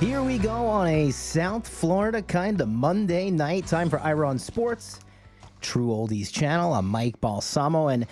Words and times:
Here 0.00 0.22
we 0.22 0.38
go 0.38 0.66
on 0.66 0.88
a 0.88 1.10
South 1.12 1.66
Florida 1.66 2.20
kind 2.20 2.60
of 2.60 2.68
Monday 2.68 3.30
night. 3.30 3.66
Time 3.66 3.88
for 3.88 4.00
Ira 4.00 4.28
on 4.28 4.38
Sports, 4.40 4.98
True 5.60 5.86
Oldies 5.86 6.32
channel. 6.32 6.74
I'm 6.74 6.86
Mike 6.86 7.20
Balsamo. 7.20 7.88
And 7.88 8.06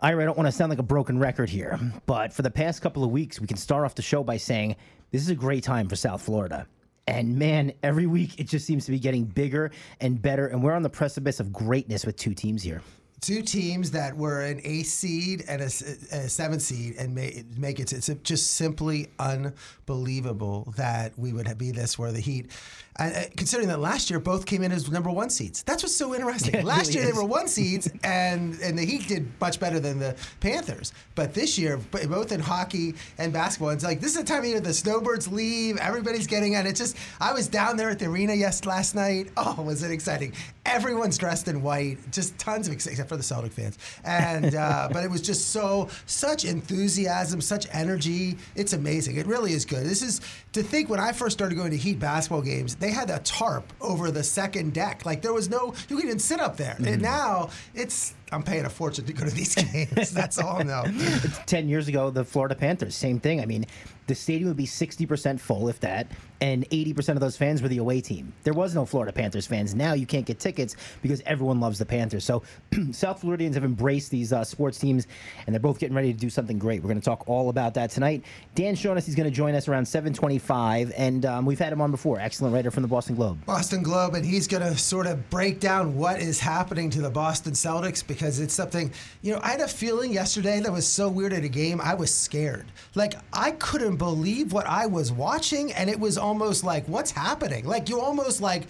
Ira, 0.00 0.22
I 0.22 0.26
don't 0.26 0.36
want 0.36 0.48
to 0.48 0.52
sound 0.52 0.70
like 0.70 0.80
a 0.80 0.82
broken 0.82 1.18
record 1.18 1.48
here, 1.48 1.78
but 2.06 2.32
for 2.32 2.42
the 2.42 2.50
past 2.50 2.82
couple 2.82 3.04
of 3.04 3.10
weeks, 3.10 3.40
we 3.40 3.46
can 3.46 3.56
start 3.56 3.84
off 3.84 3.94
the 3.94 4.02
show 4.02 4.24
by 4.24 4.36
saying 4.36 4.74
this 5.12 5.22
is 5.22 5.30
a 5.30 5.36
great 5.36 5.62
time 5.62 5.88
for 5.88 5.96
South 5.96 6.20
Florida. 6.20 6.66
And 7.06 7.38
man, 7.38 7.72
every 7.84 8.06
week 8.06 8.40
it 8.40 8.48
just 8.48 8.66
seems 8.66 8.84
to 8.86 8.90
be 8.90 8.98
getting 8.98 9.24
bigger 9.24 9.70
and 10.00 10.20
better. 10.20 10.48
And 10.48 10.64
we're 10.64 10.74
on 10.74 10.82
the 10.82 10.90
precipice 10.90 11.38
of 11.38 11.52
greatness 11.52 12.04
with 12.04 12.16
two 12.16 12.34
teams 12.34 12.62
here 12.62 12.82
two 13.24 13.40
teams 13.42 13.92
that 13.92 14.16
were 14.16 14.42
an 14.42 14.60
eighth 14.64 14.88
seed 14.88 15.44
and 15.48 15.62
a, 15.62 15.66
a 15.66 16.28
seventh 16.28 16.60
seed 16.62 16.96
and 16.98 17.14
make, 17.14 17.56
make 17.56 17.80
it. 17.80 17.92
It's 17.92 18.10
just 18.22 18.52
simply 18.52 19.08
unbelievable 19.18 20.74
that 20.76 21.18
we 21.18 21.32
would 21.32 21.56
be 21.56 21.70
this 21.70 21.98
where 21.98 22.12
the 22.12 22.20
Heat 22.20 22.50
uh, 22.98 23.10
considering 23.36 23.68
that 23.68 23.80
last 23.80 24.08
year 24.08 24.20
both 24.20 24.46
came 24.46 24.62
in 24.62 24.70
as 24.70 24.88
number 24.90 25.10
one 25.10 25.28
seeds. 25.30 25.62
That's 25.64 25.82
what's 25.82 25.96
so 25.96 26.14
interesting. 26.14 26.54
Yeah, 26.54 26.62
last 26.62 26.88
really 26.88 27.00
year 27.00 27.08
is. 27.08 27.14
they 27.16 27.22
were 27.22 27.28
one 27.28 27.48
seeds, 27.48 27.90
and 28.04 28.58
and 28.60 28.78
the 28.78 28.84
Heat 28.84 29.08
did 29.08 29.26
much 29.40 29.58
better 29.58 29.80
than 29.80 29.98
the 29.98 30.14
Panthers. 30.40 30.92
But 31.14 31.34
this 31.34 31.58
year, 31.58 31.78
both 31.90 32.30
in 32.32 32.38
hockey 32.40 32.94
and 33.18 33.32
basketball, 33.32 33.70
it's 33.70 33.82
like 33.82 34.00
this 34.00 34.12
is 34.12 34.18
the 34.18 34.24
time 34.24 34.40
of 34.40 34.44
year 34.46 34.60
the 34.60 34.72
snowbirds 34.74 35.26
leave. 35.26 35.76
Everybody's 35.78 36.26
getting 36.26 36.54
out. 36.54 36.66
It's 36.66 36.78
just 36.78 36.96
I 37.20 37.32
was 37.32 37.48
down 37.48 37.76
there 37.76 37.90
at 37.90 37.98
the 37.98 38.06
arena 38.06 38.34
yes 38.34 38.64
last 38.64 38.94
night. 38.94 39.30
Oh, 39.46 39.60
was 39.62 39.82
it 39.82 39.90
exciting! 39.90 40.32
Everyone's 40.64 41.18
dressed 41.18 41.48
in 41.48 41.60
white, 41.62 41.98
just 42.10 42.38
tons 42.38 42.66
of 42.68 42.72
except 42.72 43.08
for 43.08 43.16
the 43.16 43.22
Celtic 43.22 43.52
fans. 43.52 43.78
And 44.04 44.54
uh, 44.54 44.88
but 44.92 45.04
it 45.04 45.10
was 45.10 45.20
just 45.20 45.48
so 45.50 45.88
such 46.06 46.44
enthusiasm, 46.44 47.40
such 47.40 47.66
energy. 47.72 48.38
It's 48.54 48.72
amazing. 48.72 49.16
It 49.16 49.26
really 49.26 49.52
is 49.52 49.64
good. 49.64 49.84
This 49.84 50.02
is 50.02 50.20
to 50.52 50.62
think 50.62 50.88
when 50.88 51.00
I 51.00 51.12
first 51.12 51.36
started 51.36 51.56
going 51.56 51.72
to 51.72 51.76
Heat 51.76 51.98
basketball 51.98 52.42
games 52.42 52.76
they 52.84 52.90
had 52.90 53.08
a 53.08 53.18
tarp 53.20 53.72
over 53.80 54.10
the 54.10 54.22
second 54.22 54.74
deck. 54.74 55.06
Like 55.06 55.22
there 55.22 55.32
was 55.32 55.48
no, 55.48 55.74
you 55.88 55.96
could 55.96 56.04
even 56.04 56.18
sit 56.18 56.38
up 56.38 56.58
there. 56.58 56.74
Mm-hmm. 56.74 56.86
And 56.86 57.02
now 57.02 57.48
it's, 57.74 58.14
I'm 58.32 58.42
paying 58.42 58.64
a 58.64 58.70
fortune 58.70 59.04
to 59.06 59.12
go 59.12 59.24
to 59.24 59.30
these 59.30 59.54
games. 59.72 60.10
That's 60.10 60.38
all 60.38 60.60
I 60.60 60.62
know. 60.62 60.84
10 61.46 61.68
years 61.68 61.88
ago, 61.88 62.10
the 62.10 62.24
Florida 62.24 62.54
Panthers, 62.54 62.94
same 62.94 63.20
thing. 63.20 63.40
I 63.40 63.46
mean, 63.46 63.66
the 64.06 64.14
stadium 64.14 64.48
would 64.48 64.56
be 64.56 64.66
60% 64.66 65.40
full, 65.40 65.68
if 65.68 65.80
that, 65.80 66.08
and 66.40 66.68
80% 66.68 67.10
of 67.10 67.20
those 67.20 67.36
fans 67.36 67.62
were 67.62 67.68
the 67.68 67.78
away 67.78 68.00
team. 68.02 68.32
There 68.42 68.52
was 68.52 68.74
no 68.74 68.84
Florida 68.84 69.12
Panthers 69.12 69.46
fans. 69.46 69.74
Now 69.74 69.94
you 69.94 70.04
can't 70.04 70.26
get 70.26 70.38
tickets 70.38 70.76
because 71.00 71.22
everyone 71.24 71.58
loves 71.58 71.78
the 71.78 71.86
Panthers. 71.86 72.24
So 72.24 72.42
South 72.92 73.20
Floridians 73.20 73.54
have 73.54 73.64
embraced 73.64 74.10
these 74.10 74.32
uh, 74.32 74.44
sports 74.44 74.78
teams, 74.78 75.06
and 75.46 75.54
they're 75.54 75.60
both 75.60 75.78
getting 75.78 75.96
ready 75.96 76.12
to 76.12 76.18
do 76.18 76.28
something 76.28 76.58
great. 76.58 76.82
We're 76.82 76.88
going 76.88 77.00
to 77.00 77.04
talk 77.04 77.24
all 77.26 77.48
about 77.48 77.74
that 77.74 77.90
tonight. 77.90 78.24
Dan 78.54 78.74
Shaughnessy 78.74 79.10
is 79.10 79.14
going 79.14 79.28
to 79.28 79.34
join 79.34 79.54
us 79.54 79.68
around 79.68 79.86
725, 79.86 80.92
and 80.96 81.24
um, 81.24 81.46
we've 81.46 81.58
had 81.58 81.72
him 81.72 81.80
on 81.80 81.90
before. 81.90 82.20
Excellent 82.20 82.54
writer 82.54 82.70
from 82.70 82.82
the 82.82 82.88
Boston 82.88 83.14
Globe. 83.14 83.44
Boston 83.46 83.82
Globe, 83.82 84.14
and 84.14 84.24
he's 84.24 84.46
going 84.46 84.62
to 84.62 84.76
sort 84.76 85.06
of 85.06 85.30
break 85.30 85.60
down 85.60 85.96
what 85.96 86.20
is 86.20 86.40
happening 86.40 86.90
to 86.90 87.00
the 87.00 87.10
Boston 87.10 87.52
Celtics 87.54 88.06
because 88.06 88.23
it's 88.24 88.54
something, 88.54 88.92
you 89.22 89.32
know, 89.32 89.40
I 89.42 89.50
had 89.50 89.60
a 89.60 89.68
feeling 89.68 90.12
yesterday 90.12 90.60
that 90.60 90.72
was 90.72 90.86
so 90.86 91.08
weird 91.08 91.32
at 91.32 91.44
a 91.44 91.48
game. 91.48 91.80
I 91.80 91.94
was 91.94 92.12
scared. 92.12 92.66
Like, 92.94 93.14
I 93.32 93.52
couldn't 93.52 93.96
believe 93.96 94.52
what 94.52 94.66
I 94.66 94.86
was 94.86 95.12
watching, 95.12 95.72
and 95.72 95.88
it 95.88 95.98
was 95.98 96.18
almost 96.18 96.64
like, 96.64 96.86
what's 96.88 97.10
happening? 97.10 97.64
Like 97.64 97.88
you 97.88 98.00
almost 98.00 98.40
like. 98.40 98.64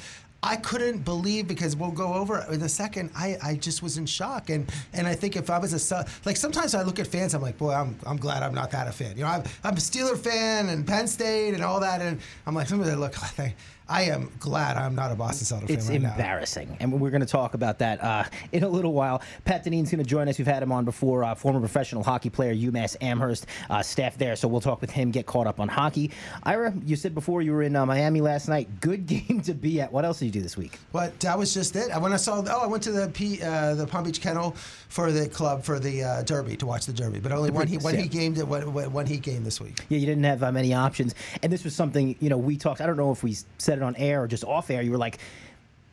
I 0.46 0.56
couldn't 0.56 1.06
believe 1.06 1.48
because 1.48 1.74
we'll 1.74 1.90
go 1.90 2.12
over 2.12 2.44
in 2.52 2.60
a 2.60 2.68
second. 2.68 3.10
I, 3.16 3.38
I 3.42 3.54
just 3.54 3.82
was 3.82 3.96
in 3.96 4.04
shock, 4.04 4.50
and 4.50 4.70
and 4.92 5.06
I 5.06 5.14
think 5.14 5.36
if 5.36 5.48
I 5.48 5.58
was 5.58 5.90
a 5.90 6.04
like 6.26 6.36
sometimes 6.36 6.74
I 6.74 6.82
look 6.82 6.98
at 6.98 7.06
fans, 7.06 7.32
I'm 7.32 7.40
like, 7.40 7.56
boy, 7.56 7.72
I'm 7.72 7.96
I'm 8.04 8.18
glad 8.18 8.42
I'm 8.42 8.52
not 8.52 8.70
that 8.72 8.86
a 8.86 8.92
fan. 8.92 9.16
You 9.16 9.22
know, 9.22 9.30
I'm, 9.30 9.42
I'm 9.64 9.72
a 9.72 9.80
Steeler 9.80 10.18
fan 10.18 10.68
and 10.68 10.86
Penn 10.86 11.06
State 11.06 11.54
and 11.54 11.64
all 11.64 11.80
that, 11.80 12.02
and 12.02 12.20
I'm 12.46 12.54
like, 12.54 12.68
somebody 12.68 12.94
look, 12.94 13.14
I 13.88 14.04
am 14.04 14.32
glad 14.38 14.78
I'm 14.78 14.94
not 14.94 15.12
a 15.12 15.14
Boston 15.14 15.58
Celtics 15.58 15.66
fan. 15.66 15.76
It's 15.76 15.88
right 15.88 15.96
embarrassing, 15.96 16.70
now. 16.70 16.76
and 16.80 17.00
we're 17.00 17.10
going 17.10 17.20
to 17.20 17.26
talk 17.26 17.52
about 17.52 17.80
that 17.80 18.02
uh, 18.02 18.24
in 18.52 18.62
a 18.62 18.68
little 18.68 18.94
while. 18.94 19.20
Pat 19.44 19.62
Deneen's 19.62 19.90
going 19.90 20.02
to 20.02 20.08
join 20.08 20.26
us. 20.26 20.38
We've 20.38 20.46
had 20.46 20.62
him 20.62 20.72
on 20.72 20.86
before, 20.86 21.22
uh, 21.22 21.34
former 21.34 21.60
professional 21.60 22.02
hockey 22.02 22.30
player, 22.30 22.54
UMass 22.54 22.96
Amherst 23.02 23.46
uh, 23.68 23.82
staff 23.82 24.16
there. 24.16 24.36
So 24.36 24.48
we'll 24.48 24.62
talk 24.62 24.80
with 24.80 24.90
him, 24.90 25.10
get 25.10 25.26
caught 25.26 25.46
up 25.46 25.60
on 25.60 25.68
hockey. 25.68 26.12
Ira, 26.44 26.72
you 26.86 26.96
said 26.96 27.14
before 27.14 27.42
you 27.42 27.52
were 27.52 27.62
in 27.62 27.76
uh, 27.76 27.84
Miami 27.84 28.22
last 28.22 28.48
night. 28.48 28.68
Good 28.80 29.06
game 29.28 29.42
to 29.42 29.52
be 29.52 29.82
at. 29.82 29.92
What 29.92 30.06
else 30.06 30.18
did 30.18 30.26
you 30.26 30.32
do 30.32 30.40
this 30.40 30.56
week? 30.56 30.78
What 30.92 31.20
that 31.20 31.38
was 31.38 31.52
just 31.52 31.76
it. 31.76 31.90
When 32.00 32.14
I 32.14 32.16
saw, 32.16 32.42
oh, 32.46 32.60
I 32.64 32.66
went 32.66 32.82
to 32.84 32.92
the 32.92 33.08
P, 33.08 33.42
uh, 33.42 33.74
the 33.74 33.86
Palm 33.86 34.04
Beach 34.04 34.20
Kennel 34.22 34.52
for 34.88 35.12
the 35.12 35.28
club 35.28 35.62
for 35.62 35.78
the 35.78 36.04
uh, 36.04 36.22
Derby 36.22 36.56
to 36.56 36.66
watch 36.66 36.86
the 36.86 36.92
Derby, 36.94 37.20
but 37.20 37.32
only 37.32 37.50
one 37.50 37.66
he 37.66 37.76
one 37.76 37.96
he 37.96 38.08
gamed 38.08 38.38
it 38.38 38.48
one, 38.48 38.62
one 38.72 39.04
he 39.04 39.18
game 39.18 39.44
this 39.44 39.60
week. 39.60 39.84
Yeah, 39.90 39.98
you 39.98 40.06
didn't 40.06 40.24
have 40.24 40.40
many 40.54 40.72
options, 40.72 41.14
and 41.42 41.52
this 41.52 41.64
was 41.64 41.74
something 41.74 42.16
you 42.20 42.30
know 42.30 42.38
we 42.38 42.56
talked. 42.56 42.80
I 42.80 42.86
don't 42.86 42.96
know 42.96 43.12
if 43.12 43.22
we 43.22 43.36
said 43.58 43.73
it 43.78 43.82
on 43.82 43.96
air 43.96 44.22
or 44.22 44.28
just 44.28 44.44
off 44.44 44.70
air, 44.70 44.82
you 44.82 44.90
were 44.90 44.98
like, 44.98 45.18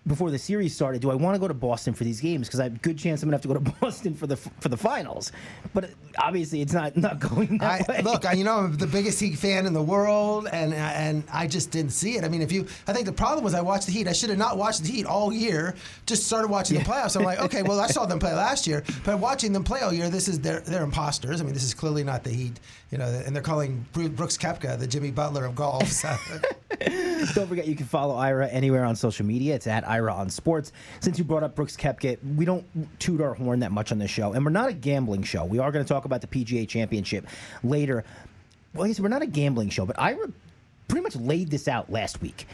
before 0.08 0.32
the 0.32 0.40
series 0.40 0.74
started, 0.74 1.02
do 1.02 1.12
I 1.12 1.16
want 1.16 1.36
to 1.36 1.40
go 1.40 1.48
to 1.48 1.54
Boston 1.54 1.94
for 1.94 2.04
these 2.04 2.20
games? 2.22 2.48
Because 2.48 2.60
I 2.60 2.64
have 2.64 2.76
a 2.76 2.80
good 2.80 2.98
chance 2.98 3.22
I'm 3.22 3.28
gonna 3.28 3.36
have 3.36 3.44
to 3.44 3.48
go 3.48 3.54
to 3.54 3.60
Boston 3.82 4.16
for 4.16 4.26
the 4.26 4.36
for 4.36 4.70
the 4.70 4.78
finals. 4.78 5.32
But 5.74 5.92
obviously, 6.18 6.62
it's 6.62 6.74
not 6.74 6.98
not 6.98 7.20
going 7.20 7.60
that 7.60 7.88
I, 7.88 7.92
way. 7.92 8.02
Look, 8.02 8.26
I, 8.26 8.34
you 8.34 8.44
know, 8.44 8.58
I'm 8.58 8.78
the 8.78 8.88
biggest 8.92 9.20
Heat 9.20 9.38
fan 9.38 9.68
in 9.68 9.74
the 9.74 9.82
world, 9.82 10.48
and 10.52 10.74
and 10.74 11.24
I 11.32 11.46
just 11.46 11.70
didn't 11.70 11.92
see 11.92 12.18
it. 12.18 12.24
I 12.24 12.30
mean, 12.30 12.42
if 12.42 12.52
you, 12.52 12.66
I 12.88 12.94
think 12.94 13.06
the 13.06 13.14
problem 13.14 13.44
was 13.44 13.54
I 13.54 13.62
watched 13.62 13.86
the 13.86 13.92
Heat. 13.92 14.08
I 14.08 14.14
should 14.14 14.30
have 14.30 14.40
not 14.40 14.58
watched 14.58 14.82
the 14.84 14.92
Heat 14.92 15.06
all 15.06 15.32
year. 15.32 15.76
Just 16.08 16.26
started 16.26 16.50
watching 16.50 16.78
yeah. 16.78 16.84
the 16.84 16.90
playoffs. 16.90 17.16
I'm 17.16 17.24
like, 17.24 17.40
okay, 17.46 17.62
well, 17.62 17.80
I 17.80 17.88
saw 17.88 18.08
them 18.08 18.18
play 18.18 18.34
last 18.34 18.66
year, 18.66 18.84
but 19.06 19.20
watching 19.20 19.54
them 19.54 19.64
play 19.64 19.82
all 19.82 19.94
year, 19.94 20.10
this 20.10 20.28
is 20.28 20.40
they're 20.40 20.62
they're 20.62 20.84
imposters. 20.84 21.42
I 21.42 21.44
mean, 21.44 21.54
this 21.54 21.64
is 21.64 21.76
clearly 21.76 22.04
not 22.04 22.24
the 22.24 22.32
Heat. 22.32 22.60
You 22.92 22.98
know, 22.98 23.06
and 23.06 23.34
they're 23.34 23.42
calling 23.42 23.86
Brooks 23.94 24.38
Koepka 24.38 24.78
the 24.78 24.86
Jimmy 24.86 25.12
Butler 25.12 25.46
of 25.46 25.56
golf. 25.56 25.88
So. 25.88 26.14
Don't 27.36 27.48
forget, 27.48 27.68
you 27.68 27.76
can 27.76 27.86
follow 27.86 28.16
Ira 28.16 28.48
anywhere 28.48 28.84
on 28.84 28.96
social 28.96 29.26
media. 29.26 29.56
It's 29.56 29.68
at 29.68 29.88
Ira 29.88 30.14
on 30.14 30.30
Sports. 30.30 30.72
Since 31.00 31.18
you 31.18 31.24
brought 31.24 31.44
up 31.44 31.56
Brooks 31.56 31.78
Koepka, 31.78 32.18
we 32.36 32.44
don't 32.44 32.66
toot 33.00 33.22
our 33.22 33.36
horn 33.36 33.60
that 33.60 33.72
much 33.72 33.92
on 33.92 34.00
this 34.00 34.10
show, 34.10 34.34
and 34.34 34.44
we're 34.44 34.52
not 34.52 34.70
a 34.70 34.74
gambling 34.74 35.22
show. 35.22 35.46
We 35.46 35.60
are 35.60 35.72
going 35.72 35.86
to 35.86 35.88
talk 35.88 36.06
about 36.06 36.22
the 36.22 36.28
PGA 36.28 36.68
Championship 36.68 37.28
later. 37.64 38.04
Well, 38.74 38.88
I 38.88 38.94
we're 39.00 39.10
not 39.10 39.22
a 39.22 39.28
gambling 39.28 39.70
show, 39.70 39.86
but 39.86 40.00
Ira 40.00 40.30
pretty 40.88 41.04
much 41.04 41.16
laid 41.16 41.52
this 41.52 41.68
out 41.68 41.92
last 41.92 42.22
week. 42.22 42.48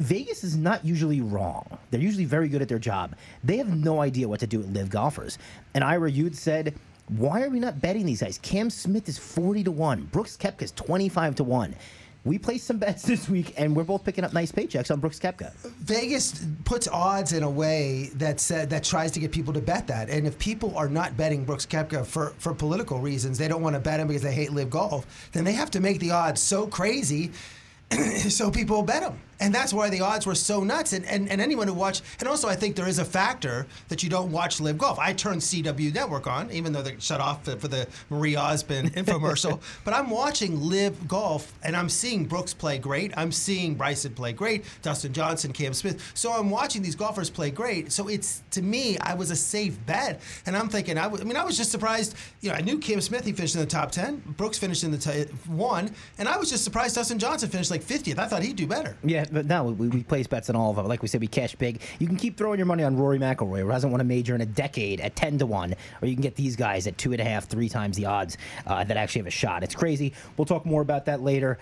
Vegas 0.00 0.42
is 0.42 0.56
not 0.56 0.84
usually 0.84 1.20
wrong. 1.20 1.78
They're 1.90 2.00
usually 2.00 2.24
very 2.24 2.48
good 2.48 2.62
at 2.62 2.68
their 2.68 2.80
job. 2.80 3.14
They 3.44 3.58
have 3.58 3.74
no 3.74 4.00
idea 4.00 4.28
what 4.28 4.40
to 4.40 4.46
do 4.46 4.58
with 4.58 4.74
LIV 4.74 4.90
golfers. 4.90 5.38
And 5.74 5.84
Ira, 5.84 6.10
you'd 6.10 6.36
said, 6.36 6.74
why 7.08 7.42
are 7.42 7.50
we 7.50 7.60
not 7.60 7.80
betting 7.80 8.06
these 8.06 8.22
guys? 8.22 8.38
Cam 8.38 8.70
Smith 8.70 9.08
is 9.08 9.18
40 9.18 9.64
to 9.64 9.70
1. 9.70 10.04
Brooks 10.04 10.36
Koepka 10.36 10.62
is 10.62 10.72
25 10.72 11.36
to 11.36 11.44
1 11.44 11.74
we 12.24 12.38
placed 12.38 12.66
some 12.66 12.78
bets 12.78 13.02
this 13.06 13.28
week, 13.28 13.54
and 13.56 13.76
we're 13.76 13.84
both 13.84 14.04
picking 14.04 14.24
up 14.24 14.32
nice 14.32 14.50
paychecks 14.50 14.90
on 14.90 15.00
Brooks 15.00 15.18
Koepka. 15.18 15.52
Vegas 15.80 16.44
puts 16.64 16.88
odds 16.88 17.32
in 17.32 17.42
a 17.42 17.50
way 17.50 18.10
that 18.14 18.40
said, 18.40 18.70
that 18.70 18.84
tries 18.84 19.10
to 19.12 19.20
get 19.20 19.30
people 19.30 19.52
to 19.52 19.60
bet 19.60 19.86
that. 19.86 20.08
And 20.08 20.26
if 20.26 20.38
people 20.38 20.76
are 20.76 20.88
not 20.88 21.16
betting 21.16 21.44
Brooks 21.44 21.66
Koepka 21.66 22.06
for, 22.06 22.30
for 22.38 22.54
political 22.54 23.00
reasons, 23.00 23.38
they 23.38 23.48
don't 23.48 23.62
want 23.62 23.74
to 23.74 23.80
bet 23.80 24.00
him 24.00 24.08
because 24.08 24.22
they 24.22 24.32
hate 24.32 24.52
LIV 24.52 24.70
golf, 24.70 25.30
then 25.32 25.44
they 25.44 25.52
have 25.52 25.70
to 25.72 25.80
make 25.80 26.00
the 26.00 26.10
odds 26.10 26.40
so 26.40 26.66
crazy 26.66 27.30
so 28.28 28.50
people 28.50 28.82
bet 28.82 29.02
him 29.02 29.20
and 29.40 29.54
that's 29.54 29.72
why 29.72 29.90
the 29.90 30.00
odds 30.00 30.26
were 30.26 30.34
so 30.34 30.62
nuts. 30.64 30.92
And, 30.92 31.04
and, 31.06 31.28
and 31.28 31.40
anyone 31.40 31.66
who 31.68 31.74
watched, 31.74 32.02
and 32.20 32.28
also 32.28 32.48
I 32.48 32.56
think 32.56 32.76
there 32.76 32.88
is 32.88 32.98
a 32.98 33.04
factor 33.04 33.66
that 33.88 34.02
you 34.02 34.10
don't 34.10 34.30
watch 34.32 34.60
LIV 34.60 34.78
golf. 34.78 34.98
I 34.98 35.12
turned 35.12 35.40
CW 35.40 35.94
Network 35.94 36.26
on, 36.26 36.50
even 36.50 36.72
though 36.72 36.82
they 36.82 36.96
shut 36.98 37.20
off 37.20 37.44
for 37.44 37.68
the 37.68 37.86
Marie 38.10 38.36
Osmond 38.36 38.92
infomercial. 38.94 39.60
but 39.84 39.94
I'm 39.94 40.10
watching 40.10 40.60
LIV 40.60 41.08
golf, 41.08 41.52
and 41.62 41.76
I'm 41.76 41.88
seeing 41.88 42.24
Brooks 42.24 42.54
play 42.54 42.78
great. 42.78 43.12
I'm 43.16 43.32
seeing 43.32 43.74
Bryson 43.74 44.14
play 44.14 44.32
great, 44.32 44.64
Dustin 44.82 45.12
Johnson, 45.12 45.52
Cam 45.52 45.74
Smith. 45.74 46.12
So 46.14 46.32
I'm 46.32 46.50
watching 46.50 46.82
these 46.82 46.94
golfers 46.94 47.30
play 47.30 47.50
great. 47.50 47.92
So 47.92 48.08
it's 48.08 48.42
to 48.52 48.62
me, 48.62 48.98
I 48.98 49.14
was 49.14 49.30
a 49.30 49.36
safe 49.36 49.76
bet, 49.86 50.20
and 50.46 50.56
I'm 50.56 50.68
thinking, 50.68 50.98
I, 50.98 51.04
w- 51.04 51.22
I 51.22 51.26
mean, 51.26 51.36
I 51.36 51.44
was 51.44 51.56
just 51.56 51.70
surprised. 51.70 52.14
You 52.40 52.50
know, 52.50 52.54
I 52.56 52.60
knew 52.60 52.78
Cam 52.78 53.00
Smith 53.00 53.24
he 53.24 53.32
finished 53.32 53.54
in 53.54 53.60
the 53.60 53.66
top 53.66 53.90
ten, 53.90 54.22
Brooks 54.36 54.58
finished 54.58 54.84
in 54.84 54.90
the 54.90 54.98
t- 54.98 55.24
one, 55.46 55.90
and 56.18 56.28
I 56.28 56.36
was 56.36 56.50
just 56.50 56.64
surprised 56.64 56.94
Dustin 56.94 57.18
Johnson 57.18 57.48
finished 57.50 57.70
like 57.70 57.82
50th. 57.82 58.18
I 58.18 58.26
thought 58.26 58.42
he'd 58.42 58.56
do 58.56 58.66
better. 58.66 58.96
Yeah 59.04 59.23
but 59.32 59.46
no, 59.46 59.64
we, 59.64 59.88
we 59.88 60.02
place 60.02 60.26
bets 60.26 60.50
on 60.50 60.56
all 60.56 60.70
of 60.70 60.76
them. 60.76 60.86
Like 60.86 61.02
we 61.02 61.08
said, 61.08 61.20
we 61.20 61.26
cash 61.26 61.54
big. 61.54 61.80
You 61.98 62.06
can 62.06 62.16
keep 62.16 62.36
throwing 62.36 62.58
your 62.58 62.66
money 62.66 62.82
on 62.82 62.96
Rory 62.96 63.18
McIlroy, 63.18 63.60
who 63.60 63.68
hasn't 63.68 63.90
won 63.90 64.00
a 64.00 64.04
major 64.04 64.34
in 64.34 64.40
a 64.40 64.46
decade, 64.46 65.00
at 65.00 65.16
ten 65.16 65.38
to 65.38 65.46
one, 65.46 65.74
or 66.02 66.08
you 66.08 66.14
can 66.14 66.22
get 66.22 66.34
these 66.34 66.56
guys 66.56 66.86
at 66.86 66.98
two 66.98 67.12
and 67.12 67.20
a 67.20 67.24
half, 67.24 67.46
three 67.46 67.68
times 67.68 67.96
the 67.96 68.06
odds 68.06 68.36
uh, 68.66 68.84
that 68.84 68.96
actually 68.96 69.20
have 69.20 69.26
a 69.26 69.30
shot. 69.30 69.62
It's 69.62 69.74
crazy. 69.74 70.12
We'll 70.36 70.46
talk 70.46 70.66
more 70.66 70.82
about 70.82 71.04
that 71.06 71.22
later. 71.22 71.58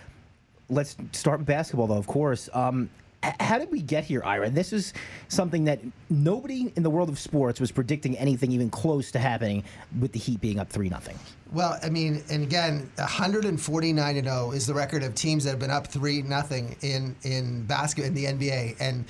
Let's 0.69 0.97
start 1.12 1.44
basketball, 1.44 1.87
though. 1.87 1.99
Of 1.99 2.06
course. 2.06 2.49
Um, 2.53 2.88
how 3.22 3.58
did 3.58 3.70
we 3.70 3.80
get 3.80 4.04
here, 4.04 4.22
Ira? 4.24 4.50
This 4.50 4.72
is 4.72 4.92
something 5.28 5.64
that 5.64 5.80
nobody 6.10 6.72
in 6.76 6.82
the 6.82 6.90
world 6.90 7.08
of 7.08 7.19
sports 7.19 7.60
was 7.60 7.70
predicting 7.70 8.16
anything 8.19 8.52
even 8.52 8.70
close 8.70 9.10
to 9.12 9.19
happening 9.19 9.64
with 10.00 10.12
the 10.12 10.19
Heat 10.19 10.40
being 10.40 10.58
up 10.58 10.69
3 10.70 10.88
nothing. 10.88 11.19
Well, 11.52 11.78
I 11.82 11.90
mean, 11.90 12.22
and 12.30 12.42
again, 12.42 12.90
149 12.96 14.14
to 14.14 14.22
0 14.22 14.50
is 14.52 14.66
the 14.66 14.74
record 14.74 15.02
of 15.02 15.14
teams 15.14 15.44
that 15.44 15.50
have 15.50 15.58
been 15.58 15.70
up 15.70 15.86
3 15.86 16.22
nothing 16.22 16.76
in 16.82 17.14
in 17.22 17.64
basket 17.66 18.06
in 18.06 18.14
the 18.14 18.24
NBA 18.24 18.76
and 18.80 19.04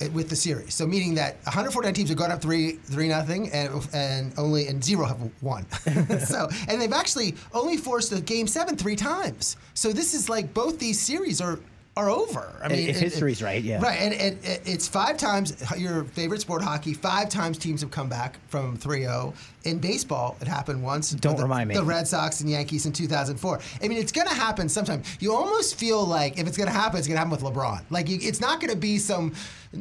uh, 0.00 0.08
with 0.12 0.28
the 0.28 0.36
series. 0.36 0.74
So 0.74 0.86
meaning 0.86 1.14
that 1.14 1.36
149 1.44 1.94
teams 1.94 2.08
have 2.08 2.18
gone 2.18 2.32
up 2.32 2.40
three 2.40 2.72
three 2.72 3.08
nothing, 3.08 3.50
and 3.52 3.86
and 3.92 4.32
only 4.38 4.66
and 4.66 4.82
zero 4.82 5.04
have 5.04 5.20
won. 5.42 5.70
so 6.18 6.48
and 6.68 6.80
they've 6.80 6.92
actually 6.92 7.34
only 7.52 7.76
forced 7.76 8.10
a 8.12 8.20
game 8.20 8.46
seven 8.46 8.76
three 8.76 8.96
times. 8.96 9.56
So 9.74 9.92
this 9.92 10.14
is 10.14 10.28
like 10.28 10.54
both 10.54 10.78
these 10.78 10.98
series 10.98 11.40
are 11.40 11.60
are 11.96 12.08
over. 12.08 12.58
I 12.62 12.68
mean, 12.68 12.88
if 12.88 12.98
history's 12.98 13.42
right, 13.42 13.62
yeah. 13.62 13.82
right. 13.82 14.00
And, 14.00 14.14
and, 14.14 14.38
and 14.44 14.60
it's 14.64 14.88
five 14.88 15.18
times 15.18 15.54
your 15.76 16.04
favorite 16.04 16.40
sport, 16.40 16.62
hockey. 16.62 16.94
Five 16.94 17.28
times 17.28 17.58
teams 17.58 17.82
have 17.82 17.90
come 17.90 18.08
back 18.08 18.38
from 18.48 18.78
3-0. 18.78 19.34
In 19.64 19.78
baseball, 19.78 20.36
it 20.40 20.48
happened 20.48 20.82
once. 20.82 21.10
Don't 21.10 21.36
the, 21.36 21.42
remind 21.42 21.68
me. 21.68 21.74
The 21.74 21.84
Red 21.84 22.08
Sox 22.08 22.40
and 22.40 22.50
Yankees 22.50 22.86
in 22.86 22.92
2004. 22.92 23.60
I 23.82 23.88
mean, 23.88 23.98
it's 23.98 24.12
going 24.12 24.26
to 24.26 24.34
happen 24.34 24.68
sometime. 24.68 25.02
You 25.20 25.34
almost 25.34 25.76
feel 25.76 26.04
like 26.04 26.38
if 26.38 26.46
it's 26.46 26.56
going 26.56 26.68
to 26.68 26.74
happen, 26.74 26.98
it's 26.98 27.06
going 27.06 27.14
to 27.14 27.24
happen 27.24 27.30
with 27.30 27.54
LeBron. 27.54 27.82
Like 27.90 28.08
you, 28.08 28.18
it's 28.20 28.40
not 28.40 28.60
going 28.60 28.72
to 28.72 28.76
be 28.78 28.98
some 28.98 29.34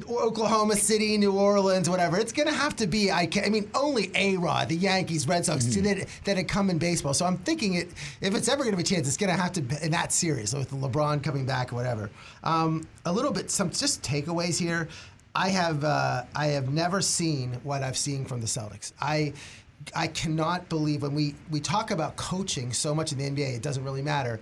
Oklahoma 0.10 0.76
City, 0.76 1.18
New 1.18 1.34
Orleans, 1.34 1.90
whatever. 1.90 2.18
It's 2.18 2.32
going 2.32 2.48
to 2.48 2.54
have 2.54 2.76
to 2.78 2.88
be. 2.88 3.12
I, 3.12 3.26
can, 3.26 3.44
I 3.44 3.50
mean, 3.50 3.70
only 3.74 4.12
A 4.16 4.38
Rod, 4.38 4.70
the 4.70 4.76
Yankees, 4.76 5.28
Red 5.28 5.46
Sox 5.46 5.66
Mm-hmm. 5.66 5.84
that 5.84 6.08
that 6.26 6.38
had 6.38 6.48
come 6.48 6.70
in 6.70 6.78
baseball. 6.78 7.14
So 7.14 7.26
I'm 7.26 7.38
thinking 7.38 7.76
it. 7.76 7.90
If 8.22 8.36
it's 8.36 8.48
ever 8.48 8.64
going 8.64 8.72
to 8.72 8.78
be 8.78 8.84
a 8.84 8.86
chance, 8.86 9.08
it's 9.08 9.18
going 9.18 9.36
to 9.36 9.42
have 9.42 9.52
to 9.54 9.62
be 9.62 9.76
in 9.82 9.92
that 9.92 10.12
series 10.14 10.54
with 10.54 10.72
LeBron 10.72 11.24
coming 11.24 11.46
back 11.46 11.74
or 11.74 11.76
whatever. 11.76 12.10
Um, 12.44 12.88
a 13.06 13.12
little 13.12 13.32
bit, 13.32 13.52
some 13.52 13.70
just 13.70 14.02
takeaways 14.02 14.60
here. 14.60 14.88
I 15.36 15.50
have 15.50 15.84
uh, 15.84 16.24
I 16.36 16.48
have 16.48 16.70
never 16.70 17.02
seen 17.02 17.54
what 17.64 17.84
I've 17.84 17.98
seen 17.98 18.26
from 18.26 18.42
the 18.42 18.48
Celtics. 18.48 18.94
I 19.02 19.34
I 19.96 20.08
cannot 20.08 20.70
believe 20.70 21.02
when 21.02 21.16
we 21.16 21.36
we 21.50 21.60
talk 21.60 21.92
about 21.92 22.16
coaching 22.16 22.74
so 22.74 22.94
much 22.94 23.12
in 23.12 23.18
the 23.18 23.30
NBA, 23.30 23.56
it 23.56 23.62
doesn't 23.62 23.84
really 23.84 24.02
matter. 24.02 24.40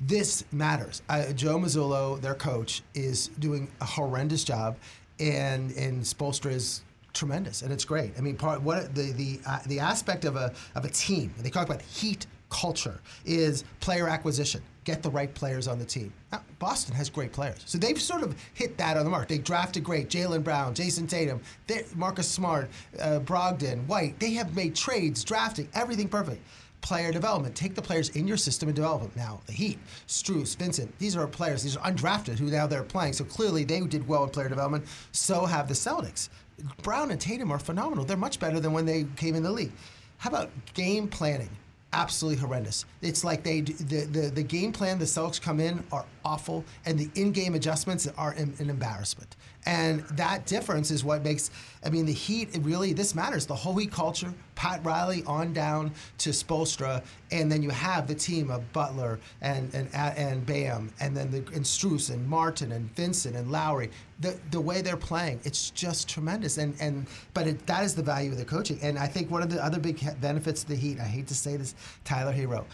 This 0.00 0.44
matters. 0.50 1.02
Uh, 1.08 1.32
Joe 1.32 1.58
Mazzulla, 1.58 2.20
their 2.20 2.34
coach, 2.34 2.82
is 2.94 3.28
doing 3.38 3.70
a 3.80 3.84
horrendous 3.84 4.44
job, 4.44 4.76
and 5.18 5.70
and 5.72 6.02
Spoelstra 6.02 6.52
is 6.52 6.82
tremendous, 7.12 7.62
and 7.62 7.72
it's 7.72 7.84
great. 7.84 8.12
I 8.16 8.20
mean, 8.20 8.36
part 8.36 8.62
what 8.62 8.94
the 8.94 9.12
the 9.12 9.40
uh, 9.46 9.58
the 9.66 9.80
aspect 9.80 10.24
of 10.24 10.36
a 10.36 10.52
of 10.74 10.84
a 10.84 10.88
team. 10.88 11.34
They 11.38 11.50
talk 11.50 11.66
about 11.66 11.82
heat 11.82 12.26
culture 12.48 13.00
is 13.24 13.64
player 13.80 14.08
acquisition. 14.08 14.62
Get 14.84 15.02
the 15.02 15.10
right 15.10 15.32
players 15.34 15.68
on 15.68 15.78
the 15.78 15.84
team. 15.84 16.12
Now, 16.32 16.42
Boston 16.58 16.94
has 16.94 17.10
great 17.10 17.32
players, 17.32 17.62
so 17.66 17.76
they've 17.76 18.00
sort 18.00 18.22
of 18.22 18.34
hit 18.54 18.78
that 18.78 18.96
on 18.96 19.04
the 19.04 19.10
mark. 19.10 19.28
They 19.28 19.38
drafted 19.38 19.84
great 19.84 20.08
Jaylen 20.08 20.42
Brown, 20.42 20.74
Jayson 20.74 21.06
Tatum, 21.06 21.40
Marcus 21.94 22.28
Smart, 22.28 22.70
uh, 22.98 23.20
Brogdon, 23.20 23.86
White. 23.86 24.18
They 24.18 24.32
have 24.32 24.56
made 24.56 24.74
trades, 24.74 25.22
drafting 25.22 25.68
everything 25.74 26.08
perfect. 26.08 26.42
Player 26.80 27.12
development. 27.12 27.54
Take 27.54 27.74
the 27.74 27.82
players 27.82 28.08
in 28.10 28.26
your 28.26 28.38
system 28.38 28.70
and 28.70 28.74
develop 28.74 29.02
them. 29.02 29.12
Now, 29.14 29.42
the 29.44 29.52
Heat, 29.52 29.78
Strus, 30.08 30.56
Vincent, 30.56 30.98
these 30.98 31.14
are 31.14 31.26
players, 31.26 31.62
these 31.62 31.76
are 31.76 31.90
undrafted 31.92 32.38
who 32.38 32.46
now 32.46 32.66
they're 32.66 32.82
playing. 32.82 33.12
So 33.12 33.24
clearly 33.24 33.64
they 33.64 33.80
did 33.80 34.08
well 34.08 34.24
in 34.24 34.30
player 34.30 34.48
development. 34.48 34.86
So 35.12 35.44
have 35.44 35.68
the 35.68 35.74
Celtics. 35.74 36.30
Brown 36.82 37.10
and 37.10 37.20
Tatum 37.20 37.52
are 37.52 37.58
phenomenal. 37.58 38.06
They're 38.06 38.16
much 38.16 38.40
better 38.40 38.60
than 38.60 38.72
when 38.72 38.86
they 38.86 39.04
came 39.16 39.34
in 39.34 39.42
the 39.42 39.50
league. 39.50 39.72
How 40.16 40.30
about 40.30 40.50
game 40.72 41.06
planning? 41.06 41.50
Absolutely 41.92 42.40
horrendous. 42.40 42.84
It's 43.02 43.24
like 43.24 43.42
they 43.42 43.62
the, 43.62 44.04
the 44.04 44.30
the 44.32 44.42
game 44.44 44.72
plan 44.72 44.98
the 44.98 45.04
Celtics 45.04 45.40
come 45.42 45.58
in 45.58 45.82
are 45.90 46.04
awful, 46.24 46.64
and 46.86 46.96
the 46.96 47.10
in-game 47.20 47.54
adjustments 47.56 48.08
are 48.16 48.30
an, 48.32 48.54
an 48.60 48.70
embarrassment. 48.70 49.34
And 49.66 50.00
that 50.12 50.46
difference 50.46 50.90
is 50.90 51.04
what 51.04 51.22
makes. 51.22 51.50
I 51.84 51.90
mean, 51.90 52.06
the 52.06 52.12
Heat 52.12 52.54
it 52.54 52.60
really 52.60 52.94
this 52.94 53.14
matters. 53.14 53.44
The 53.44 53.54
whole 53.54 53.76
Heat 53.76 53.92
culture, 53.92 54.32
Pat 54.54 54.82
Riley 54.84 55.22
on 55.26 55.52
down 55.52 55.92
to 56.18 56.30
Spoelstra, 56.30 57.02
and 57.30 57.52
then 57.52 57.62
you 57.62 57.68
have 57.68 58.06
the 58.06 58.14
team 58.14 58.50
of 58.50 58.72
Butler 58.72 59.20
and 59.42 59.72
and 59.74 59.88
and 59.94 60.46
Bam, 60.46 60.90
and 61.00 61.14
then 61.14 61.30
the 61.30 61.38
and 61.54 61.64
Strus 61.64 62.10
and 62.10 62.26
Martin 62.26 62.72
and 62.72 62.94
Vincent 62.96 63.36
and 63.36 63.52
Lowry. 63.52 63.90
The 64.20 64.38
the 64.50 64.60
way 64.60 64.80
they're 64.80 64.96
playing, 64.96 65.40
it's 65.44 65.68
just 65.70 66.08
tremendous. 66.08 66.56
And 66.56 66.74
and 66.80 67.06
but 67.34 67.46
it, 67.46 67.66
that 67.66 67.84
is 67.84 67.94
the 67.94 68.02
value 68.02 68.32
of 68.32 68.38
the 68.38 68.46
coaching. 68.46 68.78
And 68.80 68.98
I 68.98 69.06
think 69.06 69.30
one 69.30 69.42
of 69.42 69.50
the 69.50 69.62
other 69.62 69.78
big 69.78 70.00
benefits 70.22 70.62
of 70.62 70.70
the 70.70 70.76
Heat. 70.76 70.98
I 71.00 71.04
hate 71.04 71.26
to 71.28 71.34
say 71.34 71.56
this, 71.56 71.74
Tyler 72.04 72.32
Herro. 72.32 72.64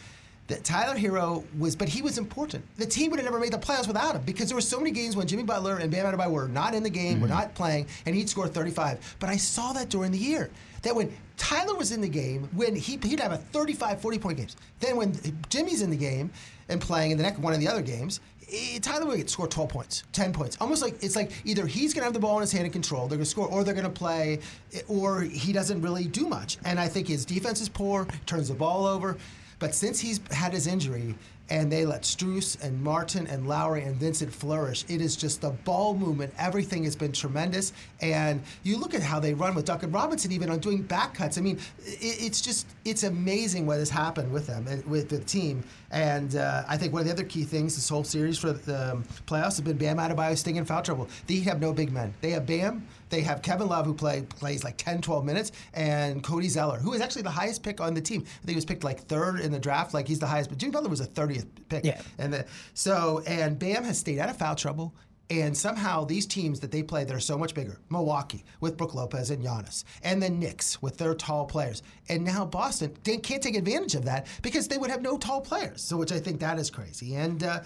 That 0.49 0.63
Tyler 0.63 0.97
Herro 0.97 1.45
was, 1.59 1.75
but 1.75 1.89
he 1.89 2.03
was 2.03 2.19
important. 2.19 2.65
The 2.77 2.87
team 2.87 3.11
would 3.11 3.19
have 3.19 3.25
never 3.25 3.41
made 3.41 3.53
the 3.53 3.59
playoffs 3.59 3.89
without 3.89 4.15
him 4.15 4.23
because 4.23 4.49
there 4.49 4.57
were 4.57 4.61
so 4.61 4.79
many 4.79 4.93
games 4.93 5.17
when 5.17 5.27
Jimmy 5.27 5.43
Butler 5.43 5.79
and 5.79 5.91
Bam 5.91 6.07
Adebayo 6.07 6.31
were 6.31 6.47
not 6.47 6.73
in 6.73 6.85
the 6.85 6.91
game, 6.91 7.21
were 7.21 7.27
not 7.27 7.55
playing, 7.55 7.87
and 8.07 8.15
he'd 8.15 8.29
score 8.29 8.47
35. 8.47 9.17
But 9.19 9.29
I 9.29 9.37
saw 9.37 9.73
that 9.73 9.89
during 9.89 10.13
the 10.13 10.19
year. 10.19 10.51
That 10.83 10.95
when 10.95 11.13
Tyler 11.37 11.75
was 11.75 11.91
in 11.91 12.01
the 12.01 12.09
game, 12.09 12.49
when 12.55 12.77
he, 12.77 12.97
he'd 13.03 13.19
have 13.19 13.33
a 13.33 13.39
35, 13.39 14.01
40 14.01 14.19
point 14.19 14.39
games. 14.39 14.57
Then 14.79 14.97
when 14.97 15.19
Jimmy's 15.49 15.83
in 15.83 15.91
the 15.91 15.97
game 15.97 16.31
and 16.69 16.81
playing 16.81 17.11
in 17.11 17.17
the 17.17 17.25
next 17.25 17.41
one 17.41 17.53
of 17.53 17.59
the 17.59 17.67
other 17.67 17.83
games, 17.83 18.21
eh, 18.53 18.79
Tyler 18.81 19.07
would 19.07 19.17
get 19.17 19.29
score 19.29 19.49
12 19.49 19.69
points, 19.69 20.05
10 20.13 20.33
points. 20.33 20.57
Almost 20.61 20.83
like 20.83 21.03
it's 21.03 21.17
like 21.17 21.33
either 21.45 21.67
he's 21.67 21.93
going 21.93 22.03
to 22.03 22.05
have 22.05 22.15
the 22.15 22.21
ball 22.21 22.37
in 22.37 22.43
his 22.43 22.53
hand 22.53 22.65
and 22.65 22.73
control, 22.73 23.09
they're 23.09 23.19
going 23.19 23.25
to 23.25 23.31
score, 23.31 23.49
or 23.49 23.65
they're 23.65 23.75
going 23.75 23.85
to 23.85 23.91
play, 23.91 24.39
eh, 24.75 24.81
or 24.87 25.23
he 25.23 25.53
doesn't 25.53 25.83
really 25.83 26.05
do 26.05 26.29
much. 26.29 26.59
And 26.65 26.79
I 26.79 26.87
think 26.87 27.09
his 27.09 27.25
defense 27.25 27.61
is 27.61 27.69
poor, 27.69 28.07
turns 28.25 28.49
the 28.49 28.55
ball 28.55 28.87
over. 28.87 29.17
But 29.59 29.75
since 29.75 30.01
he's 30.01 30.21
had 30.31 30.53
his 30.53 30.67
injury 30.67 31.15
and 31.49 31.71
they 31.71 31.87
let 31.87 32.03
Strus 32.03 32.61
and 32.63 32.83
Martin 32.83 33.27
and 33.29 33.47
Lowry 33.47 33.85
and 33.85 33.97
Vincent 33.97 34.33
flourish, 34.33 34.85
it 34.89 35.01
is 35.01 35.17
just 35.17 35.41
the 35.41 35.51
ball 35.51 35.95
movement. 35.95 36.35
Everything 36.39 36.85
has 36.85 36.97
been 36.97 37.13
tremendous. 37.13 37.73
And 38.01 38.43
you 38.65 38.77
look 38.79 38.95
at 38.95 39.03
how 39.03 39.21
they 39.21 39.33
run 39.33 39.55
with 39.55 39.65
Duncan 39.65 39.93
Robinson, 39.93 40.33
even 40.33 40.51
on 40.51 40.59
doing 40.59 40.83
back 40.83 41.15
cuts. 41.15 41.39
I 41.39 41.41
mean, 41.41 41.59
it's 41.85 42.41
just 42.41 42.67
it's 42.85 43.05
amazing 43.05 43.65
what 43.65 43.79
has 43.79 43.91
happened 43.91 44.33
with 44.33 44.47
them 44.47 44.67
with 44.87 45.09
the 45.09 45.21
team. 45.21 45.63
And 45.91 46.37
uh, 46.37 46.65
I 46.69 46.77
think 46.77 46.93
one 46.93 47.01
of 47.01 47.07
the 47.07 47.13
other 47.13 47.25
key 47.25 47.45
things 47.45 47.77
this 47.77 47.89
whole 47.89 48.05
series 48.05 48.39
for 48.39 48.53
the 48.53 48.93
um, 48.93 49.05
playoffs 49.27 49.57
has 49.57 49.61
been 49.61 49.79
Bam 49.79 49.99
Adebayo 49.99 50.37
staying 50.37 50.57
in 50.57 50.65
foul 50.65 50.83
trouble. 50.83 51.09
They 51.27 51.39
have 51.41 51.61
no 51.61 51.73
big 51.73 51.93
men. 51.93 52.13
They 52.21 52.31
have 52.31 52.45
Bam. 52.45 52.87
They 53.09 53.21
have 53.23 53.43
Kevin 53.43 53.69
Love, 53.69 53.87
who 53.87 53.95
play, 53.95 54.23
plays 54.23 54.65
like 54.65 54.77
10, 54.77 55.01
12 55.01 55.25
minutes, 55.25 55.53
and 55.75 56.23
Cody 56.23 56.49
Zeller, 56.49 56.79
who 56.79 56.93
is 56.93 57.01
actually 57.01 57.23
the 57.23 57.31
highest 57.31 57.63
pick 57.63 57.81
on 57.81 57.95
the 57.95 58.01
team. 58.01 58.23
I 58.23 58.47
think 58.47 58.51
he 58.51 58.55
was 58.55 58.65
picked 58.65 58.85
like 58.85 59.01
third 59.01 59.41
in 59.41 59.53
the 59.53 59.59
draft. 59.59 59.95
Like 59.95 60.09
he's 60.09 60.19
the 60.19 60.27
highest, 60.27 60.51
but 60.51 60.59
Jimmy 60.59 60.73
Butler 60.73 60.91
was 60.91 61.01
a 61.01 61.07
30th 61.07 61.47
pick. 61.69 61.85
Yeah. 61.85 62.01
And 62.19 62.33
the, 62.33 62.47
so, 62.75 63.23
and 63.27 63.59
Bam 63.59 63.85
has 63.85 63.99
stayed 63.99 64.19
out 64.19 64.29
of 64.29 64.37
foul 64.37 64.55
trouble. 64.55 64.95
And 65.29 65.57
somehow 65.57 66.05
these 66.05 66.25
teams 66.25 66.61
that 66.61 66.71
they 66.71 66.85
play 66.85 67.03
that 67.03 67.15
are 67.15 67.21
so 67.21 67.37
much 67.37 67.53
bigger, 67.53 67.81
Milwaukee 67.91 68.45
with 68.61 68.77
Brook 68.77 68.95
Lopez 68.95 69.31
and 69.31 69.43
Giannis, 69.43 69.83
and 70.05 70.23
the 70.23 70.31
Knicks 70.31 70.81
with 70.81 70.99
their 70.99 71.15
tall 71.15 71.47
players, 71.47 71.83
and 72.09 72.25
now 72.25 72.45
Boston 72.45 72.95
they 73.03 73.17
can't 73.17 73.43
take 73.43 73.57
advantage 73.57 73.97
of 73.97 74.05
that 74.05 74.29
because 74.41 74.69
they 74.69 74.79
would 74.79 74.91
have 74.91 75.03
no 75.03 75.19
tall 75.19 75.41
players. 75.41 75.83
So, 75.83 75.97
which 75.97 76.13
I 76.13 76.21
think 76.21 76.39
that 76.41 76.61
is 76.61 76.71
crazy. 76.71 77.17
And 77.17 77.43
uh, 77.43 77.63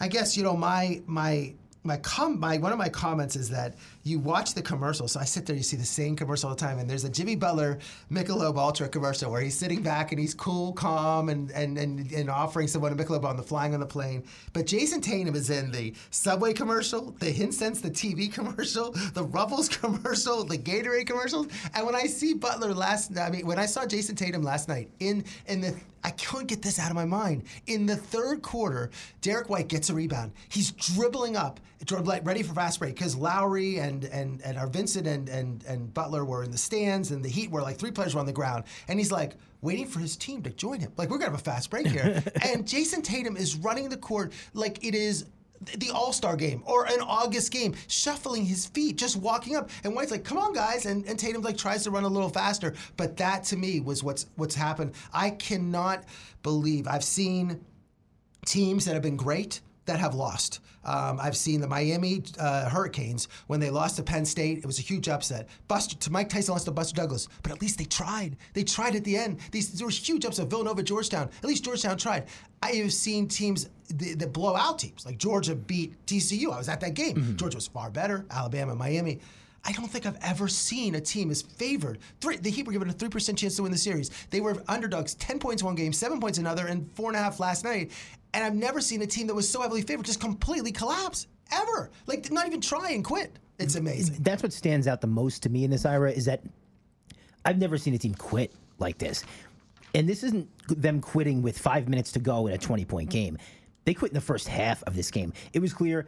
I 0.00 0.08
guess 0.08 0.38
you 0.38 0.42
know 0.42 0.56
my 0.56 1.02
my 1.06 1.52
my 1.84 1.98
com 1.98 2.40
my 2.40 2.56
one 2.56 2.72
of 2.72 2.78
my 2.78 2.88
comments 2.88 3.36
is 3.36 3.50
that 3.50 3.74
you 4.04 4.18
watch 4.18 4.54
the 4.54 4.62
commercial. 4.62 5.06
So 5.08 5.20
I 5.20 5.24
sit 5.24 5.46
there, 5.46 5.56
you 5.56 5.62
see 5.62 5.76
the 5.76 5.84
same 5.84 6.16
commercial 6.16 6.48
all 6.48 6.54
the 6.54 6.60
time, 6.60 6.78
and 6.78 6.88
there's 6.88 7.04
a 7.04 7.10
Jimmy 7.10 7.36
Butler 7.36 7.78
Michelob 8.10 8.56
Ultra 8.56 8.88
commercial 8.88 9.30
where 9.30 9.40
he's 9.40 9.56
sitting 9.56 9.82
back 9.82 10.12
and 10.12 10.20
he's 10.20 10.34
cool, 10.34 10.72
calm, 10.72 11.28
and 11.28 11.50
and 11.52 11.78
and, 11.78 12.10
and 12.12 12.30
offering 12.30 12.68
someone 12.68 12.92
a 12.92 12.96
Michelob 12.96 13.24
on 13.24 13.36
the 13.36 13.42
flying 13.42 13.74
on 13.74 13.80
the 13.80 13.86
plane. 13.86 14.24
But 14.52 14.66
Jayson 14.66 15.00
Tatum 15.00 15.34
is 15.34 15.50
in 15.50 15.70
the 15.70 15.94
Subway 16.10 16.52
commercial, 16.52 17.12
the 17.20 17.32
Hisense, 17.32 17.80
the 17.80 17.90
TV 17.90 18.32
commercial, 18.34 18.92
the 19.14 19.24
Ruffles 19.24 19.68
commercial, 19.80 20.44
the 20.44 20.58
Gatorade 20.58 21.06
commercials. 21.06 21.46
And 21.74 21.86
when 21.86 21.94
I 21.94 22.04
see 22.04 22.34
Butler 22.34 22.74
last, 22.74 23.16
I 23.18 23.30
mean, 23.30 23.46
when 23.46 23.58
I 23.58 23.66
saw 23.66 23.86
Jayson 23.86 24.16
Tatum 24.16 24.42
last 24.42 24.68
night 24.68 24.90
in 25.00 25.24
in 25.46 25.60
the 25.60 25.74
I 26.04 26.10
couldn't 26.10 26.48
get 26.48 26.62
this 26.62 26.78
out 26.78 26.90
of 26.90 26.96
my 26.96 27.04
mind. 27.04 27.44
In 27.66 27.86
the 27.86 27.96
third 27.96 28.42
quarter, 28.42 28.90
Derrick 29.20 29.48
White 29.48 29.68
gets 29.68 29.88
a 29.88 29.94
rebound. 29.94 30.32
He's 30.48 30.72
dribbling 30.72 31.36
up, 31.36 31.60
ready 31.90 32.42
for 32.42 32.54
fast 32.54 32.78
break 32.78 32.94
because 32.94 33.16
Lowry 33.16 33.78
and 33.78 34.04
and 34.04 34.40
and 34.42 34.56
our 34.58 34.66
Vincent 34.66 35.06
and, 35.06 35.28
and 35.28 35.64
and 35.64 35.92
Butler 35.92 36.24
were 36.24 36.44
in 36.44 36.50
the 36.50 36.58
stands 36.58 37.10
and 37.10 37.24
the 37.24 37.28
Heat 37.28 37.50
were 37.50 37.62
like 37.62 37.78
three 37.78 37.90
players 37.90 38.14
were 38.14 38.20
on 38.20 38.26
the 38.26 38.32
ground, 38.32 38.64
and 38.88 38.98
he's 38.98 39.12
like 39.12 39.36
waiting 39.60 39.86
for 39.86 40.00
his 40.00 40.16
team 40.16 40.42
to 40.42 40.50
join 40.50 40.80
him. 40.80 40.92
Like 40.96 41.10
we're 41.10 41.18
gonna 41.18 41.30
have 41.30 41.40
a 41.40 41.42
fast 41.42 41.70
break 41.70 41.86
here, 41.86 42.22
and 42.42 42.66
Jayson 42.66 43.02
Tatum 43.02 43.36
is 43.36 43.56
running 43.56 43.88
the 43.88 43.96
court 43.96 44.32
like 44.54 44.84
it 44.84 44.94
is 44.94 45.26
the 45.78 45.90
All 45.90 46.12
Star 46.12 46.36
game 46.36 46.62
or 46.66 46.86
an 46.86 47.00
August 47.00 47.52
game, 47.52 47.74
shuffling 47.88 48.44
his 48.44 48.66
feet, 48.66 48.96
just 48.96 49.16
walking 49.16 49.56
up. 49.56 49.70
And 49.84 49.94
White's 49.94 50.10
like, 50.10 50.24
"Come 50.24 50.38
on, 50.38 50.52
guys!" 50.52 50.86
And, 50.86 51.06
and 51.06 51.18
Tatum 51.18 51.42
like 51.42 51.56
tries 51.56 51.84
to 51.84 51.90
run 51.90 52.04
a 52.04 52.08
little 52.08 52.28
faster. 52.28 52.74
But 52.96 53.16
that 53.18 53.44
to 53.44 53.56
me 53.56 53.80
was 53.80 54.02
what's 54.02 54.26
what's 54.36 54.54
happened. 54.54 54.92
I 55.12 55.30
cannot 55.30 56.04
believe 56.42 56.86
I've 56.88 57.04
seen 57.04 57.64
teams 58.46 58.84
that 58.84 58.94
have 58.94 59.02
been 59.02 59.16
great 59.16 59.60
that 59.86 60.00
have 60.00 60.14
lost. 60.14 60.60
Um, 60.84 61.18
I've 61.20 61.36
seen 61.36 61.60
the 61.60 61.68
Miami 61.68 62.22
uh, 62.38 62.68
Hurricanes 62.68 63.28
when 63.46 63.60
they 63.60 63.70
lost 63.70 63.96
to 63.96 64.02
Penn 64.02 64.24
State. 64.24 64.58
It 64.58 64.66
was 64.66 64.78
a 64.78 64.82
huge 64.82 65.08
upset. 65.08 65.48
Buster, 65.68 65.96
to 65.96 66.10
Mike 66.12 66.28
Tyson 66.28 66.52
lost 66.52 66.66
to 66.66 66.72
Buster 66.72 66.94
Douglas, 66.94 67.28
but 67.42 67.52
at 67.52 67.60
least 67.60 67.78
they 67.78 67.84
tried. 67.84 68.36
They 68.52 68.64
tried 68.64 68.96
at 68.96 69.04
the 69.04 69.16
end. 69.16 69.38
These 69.50 69.72
there 69.72 69.86
was 69.86 69.96
huge 69.96 70.24
upset. 70.24 70.48
Villanova, 70.48 70.82
Georgetown. 70.82 71.30
At 71.42 71.44
least 71.44 71.64
Georgetown 71.64 71.96
tried. 71.96 72.24
I 72.62 72.72
have 72.72 72.92
seen 72.92 73.28
teams 73.28 73.68
that, 73.88 74.18
that 74.18 74.32
blow 74.32 74.56
out 74.56 74.78
teams 74.78 75.04
like 75.04 75.18
Georgia 75.18 75.54
beat 75.54 75.94
TCU. 76.06 76.52
I 76.52 76.58
was 76.58 76.68
at 76.68 76.80
that 76.80 76.94
game. 76.94 77.36
Georgia 77.36 77.56
was 77.56 77.66
far 77.66 77.90
better. 77.90 78.24
Alabama, 78.30 78.74
Miami. 78.74 79.20
I 79.64 79.72
don't 79.72 79.86
think 79.86 80.06
I've 80.06 80.18
ever 80.22 80.48
seen 80.48 80.96
a 80.96 81.00
team 81.00 81.30
as 81.30 81.42
favored. 81.42 81.98
Three, 82.20 82.36
the 82.36 82.50
Heat 82.50 82.66
were 82.66 82.72
given 82.72 82.88
a 82.88 82.92
three 82.92 83.08
percent 83.08 83.38
chance 83.38 83.56
to 83.56 83.62
win 83.62 83.72
the 83.72 83.78
series. 83.78 84.10
They 84.30 84.40
were 84.40 84.62
underdogs, 84.68 85.14
ten 85.14 85.38
points 85.38 85.62
one 85.62 85.74
game, 85.74 85.92
seven 85.92 86.20
points 86.20 86.38
another, 86.38 86.66
and 86.66 86.90
four 86.94 87.08
and 87.08 87.16
a 87.16 87.20
half 87.20 87.38
last 87.38 87.64
night. 87.64 87.92
And 88.34 88.44
I've 88.44 88.54
never 88.54 88.80
seen 88.80 89.02
a 89.02 89.06
team 89.06 89.26
that 89.28 89.34
was 89.34 89.48
so 89.48 89.60
heavily 89.60 89.82
favored 89.82 90.06
just 90.06 90.20
completely 90.20 90.72
collapse 90.72 91.26
ever. 91.52 91.90
Like 92.06 92.30
not 92.32 92.46
even 92.46 92.60
try 92.60 92.90
and 92.90 93.04
quit. 93.04 93.38
It's 93.58 93.76
amazing. 93.76 94.16
That's 94.20 94.42
what 94.42 94.52
stands 94.52 94.88
out 94.88 95.00
the 95.00 95.06
most 95.06 95.42
to 95.44 95.48
me 95.48 95.64
in 95.64 95.70
this 95.70 95.84
Ira 95.84 96.10
is 96.10 96.24
that 96.24 96.42
I've 97.44 97.58
never 97.58 97.78
seen 97.78 97.94
a 97.94 97.98
team 97.98 98.14
quit 98.14 98.52
like 98.78 98.98
this. 98.98 99.24
And 99.94 100.08
this 100.08 100.24
isn't 100.24 100.48
them 100.68 101.00
quitting 101.00 101.42
with 101.42 101.58
five 101.58 101.88
minutes 101.88 102.12
to 102.12 102.18
go 102.18 102.46
in 102.46 102.54
a 102.54 102.58
20 102.58 102.84
point 102.84 103.10
game. 103.10 103.38
They 103.84 103.94
quit 103.94 104.12
in 104.12 104.14
the 104.14 104.20
first 104.20 104.48
half 104.48 104.82
of 104.84 104.96
this 104.96 105.10
game. 105.10 105.32
It 105.52 105.60
was 105.60 105.72
clear 105.72 106.06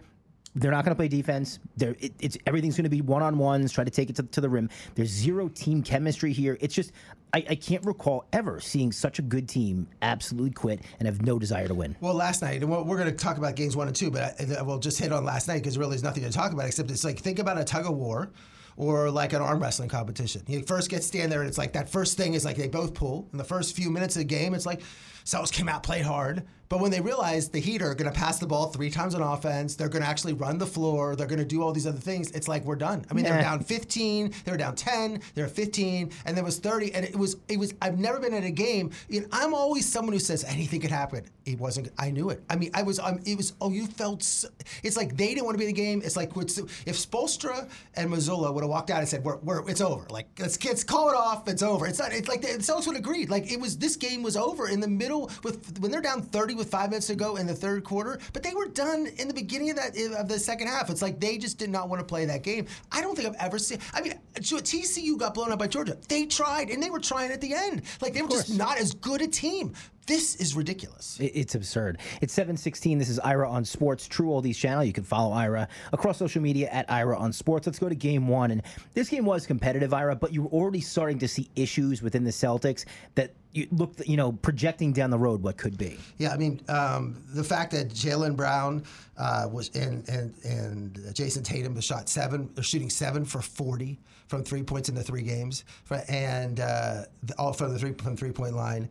they're 0.55 0.71
not 0.71 0.85
going 0.85 0.93
to 0.93 0.99
play 0.99 1.09
defense. 1.09 1.59
They're, 1.77 1.97
it, 1.99 2.13
it's 2.21 2.39
everything's 2.47 2.77
going 2.77 2.85
to 2.85 2.91
be 2.91 3.01
one 3.01 3.23
on 3.23 3.39
ones. 3.39 3.73
Try 3.73 3.85
to 3.85 3.91
take 3.91 4.11
it 4.11 4.17
to, 4.17 4.23
to 4.23 4.41
the 4.41 4.49
rim. 4.49 4.71
There's 4.95 5.11
zero 5.11 5.49
team 5.49 5.83
chemistry 5.83 6.33
here. 6.33 6.57
It's 6.61 6.75
just 6.75 6.93
I, 7.33 7.45
I 7.51 7.55
can't 7.57 7.85
recall 7.85 8.27
ever 8.33 8.61
seeing 8.61 8.93
such 8.93 9.19
a 9.19 9.23
good 9.23 9.49
team 9.49 9.89
absolutely 10.03 10.53
quit 10.53 10.81
and 11.01 11.07
have 11.07 11.23
no 11.23 11.39
desire 11.39 11.67
to 11.67 11.75
win. 11.75 11.97
Well, 12.01 12.15
last 12.15 12.43
night, 12.43 12.63
and 12.63 12.71
we're, 12.71 12.97
going 12.97 13.11
to 13.11 13.13
talk 13.13 13.39
about 13.39 13.57
games 13.57 13.77
one 13.77 13.89
and 13.89 13.97
two, 13.97 14.11
but 14.11 14.41
I, 14.57 14.63
will 14.63 14.79
just 14.79 15.01
hit 15.01 15.13
on 15.13 15.25
last 15.25 15.49
night 15.49 15.59
because 15.59 15.77
really 15.77 15.91
there's 15.91 16.05
nothing 16.05 16.23
to 16.23 16.31
talk 16.31 16.53
about 16.53 16.67
except 16.67 16.91
it's 16.93 17.05
like 17.05 17.19
think 17.19 17.41
about 17.41 17.59
a 17.59 17.65
tug 17.65 17.87
of 17.87 17.97
war 17.97 18.31
or 18.77 19.11
like 19.11 19.33
an 19.33 19.43
arm 19.43 19.61
wrestling 19.61 19.89
competition. 19.89 20.43
You 20.47 20.63
first 20.63 20.91
get 20.91 21.03
stand 21.03 21.33
there, 21.33 21.41
and 21.41 21.49
it's 21.49 21.59
like 21.59 21.73
that 21.73 21.89
first 21.89 22.17
thing 22.17 22.35
is 22.35 22.45
like 22.45 22.57
they 22.57 22.69
both 22.69 22.95
pull. 22.95 23.29
In 23.33 23.39
the 23.39 23.45
first 23.45 23.75
few 23.75 23.91
minutes 23.91 24.15
of 24.15 24.21
the 24.21 24.27
game, 24.27 24.55
it's 24.55 24.67
like 24.67 24.83
Celtics 25.25 25.53
came 25.53 25.69
out, 25.69 25.83
played 25.83 26.05
hard, 26.05 26.45
but 26.75 26.81
when 26.81 26.91
they 26.91 27.01
realize 27.01 27.49
the 27.49 27.61
Heat 27.61 27.83
are 27.83 27.95
going 27.95 28.13
to 28.13 28.19
pass 28.19 28.41
the 28.41 28.49
ball 28.49 28.67
three 28.67 28.91
times 28.91 29.15
on 29.15 29.23
offense, 29.23 29.77
they're 29.77 29.89
going 29.89 30.03
to 30.03 30.09
actually 30.09 30.33
run 30.33 30.59
the 30.59 30.67
floor, 30.67 31.15
they're 31.15 31.29
going 31.29 31.39
to 31.39 31.45
do 31.45 31.63
all 31.63 31.71
these 31.71 31.87
other 31.87 32.01
things. 32.01 32.33
It's 32.33 32.49
like 32.49 32.65
we're 32.65 32.75
done. 32.75 33.07
I 33.09 33.15
mean, 33.15 33.25
they're 33.25 33.41
down 33.41 33.61
15, 33.61 34.35
they 34.45 34.51
were 34.51 34.59
down 34.59 34.75
10, 34.75 35.21
they 35.37 35.43
were 35.43 35.47
15, 35.47 36.11
and 36.27 36.37
there 36.37 36.43
was 36.43 36.59
30, 36.59 36.93
and 36.93 37.05
it 37.05 37.15
was 37.15 37.37
it 37.47 37.61
was. 37.61 37.75
I've 37.81 38.01
never 38.01 38.19
been 38.19 38.35
in 38.35 38.43
a 38.43 38.51
game. 38.51 38.91
You 39.09 39.21
know, 39.21 39.29
I'm 39.31 39.55
always 39.55 39.89
someone 39.89 40.15
who 40.15 40.19
says 40.19 40.43
anything 40.43 40.81
could 40.81 40.91
happen. 40.91 41.25
It 41.45 41.61
wasn't. 41.61 41.91
I 41.97 42.11
knew 42.11 42.31
it. 42.31 42.43
I 42.51 42.57
mean, 42.57 42.73
I 42.75 42.83
was. 42.83 42.99
Um, 42.99 43.21
it 43.25 43.37
was. 43.37 43.53
Oh, 43.61 43.71
you 43.71 43.87
felt. 43.87 44.25
So, 44.25 44.49
it's 44.83 44.97
like 44.97 45.17
they 45.17 45.29
didn't 45.29 45.45
want 45.45 45.55
to 45.55 45.59
be 45.59 45.69
in 45.69 45.75
the 45.75 45.81
game. 45.81 46.03
It's 46.05 46.17
like 46.17 46.31
if 46.31 46.97
Spoelstra 46.97 47.69
and 47.95 48.11
Mazzulla 48.11 48.53
would 48.53 48.65
have 48.65 48.71
walked 48.71 48.91
out 48.91 48.99
and 48.99 49.09
said, 49.09 49.23
"We're, 49.23 49.37
we're 49.37 49.69
it's 49.69 49.81
over. 49.81 50.07
Like 50.11 50.27
let's 50.41 50.57
kids 50.57 50.83
call 50.83 51.11
it 51.11 51.15
off. 51.15 51.47
It's 51.47 51.63
over." 51.63 51.87
It's 51.87 52.01
not. 52.01 52.13
It's 52.13 52.29
like 52.29 52.41
the 52.41 52.49
Celtics 52.49 52.89
would 52.89 52.97
agree. 52.97 53.27
Like 53.27 53.53
it 53.53 53.61
was. 53.61 53.79
This 53.79 53.95
game 53.95 54.25
was 54.25 54.37
over 54.37 54.69
in 54.69 54.81
the 54.81 54.89
middle 54.89 55.31
with 55.45 55.79
when 55.79 55.93
they're 55.93 56.01
down 56.01 56.23
30 56.23 56.55
with 56.55 56.64
five 56.65 56.91
minutes 56.91 57.07
to 57.09 57.15
go 57.15 57.37
in 57.37 57.47
the 57.47 57.55
third 57.55 57.85
quarter, 57.85 58.19
but 58.33 58.43
they 58.43 58.55
were 58.55 58.67
done 58.67 59.07
in 59.19 59.29
the 59.29 59.35
beginning 59.35 59.71
of 59.71 59.77
that 59.77 59.97
of 60.19 60.29
the 60.29 60.39
second 60.39 60.69
half. 60.69 60.91
It's 60.91 61.03
like 61.03 61.21
they 61.21 61.39
just 61.39 61.59
did 61.59 61.71
not 61.71 61.89
want 61.89 62.01
to 62.01 62.05
play 62.05 62.25
that 62.25 62.43
game. 62.43 62.67
I 62.93 63.01
don't 63.01 63.17
think 63.17 63.29
I've 63.29 63.47
ever 63.47 63.59
seen. 63.59 63.79
I 63.93 64.01
mean, 64.01 64.15
TCU 64.35 65.19
got 65.19 65.35
blown 65.35 65.53
up 65.53 65.59
by 65.59 65.67
Georgia. 65.67 65.97
They 66.09 66.27
tried, 66.27 66.71
and 66.71 66.83
they 66.83 66.91
were 66.91 67.01
trying 67.01 67.31
at 67.31 67.41
the 67.41 67.55
end. 67.55 67.83
Like 68.01 68.15
they 68.15 68.23
were 68.23 68.29
just 68.29 68.57
not 68.57 68.79
as 68.79 68.95
good 68.95 69.23
a 69.23 69.29
team. 69.29 69.75
This 70.07 70.37
is 70.37 70.55
ridiculous. 70.55 71.17
It's 71.19 71.55
absurd. 71.55 71.99
It's 72.21 72.35
716. 72.35 72.99
This 72.99 73.09
is 73.09 73.19
Ira 73.21 73.49
on 73.49 73.65
Sports, 73.65 74.07
True 74.07 74.29
Oldies 74.29 74.57
channel. 74.57 74.85
You 74.85 74.93
can 74.93 75.05
follow 75.05 75.33
Ira 75.33 75.67
across 75.95 76.19
social 76.19 76.43
media 76.43 76.69
at 76.69 76.91
Ira 76.91 77.17
on 77.17 77.33
Sports. 77.33 77.67
Let's 77.67 77.79
go 77.79 77.89
to 77.89 77.95
game 77.95 78.29
one. 78.29 78.51
And 78.51 78.63
this 78.93 79.09
game 79.09 79.25
was 79.25 79.47
competitive, 79.47 79.95
Ira, 79.95 80.15
but 80.15 80.33
you 80.33 80.43
were 80.43 80.51
already 80.51 80.83
starting 80.83 81.19
to 81.21 81.29
see 81.29 81.49
issues 81.57 82.03
within 82.03 82.23
the 82.23 82.31
Celtics 82.31 82.85
that 83.15 83.33
you 83.53 83.67
look, 83.71 83.95
you 84.07 84.19
know, 84.19 84.33
projecting 84.33 84.93
down 84.93 85.09
the 85.09 85.19
road 85.19 85.43
what 85.43 85.57
could 85.57 85.79
be. 85.79 85.99
Yeah, 86.19 86.33
I 86.33 86.37
mean, 86.37 86.61
um, 86.69 87.23
the 87.33 87.45
fact 87.45 87.71
that 87.71 87.89
Jaylen 87.89 88.37
Brown 88.37 88.85
uh, 89.17 89.49
was 89.51 89.71
and 89.71 90.07
and 90.09 90.35
and 90.45 91.15
Jayson 91.15 91.45
Tatum 91.45 91.75
was 91.75 91.85
shot 91.85 92.11
seven, 92.11 92.51
they're 92.55 92.65
shooting 92.65 92.91
seven 92.91 93.25
for 93.25 93.41
40 93.41 93.99
from 94.27 94.43
three 94.43 94.63
points 94.63 94.89
in 94.89 94.95
the 94.95 95.03
three 95.03 95.23
games, 95.23 95.65
and 96.09 96.61
uh, 96.61 97.05
all 97.39 97.53
from 97.53 97.73
the 97.73 97.79
three 97.79 97.93
from 97.93 98.17
three 98.17 98.33
point 98.33 98.55
line 98.55 98.89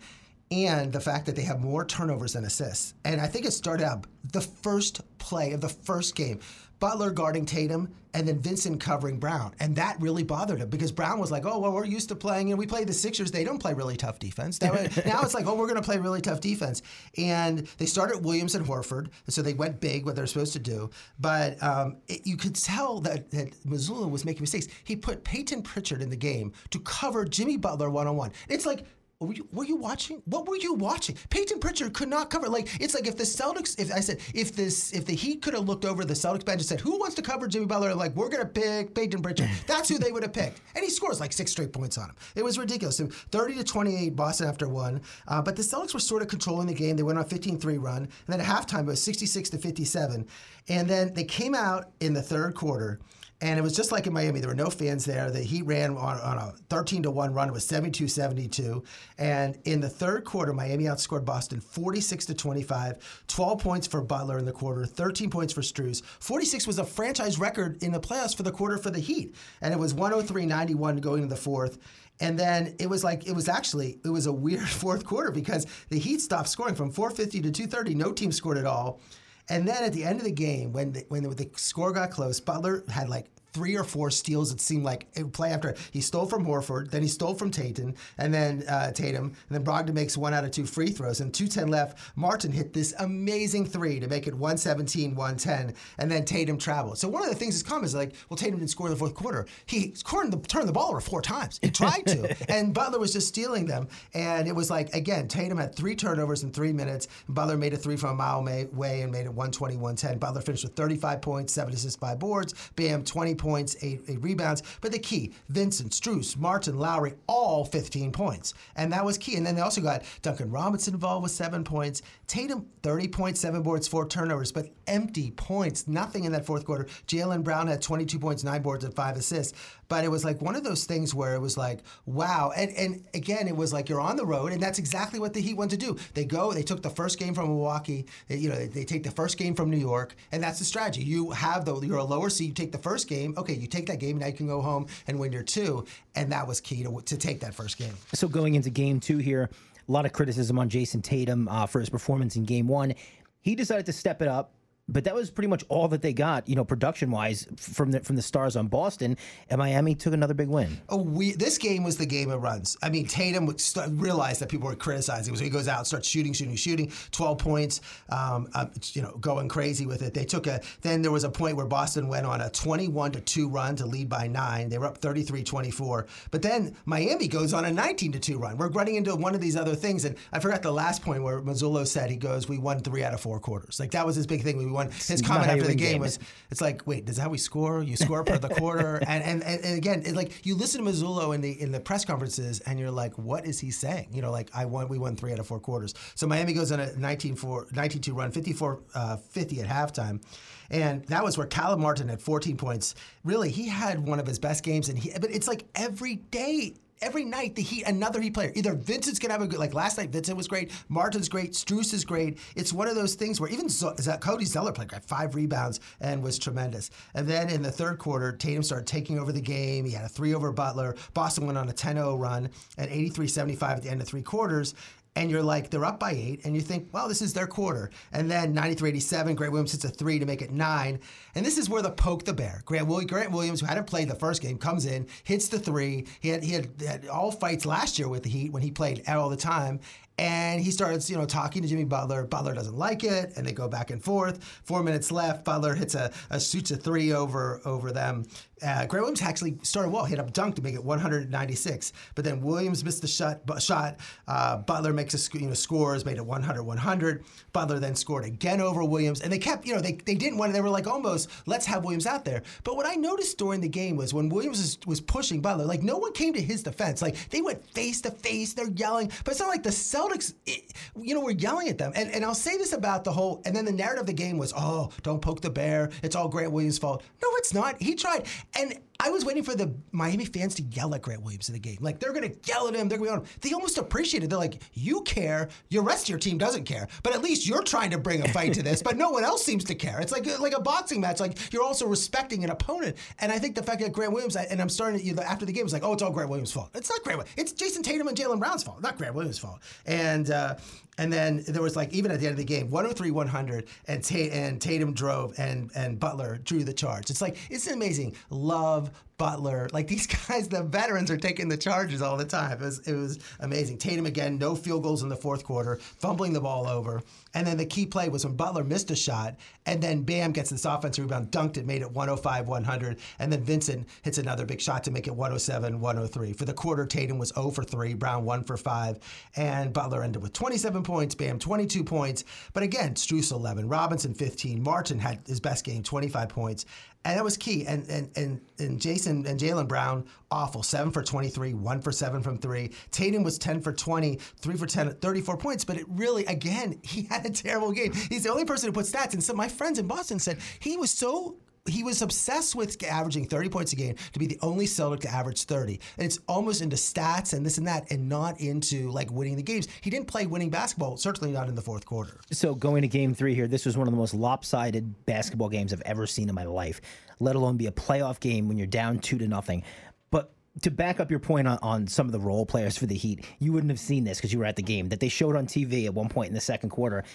and 0.54 0.94
the 0.94 1.00
fact 1.00 1.26
that 1.26 1.36
they 1.36 1.42
have 1.42 1.60
more 1.60 1.84
turnovers 1.84 2.34
than 2.34 2.46
assists. 2.46 2.94
And 3.06 3.20
I 3.20 3.28
think 3.28 3.46
it 3.46 3.52
started 3.52 3.86
out 3.86 4.06
the 4.32 4.42
first 4.42 5.02
play 5.18 5.54
of 5.54 5.62
the 5.62 5.70
first 5.70 6.16
game. 6.16 6.40
Butler 6.80 7.12
guarding 7.12 7.46
Tatum, 7.46 7.94
and 8.14 8.28
then 8.28 8.40
Vincent 8.40 8.82
covering 8.82 9.18
Brown. 9.18 9.56
And 9.62 9.74
that 9.78 9.96
really 10.02 10.24
bothered 10.24 10.60
him 10.60 10.70
because 10.70 10.92
Brown 10.92 11.18
was 11.18 11.32
like, 11.32 11.46
oh, 11.46 11.58
well, 11.60 11.72
we're 11.72 11.86
used 11.86 12.10
to 12.10 12.16
playing, 12.16 12.50
and 12.50 12.60
we 12.60 12.68
play 12.68 12.84
the 12.84 12.92
Sixers. 12.92 13.32
They 13.32 13.46
don't 13.46 13.58
play 13.58 13.74
really 13.74 13.96
tough 13.96 14.20
defense. 14.20 14.60
Now, 15.06 15.22
it's 15.22 15.34
like, 15.34 15.48
oh, 15.48 15.56
we're 15.56 15.68
going 15.68 15.82
to 15.82 15.86
play 15.86 15.98
really 15.98 16.20
tough 16.20 16.42
defense. 16.42 16.82
And 17.18 17.60
they 17.78 17.86
started 17.86 18.26
Williams 18.26 18.54
and 18.54 18.66
Horford, 18.66 19.08
so 19.30 19.42
they 19.42 19.54
went 19.54 19.80
big, 19.80 20.06
what 20.06 20.18
they're 20.18 20.28
supposed 20.28 20.54
to 20.54 20.60
do. 20.60 20.90
But 21.20 21.62
um, 21.64 21.98
it, 22.08 22.28
you 22.28 22.36
could 22.36 22.56
tell 22.56 23.00
that, 23.02 23.32
that 23.32 23.52
Mazzulla 23.66 24.10
was 24.10 24.26
making 24.26 24.44
mistakes. 24.44 24.68
He 24.84 24.98
put 24.98 25.24
Payton 25.24 25.62
Pritchard 25.62 26.02
in 26.02 26.10
the 26.10 26.18
game 26.18 26.52
to 26.72 26.80
cover 26.80 27.24
Jimmy 27.24 27.56
Butler 27.56 27.90
one 27.90 28.08
on 28.08 28.18
one. 28.18 28.34
It's 28.50 28.66
like, 28.66 28.86
were 29.26 29.34
you, 29.34 29.48
were 29.52 29.64
you, 29.64 29.76
watching? 29.76 30.22
What 30.26 30.48
were 30.48 30.56
you 30.56 30.74
watching? 30.74 31.18
Payton 31.30 31.60
Pritchard 31.60 31.94
could 31.94 32.10
not 32.10 32.30
cover. 32.30 32.48
Like 32.48 32.70
it's 32.82 32.94
like 32.94 33.08
if 33.08 33.18
the 33.18 33.24
Celtics, 33.24 33.80
if 33.80 33.92
I 33.92 34.00
said 34.00 34.20
if 34.34 34.56
this, 34.56 34.94
if 34.94 35.06
the 35.06 35.16
Heat 35.16 35.42
could 35.42 35.54
have 35.54 35.68
looked 35.68 35.86
over 35.86 36.06
the 36.06 36.14
Celtics 36.14 36.46
bench 36.46 36.62
and 36.62 36.66
said, 36.66 36.82
"Who 36.82 37.00
wants 37.00 37.16
to 37.16 37.22
cover 37.22 37.48
Jimmy 37.48 37.66
Butler?" 37.66 37.94
Like 37.94 38.16
we're 38.16 38.30
gonna 38.30 38.46
pick 38.46 38.94
Payton 38.94 39.22
Pritchard. 39.22 39.50
That's 39.68 39.90
who 39.90 39.98
they 39.98 40.12
would 40.12 40.24
have 40.24 40.34
picked, 40.34 40.62
and 40.76 40.84
he 40.84 40.90
scores 40.90 41.20
like 41.20 41.34
six 41.34 41.52
straight 41.52 41.74
points 41.74 41.98
on 41.98 42.10
him. 42.10 42.16
It 42.36 42.44
was 42.44 42.58
ridiculous. 42.58 42.98
So 42.98 43.08
30 43.08 43.56
to 43.56 43.64
28, 43.64 44.16
Boston 44.16 44.48
after 44.48 44.68
one. 44.68 45.02
Uh, 45.28 45.42
but 45.42 45.56
the 45.56 45.62
Celtics 45.62 45.94
were 45.94 46.00
sort 46.00 46.22
of 46.22 46.28
controlling 46.28 46.68
the 46.68 46.74
game. 46.74 46.96
They 46.96 47.04
went 47.04 47.18
on 47.18 47.26
a 47.26 47.28
15-3 47.28 47.82
run, 47.82 47.98
and 47.98 48.10
then 48.28 48.40
at 48.40 48.46
halftime 48.46 48.82
it 48.82 48.88
was 48.88 49.02
66 49.02 49.50
to 49.52 49.58
57, 49.58 50.28
and 50.70 50.90
then 50.90 51.14
they 51.14 51.24
came 51.24 51.56
out 51.56 51.92
in 52.00 52.14
the 52.14 52.22
third 52.22 52.56
quarter. 52.56 53.00
And 53.42 53.60
it 53.60 53.62
was 53.62 53.76
just 53.76 53.92
like 53.92 54.08
in 54.08 54.14
Miami. 54.14 54.40
There 54.40 54.50
were 54.50 54.56
no 54.56 54.70
fans 54.70 55.04
there. 55.04 55.30
The 55.30 55.42
Heat 55.42 55.64
ran 55.64 55.98
on, 55.98 56.20
on 56.20 56.38
a 56.38 56.54
13 56.70 57.04
to 57.04 57.12
1 57.12 57.34
run. 57.34 57.50
It 57.50 57.52
was 57.52 57.66
72 57.66 58.08
72. 58.08 58.84
And 59.18 59.58
in 59.66 59.82
the 59.82 59.90
third 59.90 60.24
quarter, 60.24 60.54
Miami 60.54 60.86
outscored 60.86 61.26
Boston 61.26 61.60
46 61.60 62.26
to 62.28 62.34
25. 62.34 63.24
12 63.28 63.60
points 63.60 63.88
for 63.88 64.02
Butler 64.02 64.38
in 64.38 64.46
the 64.46 64.52
quarter, 64.52 64.86
13 64.86 65.30
points 65.30 65.52
for 65.52 65.62
Strus. 65.62 66.04
46 66.20 66.68
was 66.68 66.80
a 66.80 66.86
franchise 66.86 67.38
record 67.38 67.84
in 67.84 67.92
the 67.92 68.00
playoffs 68.00 68.36
for 68.36 68.44
the 68.44 68.52
quarter 68.52 68.78
for 68.78 68.90
the 68.90 69.00
Heat. 69.00 69.36
And 69.62 69.74
it 69.74 69.80
was 69.80 69.94
103 69.94 70.46
91 70.46 70.98
going 70.98 71.22
to 71.24 71.28
the 71.28 71.36
fourth. 71.36 71.80
And 72.20 72.40
then 72.40 72.76
it 72.80 72.90
was 72.90 73.04
like 73.04 73.28
it 73.28 73.34
was 73.34 73.50
actually 73.50 74.00
it 74.06 74.10
was 74.10 74.28
a 74.28 74.34
weird 74.34 74.70
fourth 74.70 75.06
quarter 75.06 75.32
because 75.32 75.68
the 75.90 76.00
Heat 76.00 76.22
stopped 76.22 76.48
scoring 76.50 76.76
from 76.76 76.92
450 76.92 77.42
to 77.42 77.52
230. 77.52 77.96
No 77.96 78.12
team 78.14 78.32
scored 78.32 78.58
at 78.58 78.66
all. 78.66 79.02
And 79.50 79.68
then 79.68 79.84
at 79.84 79.94
the 79.94 80.04
end 80.04 80.20
of 80.20 80.26
the 80.26 80.32
game, 80.32 80.72
when 80.72 80.94
the, 80.94 81.06
when 81.10 81.24
the, 81.24 81.30
the 81.30 81.50
score 81.56 81.92
got 81.92 82.12
close, 82.12 82.40
Butler 82.40 82.84
had 82.90 83.10
like 83.10 83.28
three 83.54 83.76
or 83.76 83.84
four 83.84 84.12
steals. 84.12 84.52
It 84.52 84.62
seemed 84.62 84.84
like 84.84 85.08
it 85.14 85.32
play 85.32 85.52
after 85.52 85.76
he 85.92 86.02
stole 86.02 86.26
from 86.26 86.46
Horford, 86.46 86.92
then 86.92 87.02
he 87.02 87.08
stole 87.08 87.36
from 87.36 87.52
Tatum, 87.52 87.94
and 88.18 88.34
then 88.34 88.64
uh, 88.68 88.92
Tatum, 88.92 89.26
and 89.26 89.36
then 89.50 89.64
Brogdon 89.64 89.94
makes 89.94 90.18
one 90.18 90.34
out 90.34 90.44
of 90.44 90.52
two 90.52 90.66
free 90.66 90.90
throws, 90.90 91.22
and 91.22 91.34
210 91.34 91.68
left. 91.70 91.98
Martin 92.16 92.52
hit 92.52 92.74
this 92.74 92.94
amazing 93.00 93.66
three 93.66 94.00
to 94.00 94.08
make 94.08 94.28
it 94.28 94.34
117, 94.34 95.16
110, 95.16 95.76
and 96.00 96.12
then 96.12 96.26
Tatum 96.26 96.58
traveled. 96.58 96.98
So 96.98 97.08
one 97.08 97.24
of 97.24 97.30
the 97.30 97.36
things 97.36 97.56
that's 97.56 97.70
come 97.70 97.84
is 97.84 97.96
like, 97.96 98.14
well, 98.30 98.38
Tatum 98.38 98.60
didn't 98.60 98.72
score 98.72 98.88
in 98.88 98.94
the 98.94 99.00
fourth 99.00 99.14
quarter. 99.14 99.46
He 99.66 99.92
turned 99.92 100.34
the, 100.34 100.40
turned 100.48 100.68
the 100.68 100.74
ball 100.74 100.90
over 100.90 101.02
four 101.02 101.22
times. 101.22 101.60
He 101.62 101.70
tried 101.70 102.06
to, 102.08 102.36
and 102.52 102.74
Butler 102.74 103.00
was 103.00 103.14
just 103.14 103.28
stealing 103.28 103.66
them. 103.66 103.88
And 104.14 104.48
it 104.48 104.56
was 104.56 104.70
like 104.70 104.94
again, 104.94 105.28
Tatum 105.28 105.58
had 105.58 105.76
three 105.76 105.96
turnovers 105.96 106.44
in 106.44 106.52
three 106.52 106.74
minutes. 106.74 107.08
Butler 107.30 107.58
made 107.58 107.74
a 107.74 107.78
three 107.78 107.98
from 107.98 108.12
a 108.12 108.16
mile 108.16 108.40
away 108.40 109.02
and 109.02 109.12
made 109.12 109.26
it 109.26 109.34
120, 109.34 109.76
110. 109.76 110.18
Butler 110.18 110.42
finished 110.42 110.64
with 110.64 110.76
35 110.76 111.22
points, 111.22 111.54
seven 111.54 111.74
assists, 111.74 111.98
five 111.98 112.20
boards. 112.20 112.54
Bam, 112.76 113.04
20 113.04 113.36
points, 113.44 113.76
eight, 113.82 114.02
eight 114.08 114.24
rebounds. 114.24 114.64
But 114.80 114.94
the 114.94 115.00
key, 115.00 115.34
Vincent, 115.50 115.92
Strus, 115.92 116.38
Martin, 116.38 116.78
Lowry, 116.78 117.16
all 117.28 117.66
15 117.66 118.14
points. 118.14 118.54
And 118.78 118.92
that 118.94 119.04
was 119.04 119.18
key. 119.18 119.36
And 119.36 119.46
then 119.46 119.56
they 119.56 119.62
also 119.62 119.82
got 119.82 120.04
Duncan 120.22 120.50
Robinson 120.50 120.94
involved 120.94 121.24
with 121.24 121.34
seven 121.34 121.66
points. 121.66 122.02
Tatum, 122.26 122.66
30 122.84 123.10
points, 123.10 123.42
seven 123.42 123.62
boards, 123.62 123.86
four 123.86 124.08
turnovers, 124.08 124.54
but 124.54 124.70
empty 124.88 125.32
points. 125.32 125.90
Nothing 125.90 126.24
in 126.24 126.32
that 126.32 126.46
fourth 126.46 126.66
quarter. 126.66 126.86
Jaylen 127.06 127.44
Brown 127.44 127.68
had 127.68 127.82
22 127.82 128.18
points, 128.18 128.46
nine 128.46 128.62
boards, 128.62 128.86
and 128.86 128.94
five 128.94 129.18
assists. 129.18 129.54
But 129.94 130.04
it 130.04 130.10
was 130.10 130.26
like 130.26 130.42
one 130.42 130.56
of 130.56 130.64
those 130.64 130.86
things 130.86 131.14
where 131.14 131.36
it 131.36 131.40
was 131.40 131.56
like, 131.56 131.84
wow. 132.08 132.52
And, 132.56 132.72
and 132.72 133.06
again, 133.14 133.48
it 133.48 133.56
was 133.56 133.72
like 133.72 133.90
you're 133.90 134.02
on 134.02 134.16
the 134.16 134.26
road, 134.26 134.52
and 134.52 134.60
that's 134.60 134.80
exactly 134.80 135.20
what 135.20 135.36
the 135.36 135.40
Heat 135.40 135.54
want 135.54 135.70
to 135.70 135.78
do. 135.78 135.96
They 136.16 136.26
go, 136.26 136.52
they 136.52 136.64
took 136.64 136.82
the 136.82 136.90
first 136.90 137.20
game 137.20 137.36
from 137.36 137.50
Milwaukee, 137.50 138.08
they, 138.28 138.38
you 138.38 138.50
know, 138.50 138.56
they, 138.56 138.66
they 138.66 138.86
take 138.86 139.04
the 139.04 139.12
first 139.12 139.38
game 139.38 139.54
from 139.54 139.70
New 139.70 139.78
York, 139.78 140.16
and 140.32 140.42
that's 140.42 140.58
the 140.58 140.66
strategy. 140.66 141.04
You 141.04 141.30
have 141.30 141.66
the, 141.66 141.80
you're 141.82 142.00
a 142.00 142.04
lower 142.04 142.32
seed, 142.32 142.48
you 142.48 142.54
take 142.56 142.72
the 142.72 142.80
first 142.80 143.08
game, 143.08 143.36
okay, 143.38 143.54
you 143.54 143.68
take 143.68 143.86
that 143.86 144.00
game, 144.00 144.14
and 144.14 144.22
now 144.22 144.26
you 144.26 144.34
can 144.34 144.48
go 144.48 144.64
home 144.64 144.88
and 145.06 145.20
win 145.20 145.32
your 145.32 145.44
two. 145.44 145.86
And 146.16 146.32
that 146.32 146.48
was 146.48 146.60
key 146.60 146.82
to, 146.82 147.00
to 147.00 147.16
take 147.16 147.42
that 147.42 147.54
first 147.54 147.78
game. 147.78 147.94
So 148.16 148.28
going 148.28 148.56
into 148.56 148.72
game 148.72 149.00
two 149.00 149.20
here, 149.20 149.52
a 149.88 149.92
lot 149.92 150.08
of 150.08 150.12
criticism 150.12 150.58
on 150.58 150.70
Jayson 150.70 151.04
Tatum 151.04 151.48
uh, 151.48 151.68
for 151.68 151.80
his 151.80 151.90
performance 151.92 152.36
in 152.36 152.46
game 152.46 152.68
one. 152.68 152.96
He 153.42 153.54
decided 153.54 153.86
to 153.86 153.94
step 153.94 154.24
it 154.24 154.28
up 154.28 154.56
but 154.90 155.06
that 155.06 155.16
was 155.16 155.32
pretty 155.32 155.48
much 155.48 155.64
all 155.70 155.88
that 155.88 156.02
they 156.02 156.12
got, 156.12 156.48
you 156.50 156.56
know, 156.56 156.66
production 156.66 157.10
wise 157.10 157.48
from 157.56 157.92
the 157.92 158.02
from 158.02 158.18
the 158.18 158.22
Stars 158.22 158.56
on 158.58 158.68
Boston. 158.68 159.18
And 159.50 159.60
Miami 159.60 159.96
took 159.96 160.14
another 160.14 160.34
big 160.34 160.50
win. 160.50 160.82
Oh, 160.90 160.98
we 160.98 161.32
this 161.34 161.58
game 161.58 161.84
was 161.84 161.98
the 161.98 162.06
game 162.06 162.30
of 162.30 162.42
runs. 162.42 162.76
I 162.84 162.90
mean, 162.90 163.08
Tatum 163.08 163.56
realized 163.92 164.42
that 164.42 164.50
people 164.50 164.68
were 164.68 164.76
criticizing. 164.76 165.36
So 165.36 165.44
he 165.44 165.50
goes 165.50 165.70
out, 165.70 165.88
starts 165.88 166.08
shooting, 166.08 166.34
shooting, 166.34 166.56
shooting. 166.56 166.92
Twelve 167.12 167.38
points, 167.38 167.80
um, 168.10 168.50
uh, 168.54 168.66
you 168.92 169.02
know, 169.02 169.16
going 169.22 169.48
crazy 169.48 169.86
with 169.86 170.02
it. 170.02 170.14
They 170.14 170.26
took 170.26 170.48
a. 170.48 170.62
Then 170.82 171.02
there 171.02 171.12
was 171.12 171.24
a 171.24 171.30
point 171.30 171.56
where 171.56 171.66
Boston 171.66 172.10
went 172.10 172.26
on 172.26 172.42
a 172.42 172.50
twenty-one 172.50 173.14
to 173.14 173.22
two 173.22 173.48
run 173.48 173.78
to 173.78 173.86
lead 173.86 174.10
by 174.10 174.28
nine. 174.28 174.68
They 174.68 174.78
were 174.78 174.86
up 174.86 175.00
33-24. 175.00 176.08
But 176.32 176.42
then 176.42 176.76
Miami 176.86 177.28
goes 177.28 177.54
on 177.54 177.64
a 177.64 177.72
nineteen 177.72 178.12
to 178.12 178.20
two 178.20 178.38
run. 178.38 178.58
We're 178.58 178.70
running 178.70 178.96
into 178.96 179.16
one 179.16 179.34
of 179.34 179.40
these 179.40 179.56
other 179.56 179.76
things, 179.76 180.04
and 180.04 180.18
I 180.34 180.40
forgot 180.40 180.62
the 180.62 180.74
last 180.74 181.02
point 181.02 181.24
where 181.24 181.42
Mazzulla 181.42 181.88
said 181.88 182.10
he 182.10 182.18
goes, 182.18 182.50
"We 182.50 182.58
won 182.58 182.82
three 182.82 183.04
out 183.04 183.14
of 183.14 183.22
four 183.22 183.40
quarters." 183.40 183.80
Like 183.80 183.92
that 183.92 184.06
was 184.06 184.18
his 184.18 184.28
big 184.28 184.44
thing. 184.44 184.58
We 184.58 184.73
won. 184.74 184.92
His 184.92 185.22
comment 185.22 185.50
after 185.50 185.64
the 185.64 185.70
win 185.70 185.78
game 185.78 186.02
was, 186.02 186.20
"It's 186.52 186.62
like, 186.62 186.86
wait, 186.86 187.06
does 187.06 187.18
that 187.18 187.24
how 187.24 187.30
we 187.30 187.38
score? 187.38 187.82
You 187.84 187.96
score 187.96 188.24
per 188.24 188.38
the 188.38 188.50
quarter." 188.50 189.02
And, 189.14 189.24
and 189.24 189.44
and 189.44 189.64
and 189.64 189.78
again, 189.78 190.04
it, 190.06 190.16
like 190.16 190.46
you 190.46 190.56
listen 190.56 190.84
to 190.84 190.90
Mazzulla 190.90 191.36
in 191.36 191.42
the 191.42 191.62
in 191.62 191.72
the 191.72 191.80
press 191.80 192.06
conferences, 192.06 192.62
and 192.62 192.80
you're 192.80 192.92
like, 192.92 193.16
what 193.18 193.46
is 193.46 193.60
he 193.60 193.70
saying? 193.70 194.08
You 194.12 194.22
know, 194.22 194.32
like 194.32 194.50
I 194.56 194.66
won, 194.66 194.88
we 194.88 194.98
won 194.98 195.16
three 195.16 195.32
out 195.32 195.40
of 195.40 195.48
four 195.48 195.60
quarters. 195.60 195.94
So 196.16 196.26
Miami 196.26 196.54
goes 196.54 196.72
on 196.72 196.80
a 196.80 196.88
19-2 196.88 198.16
run, 198.16 198.32
54 198.32 198.80
uh, 198.96 199.18
50 199.18 199.62
at 199.62 199.68
halftime. 199.68 200.22
And 200.70 201.06
that 201.06 201.24
was 201.24 201.38
where 201.38 201.46
Caleb 201.46 201.80
Martin 201.80 202.08
had 202.08 202.22
14 202.22 202.58
points. 202.58 202.96
Really, 203.24 203.52
he 203.52 203.68
had 203.68 204.00
one 204.00 204.20
of 204.20 204.26
his 204.26 204.40
best 204.40 204.64
games, 204.64 204.90
and 204.90 204.98
he. 204.98 205.12
But 205.20 205.30
it's 205.30 205.48
like 205.48 205.66
every 205.76 206.16
day 206.16 206.74
every 207.02 207.26
night 207.26 207.56
the 207.56 207.62
Heat 207.62 207.84
another 207.88 208.22
Heat 208.22 208.34
player. 208.34 208.52
Either 208.56 208.74
Vincent's 208.74 209.20
gonna 209.20 209.34
have 209.34 209.42
a 209.42 209.48
good 209.48 209.60
like 209.60 209.74
last 209.74 209.98
night. 209.98 210.10
Vincent 210.10 210.38
was 210.38 210.48
great. 210.48 210.72
Martin's 210.90 211.30
great. 211.30 211.54
Strus 211.54 211.94
is 211.94 212.06
great. 212.06 212.40
It's 212.56 212.74
one 212.74 212.88
of 212.88 212.96
those 212.96 213.16
things 213.16 213.40
where 213.40 213.50
even 213.50 213.70
Z- 213.70 213.92
Z- 214.00 214.12
Cody 214.22 214.46
Zeller 214.46 214.72
played 214.72 214.90
got 214.90 215.04
five 215.04 215.36
rebounds 215.36 215.80
and 216.00 216.24
was 216.24 216.40
tremendous. 216.40 216.90
And 217.14 217.28
then 217.28 217.50
in 217.50 217.62
the 217.62 217.72
third 217.72 218.00
quarter, 218.00 218.32
Tatum 218.32 218.64
started 218.64 218.88
taking 218.88 219.20
over 219.20 219.32
the 219.32 219.42
game. 219.42 219.86
He 219.86 219.92
had 219.92 220.06
a 220.06 220.10
three 220.10 220.34
over 220.34 220.52
Butler. 220.52 220.96
Boston 221.14 221.46
went 221.46 221.58
on 221.58 221.70
a 221.70 221.74
10-0 221.74 222.20
run 222.20 222.50
at 222.78 222.90
83-75 222.90 223.64
at 223.64 223.84
the 223.84 223.90
end 223.90 224.02
of 224.02 224.08
three 224.08 224.22
quarters 224.22 224.76
and 225.16 225.30
you're 225.30 225.44
like, 225.44 225.70
they're 225.70 225.86
up 225.86 226.00
by 226.00 226.12
eight, 226.12 226.42
and 226.44 226.56
you 226.56 226.62
think, 226.62 226.90
well, 226.92 227.08
this 227.08 227.22
is 227.22 227.34
their 227.34 227.46
quarter. 227.46 227.92
And 228.12 228.30
then 228.30 228.54
93 228.54 228.90
87, 228.90 229.36
Grant 229.36 229.52
Williams 229.52 229.72
hits 229.72 229.86
a 229.86 229.90
three 229.90 230.18
to 230.20 230.26
make 230.26 230.42
it 230.42 230.52
nine. 230.52 231.00
And 231.36 231.46
this 231.46 231.58
is 231.58 231.70
where 231.70 231.82
the 231.82 231.92
poke 231.92 232.26
the 232.26 232.34
bear. 232.34 232.64
Grant 232.66 232.88
Williams, 232.88 233.60
who 233.60 233.68
hadn't 233.68 233.86
played 233.86 234.10
the 234.10 234.16
first 234.16 234.42
game, 234.42 234.58
comes 234.58 234.86
in, 234.86 235.08
hits 235.24 235.48
the 235.48 235.60
three. 235.60 236.08
He 236.20 236.30
had, 236.30 236.44
he 236.44 236.54
had, 236.54 236.70
had 236.82 237.08
all 237.08 237.32
fights 237.32 237.66
last 237.66 238.00
year 238.00 238.10
with 238.10 238.24
the 238.24 238.30
Heat 238.30 238.52
when 238.52 238.64
he 238.64 238.72
played 238.72 239.08
all 239.08 239.30
the 239.30 239.38
time. 239.38 239.80
And 240.20 240.62
he 240.62 240.70
starts, 240.70 241.10
you 241.10 241.18
know, 241.18 241.26
talking 241.26 241.64
to 241.64 241.68
Jimmy 241.68 241.86
Butler. 241.86 242.24
Butler 242.26 242.54
doesn't 242.54 242.78
like 242.78 243.04
it, 243.04 243.34
and 243.36 243.46
they 243.46 243.52
go 243.52 243.68
back 243.68 243.90
and 243.90 244.04
forth. 244.04 244.44
Four 244.64 244.84
minutes 244.84 245.12
left. 245.12 245.44
Butler 245.44 245.74
hits 245.74 245.96
a, 245.96 246.12
a 246.30 246.40
shoots 246.40 246.70
a 246.70 246.78
three 246.78 247.14
over 247.14 247.62
over 247.66 247.92
them. 247.92 248.26
Uh, 248.62 248.86
Grant 248.86 249.04
Williams 249.04 249.22
actually 249.22 249.58
started 249.64 249.90
well, 249.90 250.06
hit 250.06 250.20
a 250.20 250.24
dunk 250.24 250.56
to 250.56 250.62
make 250.62 250.76
it 250.76 250.84
196. 250.84 251.94
But 252.16 252.24
then 252.26 252.42
Williams 252.42 252.84
missed 252.84 253.02
the 253.02 253.08
shot. 253.08 253.46
bu- 253.46 253.60
shot. 253.60 253.98
Uh, 254.28 254.58
Butler 254.58 254.94
makes 254.94 255.14
a 255.14 255.18
sc- 255.18 255.36
you 255.36 255.48
know 255.48 255.54
scores, 255.54 256.06
made 256.06 256.18
it 256.18 256.26
100 256.26 256.64
100. 256.64 257.24
Butler 257.52 257.80
then 257.80 257.96
scored 257.96 258.26
again 258.26 258.62
over 258.62 258.84
Williams, 258.84 259.22
and 259.22 259.32
they 259.32 259.40
kept 259.40 259.66
you 259.66 259.76
know 259.76 259.82
they, 259.82 259.94
they 259.94 260.16
didn't 260.16 260.38
want 260.38 260.50
to. 260.50 260.54
They 260.54 260.62
were 260.62 260.70
like 260.70 260.88
almost 260.88 261.30
let's 261.46 261.66
have 261.66 261.84
Williams 261.84 262.06
out 262.06 262.26
there. 262.26 262.44
But 262.64 262.76
what 262.76 262.86
I 262.86 262.96
noticed 262.96 263.38
during 263.38 263.62
the 263.62 263.68
game 263.70 263.96
was 263.96 264.14
when 264.14 264.30
Williams 264.30 264.60
was, 264.60 264.78
was 264.86 265.02
pushing 265.02 265.42
Butler, 265.42 265.66
like 265.66 265.84
no 265.84 265.98
one 265.98 266.14
came 266.14 266.34
to 266.34 266.42
his 266.42 266.64
defense. 266.64 267.02
Like 267.02 267.30
they 267.30 267.42
went 267.42 267.66
face 267.74 268.02
to 268.02 268.12
face. 268.12 268.54
They're 268.54 268.70
yelling, 268.72 269.12
but 269.24 269.32
it's 269.32 269.40
not 269.40 269.50
like 269.50 269.64
the 269.64 269.70
Celtics, 269.70 270.34
it, 270.46 270.74
you 271.00 271.14
know, 271.16 271.22
were 271.22 271.32
yelling 271.32 271.70
at 271.70 271.78
them. 271.78 271.92
And 271.96 272.12
and 272.12 272.24
I'll 272.24 272.36
say 272.36 272.58
this 272.58 272.74
about 272.74 273.04
the 273.04 273.12
whole. 273.12 273.42
And 273.46 273.56
then 273.56 273.66
the 273.66 273.72
narrative 273.72 274.02
of 274.02 274.08
the 274.08 274.14
game 274.14 274.38
was, 274.38 274.54
oh, 274.56 274.90
don't 275.02 275.22
poke 275.22 275.42
the 275.42 275.50
bear. 275.50 275.90
It's 276.02 276.16
all 276.16 276.28
Grant 276.28 276.52
Williams' 276.52 276.78
fault. 276.78 277.04
No, 277.22 277.30
it's 277.36 277.54
not. 277.54 277.82
He 277.82 277.96
tried, 277.96 278.26
and 278.56 278.80
I 279.04 279.10
was 279.10 279.26
waiting 279.26 279.44
for 279.44 279.54
the 279.54 279.74
Miami 279.92 280.24
fans 280.24 280.56
to 280.56 280.62
yell 280.64 280.96
at 280.96 281.02
Grant 281.02 281.24
Williams 281.24 281.50
in 281.50 281.54
the 281.54 281.60
game. 281.60 281.78
Like 281.82 282.00
they're 282.00 282.14
gonna 282.14 282.32
yell 282.46 282.70
at 282.70 282.74
him. 282.74 282.88
They're 282.88 282.98
gonna 282.98 283.10
be 283.10 283.14
on 283.14 283.20
him. 283.20 283.28
They 283.42 283.52
almost 283.52 283.78
appreciate 283.78 284.24
it. 284.24 284.30
They're 284.30 284.40
like, 284.40 284.62
you 284.74 285.02
care. 285.02 285.50
Your 285.68 285.84
rest 285.84 286.06
of 286.06 286.10
your 286.10 286.20
team 286.20 286.38
doesn't 286.38 286.64
care, 286.64 286.88
but 287.04 287.14
at 287.14 287.22
least 287.22 287.46
you're 287.46 287.64
trying 287.64 287.92
to 287.92 287.98
bring 287.98 288.22
a 288.22 288.30
fight 288.30 288.54
to 288.54 288.64
this. 288.64 288.82
But 288.82 288.96
no 288.96 289.10
one 289.10 289.26
else 289.26 289.44
seems 289.44 289.66
to 289.66 289.76
care. 289.76 290.00
It's 290.00 290.14
like 290.14 290.26
like 290.40 290.56
a 290.56 290.62
boxing 290.62 291.02
match. 291.02 291.20
Like 291.20 291.52
you're 291.52 291.64
also 291.64 291.86
respecting 291.86 292.46
an 292.46 292.50
opponent. 292.50 292.96
And 293.20 293.30
I 293.30 293.40
think 293.40 293.56
the 293.56 293.64
fact 293.64 293.82
that 293.82 293.92
Grant 293.92 294.14
Williams 294.14 294.38
and 294.38 294.62
I'm 294.62 294.70
starting 294.70 295.16
to, 295.16 295.24
after 295.24 295.46
the 295.46 295.52
game 295.52 295.64
was 295.64 295.74
like, 295.74 295.84
oh, 295.84 295.92
it's 295.92 296.02
all 296.02 296.12
Grant 296.12 296.30
Williams' 296.30 296.54
fault. 296.54 296.70
It's 296.74 296.90
not 296.90 297.04
Grant. 297.04 297.20
Williams. 297.20 297.36
It's 297.38 297.52
Jayson 297.52 297.84
Tatum 297.84 298.08
and 298.08 298.18
Jaylen 298.18 298.40
Brown's 298.40 298.64
fault, 298.64 298.82
not 298.82 298.98
Grant 298.98 299.16
Williams' 299.16 299.38
fault. 299.38 299.60
And 299.86 300.32
uh, 300.32 300.56
and 300.98 301.12
then 301.12 301.44
there 301.48 301.62
was 301.62 301.76
like 301.76 301.92
even 301.94 302.12
at 302.12 302.20
the 302.20 302.28
end 302.28 302.34
of 302.34 302.38
the 302.38 302.44
game, 302.44 302.70
103-100, 302.70 303.68
and 303.88 304.04
Ta- 304.04 304.18
and 304.32 304.62
Tatum 304.62 304.94
drove 304.94 305.38
and 305.38 305.72
and 305.76 306.00
Butler 306.00 306.38
drew 306.44 306.64
the 306.64 306.74
charge. 306.74 307.10
It's 307.10 307.22
like 307.22 307.38
it's 307.50 307.68
amazing. 307.68 308.16
Love 308.30 308.92
Butler, 309.18 309.70
like 309.72 309.88
these 309.88 310.08
guys, 310.28 310.48
the 310.48 310.64
veterans 310.64 311.12
are 311.12 311.18
taking 311.18 311.48
the 311.48 311.58
charges 311.58 312.02
all 312.02 312.18
the 312.18 312.26
time. 312.26 312.52
It 312.54 312.62
was 312.62 312.80
it 312.80 312.94
was 312.94 313.20
amazing. 313.40 313.78
Tatum 313.78 314.06
again, 314.06 314.38
no 314.38 314.56
field 314.56 314.84
goals 314.84 315.04
in 315.04 315.10
the 315.10 315.16
fourth 315.16 315.44
quarter, 315.44 315.78
fumbling 315.78 316.34
the 316.34 316.42
ball 316.42 316.68
over, 316.68 317.02
and 317.34 317.46
then 317.46 317.58
the 317.58 317.66
key 317.66 317.86
play 317.86 318.10
was 318.10 318.26
when 318.26 318.36
Butler 318.36 318.64
missed 318.64 318.92
a 318.92 318.96
shot, 318.96 319.36
and 319.66 319.82
then 319.82 320.04
Bam 320.04 320.32
gets 320.32 320.50
this 320.50 320.66
offensive 320.66 321.06
rebound, 321.06 321.32
dunked 321.32 321.58
it, 321.58 321.66
made 321.66 321.82
it 321.82 321.94
105-100, 321.94 323.00
and 323.20 323.32
then 323.32 323.44
Vincent 323.44 323.88
hits 324.02 324.18
another 324.18 324.46
big 324.46 324.60
shot 324.60 324.84
to 324.84 324.92
make 324.92 325.08
it 325.08 325.14
107-103. 325.14 326.36
For 326.36 326.46
the 326.46 326.54
quarter, 326.54 326.86
Tatum 326.86 327.18
was 327.18 327.30
0 327.30 327.52
for 327.52 327.64
3, 327.64 327.94
Brown 327.94 328.26
1 328.26 328.44
for 328.44 328.58
5, 328.58 329.00
and 329.36 329.74
Butler 329.74 330.04
ended 330.04 330.22
with 330.22 330.34
27 330.34 330.84
points, 330.84 331.16
Bam 331.16 331.40
22 331.40 331.84
points, 331.84 332.24
but 332.54 332.64
again, 332.64 332.96
Strus 332.96 333.32
11, 333.32 333.68
Robinson 333.68 334.14
15, 334.14 334.62
Martin 334.62 335.00
had 335.00 335.22
his 335.28 335.40
best 335.40 335.66
game, 335.66 335.84
25 335.84 336.30
points, 336.30 336.66
and 337.06 337.18
that 337.18 337.24
was 337.24 337.38
key. 337.38 337.66
And 337.66 337.88
and 337.90 338.10
and, 338.16 338.42
and 338.60 338.80
Jayson 338.80 339.26
and 339.26 339.40
Jaylen 339.40 339.68
Brown, 339.68 340.06
awful. 340.32 340.64
Seven 340.64 340.92
for 340.92 341.04
23, 341.04 341.54
one 341.54 341.82
for 341.82 341.92
seven 341.92 342.22
from 342.22 342.38
three. 342.38 342.72
Tatum 342.92 343.24
was 343.24 343.38
10 343.38 343.62
for 343.62 343.74
20, 343.74 344.16
three 344.38 344.56
for 344.56 344.66
10, 344.66 344.96
34 344.96 345.38
points. 345.38 345.66
But 345.66 345.78
it 345.78 345.86
really, 345.90 346.26
again, 346.26 346.80
he 346.84 347.04
had 347.04 347.26
a 347.26 347.30
terrible 347.30 347.72
game. 347.72 347.94
He's 347.94 348.24
the 348.24 348.32
only 348.32 348.46
person 348.46 348.70
who 348.70 348.74
put 348.74 348.86
stats. 348.86 349.14
And 349.14 349.24
some 349.24 349.38
my 349.38 349.50
friends 349.50 349.80
in 349.80 349.88
Boston 349.88 350.20
said 350.20 350.40
he 350.60 350.78
was 350.78 350.92
so 350.92 351.38
he 351.66 351.84
was 351.84 352.02
obsessed 352.02 352.56
with 352.56 352.82
averaging 352.84 353.26
30 353.26 353.50
points 353.50 353.72
a 353.72 353.76
game 353.76 353.96
to 354.12 354.20
be 354.20 354.28
the 354.28 354.38
only 354.42 354.66
Celtic 354.66 355.02
to 355.02 355.10
average 355.10 355.44
30. 355.44 355.80
And 355.98 356.06
it's 356.06 356.20
almost 356.28 356.62
into 356.62 356.76
stats 356.76 357.34
and 357.34 357.46
this 357.46 357.58
and 357.58 357.68
that 357.68 357.90
and 357.90 358.10
not 358.10 358.42
into 358.42 358.92
like 358.92 359.10
winning 359.12 359.38
the 359.38 359.44
games. 359.44 359.68
He 359.82 359.90
didn't 359.90 360.08
play 360.08 360.26
winning 360.26 360.50
basketball, 360.50 360.98
certainly 360.98 361.32
not 361.32 361.48
in 361.48 361.56
the 361.56 361.62
fourth 361.62 361.86
quarter. 361.86 362.20
So 362.32 362.54
going 362.54 362.82
to 362.82 362.88
game 362.90 363.14
three 363.14 363.34
here, 363.34 363.48
this 363.48 363.66
was 363.66 363.78
one 363.78 363.88
of 363.88 363.94
the 363.94 363.98
most 363.98 364.14
lopsided 364.14 365.06
basketball 365.06 365.50
games 365.50 365.72
I've 365.72 365.82
ever 365.82 366.06
seen 366.06 366.28
in 366.28 366.36
my 366.36 366.44
life, 366.44 366.82
let 367.20 367.36
alone 367.36 367.56
be 367.56 367.68
a 367.68 367.72
playoff 367.72 368.20
game 368.20 368.50
when 368.50 368.58
you're 368.58 368.68
down 368.68 369.00
two 369.00 369.18
to 369.20 369.28
nothing. 369.28 369.64
But 370.12 370.34
to 370.64 370.72
back 370.72 371.00
up 371.00 371.10
your 371.10 371.22
point 371.22 371.48
on, 371.48 371.60
on 371.62 371.88
some 371.88 372.08
of 372.08 372.12
the 372.12 372.20
role 372.20 372.46
players 372.46 372.78
for 372.78 372.88
the 372.88 372.96
Heat, 372.96 373.26
you 373.40 373.54
wouldn't 373.54 373.72
have 373.72 373.80
seen 373.80 374.04
this 374.04 374.18
because 374.18 374.34
you 374.34 374.40
were 374.40 374.46
at 374.46 374.58
the 374.58 374.64
game 374.64 374.90
that 374.90 375.00
they 375.00 375.08
showed 375.08 375.38
on 375.38 375.48
TV 375.48 375.86
at 375.86 375.94
one 375.94 376.10
point 376.10 376.28
in 376.28 376.34
the 376.34 376.42
second 376.42 376.72
quarter. 376.72 377.06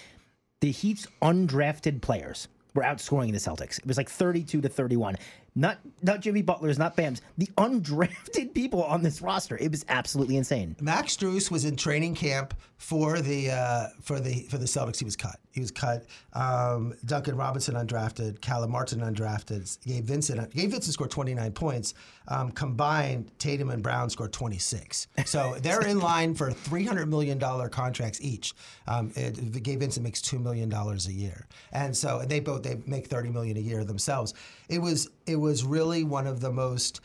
The 0.61 0.71
Heat's 0.71 1.07
undrafted 1.21 2.01
players 2.01 2.47
were 2.73 2.83
outscoring 2.83 3.31
the 3.31 3.37
Celtics. 3.37 3.79
It 3.79 3.85
was 3.85 3.97
like 3.97 4.09
32 4.09 4.61
to 4.61 4.69
31. 4.69 5.15
Not 5.59 5.79
not 6.01 6.21
Jimmy 6.21 6.41
Butler's, 6.41 6.79
not 6.79 6.95
Bam's. 6.95 7.21
The 7.37 7.47
undrafted 7.57 8.53
people 8.53 8.81
on 8.81 9.03
this 9.03 9.21
roster. 9.21 9.57
It 9.57 9.71
was 9.71 9.85
absolutely 9.89 10.37
insane. 10.37 10.77
Max 10.79 11.17
Strus 11.17 11.51
was 11.51 11.65
in 11.65 11.75
training 11.75 12.15
camp 12.15 12.53
for 12.77 13.19
the 13.19 13.51
uh, 13.51 13.87
for 14.01 14.21
the 14.21 14.43
for 14.43 14.57
the 14.57 14.65
Celtics. 14.65 14.99
He 14.99 15.05
was 15.05 15.17
cut. 15.17 15.37
He 15.51 15.59
was 15.59 15.71
cut. 15.71 16.05
Um, 16.31 16.93
Duncan 17.05 17.35
Robinson 17.35 17.75
undrafted. 17.75 18.39
Caleb 18.39 18.69
Martin 18.69 19.01
undrafted. 19.01 19.77
Gabe 19.85 20.05
Vincent. 20.05 20.53
Gabe 20.53 20.71
Vincent 20.71 20.93
scored 20.93 21.11
29 21.11 21.51
points. 21.51 21.93
Um, 22.29 22.51
combined, 22.51 23.31
Tatum 23.39 23.71
and 23.71 23.83
Brown 23.83 24.09
scored 24.09 24.31
26. 24.31 25.07
So 25.25 25.55
they're 25.61 25.85
in 25.85 25.99
line 25.99 26.35
for 26.35 26.51
300 26.51 27.07
million 27.07 27.37
dollar 27.37 27.67
contracts 27.67 28.21
each. 28.21 28.53
Um, 28.87 29.11
it, 29.15 29.61
Gabe 29.61 29.79
Vincent 29.79 30.05
makes 30.05 30.21
two 30.21 30.39
million 30.39 30.69
dollars 30.69 31.07
a 31.07 31.13
year, 31.13 31.47
and 31.73 31.95
so 31.95 32.23
they 32.25 32.39
both 32.39 32.63
they 32.63 32.81
make 32.85 33.07
30 33.07 33.29
million 33.29 33.57
a 33.57 33.61
year 33.61 33.83
themselves. 33.83 34.33
It 34.69 34.79
was 34.79 35.09
it 35.29 35.35
was 35.35 35.63
really 35.63 36.03
one 36.03 36.27
of 36.27 36.41
the 36.41 36.51
most 36.51 37.01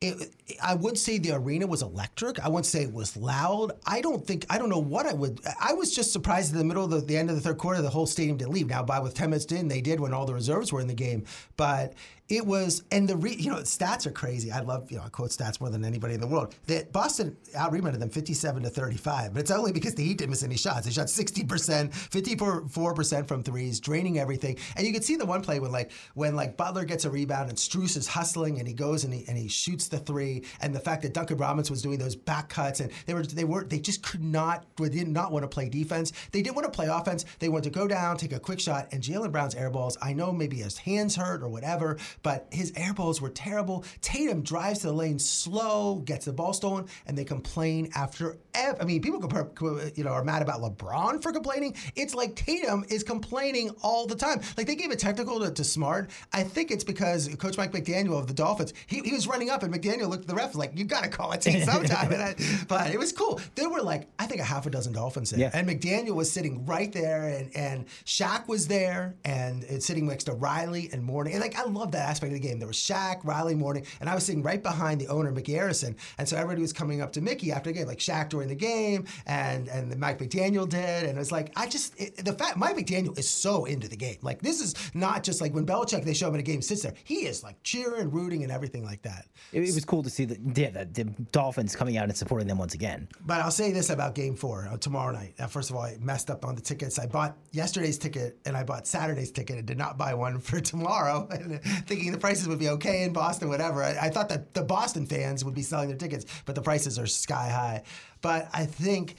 it, 0.00 0.34
I 0.62 0.74
would 0.74 0.98
say 0.98 1.18
the 1.18 1.32
arena 1.32 1.66
was 1.66 1.80
electric. 1.80 2.38
I 2.40 2.48
wouldn't 2.48 2.66
say 2.66 2.82
it 2.82 2.92
was 2.92 3.16
loud. 3.16 3.72
I 3.86 4.02
don't 4.02 4.26
think 4.26 4.44
I 4.50 4.58
don't 4.58 4.68
know 4.68 4.78
what 4.78 5.06
I 5.06 5.14
would. 5.14 5.40
I 5.58 5.72
was 5.72 5.94
just 5.94 6.12
surprised 6.12 6.52
in 6.52 6.58
the 6.58 6.64
middle 6.64 6.84
of 6.84 6.90
the, 6.90 7.00
the 7.00 7.16
end 7.16 7.30
of 7.30 7.36
the 7.36 7.40
third 7.40 7.56
quarter, 7.56 7.80
the 7.80 7.88
whole 7.88 8.06
stadium 8.06 8.36
didn't 8.36 8.52
leave. 8.52 8.68
Now, 8.68 8.82
by 8.82 9.00
with 9.00 9.14
ten 9.14 9.30
minutes 9.30 9.46
in, 9.46 9.68
they 9.68 9.80
did 9.80 9.98
when 9.98 10.12
all 10.12 10.26
the 10.26 10.34
reserves 10.34 10.70
were 10.72 10.80
in 10.80 10.86
the 10.86 10.94
game. 10.94 11.24
But 11.56 11.94
it 12.28 12.44
was, 12.44 12.82
and 12.90 13.08
the 13.08 13.16
re, 13.16 13.34
you 13.34 13.50
know 13.50 13.58
stats 13.58 14.06
are 14.06 14.10
crazy. 14.10 14.50
I 14.50 14.60
love 14.60 14.90
you 14.90 14.96
know 14.96 15.04
I 15.04 15.08
quote 15.08 15.30
stats 15.30 15.60
more 15.60 15.70
than 15.70 15.84
anybody 15.84 16.14
in 16.14 16.20
the 16.20 16.26
world. 16.26 16.54
That 16.66 16.92
Boston 16.92 17.36
out 17.54 17.72
rebounded 17.72 18.00
them 18.00 18.10
fifty 18.10 18.34
seven 18.34 18.62
to 18.64 18.70
thirty 18.70 18.96
five, 18.96 19.32
but 19.32 19.40
it's 19.40 19.50
only 19.50 19.72
because 19.72 19.94
the 19.94 20.02
Heat 20.02 20.18
didn't 20.18 20.30
miss 20.30 20.42
any 20.42 20.56
shots. 20.56 20.86
They 20.86 20.92
shot 20.92 21.08
sixty 21.08 21.44
percent, 21.44 21.94
fifty 21.94 22.36
four 22.36 22.94
percent 22.94 23.28
from 23.28 23.42
threes, 23.42 23.78
draining 23.78 24.18
everything. 24.18 24.58
And 24.76 24.86
you 24.86 24.92
could 24.92 25.04
see 25.04 25.16
the 25.16 25.26
one 25.26 25.40
play 25.40 25.60
when 25.60 25.70
like 25.70 25.92
when 26.14 26.34
like 26.34 26.56
Butler 26.56 26.84
gets 26.84 27.04
a 27.04 27.10
rebound 27.10 27.48
and 27.48 27.58
Strus 27.58 27.96
is 27.96 28.08
hustling 28.08 28.58
and 28.58 28.66
he 28.66 28.74
goes 28.74 29.04
and 29.04 29.14
he 29.14 29.24
and 29.28 29.38
he 29.38 29.46
shoots 29.46 29.86
the 29.86 29.98
three, 29.98 30.44
and 30.60 30.74
the 30.74 30.80
fact 30.80 31.02
that 31.02 31.14
Duncan 31.14 31.36
Robinson 31.36 31.72
was 31.72 31.82
doing 31.82 31.98
those 31.98 32.16
back 32.16 32.48
cuts 32.48 32.80
and 32.80 32.90
they 33.06 33.14
were 33.14 33.22
they 33.22 33.44
weren't 33.44 33.70
they 33.70 33.78
just 33.78 34.02
could 34.02 34.22
not 34.22 34.64
they 34.76 34.88
did 34.88 35.08
not 35.08 35.30
want 35.30 35.44
to 35.44 35.48
play 35.48 35.68
defense. 35.68 36.12
They 36.32 36.42
didn't 36.42 36.56
want 36.56 36.66
to 36.66 36.76
play 36.76 36.86
offense. 36.86 37.24
They 37.38 37.48
wanted 37.48 37.72
to 37.72 37.78
go 37.78 37.86
down, 37.86 38.16
take 38.16 38.32
a 38.32 38.40
quick 38.40 38.58
shot, 38.58 38.88
and 38.90 39.02
Jaylen 39.02 39.30
Brown's 39.30 39.54
air 39.54 39.70
balls. 39.70 39.96
I 40.02 40.12
know 40.12 40.32
maybe 40.32 40.56
his 40.56 40.78
hands 40.78 41.14
hurt 41.14 41.42
or 41.42 41.48
whatever, 41.48 41.98
but 42.22 42.46
his 42.50 42.72
air 42.76 42.92
balls 42.94 43.20
were 43.20 43.30
terrible. 43.30 43.84
Tatum 44.00 44.42
drives 44.42 44.80
to 44.80 44.88
the 44.88 44.92
lane 44.92 45.18
slow, 45.18 45.96
gets 46.04 46.24
the 46.24 46.32
ball 46.32 46.52
stolen, 46.52 46.86
and 47.06 47.16
they 47.16 47.24
complain 47.24 47.90
after. 47.94 48.36
Ev- 48.54 48.76
I 48.80 48.84
mean, 48.84 49.02
people 49.02 49.20
compare, 49.20 49.48
you 49.94 50.04
know 50.04 50.10
are 50.10 50.24
mad 50.24 50.42
about 50.42 50.60
LeBron 50.60 51.22
for 51.22 51.32
complaining. 51.32 51.74
It's 51.94 52.14
like 52.14 52.34
Tatum 52.36 52.84
is 52.88 53.02
complaining 53.02 53.70
all 53.82 54.06
the 54.06 54.14
time. 54.16 54.40
Like 54.56 54.66
they 54.66 54.74
gave 54.76 54.90
a 54.90 54.96
technical 54.96 55.40
to, 55.40 55.50
to 55.50 55.64
Smart. 55.64 56.10
I 56.32 56.42
think 56.42 56.70
it's 56.70 56.84
because 56.84 57.28
Coach 57.36 57.58
Mike 57.58 57.72
McDaniel 57.72 58.18
of 58.18 58.26
the 58.26 58.34
Dolphins, 58.34 58.72
he, 58.86 59.00
he 59.00 59.12
was 59.12 59.26
running 59.26 59.50
up, 59.50 59.62
and 59.62 59.72
McDaniel 59.74 60.08
looked 60.08 60.22
at 60.22 60.28
the 60.28 60.34
ref 60.34 60.54
like, 60.54 60.78
"You 60.78 60.84
got 60.84 61.04
to 61.04 61.10
call 61.10 61.32
it 61.32 61.42
sometime." 61.42 62.12
I, 62.12 62.34
but 62.68 62.90
it 62.92 62.98
was 62.98 63.12
cool. 63.12 63.40
There 63.54 63.68
were 63.68 63.82
like 63.82 64.08
I 64.18 64.26
think 64.26 64.40
a 64.40 64.44
half 64.44 64.66
a 64.66 64.70
dozen 64.70 64.92
Dolphins 64.92 65.30
there, 65.30 65.40
Yeah. 65.40 65.50
and 65.52 65.68
McDaniel 65.68 66.14
was 66.14 66.30
sitting 66.32 66.64
right 66.66 66.92
there, 66.92 67.28
and 67.28 67.54
and 67.54 67.86
Shaq 68.04 68.48
was 68.48 68.68
there, 68.68 69.16
and 69.24 69.64
it's 69.64 69.84
sitting 69.86 70.06
next 70.06 70.24
to 70.24 70.32
Riley 70.32 70.88
and 70.92 71.02
Mourning. 71.02 71.34
And 71.34 71.42
like 71.42 71.58
I 71.58 71.64
love 71.64 71.92
that 71.92 72.05
aspect 72.06 72.32
of 72.32 72.40
the 72.40 72.46
game. 72.46 72.58
There 72.58 72.68
was 72.68 72.76
Shaq, 72.76 73.24
Riley, 73.24 73.54
Mourning, 73.54 73.86
and 74.00 74.08
I 74.08 74.14
was 74.14 74.24
sitting 74.24 74.42
right 74.42 74.62
behind 74.62 75.00
the 75.00 75.08
owner, 75.08 75.30
Micky 75.30 75.52
Arison. 75.52 75.96
And 76.18 76.28
so 76.28 76.36
everybody 76.36 76.62
was 76.62 76.72
coming 76.72 77.00
up 77.00 77.12
to 77.12 77.20
Micky 77.20 77.52
after 77.52 77.70
the 77.70 77.78
game, 77.78 77.86
like 77.86 77.98
Shaq 77.98 78.28
during 78.28 78.48
the 78.48 78.54
game, 78.54 79.04
and 79.26 79.68
and 79.68 79.96
Mike 79.98 80.18
McDaniel 80.18 80.68
did, 80.68 81.04
and 81.04 81.16
it 81.16 81.18
was 81.18 81.32
like 81.32 81.52
I 81.56 81.66
just 81.66 81.98
it, 82.00 82.24
the 82.24 82.32
fact 82.32 82.56
Mike 82.56 82.76
McDaniel 82.76 83.18
is 83.18 83.28
so 83.28 83.64
into 83.64 83.88
the 83.88 83.96
game. 83.96 84.18
Like 84.22 84.42
this 84.42 84.60
is 84.60 84.74
not 84.94 85.22
just 85.22 85.40
like 85.40 85.54
when 85.54 85.66
Belichick 85.66 86.04
they 86.04 86.14
show 86.14 86.28
him 86.28 86.34
in 86.34 86.40
a 86.40 86.42
game 86.42 86.62
sits 86.62 86.82
there. 86.82 86.94
He 87.04 87.26
is 87.26 87.42
like 87.42 87.62
cheering, 87.62 88.10
rooting, 88.10 88.42
and 88.42 88.52
everything 88.52 88.84
like 88.84 89.02
that. 89.02 89.26
It, 89.52 89.60
it 89.60 89.74
was 89.74 89.84
cool 89.84 90.02
to 90.02 90.10
see 90.10 90.24
the, 90.24 90.38
yeah, 90.54 90.70
the, 90.70 90.84
the 90.84 91.04
Dolphins 91.32 91.76
coming 91.76 91.96
out 91.96 92.04
and 92.04 92.16
supporting 92.16 92.48
them 92.48 92.58
once 92.58 92.74
again. 92.74 93.08
But 93.24 93.40
I'll 93.40 93.50
say 93.50 93.72
this 93.72 93.90
about 93.90 94.14
Game 94.14 94.34
Four 94.34 94.68
uh, 94.70 94.76
tomorrow 94.76 95.12
night. 95.12 95.34
Uh, 95.38 95.46
first 95.46 95.70
of 95.70 95.76
all, 95.76 95.82
I 95.82 95.96
messed 96.00 96.30
up 96.30 96.44
on 96.44 96.54
the 96.54 96.60
tickets. 96.60 96.98
I 96.98 97.06
bought 97.06 97.36
yesterday's 97.52 97.98
ticket 97.98 98.38
and 98.44 98.56
I 98.56 98.64
bought 98.64 98.86
Saturday's 98.86 99.30
ticket 99.30 99.56
and 99.56 99.66
did 99.66 99.78
not 99.78 99.98
buy 99.98 100.14
one 100.14 100.38
for 100.38 100.60
tomorrow, 100.66 101.28
and 101.30 101.60
thinking 101.96 102.12
the 102.12 102.18
prices 102.18 102.46
would 102.46 102.58
be 102.58 102.68
okay 102.68 103.04
in 103.04 103.12
Boston, 103.12 103.48
whatever. 103.48 103.82
I, 103.82 103.96
I 104.02 104.10
thought 104.10 104.28
that 104.28 104.52
the 104.54 104.62
Boston 104.62 105.06
fans 105.06 105.44
would 105.44 105.54
be 105.54 105.62
selling 105.62 105.88
their 105.88 105.96
tickets, 105.96 106.26
but 106.44 106.54
the 106.54 106.62
prices 106.62 106.98
are 106.98 107.06
sky 107.06 107.48
high. 107.48 107.82
But 108.20 108.48
I 108.52 108.66
think 108.66 109.16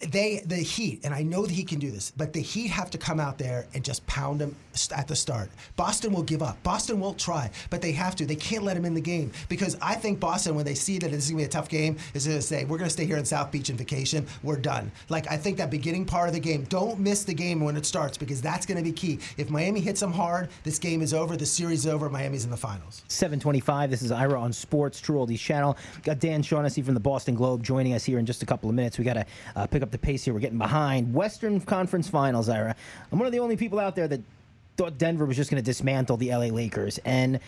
they 0.00 0.42
the 0.44 0.56
Heat, 0.56 1.00
and 1.04 1.14
I 1.14 1.22
know 1.22 1.42
that 1.42 1.50
he 1.50 1.64
can 1.64 1.78
do 1.78 1.90
this, 1.90 2.12
but 2.16 2.32
the 2.32 2.40
Heat 2.40 2.68
have 2.68 2.90
to 2.90 2.98
come 2.98 3.18
out 3.18 3.38
there 3.38 3.66
and 3.74 3.82
just 3.82 4.06
pound 4.06 4.40
them 4.40 4.54
at 4.94 5.08
the 5.08 5.16
start. 5.16 5.50
Boston 5.76 6.12
will 6.12 6.22
give 6.22 6.42
up. 6.42 6.62
Boston 6.62 7.00
won't 7.00 7.18
try, 7.18 7.50
but 7.70 7.80
they 7.80 7.92
have 7.92 8.14
to. 8.16 8.26
They 8.26 8.36
can't 8.36 8.62
let 8.62 8.74
them 8.74 8.84
in 8.84 8.92
the 8.92 9.00
game 9.00 9.32
because 9.48 9.76
I 9.80 9.94
think 9.94 10.20
Boston, 10.20 10.54
when 10.54 10.66
they 10.66 10.74
see 10.74 10.98
that 10.98 11.10
this 11.10 11.24
is 11.24 11.30
gonna 11.30 11.42
be 11.42 11.46
a 11.46 11.48
tough 11.48 11.70
game, 11.70 11.96
is 12.12 12.26
gonna 12.26 12.42
say, 12.42 12.66
"We're 12.66 12.76
gonna 12.76 12.90
stay 12.90 13.06
here 13.06 13.16
in 13.16 13.24
South 13.24 13.50
Beach 13.50 13.70
in 13.70 13.76
vacation. 13.78 14.26
We're 14.42 14.56
done." 14.58 14.92
Like 15.08 15.30
I 15.30 15.38
think 15.38 15.56
that 15.58 15.70
beginning 15.70 16.04
part 16.04 16.28
of 16.28 16.34
the 16.34 16.40
game, 16.40 16.64
don't 16.64 17.00
miss 17.00 17.24
the 17.24 17.34
game 17.34 17.60
when 17.60 17.76
it 17.76 17.86
starts 17.86 18.18
because 18.18 18.42
that's 18.42 18.66
gonna 18.66 18.82
be 18.82 18.92
key. 18.92 19.18
If 19.38 19.48
Miami 19.48 19.80
hits 19.80 20.00
them 20.00 20.12
hard, 20.12 20.50
this 20.62 20.78
game 20.78 21.00
is 21.00 21.14
over. 21.14 21.38
The 21.38 21.46
series 21.46 21.80
is 21.80 21.86
over. 21.86 22.10
Miami's 22.10 22.44
in 22.44 22.50
the 22.50 22.56
finals. 22.56 23.02
725. 23.08 23.90
This 23.90 24.02
is 24.02 24.12
Ira 24.12 24.38
on 24.38 24.52
Sports, 24.52 25.00
True 25.00 25.16
Oldies 25.16 25.38
Channel. 25.38 25.78
Got 26.02 26.18
Dan 26.18 26.42
Shaughnessy 26.42 26.82
from 26.82 26.92
the 26.92 27.00
Boston 27.00 27.34
Globe 27.34 27.62
joining 27.62 27.94
us 27.94 28.04
here 28.04 28.18
in 28.18 28.26
just 28.26 28.42
a 28.42 28.46
couple 28.46 28.68
of 28.68 28.76
minutes. 28.76 28.98
We 28.98 29.04
got 29.04 29.14
to 29.14 29.26
uh, 29.54 29.66
pick 29.66 29.82
up 29.82 29.85
the 29.90 29.98
pace 29.98 30.24
here. 30.24 30.34
We're 30.34 30.40
getting 30.40 30.58
behind. 30.58 31.14
Western 31.14 31.60
Conference 31.60 32.08
Finals, 32.08 32.48
Ira. 32.48 32.74
I'm 33.12 33.18
one 33.18 33.26
of 33.26 33.32
the 33.32 33.38
only 33.38 33.56
people 33.56 33.78
out 33.78 33.96
there 33.96 34.08
that 34.08 34.20
thought 34.76 34.98
Denver 34.98 35.24
was 35.24 35.36
just 35.36 35.50
going 35.50 35.62
to 35.62 35.64
dismantle 35.64 36.16
the 36.16 36.30
LA 36.30 36.46
Lakers. 36.46 36.98
And 37.04 37.40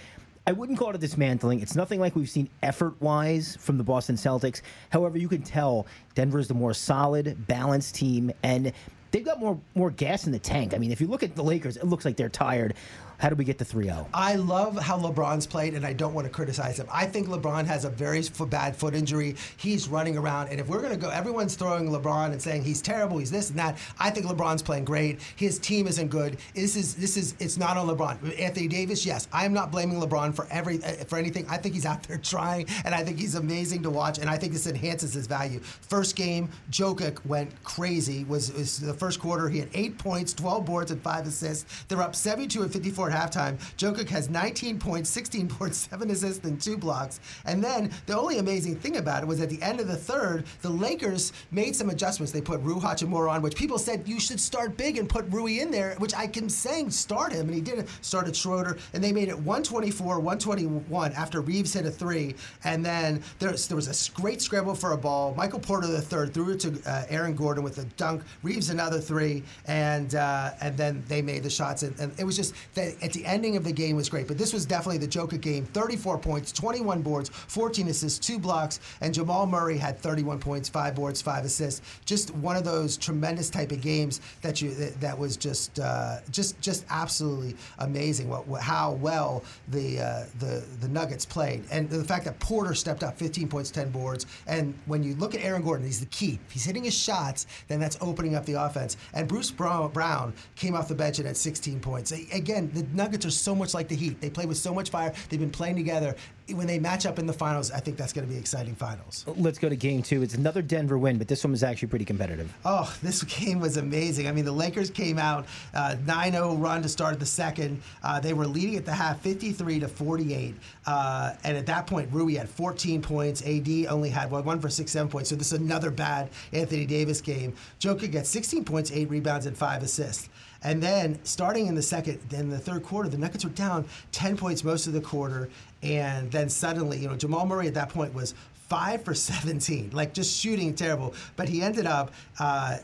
I 0.46 0.52
wouldn't 0.52 0.78
call 0.78 0.90
it 0.90 0.96
a 0.96 0.98
dismantling. 0.98 1.60
It's 1.60 1.76
nothing 1.76 2.00
like 2.00 2.16
we've 2.16 2.30
seen 2.30 2.48
effort 2.62 2.94
wise 3.00 3.56
from 3.56 3.76
the 3.76 3.84
Boston 3.84 4.16
Celtics. 4.16 4.62
However, 4.90 5.18
you 5.18 5.28
can 5.28 5.42
tell 5.42 5.86
Denver 6.14 6.38
is 6.38 6.48
the 6.48 6.54
more 6.54 6.72
solid, 6.72 7.46
balanced 7.46 7.94
team. 7.94 8.32
And 8.42 8.72
they've 9.10 9.24
got 9.24 9.40
more 9.40 9.60
more 9.74 9.90
gas 9.90 10.26
in 10.26 10.32
the 10.32 10.38
tank. 10.38 10.74
I 10.74 10.78
mean, 10.78 10.90
if 10.90 11.00
you 11.00 11.06
look 11.06 11.22
at 11.22 11.34
the 11.34 11.42
Lakers, 11.42 11.76
it 11.76 11.84
looks 11.84 12.04
like 12.04 12.16
they're 12.16 12.28
tired. 12.28 12.74
How 13.18 13.28
do 13.28 13.34
we 13.34 13.44
get 13.44 13.58
to 13.58 13.64
oh? 13.64 13.68
3 13.68 13.84
0? 13.84 14.08
I 14.14 14.36
love 14.36 14.78
how 14.78 14.98
LeBron's 14.98 15.46
played, 15.46 15.74
and 15.74 15.84
I 15.84 15.92
don't 15.92 16.14
want 16.14 16.26
to 16.26 16.32
criticize 16.32 16.78
him. 16.78 16.86
I 16.92 17.04
think 17.04 17.28
LeBron 17.28 17.66
has 17.66 17.84
a 17.84 17.90
very 17.90 18.22
bad 18.48 18.76
foot 18.76 18.94
injury. 18.94 19.34
He's 19.56 19.88
running 19.88 20.16
around, 20.16 20.48
and 20.48 20.60
if 20.60 20.68
we're 20.68 20.80
going 20.80 20.92
to 20.92 20.98
go, 20.98 21.10
everyone's 21.10 21.56
throwing 21.56 21.90
LeBron 21.90 22.32
and 22.32 22.40
saying 22.40 22.64
he's 22.64 22.80
terrible, 22.80 23.18
he's 23.18 23.30
this 23.30 23.50
and 23.50 23.58
that. 23.58 23.78
I 23.98 24.10
think 24.10 24.26
LeBron's 24.26 24.62
playing 24.62 24.84
great. 24.84 25.20
His 25.36 25.58
team 25.58 25.86
isn't 25.88 26.08
good. 26.08 26.38
This 26.54 26.76
is 26.76 26.94
this 26.94 27.16
is 27.16 27.34
it's 27.40 27.56
not 27.56 27.76
on 27.76 27.88
LeBron. 27.88 28.38
Anthony 28.40 28.68
Davis, 28.68 29.04
yes, 29.04 29.26
I'm 29.32 29.52
not 29.52 29.72
blaming 29.72 30.00
LeBron 30.00 30.34
for 30.34 30.46
every 30.50 30.82
uh, 30.82 31.04
for 31.04 31.18
anything. 31.18 31.44
I 31.48 31.56
think 31.56 31.74
he's 31.74 31.86
out 31.86 32.04
there 32.04 32.18
trying, 32.22 32.66
and 32.84 32.94
I 32.94 33.02
think 33.02 33.18
he's 33.18 33.34
amazing 33.34 33.82
to 33.82 33.90
watch, 33.90 34.18
and 34.18 34.30
I 34.30 34.36
think 34.36 34.52
this 34.52 34.66
enhances 34.66 35.12
his 35.14 35.26
value. 35.26 35.58
First 35.60 36.14
game, 36.14 36.48
Jokic 36.70 37.24
went 37.26 37.50
crazy. 37.64 38.24
Was, 38.24 38.52
was 38.52 38.78
the 38.78 38.94
first 38.94 39.18
quarter? 39.18 39.48
He 39.48 39.58
had 39.58 39.68
eight 39.74 39.98
points, 39.98 40.32
12 40.34 40.64
boards, 40.64 40.90
and 40.90 41.02
five 41.02 41.26
assists. 41.26 41.84
They're 41.88 42.02
up 42.02 42.14
72 42.14 42.62
and 42.62 42.72
54 42.72 43.07
at 43.08 43.32
halftime. 43.32 43.58
Jokic 43.76 44.08
has 44.08 44.28
19 44.28 44.78
points, 44.78 45.10
16 45.10 45.46
boards, 45.58 45.76
seven 45.76 46.10
assists, 46.10 46.44
and 46.44 46.60
two 46.60 46.76
blocks. 46.76 47.20
And 47.44 47.62
then 47.62 47.90
the 48.06 48.18
only 48.18 48.38
amazing 48.38 48.76
thing 48.76 48.96
about 48.96 49.22
it 49.22 49.26
was 49.26 49.40
at 49.40 49.50
the 49.50 49.60
end 49.62 49.80
of 49.80 49.88
the 49.88 49.96
third, 49.96 50.44
the 50.62 50.70
Lakers 50.70 51.32
made 51.50 51.74
some 51.74 51.90
adjustments. 51.90 52.32
They 52.32 52.40
put 52.40 52.60
Rui 52.60 52.80
Hachimura 52.80 53.30
on, 53.30 53.42
which 53.42 53.56
people 53.56 53.78
said 53.78 54.06
you 54.06 54.20
should 54.20 54.40
start 54.40 54.76
big 54.76 54.98
and 54.98 55.08
put 55.08 55.26
Rui 55.30 55.60
in 55.60 55.70
there, 55.70 55.94
which 55.98 56.14
I 56.14 56.26
can 56.26 56.48
saying 56.48 56.90
start 56.90 57.32
him, 57.32 57.46
and 57.46 57.54
he 57.54 57.60
didn't. 57.60 57.88
Started 58.00 58.34
Schroeder, 58.36 58.76
and 58.92 59.02
they 59.02 59.12
made 59.12 59.28
it 59.28 59.36
124, 59.36 60.20
121 60.20 61.12
after 61.12 61.40
Reaves 61.40 61.72
hit 61.72 61.86
a 61.86 61.90
three, 61.90 62.34
and 62.64 62.84
then 62.84 63.22
there, 63.38 63.52
there 63.52 63.76
was 63.76 63.88
a 63.88 64.12
great 64.20 64.40
scramble 64.40 64.74
for 64.74 64.92
a 64.92 64.96
ball. 64.96 65.34
Michael 65.34 65.60
Porter 65.60 65.86
the 65.86 66.00
third 66.00 66.34
threw 66.34 66.52
it 66.52 66.60
to 66.60 66.80
uh, 66.86 67.04
Aaron 67.08 67.34
Gordon 67.34 67.64
with 67.64 67.78
a 67.78 67.84
dunk. 67.96 68.22
Reaves 68.42 68.70
another 68.70 69.00
three, 69.00 69.42
and 69.66 70.14
uh, 70.14 70.50
and 70.60 70.76
then 70.76 71.02
they 71.08 71.22
made 71.22 71.42
the 71.42 71.50
shots, 71.50 71.82
and, 71.82 71.98
and 71.98 72.12
it 72.18 72.24
was 72.24 72.36
just 72.36 72.54
that 72.74 72.94
at 73.02 73.12
the 73.12 73.24
ending 73.24 73.56
of 73.56 73.64
the 73.64 73.72
game 73.72 73.96
was 73.96 74.08
great. 74.08 74.26
But 74.26 74.38
this 74.38 74.52
was 74.52 74.66
definitely 74.66 74.98
the 74.98 75.06
Joker 75.06 75.36
game. 75.36 75.64
34 75.66 76.18
points, 76.18 76.52
21 76.52 77.02
boards, 77.02 77.28
14 77.28 77.88
assists, 77.88 78.18
two 78.18 78.38
blocks, 78.38 78.80
and 79.00 79.12
Jamal 79.12 79.46
Murray 79.46 79.76
had 79.76 79.98
31 79.98 80.38
points, 80.38 80.68
five 80.68 80.94
boards, 80.94 81.22
five 81.22 81.44
assists. 81.44 81.80
Just 82.04 82.34
one 82.36 82.56
of 82.56 82.64
those 82.64 82.96
tremendous 82.96 83.50
type 83.50 83.72
of 83.72 83.80
games 83.80 84.20
that 84.42 84.60
you 84.62 84.74
that, 84.74 85.00
that 85.00 85.18
was 85.18 85.36
just 85.36 85.78
uh, 85.78 86.18
just 86.30 86.60
just 86.60 86.84
absolutely 86.90 87.56
amazing. 87.78 88.28
What, 88.28 88.46
what 88.46 88.62
how 88.62 88.92
well 88.92 89.44
the 89.68 90.00
uh, 90.00 90.24
the 90.38 90.64
the 90.80 90.88
Nuggets 90.88 91.24
played, 91.24 91.64
and 91.70 91.88
the 91.88 92.04
fact 92.04 92.24
that 92.24 92.38
Porter 92.38 92.74
stepped 92.74 93.02
up, 93.02 93.18
15 93.18 93.48
points, 93.48 93.70
10 93.70 93.90
boards. 93.90 94.26
And 94.46 94.74
when 94.86 95.02
you 95.02 95.14
look 95.16 95.34
at 95.34 95.42
Aaron 95.42 95.62
Gordon, 95.62 95.86
he's 95.86 96.00
the 96.00 96.06
key. 96.06 96.38
If 96.46 96.52
he's 96.52 96.64
hitting 96.64 96.84
his 96.84 96.94
shots, 96.94 97.46
then 97.68 97.80
that's 97.80 97.98
opening 98.00 98.34
up 98.34 98.44
the 98.46 98.54
offense. 98.54 98.96
And 99.12 99.28
Bruce 99.28 99.50
Brown, 99.50 100.32
came 100.56 100.74
off 100.74 100.88
the 100.88 100.94
bench 100.94 101.18
and 101.18 101.26
had 101.26 101.36
16 101.36 101.80
points. 101.80 102.12
Again, 102.12 102.70
the 102.74 102.84
Nuggets 102.92 103.26
are 103.26 103.30
so 103.30 103.54
much 103.54 103.74
like 103.74 103.88
the 103.88 103.96
Heat. 103.96 104.20
They 104.20 104.30
play 104.30 104.46
with 104.46 104.58
so 104.58 104.74
much 104.74 104.90
fire. 104.90 105.12
They've 105.28 105.40
been 105.40 105.50
playing 105.50 105.76
together. 105.76 106.14
When 106.50 106.66
they 106.66 106.78
match 106.78 107.04
up 107.04 107.18
in 107.18 107.26
the 107.26 107.32
finals, 107.32 107.70
I 107.70 107.80
think 107.80 107.98
that's 107.98 108.14
going 108.14 108.26
to 108.26 108.32
be 108.32 108.38
exciting 108.38 108.74
finals. 108.74 109.26
Let's 109.36 109.58
go 109.58 109.68
to 109.68 109.76
game 109.76 110.02
two. 110.02 110.22
It's 110.22 110.34
another 110.34 110.62
Denver 110.62 110.96
win, 110.96 111.18
but 111.18 111.28
this 111.28 111.44
one 111.44 111.50
was 111.50 111.62
actually 111.62 111.88
pretty 111.88 112.06
competitive. 112.06 112.50
Oh, 112.64 112.92
this 113.02 113.22
game 113.22 113.60
was 113.60 113.76
amazing. 113.76 114.26
I 114.26 114.32
mean, 114.32 114.46
the 114.46 114.52
Lakers 114.52 114.88
came 114.88 115.18
out 115.18 115.46
uh, 115.74 115.96
9-0 116.06 116.60
run 116.60 116.80
to 116.82 116.88
start 116.88 117.20
the 117.20 117.26
second. 117.26 117.82
Uh, 118.02 118.18
they 118.20 118.32
were 118.32 118.46
leading 118.46 118.76
at 118.76 118.86
the 118.86 118.92
half, 118.92 119.20
53 119.20 119.80
to 119.80 119.88
48. 119.88 120.54
Uh, 120.86 121.34
and 121.44 121.56
at 121.56 121.66
that 121.66 121.86
point, 121.86 122.08
Rui 122.12 122.34
had 122.34 122.48
14 122.48 123.02
points. 123.02 123.42
AD 123.46 123.68
only 123.88 124.08
had 124.08 124.30
one, 124.30 124.44
one 124.44 124.60
for 124.60 124.70
six, 124.70 124.92
seven 124.92 125.10
points. 125.10 125.28
So 125.28 125.36
this 125.36 125.52
is 125.52 125.60
another 125.60 125.90
bad 125.90 126.30
Anthony 126.52 126.86
Davis 126.86 127.20
game. 127.20 127.54
Joker 127.78 128.06
gets 128.06 128.30
16 128.30 128.64
points, 128.64 128.90
eight 128.92 129.10
rebounds, 129.10 129.44
and 129.46 129.56
five 129.56 129.82
assists. 129.82 130.28
And 130.62 130.82
then 130.82 131.18
starting 131.24 131.66
in 131.66 131.74
the 131.74 131.82
second, 131.82 132.20
then 132.28 132.50
the 132.50 132.58
third 132.58 132.82
quarter, 132.82 133.08
the 133.08 133.18
Nuggets 133.18 133.44
were 133.44 133.50
down 133.50 133.84
10 134.12 134.36
points 134.36 134.64
most 134.64 134.86
of 134.86 134.92
the 134.92 135.00
quarter. 135.00 135.48
And 135.82 136.30
then 136.32 136.48
suddenly, 136.48 136.98
you 136.98 137.08
know, 137.08 137.16
Jamal 137.16 137.46
Murray 137.46 137.68
at 137.68 137.74
that 137.74 137.90
point 137.90 138.12
was 138.12 138.34
five 138.68 139.02
for 139.02 139.14
17, 139.14 139.90
like 139.92 140.12
just 140.12 140.38
shooting 140.38 140.74
terrible. 140.74 141.14
But 141.36 141.48
he 141.48 141.62
ended 141.62 141.86
up 141.86 142.12
uh, 142.38 142.78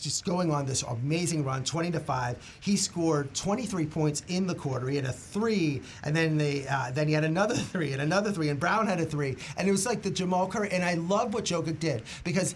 just 0.00 0.24
going 0.24 0.50
on 0.50 0.66
this 0.66 0.82
amazing 0.82 1.44
run, 1.44 1.64
20 1.64 1.90
to 1.92 2.00
five. 2.00 2.36
He 2.60 2.76
scored 2.76 3.34
23 3.34 3.86
points 3.86 4.22
in 4.28 4.46
the 4.46 4.54
quarter. 4.54 4.88
He 4.88 4.96
had 4.96 5.06
a 5.06 5.12
three, 5.12 5.82
and 6.04 6.14
then 6.14 6.36
they 6.36 6.66
uh, 6.68 6.90
then 6.92 7.08
he 7.08 7.14
had 7.14 7.24
another 7.24 7.54
three 7.54 7.92
and 7.92 8.02
another 8.02 8.30
three, 8.30 8.50
and 8.50 8.60
Brown 8.60 8.86
had 8.86 9.00
a 9.00 9.06
three, 9.06 9.36
and 9.56 9.68
it 9.68 9.72
was 9.72 9.86
like 9.86 10.02
the 10.02 10.10
Jamal 10.10 10.46
Curry. 10.46 10.70
And 10.70 10.84
I 10.84 10.94
love 10.94 11.34
what 11.34 11.44
Jokic 11.44 11.78
did 11.78 12.02
because 12.24 12.54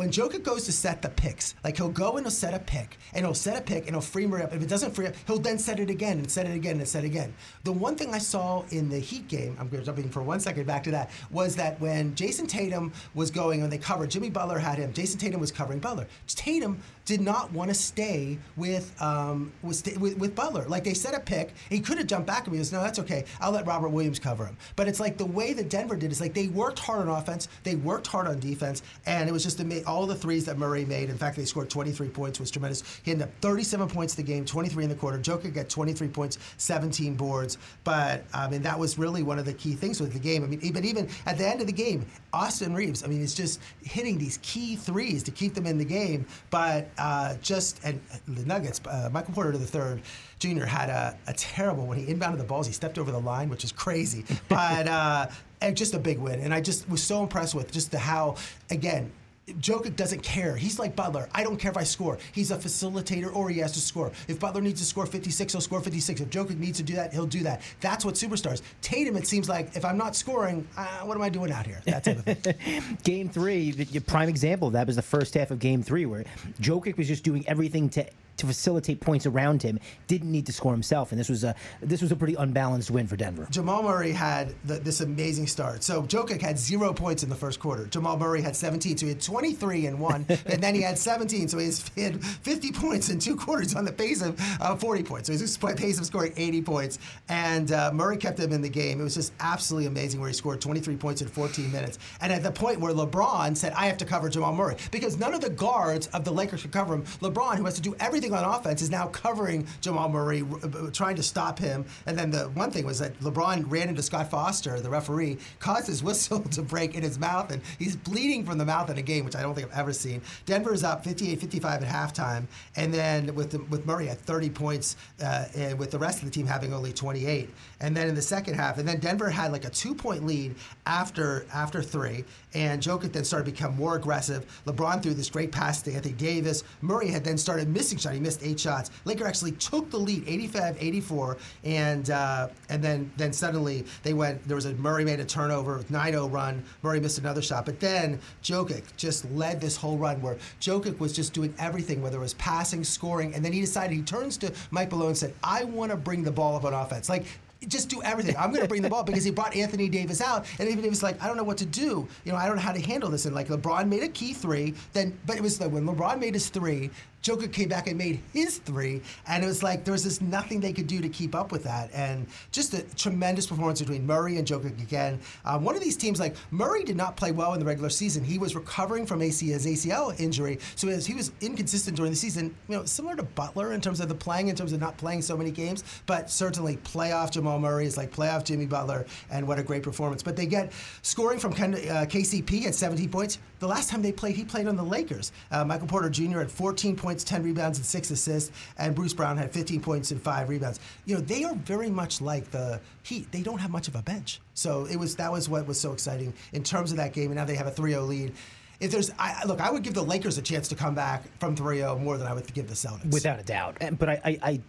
when 0.00 0.10
Joker 0.10 0.38
goes 0.38 0.64
to 0.64 0.72
set 0.72 1.02
the 1.02 1.10
picks, 1.10 1.54
like 1.62 1.76
he'll 1.76 1.90
go 1.90 2.16
and 2.16 2.24
he'll 2.24 2.30
set 2.30 2.54
a 2.54 2.58
pick, 2.58 2.96
and 3.12 3.22
he'll 3.22 3.34
set 3.34 3.58
a 3.58 3.60
pick, 3.60 3.84
and 3.84 3.90
he'll 3.90 4.00
free 4.00 4.26
Murray 4.26 4.42
up. 4.42 4.54
If 4.54 4.62
it 4.62 4.68
doesn't 4.70 4.92
free 4.92 5.06
up, 5.06 5.14
he'll 5.26 5.38
then 5.38 5.58
set 5.58 5.78
it 5.78 5.90
again, 5.90 6.16
and 6.16 6.30
set 6.30 6.46
it 6.46 6.54
again, 6.54 6.78
and 6.78 6.88
set 6.88 7.04
it 7.04 7.08
again. 7.08 7.34
The 7.64 7.72
one 7.72 7.96
thing 7.96 8.14
I 8.14 8.18
saw 8.18 8.64
in 8.70 8.88
the 8.88 8.98
Heat 8.98 9.28
game, 9.28 9.58
I'm 9.60 9.70
jumping 9.84 10.08
for 10.08 10.22
one 10.22 10.40
second 10.40 10.66
back 10.66 10.84
to 10.84 10.90
that, 10.92 11.10
was 11.30 11.54
that 11.56 11.78
when 11.82 12.14
Jayson 12.14 12.46
Tatum 12.46 12.94
was 13.14 13.30
going 13.30 13.62
and 13.62 13.70
they 13.70 13.76
covered, 13.76 14.10
Jimmy 14.10 14.30
Butler 14.30 14.58
had 14.58 14.78
him. 14.78 14.90
Jayson 14.94 15.18
Tatum 15.18 15.38
was 15.38 15.52
covering 15.52 15.80
Butler. 15.80 16.06
Tatum 16.28 16.80
did 17.10 17.20
not 17.20 17.52
want 17.52 17.68
to 17.68 17.74
stay 17.74 18.38
with 18.56 18.94
um, 19.02 19.50
with, 19.62 19.98
with 19.98 20.16
with 20.16 20.36
Butler. 20.36 20.64
Like 20.68 20.84
they 20.84 20.94
set 20.94 21.12
a 21.12 21.18
pick, 21.18 21.52
he 21.68 21.80
could 21.80 21.98
have 21.98 22.06
jumped 22.06 22.28
back 22.28 22.42
at 22.42 22.46
and 22.46 22.54
he 22.54 22.60
goes, 22.60 22.70
"No, 22.70 22.80
that's 22.80 23.00
okay. 23.00 23.24
I'll 23.40 23.50
let 23.50 23.66
Robert 23.66 23.88
Williams 23.88 24.20
cover 24.20 24.46
him." 24.46 24.56
But 24.76 24.86
it's 24.86 25.00
like 25.00 25.18
the 25.18 25.26
way 25.26 25.52
that 25.54 25.68
Denver 25.68 25.96
did 25.96 26.12
is 26.12 26.20
like 26.20 26.34
they 26.34 26.46
worked 26.46 26.78
hard 26.78 27.00
on 27.00 27.08
offense, 27.08 27.48
they 27.64 27.74
worked 27.74 28.06
hard 28.06 28.28
on 28.28 28.38
defense, 28.38 28.84
and 29.06 29.28
it 29.28 29.32
was 29.32 29.42
just 29.42 29.58
ama- 29.58 29.82
all 29.88 30.06
the 30.06 30.14
threes 30.14 30.44
that 30.44 30.56
Murray 30.56 30.84
made. 30.84 31.10
In 31.10 31.18
fact, 31.18 31.36
they 31.36 31.44
scored 31.44 31.68
23 31.68 32.08
points, 32.10 32.38
was 32.38 32.48
tremendous. 32.52 32.84
He 33.02 33.10
ended 33.10 33.26
up 33.26 33.34
37 33.40 33.88
points 33.88 34.14
the 34.14 34.22
game, 34.22 34.44
23 34.44 34.84
in 34.84 34.90
the 34.90 34.94
quarter. 34.94 35.18
Jokic 35.18 35.52
got 35.52 35.68
23 35.68 36.06
points, 36.06 36.38
17 36.58 37.16
boards. 37.16 37.58
But 37.82 38.22
I 38.32 38.48
mean, 38.48 38.62
that 38.62 38.78
was 38.78 38.98
really 38.98 39.24
one 39.24 39.40
of 39.40 39.46
the 39.46 39.54
key 39.54 39.74
things 39.74 40.00
with 40.00 40.12
the 40.12 40.20
game. 40.20 40.44
I 40.44 40.46
mean, 40.46 40.72
but 40.72 40.84
even 40.84 41.08
at 41.26 41.38
the 41.38 41.48
end 41.48 41.60
of 41.60 41.66
the 41.66 41.72
game, 41.72 42.06
Austin 42.32 42.72
Reaves. 42.72 43.02
I 43.02 43.08
mean, 43.08 43.20
it's 43.20 43.34
just 43.34 43.58
hitting 43.82 44.16
these 44.16 44.38
key 44.42 44.76
threes 44.76 45.24
to 45.24 45.32
keep 45.32 45.54
them 45.54 45.66
in 45.66 45.76
the 45.76 45.84
game. 45.84 46.24
But 46.50 46.88
uh, 47.00 47.36
just 47.42 47.80
and 47.82 48.00
the 48.28 48.44
Nuggets, 48.44 48.80
uh, 48.86 49.08
Michael 49.10 49.34
Porter 49.34 49.52
the 49.52 49.66
third. 49.66 50.02
Jr. 50.38 50.64
had 50.64 50.88
a, 50.88 51.18
a, 51.26 51.34
terrible 51.34 51.86
when 51.86 51.98
he 51.98 52.12
inbounded 52.12 52.38
the 52.38 52.44
balls. 52.44 52.66
He 52.66 52.72
stepped 52.72 52.98
over 52.98 53.10
the 53.10 53.20
line, 53.20 53.50
which 53.50 53.62
is 53.62 53.72
crazy, 53.72 54.24
but 54.48 54.88
uh, 54.88 55.26
just 55.74 55.94
a 55.94 55.98
big 55.98 56.18
win. 56.18 56.40
And 56.40 56.54
I 56.54 56.60
just 56.60 56.88
was 56.88 57.02
so 57.02 57.22
impressed 57.22 57.54
with 57.54 57.72
just 57.72 57.90
the 57.90 57.98
how 57.98 58.36
again 58.70 59.12
Jokic 59.54 59.96
doesn't 59.96 60.22
care. 60.22 60.56
He's 60.56 60.78
like 60.78 60.96
Butler. 60.96 61.28
I 61.34 61.42
don't 61.42 61.56
care 61.56 61.70
if 61.70 61.76
I 61.76 61.84
score. 61.84 62.18
He's 62.32 62.50
a 62.50 62.56
facilitator 62.56 63.34
or 63.34 63.48
he 63.50 63.58
has 63.58 63.72
to 63.72 63.80
score. 63.80 64.12
If 64.28 64.40
Butler 64.40 64.60
needs 64.60 64.80
to 64.80 64.86
score 64.86 65.06
56, 65.06 65.52
he'll 65.52 65.60
score 65.60 65.80
56. 65.80 66.20
If 66.20 66.30
Jokic 66.30 66.58
needs 66.58 66.78
to 66.78 66.84
do 66.84 66.94
that, 66.94 67.12
he'll 67.12 67.26
do 67.26 67.42
that. 67.42 67.62
That's 67.80 68.04
what 68.04 68.14
superstars. 68.14 68.62
Tatum, 68.82 69.16
it 69.16 69.26
seems 69.26 69.48
like 69.48 69.76
if 69.76 69.84
I'm 69.84 69.98
not 69.98 70.16
scoring, 70.16 70.66
uh, 70.76 71.00
what 71.00 71.16
am 71.16 71.22
I 71.22 71.28
doing 71.28 71.52
out 71.52 71.66
here? 71.66 71.80
That 71.86 72.04
type 72.04 72.18
of 72.18 72.38
thing. 72.38 72.96
game 73.02 73.28
three, 73.28 73.70
the 73.72 74.00
prime 74.00 74.28
example 74.28 74.68
of 74.68 74.74
that 74.74 74.86
was 74.86 74.96
the 74.96 75.02
first 75.02 75.34
half 75.34 75.50
of 75.50 75.58
game 75.58 75.82
three 75.82 76.06
where 76.06 76.24
Jokic 76.60 76.96
was 76.96 77.08
just 77.08 77.24
doing 77.24 77.46
everything 77.48 77.88
to 77.90 78.06
to 78.40 78.46
facilitate 78.46 79.00
points 79.00 79.26
around 79.26 79.62
him. 79.62 79.78
Didn't 80.06 80.30
need 80.30 80.46
to 80.46 80.52
score 80.52 80.72
himself, 80.72 81.12
and 81.12 81.20
this 81.20 81.28
was 81.28 81.44
a 81.44 81.54
this 81.80 82.02
was 82.02 82.12
a 82.12 82.16
pretty 82.16 82.34
unbalanced 82.34 82.90
win 82.90 83.06
for 83.06 83.16
Denver. 83.16 83.46
Jamal 83.50 83.82
Murray 83.82 84.12
had 84.12 84.54
the, 84.64 84.74
this 84.74 85.00
amazing 85.00 85.46
start. 85.46 85.82
So 85.82 86.02
Jokic 86.02 86.40
had 86.40 86.58
zero 86.58 86.92
points 86.92 87.22
in 87.22 87.28
the 87.28 87.34
first 87.34 87.60
quarter. 87.60 87.86
Jamal 87.86 88.16
Murray 88.16 88.42
had 88.42 88.56
17, 88.56 88.96
so 88.98 89.06
he 89.06 89.12
had 89.12 89.20
23 89.20 89.86
in 89.86 89.98
one, 89.98 90.26
and 90.46 90.62
then 90.62 90.74
he 90.74 90.82
had 90.82 90.98
17, 90.98 91.48
so 91.48 91.58
he 91.58 92.02
had 92.02 92.24
50 92.24 92.72
points 92.72 93.10
in 93.10 93.18
two 93.18 93.36
quarters 93.36 93.74
on 93.74 93.84
the 93.84 93.92
pace 93.92 94.22
of 94.22 94.40
uh, 94.60 94.74
40 94.76 95.02
points. 95.02 95.26
So 95.26 95.32
he's 95.32 95.56
pace 95.56 95.98
of 95.98 96.06
scoring 96.06 96.32
80 96.36 96.62
points, 96.62 96.98
and 97.28 97.70
uh, 97.72 97.92
Murray 97.92 98.16
kept 98.16 98.38
him 98.38 98.52
in 98.52 98.62
the 98.62 98.68
game. 98.68 99.00
It 99.00 99.04
was 99.04 99.14
just 99.14 99.32
absolutely 99.40 99.86
amazing 99.86 100.20
where 100.20 100.28
he 100.28 100.34
scored 100.34 100.60
23 100.60 100.96
points 100.96 101.22
in 101.22 101.28
14 101.28 101.70
minutes, 101.70 101.98
and 102.20 102.32
at 102.32 102.42
the 102.42 102.50
point 102.50 102.80
where 102.80 102.92
LeBron 102.92 103.56
said, 103.56 103.72
"I 103.74 103.86
have 103.86 103.98
to 103.98 104.04
cover 104.04 104.28
Jamal 104.28 104.54
Murray," 104.54 104.76
because 104.90 105.18
none 105.18 105.34
of 105.34 105.40
the 105.40 105.50
guards 105.50 106.06
of 106.08 106.24
the 106.24 106.32
Lakers 106.32 106.62
could 106.62 106.72
cover 106.72 106.94
him. 106.94 107.02
LeBron, 107.20 107.56
who 107.56 107.64
has 107.64 107.74
to 107.74 107.82
do 107.82 107.94
everything 108.00 108.29
on 108.32 108.44
offense 108.44 108.82
is 108.82 108.90
now 108.90 109.06
covering 109.08 109.66
Jamal 109.80 110.08
Murray, 110.08 110.44
trying 110.92 111.16
to 111.16 111.22
stop 111.22 111.58
him. 111.58 111.84
And 112.06 112.18
then 112.18 112.30
the 112.30 112.44
one 112.50 112.70
thing 112.70 112.86
was 112.86 112.98
that 112.98 113.18
LeBron 113.20 113.64
ran 113.70 113.88
into 113.88 114.02
Scott 114.02 114.30
Foster, 114.30 114.80
the 114.80 114.90
referee, 114.90 115.38
caused 115.58 115.86
his 115.86 116.02
whistle 116.10 116.40
to 116.40 116.62
break 116.62 116.94
in 116.94 117.02
his 117.02 117.18
mouth, 117.18 117.50
and 117.50 117.62
he's 117.78 117.96
bleeding 117.96 118.44
from 118.44 118.58
the 118.58 118.64
mouth 118.64 118.90
in 118.90 118.98
a 118.98 119.02
game, 119.02 119.24
which 119.24 119.36
I 119.36 119.42
don't 119.42 119.54
think 119.54 119.68
I've 119.72 119.78
ever 119.78 119.92
seen. 119.92 120.22
Denver's 120.46 120.84
up 120.84 121.04
58-55 121.04 121.64
at 121.64 121.82
halftime, 121.82 122.46
and 122.76 122.92
then 122.92 123.34
with 123.34 123.50
the, 123.52 123.58
with 123.64 123.86
Murray 123.86 124.08
at 124.08 124.18
30 124.18 124.50
points, 124.50 124.96
uh, 125.22 125.46
and 125.54 125.78
with 125.78 125.90
the 125.90 125.98
rest 125.98 126.18
of 126.18 126.24
the 126.26 126.30
team 126.30 126.46
having 126.46 126.72
only 126.74 126.92
28. 126.92 127.48
And 127.80 127.96
then 127.96 128.08
in 128.08 128.14
the 128.14 128.22
second 128.22 128.54
half, 128.54 128.78
and 128.78 128.86
then 128.86 129.00
Denver 129.00 129.30
had 129.30 129.52
like 129.52 129.64
a 129.64 129.70
two-point 129.70 130.26
lead 130.26 130.54
after 130.86 131.46
after 131.52 131.82
three, 131.82 132.24
and 132.54 132.82
Jokic 132.82 133.12
then 133.12 133.24
started 133.24 133.46
to 133.46 133.52
become 133.52 133.76
more 133.76 133.96
aggressive. 133.96 134.62
LeBron 134.66 135.02
threw 135.02 135.14
this 135.14 135.30
great 135.30 135.52
pass 135.52 135.82
to 135.82 135.92
Anthony 135.92 136.14
Davis. 136.14 136.64
Murray 136.80 137.08
had 137.08 137.24
then 137.24 137.38
started 137.38 137.68
missing 137.68 137.98
shots. 137.98 138.19
He 138.20 138.24
missed 138.24 138.42
eight 138.42 138.60
shots. 138.60 138.90
Laker 139.06 139.26
actually 139.26 139.52
took 139.52 139.90
the 139.90 139.96
lead, 139.96 140.26
85-84, 140.26 141.38
and 141.64 142.10
uh, 142.10 142.48
and 142.68 142.84
then 142.84 143.10
then 143.16 143.32
suddenly 143.32 143.86
they 144.02 144.12
went. 144.12 144.46
There 144.46 144.54
was 144.54 144.66
a 144.66 144.74
Murray 144.74 145.04
made 145.04 145.20
a 145.20 145.24
turnover, 145.24 145.78
9-0 145.90 146.30
run. 146.30 146.62
Murray 146.82 147.00
missed 147.00 147.18
another 147.18 147.40
shot, 147.40 147.64
but 147.64 147.80
then 147.80 148.20
Jokic 148.42 148.82
just 148.98 149.30
led 149.32 149.60
this 149.60 149.76
whole 149.76 149.96
run 149.96 150.20
where 150.20 150.36
Jokic 150.60 150.98
was 150.98 151.14
just 151.14 151.32
doing 151.32 151.54
everything, 151.58 152.02
whether 152.02 152.18
it 152.18 152.20
was 152.20 152.34
passing, 152.34 152.84
scoring, 152.84 153.34
and 153.34 153.42
then 153.42 153.52
he 153.52 153.60
decided 153.60 153.96
he 153.96 154.02
turns 154.02 154.36
to 154.38 154.52
Mike 154.70 154.90
Malone 154.90 155.08
and 155.08 155.18
said, 155.18 155.34
"I 155.42 155.64
want 155.64 155.90
to 155.92 155.96
bring 155.96 156.22
the 156.22 156.32
ball 156.32 156.56
up 156.56 156.64
on 156.64 156.74
offense." 156.74 157.08
Like 157.08 157.24
just 157.68 157.88
do 157.88 158.02
everything. 158.02 158.36
I'm 158.38 158.50
going 158.50 158.62
to 158.62 158.68
bring 158.68 158.82
the 158.82 158.88
ball 158.88 159.02
because 159.02 159.24
he 159.24 159.30
brought 159.30 159.54
Anthony 159.54 159.88
Davis 159.88 160.20
out, 160.20 160.46
and 160.58 160.68
Anthony 160.68 160.82
Davis 160.82 161.02
like, 161.02 161.22
I 161.22 161.26
don't 161.26 161.36
know 161.36 161.44
what 161.44 161.58
to 161.58 161.66
do. 161.66 162.08
You 162.24 162.32
know, 162.32 162.36
I 162.36 162.46
don't 162.46 162.56
know 162.56 162.62
how 162.62 162.72
to 162.72 162.80
handle 162.80 163.10
this. 163.10 163.26
And 163.26 163.34
like 163.34 163.48
LeBron 163.48 163.88
made 163.88 164.02
a 164.02 164.08
key 164.08 164.32
three, 164.32 164.74
then 164.92 165.18
but 165.26 165.36
it 165.36 165.42
was 165.42 165.60
like 165.60 165.70
when 165.70 165.86
LeBron 165.86 166.18
made 166.18 166.34
his 166.34 166.48
three, 166.48 166.90
Joker 167.22 167.48
came 167.48 167.68
back 167.68 167.86
and 167.86 167.98
made 167.98 168.20
his 168.32 168.58
three, 168.58 169.02
and 169.26 169.44
it 169.44 169.46
was 169.46 169.62
like 169.62 169.84
there 169.84 169.92
was 169.92 170.04
just 170.04 170.22
nothing 170.22 170.60
they 170.60 170.72
could 170.72 170.86
do 170.86 171.00
to 171.00 171.08
keep 171.08 171.34
up 171.34 171.52
with 171.52 171.64
that. 171.64 171.90
And 171.92 172.26
just 172.50 172.72
a 172.74 172.82
tremendous 172.94 173.46
performance 173.46 173.80
between 173.80 174.06
Murray 174.06 174.38
and 174.38 174.46
Joker 174.46 174.68
again. 174.68 175.20
Um, 175.44 175.64
one 175.64 175.74
of 175.76 175.82
these 175.82 175.96
teams, 175.96 176.18
like 176.18 176.34
Murray, 176.50 176.84
did 176.84 176.96
not 176.96 177.16
play 177.16 177.32
well 177.32 177.52
in 177.52 177.60
the 177.60 177.66
regular 177.66 177.90
season. 177.90 178.24
He 178.24 178.38
was 178.38 178.54
recovering 178.54 179.04
from 179.04 179.20
AC, 179.20 179.48
his 179.48 179.66
ACL 179.66 180.18
injury, 180.18 180.58
so 180.76 180.88
as 180.88 181.06
he 181.06 181.14
was 181.14 181.32
inconsistent 181.40 181.96
during 181.96 182.12
the 182.12 182.16
season. 182.16 182.54
You 182.68 182.76
know, 182.76 182.84
similar 182.84 183.16
to 183.16 183.22
Butler 183.22 183.72
in 183.72 183.80
terms 183.80 184.00
of 184.00 184.08
the 184.08 184.14
playing, 184.14 184.48
in 184.48 184.56
terms 184.56 184.72
of 184.72 184.80
not 184.80 184.96
playing 184.96 185.22
so 185.22 185.36
many 185.36 185.50
games, 185.50 185.84
but 186.06 186.30
certainly 186.30 186.78
playoff 186.78 187.30
Jamal 187.30 187.58
Murray 187.58 187.86
is 187.86 187.96
like 187.96 188.12
playoff 188.12 188.44
Jimmy 188.44 188.66
Butler, 188.66 189.06
and 189.30 189.46
what 189.46 189.58
a 189.58 189.62
great 189.62 189.82
performance. 189.82 190.22
But 190.22 190.36
they 190.36 190.46
get 190.46 190.72
scoring 191.02 191.38
from 191.38 191.52
Ken, 191.52 191.74
uh, 191.74 192.06
KCP 192.08 192.66
at 192.66 192.74
17 192.74 193.10
points. 193.10 193.38
The 193.58 193.68
last 193.68 193.90
time 193.90 194.00
they 194.00 194.12
played, 194.12 194.36
he 194.36 194.44
played 194.44 194.66
on 194.66 194.76
the 194.76 194.82
Lakers. 194.82 195.32
Uh, 195.50 195.66
Michael 195.66 195.86
Porter 195.86 196.08
Jr. 196.08 196.38
had 196.38 196.50
14 196.50 196.96
points 196.96 197.09
points, 197.10 197.24
10 197.24 197.42
rebounds, 197.42 197.76
and 197.78 197.84
six 197.84 198.10
assists. 198.12 198.52
And 198.78 198.94
Bruce 198.94 199.12
Brown 199.12 199.36
had 199.36 199.52
15 199.52 199.80
points 199.80 200.12
and 200.12 200.22
five 200.22 200.48
rebounds. 200.48 200.78
You 201.06 201.16
know, 201.16 201.20
they 201.20 201.42
are 201.42 201.54
very 201.56 201.90
much 201.90 202.20
like 202.20 202.50
the 202.52 202.80
Heat. 203.02 203.32
They 203.32 203.42
don't 203.42 203.58
have 203.58 203.70
much 203.70 203.88
of 203.88 203.96
a 203.96 204.02
bench. 204.02 204.40
So 204.54 204.84
it 204.86 204.96
was 204.96 205.16
that 205.16 205.32
was 205.32 205.48
what 205.48 205.66
was 205.66 205.80
so 205.80 205.92
exciting 205.92 206.32
in 206.52 206.62
terms 206.62 206.92
of 206.92 206.98
that 206.98 207.12
game. 207.12 207.26
And 207.32 207.36
now 207.36 207.44
they 207.44 207.56
have 207.56 207.66
a 207.66 207.72
3-0 207.72 208.06
lead 208.06 208.32
if 208.78 208.90
there's 208.90 209.10
I, 209.18 209.44
look, 209.44 209.60
I 209.60 209.70
would 209.70 209.82
give 209.82 209.94
the 209.94 210.02
Lakers 210.02 210.38
a 210.38 210.42
chance 210.42 210.68
to 210.68 210.74
come 210.74 210.94
back 210.94 211.24
from 211.38 211.54
3-0 211.54 212.00
more 212.00 212.16
than 212.16 212.26
I 212.26 212.32
would 212.32 212.52
give 212.54 212.68
the 212.68 212.74
Celtics. 212.74 213.12
Without 213.12 213.38
a 213.38 213.42
doubt. 213.42 213.76
And, 213.80 213.98
but 213.98 214.08
I, 214.08 214.20
I, 214.24 214.38
I, 214.42 214.60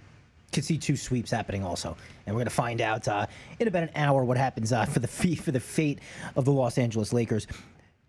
could 0.51 0.65
see 0.65 0.77
two 0.77 0.97
sweeps 0.97 1.31
happening 1.31 1.63
also, 1.63 1.95
and 2.25 2.35
we're 2.35 2.41
going 2.41 2.45
to 2.47 2.49
find 2.49 2.81
out 2.81 3.07
uh, 3.07 3.25
in 3.59 3.69
about 3.69 3.83
an 3.83 3.91
hour 3.95 4.25
what 4.25 4.35
happens 4.35 4.73
uh, 4.73 4.83
for 4.83 4.99
the 4.99 5.07
for 5.07 5.51
the 5.51 5.61
fate 5.61 5.99
of 6.35 6.43
the 6.43 6.51
Los 6.51 6.77
Angeles 6.77 7.13
Lakers. 7.13 7.47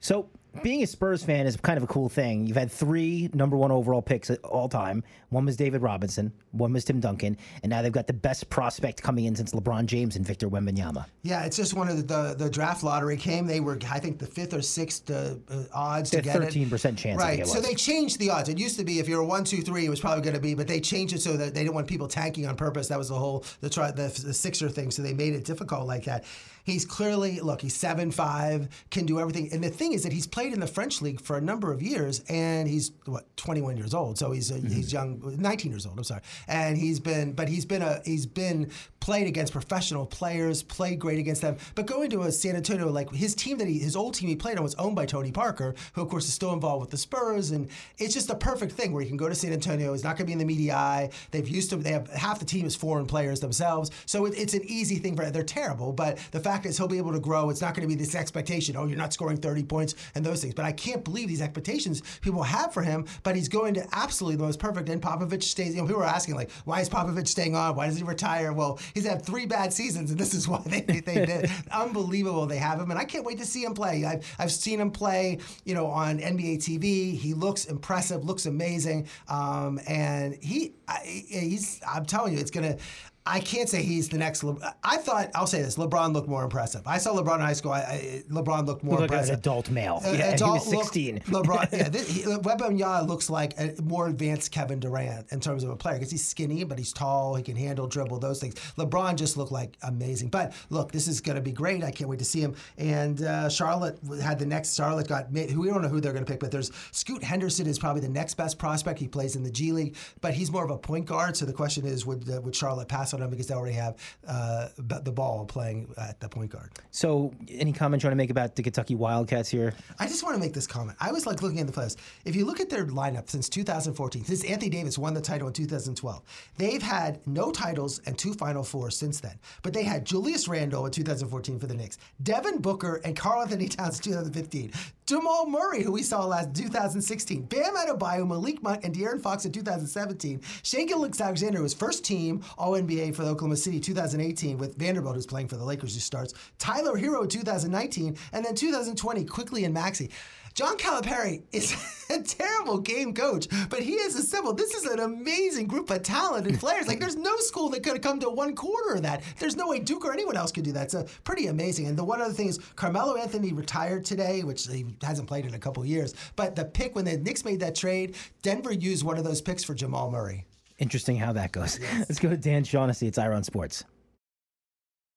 So 0.01 0.29
being 0.62 0.82
a 0.82 0.86
Spurs 0.86 1.24
fan 1.24 1.46
is 1.46 1.56
kind 1.56 1.76
of 1.76 1.82
a 1.82 1.86
cool 1.86 2.08
thing. 2.08 2.46
You've 2.46 2.56
had 2.56 2.70
three 2.70 3.30
number 3.32 3.56
one 3.56 3.70
overall 3.70 4.02
picks 4.02 4.30
at 4.30 4.38
all 4.44 4.68
time. 4.68 5.02
One 5.30 5.46
was 5.46 5.56
David 5.56 5.80
Robinson, 5.82 6.32
one 6.50 6.72
was 6.74 6.84
Tim 6.84 7.00
Duncan, 7.00 7.38
and 7.62 7.70
now 7.70 7.80
they've 7.80 7.92
got 7.92 8.06
the 8.06 8.12
best 8.12 8.50
prospect 8.50 9.02
coming 9.02 9.24
in 9.24 9.34
since 9.34 9.52
LeBron 9.52 9.86
James 9.86 10.16
and 10.16 10.26
Victor 10.26 10.48
Wembanyama. 10.50 11.06
Yeah, 11.22 11.44
it's 11.44 11.56
just 11.56 11.74
one 11.74 11.88
of 11.88 11.96
the 11.96 12.02
the, 12.02 12.34
the 12.36 12.50
draft 12.50 12.82
lottery 12.82 13.16
came. 13.16 13.46
They 13.46 13.60
were 13.60 13.78
I 13.90 13.98
think 13.98 14.18
the 14.18 14.26
fifth 14.26 14.52
or 14.52 14.60
sixth 14.60 15.10
uh, 15.10 15.36
uh, 15.48 15.64
odds 15.72 16.10
They're 16.10 16.20
to 16.20 16.28
get 16.28 16.40
13% 16.42 16.84
it. 16.84 16.96
chance. 16.96 17.18
Right. 17.18 17.46
So 17.46 17.60
they 17.60 17.74
changed 17.74 18.18
the 18.18 18.30
odds. 18.30 18.48
It 18.48 18.58
used 18.58 18.78
to 18.78 18.84
be 18.84 18.98
if 18.98 19.08
you're 19.08 19.20
a 19.20 19.26
one, 19.26 19.44
two, 19.44 19.62
three, 19.62 19.86
it 19.86 19.90
was 19.90 20.00
probably 20.00 20.22
going 20.22 20.34
to 20.34 20.40
be, 20.40 20.54
but 20.54 20.68
they 20.68 20.80
changed 20.80 21.14
it 21.14 21.22
so 21.22 21.36
that 21.36 21.54
they 21.54 21.62
didn't 21.62 21.74
want 21.74 21.86
people 21.86 22.08
tanking 22.08 22.46
on 22.46 22.56
purpose. 22.56 22.88
That 22.88 22.98
was 22.98 23.08
the 23.08 23.14
whole 23.14 23.44
the 23.60 23.70
try 23.70 23.90
the, 23.90 24.08
the 24.24 24.34
Sixer 24.34 24.68
thing. 24.68 24.90
So 24.90 25.02
they 25.02 25.14
made 25.14 25.34
it 25.34 25.44
difficult 25.44 25.86
like 25.86 26.04
that. 26.04 26.24
He's 26.64 26.85
clearly 26.85 27.40
look. 27.40 27.61
He's 27.61 27.75
seven 27.75 28.11
five, 28.11 28.68
can 28.90 29.07
do 29.07 29.18
everything. 29.18 29.51
And 29.53 29.62
the 29.62 29.70
thing 29.70 29.92
is 29.92 30.03
that 30.05 30.12
he's 30.12 30.27
played 30.27 30.53
in 30.53 30.61
the 30.61 30.66
French 30.66 31.03
league 31.03 31.20
for 31.20 31.37
a 31.37 31.40
number 31.40 31.72
of 31.72 31.83
years, 31.83 32.22
and 32.29 32.68
he's 32.68 32.92
what 33.07 33.37
21 33.37 33.77
years 33.77 33.94
old. 33.94 34.18
So 34.18 34.33
he's 34.33 34.51
a, 34.51 34.55
mm-hmm. 34.55 34.68
he's 34.68 34.92
young, 34.92 35.20
19 35.38 35.70
years 35.70 35.87
old. 35.87 35.98
I'm 35.98 36.05
sorry, 36.05 36.22
and 36.46 36.77
he's 36.77 37.01
been, 37.01 37.33
but 37.33 37.48
he's 37.48 37.64
been 37.64 37.83
a 37.83 38.01
he's 38.05 38.27
been 38.27 38.70
played 39.02 39.26
against 39.26 39.52
professional 39.52 40.06
players, 40.06 40.62
played 40.62 41.00
great 41.00 41.18
against 41.18 41.42
them. 41.42 41.56
But 41.74 41.86
going 41.86 42.08
to 42.10 42.22
a 42.22 42.30
San 42.30 42.54
Antonio, 42.54 42.88
like 42.88 43.12
his 43.12 43.34
team 43.34 43.58
that 43.58 43.66
he, 43.66 43.80
his 43.80 43.96
old 43.96 44.14
team 44.14 44.28
he 44.28 44.36
played 44.36 44.58
on 44.58 44.62
was 44.62 44.76
owned 44.76 44.94
by 44.94 45.06
Tony 45.06 45.32
Parker, 45.32 45.74
who 45.94 46.02
of 46.02 46.08
course 46.08 46.26
is 46.26 46.32
still 46.32 46.52
involved 46.52 46.82
with 46.82 46.90
the 46.90 46.96
Spurs, 46.96 47.50
and 47.50 47.68
it's 47.98 48.14
just 48.14 48.30
a 48.30 48.36
perfect 48.36 48.70
thing 48.72 48.92
where 48.92 49.02
he 49.02 49.08
can 49.08 49.16
go 49.16 49.28
to 49.28 49.34
San 49.34 49.52
Antonio. 49.52 49.92
He's 49.92 50.04
not 50.04 50.16
going 50.16 50.18
to 50.18 50.24
be 50.26 50.32
in 50.34 50.38
the 50.38 50.44
media 50.44 50.76
eye. 50.76 51.10
They've 51.32 51.48
used 51.48 51.70
to, 51.70 51.76
they 51.76 51.90
have 51.90 52.08
half 52.10 52.38
the 52.38 52.44
team 52.44 52.64
is 52.64 52.76
foreign 52.76 53.06
players 53.06 53.40
themselves, 53.40 53.90
so 54.06 54.24
it, 54.26 54.34
it's 54.36 54.54
an 54.54 54.62
easy 54.66 54.96
thing 54.96 55.16
for. 55.16 55.28
They're 55.32 55.42
terrible, 55.42 55.92
but 55.92 56.18
the 56.30 56.40
fact 56.40 56.64
is 56.64 56.78
he'll 56.78 56.86
be 56.86 56.98
able 56.98 57.12
to 57.12 57.20
grow. 57.20 57.50
It's 57.50 57.60
not 57.60 57.74
going 57.74 57.88
to 57.88 57.92
be 57.92 57.98
this 57.98 58.14
expectation. 58.14 58.76
Oh, 58.76 58.86
you're 58.86 58.96
not 58.96 59.12
scoring 59.12 59.36
30 59.36 59.64
points 59.64 59.96
and 60.14 60.24
those 60.24 60.42
things. 60.42 60.54
But 60.54 60.64
I 60.64 60.70
can't 60.72 61.02
believe 61.02 61.26
these 61.26 61.42
expectations 61.42 62.02
people 62.20 62.44
have 62.44 62.72
for 62.72 62.82
him. 62.82 63.06
But 63.24 63.34
he's 63.34 63.48
going 63.48 63.74
to 63.74 63.86
absolutely 63.92 64.36
the 64.36 64.44
most 64.44 64.60
perfect. 64.60 64.88
And 64.88 65.02
Popovich 65.02 65.42
stays. 65.42 65.74
You 65.74 65.80
know, 65.80 65.88
people 65.88 66.02
are 66.02 66.06
asking 66.06 66.36
like, 66.36 66.50
why 66.64 66.80
is 66.80 66.88
Popovich 66.88 67.28
staying 67.28 67.56
on? 67.56 67.74
Why 67.74 67.88
does 67.88 67.96
he 67.96 68.04
retire? 68.04 68.52
Well, 68.52 68.78
he's 68.94 69.07
had 69.07 69.24
three 69.24 69.46
bad 69.46 69.72
seasons, 69.72 70.11
and 70.11 70.18
this 70.18 70.35
is 70.35 70.48
why 70.48 70.62
they, 70.66 70.81
they 70.81 71.26
did. 71.26 71.50
Unbelievable 71.72 72.46
they 72.46 72.59
have 72.59 72.81
him, 72.81 72.90
and 72.90 72.98
I 72.98 73.05
can't 73.05 73.24
wait 73.24 73.38
to 73.38 73.46
see 73.46 73.64
him 73.64 73.74
play. 73.74 74.05
I've, 74.05 74.24
I've 74.38 74.52
seen 74.52 74.81
him 74.81 74.90
play, 74.90 75.38
you 75.64 75.74
know, 75.74 75.87
on 75.87 76.18
NBA 76.18 76.59
TV. 76.59 77.16
He 77.16 77.35
looks 77.35 77.66
impressive, 77.66 78.24
looks 78.24 78.46
amazing, 78.46 79.09
um, 79.28 79.81
and 79.87 80.37
he 80.40 80.74
I, 80.88 81.00
he's. 81.05 81.81
I'm 81.88 82.05
telling 82.05 82.35
you, 82.35 82.38
it's 82.38 82.50
gonna. 82.50 82.76
I 83.24 83.38
can't 83.38 83.68
say 83.68 83.82
he's 83.82 84.08
the 84.08 84.18
next. 84.18 84.42
Le- 84.42 84.74
I 84.82 84.96
thought 84.96 85.30
I'll 85.35 85.46
say 85.46 85.62
this: 85.62 85.76
LeBron 85.76 86.12
looked 86.12 86.28
more 86.28 86.42
impressive. 86.42 86.82
I 86.87 86.98
saw 86.98 87.14
LeBron 87.14 87.37
in 87.37 87.40
high 87.42 87.52
school. 87.52 87.70
I, 87.70 87.78
I, 87.80 88.22
LeBron 88.28 88.66
looked 88.66 88.82
more 88.82 88.98
Look 88.98 89.02
like 89.02 89.11
impressive. 89.11 89.35
an 89.35 89.38
adult 89.38 89.70
male. 89.70 90.00
Uh, 90.04 90.11
yeah, 90.11 90.35
adult 90.35 90.62
he 90.64 90.74
was 90.76 90.87
16. 90.87 91.22
Look, 91.28 91.46
LeBron, 91.46 91.72
yeah, 91.72 91.88
this, 91.88 92.08
he, 92.08 92.24
looks 92.26 93.30
like 93.30 93.58
a 93.61 93.80
more 93.82 94.08
advanced 94.08 94.50
Kevin 94.50 94.80
Durant 94.80 95.30
in 95.30 95.38
terms 95.38 95.62
of 95.62 95.70
a 95.70 95.76
player 95.76 95.96
because 95.96 96.11
he's 96.11 96.24
skinny, 96.24 96.64
but 96.64 96.78
he's 96.78 96.92
tall. 96.92 97.37
He 97.37 97.44
can 97.44 97.54
handle, 97.54 97.87
dribble, 97.87 98.18
those 98.18 98.40
things. 98.40 98.54
LeBron 98.76 99.14
just 99.14 99.37
looked 99.37 99.52
like 99.52 99.76
amazing. 99.82 100.28
But 100.28 100.52
look, 100.70 100.90
this 100.90 101.06
is 101.06 101.20
going 101.20 101.37
to 101.37 101.42
be 101.42 101.52
great. 101.52 101.85
I 101.85 101.92
can't 101.92 102.11
wait 102.11 102.18
to 102.18 102.24
see 102.24 102.40
him. 102.40 102.56
And 102.76 103.22
uh, 103.22 103.48
Charlotte 103.48 104.00
had 104.20 104.40
the 104.40 104.46
next. 104.46 104.74
Charlotte 104.74 105.06
got 105.06 105.32
made. 105.32 105.56
We 105.56 105.68
don't 105.68 105.82
know 105.82 105.88
who 105.88 106.00
they're 106.00 106.12
going 106.12 106.24
to 106.24 106.30
pick, 106.30 106.40
but 106.40 106.50
there's 106.50 106.72
Scoot 106.90 107.22
Henderson 107.22 107.68
is 107.68 107.78
probably 107.78 108.00
the 108.00 108.08
next 108.08 108.35
best 108.35 108.58
prospect. 108.58 108.98
He 108.98 109.06
plays 109.06 109.37
in 109.37 109.44
the 109.44 109.50
G 109.50 109.70
League, 109.70 109.96
but 110.20 110.35
he's 110.35 110.50
more 110.50 110.64
of 110.64 110.70
a 110.70 110.78
point 110.78 111.06
guard. 111.06 111.37
So 111.37 111.44
the 111.44 111.52
question 111.52 111.87
is, 111.87 112.04
would 112.04 112.28
uh, 112.28 112.40
would 112.40 112.56
Charlotte 112.56 112.88
pass 112.88 113.12
on 113.14 113.22
him 113.22 113.31
because 113.31 113.46
they 113.46 113.55
already 113.55 113.75
have 113.75 113.96
uh, 114.27 114.68
the 114.79 115.12
ball 115.12 115.44
playing 115.44 115.92
at 115.98 116.20
the 116.20 116.29
point 116.29 116.51
guard? 116.51 116.70
So, 116.90 117.33
any 117.48 117.72
comment 117.72 118.03
you 118.03 118.09
want 118.09 118.12
to 118.12 118.16
make 118.16 118.31
about 118.31 118.57
the 118.57 118.62
Kentucky 118.62 118.94
Wildcats 118.94 119.48
here? 119.48 119.75
I 119.98 120.07
just 120.07 120.22
want 120.22 120.35
to 120.35 120.40
make 120.40 120.53
this 120.53 120.66
comment. 120.66 120.96
I 121.01 121.12
was 121.12 121.27
like 121.27 121.42
looking 121.42 121.61
at 121.61 121.66
the 121.66 121.72
playoffs. 121.72 121.96
If 122.25 122.37
you 122.37 122.44
look 122.44 122.61
at 122.61 122.70
their 122.70 122.87
lineup 122.87 123.29
since 123.29 123.48
2014, 123.48 124.25
since 124.25 124.44
Anthony 124.44 124.70
Davis 124.70 124.98
won 124.98 125.14
the 125.14 125.20
title 125.20 125.48
in 125.48 125.55
2012, 125.55 126.22
they've 126.57 126.83
had 126.83 127.27
no 127.27 127.51
titles 127.51 128.01
and 128.07 128.18
two 128.18 128.35
Final 128.35 128.62
Fours 128.62 128.96
since 128.96 129.20
then. 129.20 129.38
But 129.62 129.72
they 129.72 129.85
had 129.85 130.05
Julius 130.05 130.48
Randle 130.48 130.87
in 130.87 130.92
2014 130.92 131.59
for 131.59 131.66
the 131.66 131.75
Knicks, 131.75 131.98
Devin 132.22 132.59
Booker 132.59 133.01
and 133.05 133.16
Karl 133.16 133.42
Anthony 133.42 133.68
Towns 133.68 133.98
in 133.98 134.05
2015, 134.05 134.72
Jamal 135.12 135.44
Murray, 135.44 135.83
who 135.83 135.92
we 135.92 136.03
saw 136.03 136.25
last 136.25 136.55
2016, 136.55 137.42
Bam 137.42 137.77
Adebayo, 137.77 138.27
Malik 138.27 138.62
Monk, 138.62 138.83
and 138.83 138.94
De'Aaron 138.94 139.20
Fox 139.20 139.44
in 139.44 139.53
2017, 139.53 140.40
Shai 140.62 140.85
Gilgeous-Alexander 140.85 141.61
was 141.61 141.75
first 141.75 142.03
team 142.03 142.42
All 142.57 142.72
NBA 142.72 143.14
for 143.14 143.22
the 143.22 143.29
Oklahoma 143.29 143.57
City 143.57 143.79
2018 143.79 144.57
with 144.57 144.75
Vanderbilt, 144.79 145.14
who's 145.14 145.27
playing 145.27 145.48
for 145.48 145.57
the 145.57 145.64
Lakers, 145.64 145.92
who 145.92 146.01
starts, 146.01 146.33
Tyler 146.59 146.98
Herro 146.98 147.29
2019, 147.29 148.16
and 148.33 148.42
then 148.42 148.55
2020, 148.55 149.27
Quickley 149.27 149.66
and 149.66 149.75
Maxey. 149.75 150.09
John 150.54 150.76
Calipari 150.76 151.42
is 151.52 151.74
a 152.10 152.22
terrible 152.22 152.78
game 152.78 153.14
coach, 153.14 153.48
but 153.70 153.80
he 153.80 153.98
has 154.02 154.14
assembled. 154.16 154.58
This 154.58 154.74
is 154.74 154.84
an 154.84 155.00
amazing 155.00 155.66
group 155.66 155.90
of 155.90 156.02
talented 156.02 156.58
players. 156.60 156.86
Like, 156.86 157.00
there's 157.00 157.16
no 157.16 157.36
school 157.38 157.70
that 157.70 157.82
could 157.82 157.94
have 157.94 158.02
come 158.02 158.20
to 158.20 158.28
one 158.28 158.54
quarter 158.54 158.94
of 158.94 159.02
that. 159.02 159.22
There's 159.38 159.56
no 159.56 159.68
way 159.68 159.78
Duke 159.78 160.04
or 160.04 160.12
anyone 160.12 160.36
else 160.36 160.52
could 160.52 160.64
do 160.64 160.72
that. 160.72 160.92
It's 160.92 161.18
pretty 161.24 161.46
amazing. 161.46 161.86
And 161.86 161.96
the 161.96 162.04
one 162.04 162.20
other 162.20 162.34
thing 162.34 162.48
is 162.48 162.58
Carmelo 162.76 163.16
Anthony 163.16 163.52
retired 163.52 164.04
today, 164.04 164.42
which 164.42 164.66
he 164.66 164.84
hasn't 165.02 165.28
played 165.28 165.46
in 165.46 165.54
a 165.54 165.58
couple 165.58 165.84
years. 165.84 166.14
But 166.36 166.54
the 166.54 166.64
pick 166.64 166.94
when 166.94 167.04
the 167.06 167.16
Knicks 167.16 167.44
made 167.44 167.60
that 167.60 167.74
trade, 167.74 168.16
Denver 168.42 168.72
used 168.72 169.04
one 169.04 169.16
of 169.16 169.24
those 169.24 169.40
picks 169.40 169.64
for 169.64 169.74
Jamal 169.74 170.10
Murray. 170.10 170.44
Interesting 170.78 171.16
how 171.16 171.32
that 171.32 171.52
goes. 171.52 171.78
Yes. 171.80 172.06
Let's 172.08 172.18
go 172.18 172.28
to 172.28 172.36
Dan 172.36 172.64
Shaughnessy. 172.64 173.06
It's 173.06 173.18
Ira 173.18 173.36
on 173.36 173.44
Sports. 173.44 173.84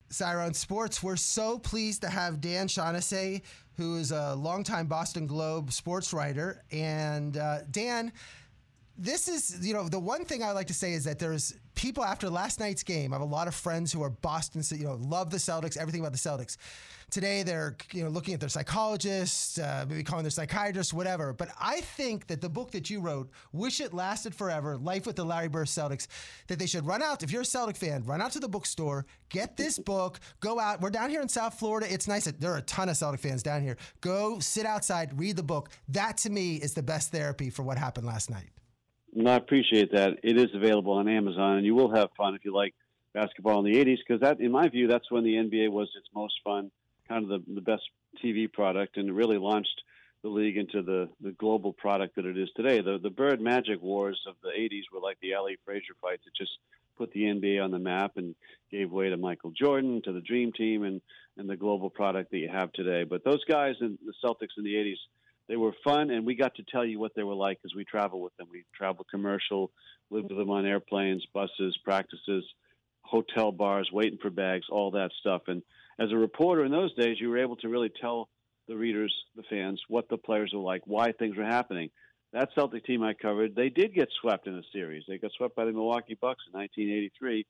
Siron 0.10 0.56
Sports. 0.56 1.02
We're 1.04 1.16
so 1.16 1.60
pleased 1.60 2.02
to 2.02 2.10
have 2.10 2.42
Dan 2.42 2.68
Shaughnessy, 2.68 3.44
who 3.78 3.98
is 3.98 4.12
a 4.12 4.36
longtime 4.36 4.88
Boston 4.88 5.28
Globe 5.28 5.72
sports 5.72 6.14
writer. 6.14 6.64
And 6.72 7.38
uh, 7.38 7.60
Dan, 7.72 8.12
this 8.98 9.28
is, 9.28 9.66
you 9.66 9.74
know, 9.74 9.90
the 9.90 10.00
one 10.00 10.26
thing 10.26 10.44
I 10.44 10.52
like 10.52 10.68
to 10.68 10.74
say 10.74 10.94
is 10.94 11.04
that 11.04 11.20
there's 11.20 11.54
people 11.76 12.04
after 12.04 12.30
last 12.30 12.60
night's 12.60 12.84
game. 12.84 13.12
I 13.12 13.16
have 13.16 13.22
a 13.22 13.26
lot 13.26 13.48
of 13.48 13.56
friends 13.56 13.92
who 13.92 14.02
are 14.02 14.10
Boston, 14.10 14.64
you 14.78 14.86
know, 14.86 14.96
love 14.96 15.30
the 15.30 15.38
Celtics, 15.38 15.78
everything 15.78 16.00
about 16.00 16.14
the 16.14 16.18
Celtics. 16.18 16.56
Today 17.12 17.44
they're, 17.44 17.76
you 17.92 18.04
know, 18.04 18.10
looking 18.10 18.34
at 18.34 18.40
their 18.40 18.50
psychologists, 18.50 19.60
uh, 19.60 19.86
maybe 19.88 20.02
calling 20.04 20.24
their 20.24 20.32
psychiatrists, 20.32 20.94
whatever. 20.94 21.34
But 21.34 21.50
I 21.60 21.82
think 21.82 22.28
that 22.28 22.42
the 22.42 22.50
book 22.50 22.72
that 22.72 22.90
you 22.90 23.00
wrote, 23.00 23.30
"Wish 23.52 23.80
It 23.80 23.94
Lasted 23.94 24.34
Forever: 24.34 24.78
Life 24.78 25.06
with 25.06 25.16
the 25.18 25.26
Larry 25.26 25.50
Bird 25.50 25.68
Celtics," 25.68 26.08
that 26.48 26.58
they 26.58 26.66
should 26.66 26.86
run 26.86 27.04
out. 27.04 27.22
If 27.22 27.32
you're 27.32 27.44
a 27.44 27.46
Celtic 27.46 27.76
fan, 27.76 28.04
run 28.06 28.22
out 28.22 28.32
to 28.32 28.40
the 28.40 28.50
bookstore, 28.50 29.06
get 29.30 29.56
this 29.56 29.78
book, 29.78 30.20
go 30.40 30.60
out. 30.60 30.82
We're 30.82 30.90
down 30.90 31.10
here 31.10 31.22
in 31.22 31.30
South 31.30 31.60
Florida. 31.60 31.92
It's 31.94 32.08
nice. 32.08 32.26
That 32.26 32.40
There 32.40 32.54
are 32.54 32.58
a 32.58 32.64
ton 32.64 32.90
of 32.90 32.98
Celtic 32.98 33.20
fans 33.20 33.44
down 33.44 33.62
here. 33.62 33.78
Go 34.02 34.40
sit 34.40 34.66
outside, 34.66 35.20
read 35.20 35.36
the 35.36 35.44
book. 35.44 35.70
That 35.90 36.18
to 36.20 36.30
me 36.30 36.56
is 36.56 36.74
the 36.74 36.84
best 36.84 37.12
therapy 37.12 37.50
for 37.50 37.62
what 37.62 37.78
happened 37.78 38.08
last 38.08 38.30
night. 38.30 38.55
No, 39.18 39.32
I 39.32 39.36
appreciate 39.38 39.94
that. 39.94 40.20
It 40.24 40.38
is 40.38 40.54
available 40.54 40.92
on 40.92 41.08
Amazon, 41.08 41.56
and 41.56 41.66
you 41.66 41.74
will 41.74 41.96
have 41.96 42.10
fun 42.18 42.36
if 42.36 42.44
you 42.44 42.54
like 42.54 42.76
basketball 43.14 43.66
in 43.66 43.72
the 43.72 43.80
80s, 43.80 44.00
because 44.06 44.20
that, 44.20 44.42
in 44.42 44.52
my 44.52 44.68
view, 44.68 44.88
that's 44.88 45.10
when 45.10 45.24
the 45.24 45.36
NBA 45.36 45.72
was 45.72 45.90
its 45.96 46.08
most 46.14 46.34
fun, 46.44 46.70
kind 47.08 47.24
of 47.24 47.30
the, 47.30 47.54
the 47.54 47.62
best 47.62 47.84
TV 48.22 48.52
product, 48.52 48.98
and 48.98 49.08
it 49.08 49.14
really 49.14 49.38
launched 49.38 49.82
the 50.22 50.28
league 50.28 50.58
into 50.58 50.82
the, 50.82 51.08
the 51.22 51.32
global 51.32 51.72
product 51.72 52.18
that 52.18 52.26
it 52.26 52.38
is 52.38 52.50
today. 52.58 52.82
The, 52.82 53.00
the 53.02 53.10
Bird 53.10 53.40
Magic 53.40 53.82
Wars 53.82 54.20
of 54.28 54.36
the 54.44 54.50
80s 54.50 54.84
were 54.94 55.00
like 55.00 55.18
the 55.22 55.36
Ali 55.36 55.58
Frazier 55.64 55.94
fights. 56.02 56.24
It 56.28 56.34
just 56.38 56.58
put 56.98 57.14
the 57.14 57.22
NBA 57.22 57.64
on 57.64 57.72
the 57.72 57.80
map 57.80 58.18
and 58.18 58.36
gave 58.70 58.92
way 58.92 59.10
to 59.10 59.16
Michael 59.16 59.52
Jordan, 59.52 60.02
to 60.04 60.12
the 60.12 60.20
Dream 60.20 60.52
Team, 60.52 60.84
and, 60.84 61.00
and 61.38 61.50
the 61.50 61.56
global 61.56 61.90
product 61.90 62.32
that 62.32 62.38
you 62.40 62.50
have 62.50 62.74
today. 62.74 63.06
But 63.06 63.24
those 63.24 63.46
guys 63.46 63.76
in 63.80 63.98
the 64.06 64.14
Celtics 64.22 64.58
in 64.58 64.66
the 64.66 64.74
80s, 64.74 64.98
they 65.48 65.56
were 65.56 65.74
fun, 65.84 66.10
and 66.10 66.26
we 66.26 66.36
got 66.36 66.56
to 66.56 66.64
tell 66.64 66.86
you 66.86 67.00
what 67.00 67.14
they 67.16 67.24
were 67.24 67.36
like 67.36 67.60
because 67.62 67.76
we 67.76 67.86
traveled 67.86 68.24
with 68.24 68.36
them. 68.38 68.48
We 68.52 68.64
traveled 68.76 69.08
commercial, 69.10 69.72
lived 70.10 70.30
with 70.30 70.38
them 70.38 70.50
on 70.50 70.66
airplanes, 70.66 71.26
buses, 71.34 71.78
practices, 71.84 72.44
hotel 73.04 73.52
bars, 73.52 73.90
waiting 73.92 74.18
for 74.22 74.30
bags, 74.30 74.66
all 74.72 74.92
that 74.92 75.12
stuff. 75.20 75.44
And 75.48 75.62
as 76.00 76.12
a 76.12 76.18
reporter 76.18 76.66
in 76.66 76.72
those 76.72 76.94
days, 76.96 77.18
you 77.20 77.30
were 77.30 77.38
able 77.38 77.56
to 77.58 77.70
really 77.70 77.92
tell 78.02 78.30
the 78.68 78.76
readers, 78.76 79.14
the 79.36 79.44
fans, 79.44 79.80
what 79.88 80.10
the 80.10 80.18
players 80.18 80.52
were 80.54 80.62
like, 80.62 80.82
why 80.86 81.12
things 81.12 81.38
were 81.38 81.46
happening. 81.46 81.90
That 82.34 82.50
Celtic 82.56 82.84
team 82.86 83.04
I 83.04 83.14
covered, 83.14 83.56
they 83.56 83.70
did 83.70 83.94
get 83.94 84.10
swept 84.20 84.48
in 84.48 84.56
a 84.56 84.64
series. 84.74 85.04
They 85.08 85.20
got 85.20 85.32
swept 85.38 85.56
by 85.56 85.66
the 85.66 85.72
Milwaukee 85.72 86.18
Bucks 86.20 86.44
in 86.52 86.60
1983. 86.60 87.42
It 87.42 87.46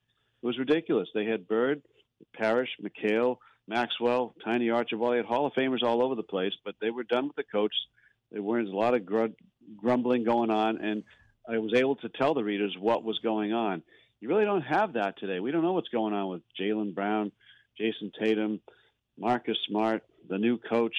was 0.45 0.60
ridiculous. 0.60 1.08
They 1.13 1.25
had 1.25 1.47
Bird, 1.47 1.81
Parish, 2.36 2.69
McHale, 2.84 3.38
Maxwell, 3.67 4.36
Tiny 4.43 4.69
Archibald. 4.69 5.13
They 5.13 5.17
had 5.17 5.25
Hall 5.25 5.45
of 5.47 5.54
Famers 5.54 5.84
all 5.84 6.04
over 6.04 6.15
the 6.15 6.23
place, 6.23 6.54
but 6.63 6.75
they 6.82 6.91
were 6.91 7.04
done 7.04 7.28
with 7.28 7.36
the 7.36 7.43
coach. 7.43 7.73
There 8.32 8.41
weren't 8.41 8.69
a 8.69 8.75
lot 8.75 8.93
of 8.93 9.06
gr- 9.06 9.25
grumbling 9.78 10.23
going 10.23 10.51
on, 10.51 10.78
and 10.78 11.04
I 11.47 11.58
was 11.58 11.73
able 11.75 11.95
to 11.97 12.10
tell 12.10 12.34
the 12.34 12.43
readers 12.43 12.75
what 12.80 13.04
was 13.04 13.19
going 13.19 13.54
on. 13.54 13.84
You 14.19 14.30
really 14.30 14.45
don't 14.45 14.62
have 14.62 14.93
that 14.93 15.17
today. 15.19 15.39
We 15.39 15.51
don't 15.51 15.63
know 15.63 15.73
what's 15.73 15.89
going 15.89 16.13
on 16.13 16.30
with 16.30 16.41
Jaylen 16.60 16.93
Brown, 16.93 17.32
Jayson 17.80 18.12
Tatum, 18.19 18.62
Marcus 19.17 19.58
Smart, 19.67 20.04
the 20.28 20.38
new 20.38 20.58
coach, 20.58 20.95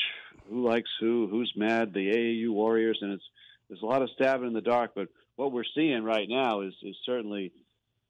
who 0.48 0.64
likes 0.64 0.90
who, 1.00 1.28
who's 1.30 1.52
mad, 1.56 1.92
the 1.92 2.10
AAU 2.10 2.50
Warriors, 2.52 2.98
and 3.00 3.12
it's 3.12 3.24
there's 3.68 3.82
a 3.82 3.86
lot 3.86 4.02
of 4.02 4.10
stabbing 4.14 4.46
in 4.46 4.52
the 4.52 4.60
dark. 4.60 4.92
But 4.94 5.08
what 5.34 5.52
we're 5.52 5.64
seeing 5.74 6.04
right 6.04 6.28
now 6.28 6.60
is 6.60 6.74
is 6.82 6.96
certainly, 7.04 7.52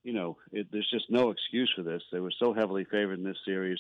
you 0.05 0.13
know, 0.13 0.37
it, 0.53 0.69
there's 0.71 0.91
just 0.91 1.11
no 1.11 1.31
excuse 1.31 1.73
for 1.75 1.83
this. 1.83 2.03
They 2.13 2.21
were 2.21 2.33
so 2.39 2.53
heavily 2.53 2.85
favored 2.85 3.19
in 3.19 3.25
this 3.25 3.39
series. 3.47 3.79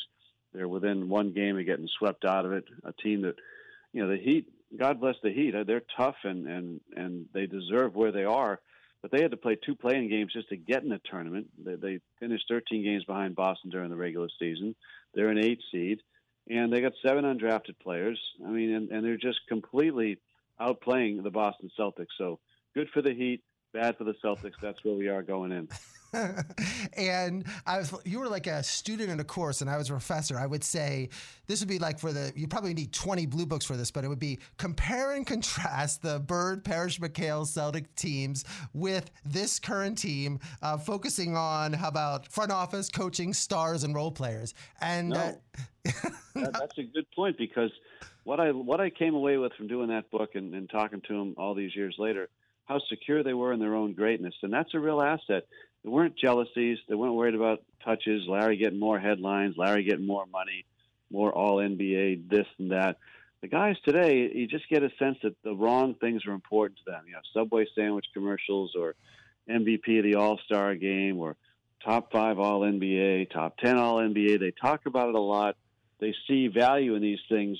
They're 0.52 0.68
within 0.68 1.08
one 1.08 1.32
game 1.32 1.58
of 1.58 1.66
getting 1.66 1.88
swept 1.98 2.24
out 2.24 2.44
of 2.44 2.52
it. 2.52 2.64
A 2.84 2.92
team 2.92 3.22
that, 3.22 3.36
you 3.92 4.02
know, 4.02 4.10
the 4.10 4.22
Heat. 4.22 4.46
God 4.76 5.00
bless 5.00 5.16
the 5.22 5.32
Heat. 5.32 5.54
They're 5.66 5.82
tough 5.96 6.16
and 6.24 6.46
and 6.46 6.80
and 6.96 7.26
they 7.32 7.46
deserve 7.46 7.94
where 7.94 8.12
they 8.12 8.24
are. 8.24 8.60
But 9.02 9.10
they 9.10 9.22
had 9.22 9.30
to 9.30 9.36
play 9.36 9.56
two 9.56 9.76
playing 9.76 10.08
games 10.08 10.32
just 10.32 10.48
to 10.48 10.56
get 10.56 10.82
in 10.82 10.88
the 10.88 11.00
tournament. 11.08 11.48
They, 11.64 11.76
they 11.76 12.00
finished 12.18 12.46
13 12.48 12.82
games 12.82 13.04
behind 13.04 13.36
Boston 13.36 13.70
during 13.70 13.90
the 13.90 13.96
regular 13.96 14.28
season. 14.38 14.74
They're 15.14 15.28
an 15.28 15.38
eight 15.38 15.60
seed, 15.70 16.00
and 16.48 16.72
they 16.72 16.80
got 16.80 16.92
seven 17.06 17.24
undrafted 17.24 17.78
players. 17.80 18.18
I 18.44 18.50
mean, 18.50 18.74
and, 18.74 18.90
and 18.90 19.04
they're 19.04 19.16
just 19.16 19.40
completely 19.48 20.18
outplaying 20.60 21.22
the 21.22 21.30
Boston 21.30 21.70
Celtics. 21.78 22.16
So 22.18 22.40
good 22.74 22.88
for 22.92 23.02
the 23.02 23.14
Heat, 23.14 23.42
bad 23.72 23.96
for 23.96 24.04
the 24.04 24.14
Celtics. 24.24 24.54
That's 24.60 24.82
where 24.84 24.94
we 24.94 25.08
are 25.08 25.22
going 25.22 25.52
in. 25.52 25.68
and 26.96 27.44
I 27.66 27.78
was, 27.78 27.94
you 28.04 28.20
were 28.20 28.28
like 28.28 28.46
a 28.46 28.62
student 28.62 29.10
in 29.10 29.20
a 29.20 29.24
course, 29.24 29.60
and 29.60 29.68
I 29.68 29.76
was 29.76 29.88
a 29.88 29.92
professor. 29.92 30.38
I 30.38 30.46
would 30.46 30.64
say 30.64 31.10
this 31.46 31.60
would 31.60 31.68
be 31.68 31.78
like 31.78 31.98
for 31.98 32.12
the, 32.12 32.32
you 32.34 32.48
probably 32.48 32.74
need 32.74 32.92
20 32.92 33.26
blue 33.26 33.46
books 33.46 33.64
for 33.64 33.76
this, 33.76 33.90
but 33.90 34.04
it 34.04 34.08
would 34.08 34.18
be 34.18 34.38
compare 34.56 35.12
and 35.12 35.26
contrast 35.26 36.02
the 36.02 36.20
Bird, 36.20 36.64
Parish, 36.64 37.00
McHale 37.00 37.46
Celtic 37.46 37.94
teams 37.96 38.44
with 38.72 39.10
this 39.24 39.58
current 39.58 39.98
team, 39.98 40.38
uh, 40.62 40.78
focusing 40.78 41.36
on 41.36 41.72
how 41.72 41.88
about 41.88 42.28
front 42.28 42.52
office, 42.52 42.88
coaching, 42.88 43.32
stars, 43.32 43.84
and 43.84 43.94
role 43.94 44.12
players. 44.12 44.54
And 44.80 45.10
no. 45.10 45.16
uh, 45.16 45.32
that, 45.84 46.12
that's 46.52 46.78
a 46.78 46.82
good 46.82 47.06
point 47.14 47.36
because 47.38 47.70
what 48.24 48.40
I 48.40 48.50
what 48.50 48.80
I 48.80 48.90
came 48.90 49.14
away 49.14 49.36
with 49.36 49.52
from 49.52 49.68
doing 49.68 49.88
that 49.88 50.10
book 50.10 50.34
and, 50.34 50.52
and 50.54 50.68
talking 50.68 51.00
to 51.08 51.12
them 51.16 51.34
all 51.38 51.54
these 51.54 51.76
years 51.76 51.94
later, 51.98 52.28
how 52.66 52.80
secure 52.88 53.22
they 53.22 53.34
were 53.34 53.52
in 53.52 53.60
their 53.60 53.74
own 53.74 53.94
greatness, 53.94 54.34
and 54.42 54.52
that's 54.52 54.74
a 54.74 54.80
real 54.80 55.00
asset. 55.00 55.46
There 55.82 55.92
weren't 55.92 56.18
jealousies. 56.18 56.78
They 56.88 56.96
weren't 56.96 57.14
worried 57.14 57.36
about 57.36 57.62
touches. 57.84 58.26
Larry 58.28 58.56
getting 58.56 58.80
more 58.80 58.98
headlines. 58.98 59.54
Larry 59.56 59.84
getting 59.84 60.06
more 60.06 60.26
money, 60.26 60.64
more 61.10 61.32
All 61.32 61.58
NBA, 61.58 62.28
this 62.28 62.46
and 62.58 62.72
that. 62.72 62.98
The 63.40 63.48
guys 63.48 63.76
today, 63.84 64.30
you 64.34 64.48
just 64.48 64.68
get 64.68 64.82
a 64.82 64.90
sense 64.98 65.18
that 65.22 65.40
the 65.44 65.54
wrong 65.54 65.94
things 65.94 66.26
are 66.26 66.32
important 66.32 66.78
to 66.78 66.90
them. 66.90 67.04
You 67.06 67.12
know, 67.12 67.20
Subway 67.32 67.66
sandwich 67.76 68.06
commercials, 68.12 68.74
or 68.76 68.96
MVP 69.48 69.98
of 69.98 70.04
the 70.04 70.16
All 70.16 70.40
Star 70.44 70.74
game, 70.74 71.18
or 71.18 71.36
top 71.84 72.10
five 72.10 72.40
All 72.40 72.62
NBA, 72.62 73.30
top 73.30 73.56
ten 73.58 73.78
All 73.78 73.98
NBA. 73.98 74.40
They 74.40 74.52
talk 74.60 74.86
about 74.86 75.08
it 75.10 75.14
a 75.14 75.20
lot. 75.20 75.56
They 76.00 76.14
see 76.26 76.48
value 76.48 76.96
in 76.96 77.02
these 77.02 77.20
things 77.28 77.58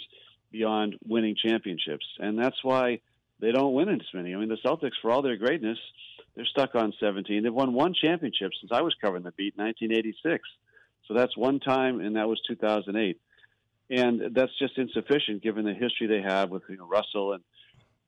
beyond 0.51 0.97
winning 1.07 1.37
championships, 1.37 2.07
and 2.19 2.37
that's 2.37 2.63
why 2.65 3.01
they 3.41 3.53
don't 3.53 3.75
win 3.75 3.89
as 3.89 4.01
many. 4.15 4.35
I 4.35 4.39
mean, 4.39 4.49
the 4.49 4.59
Celtics, 4.65 4.99
for 5.01 5.11
all 5.11 5.23
their 5.23 5.37
greatness, 5.37 5.79
They're 6.35 6.47
stuck 6.47 6.75
on 6.75 6.93
17. 7.01 7.43
They've 7.43 7.53
won 7.53 7.73
one 7.73 7.95
championship 7.95 8.53
since 8.61 8.73
I 8.73 8.83
was 8.83 8.95
covering 9.01 9.23
the 9.23 9.33
beat, 9.33 9.57
1986. 9.57 10.43
So 11.07 11.15
that's 11.15 11.37
one 11.37 11.61
time, 11.61 12.01
and 12.01 12.17
that 12.17 12.29
was 12.29 12.41
2008. 12.49 13.21
And 13.89 14.35
that's 14.35 14.59
just 14.59 14.77
insufficient 14.79 15.43
given 15.43 15.65
the 15.65 15.73
history 15.75 16.07
they 16.09 16.23
have 16.23 16.51
with 16.51 16.65
you 16.69 16.77
know, 16.77 16.87
Russell 16.87 17.35
and 17.35 17.43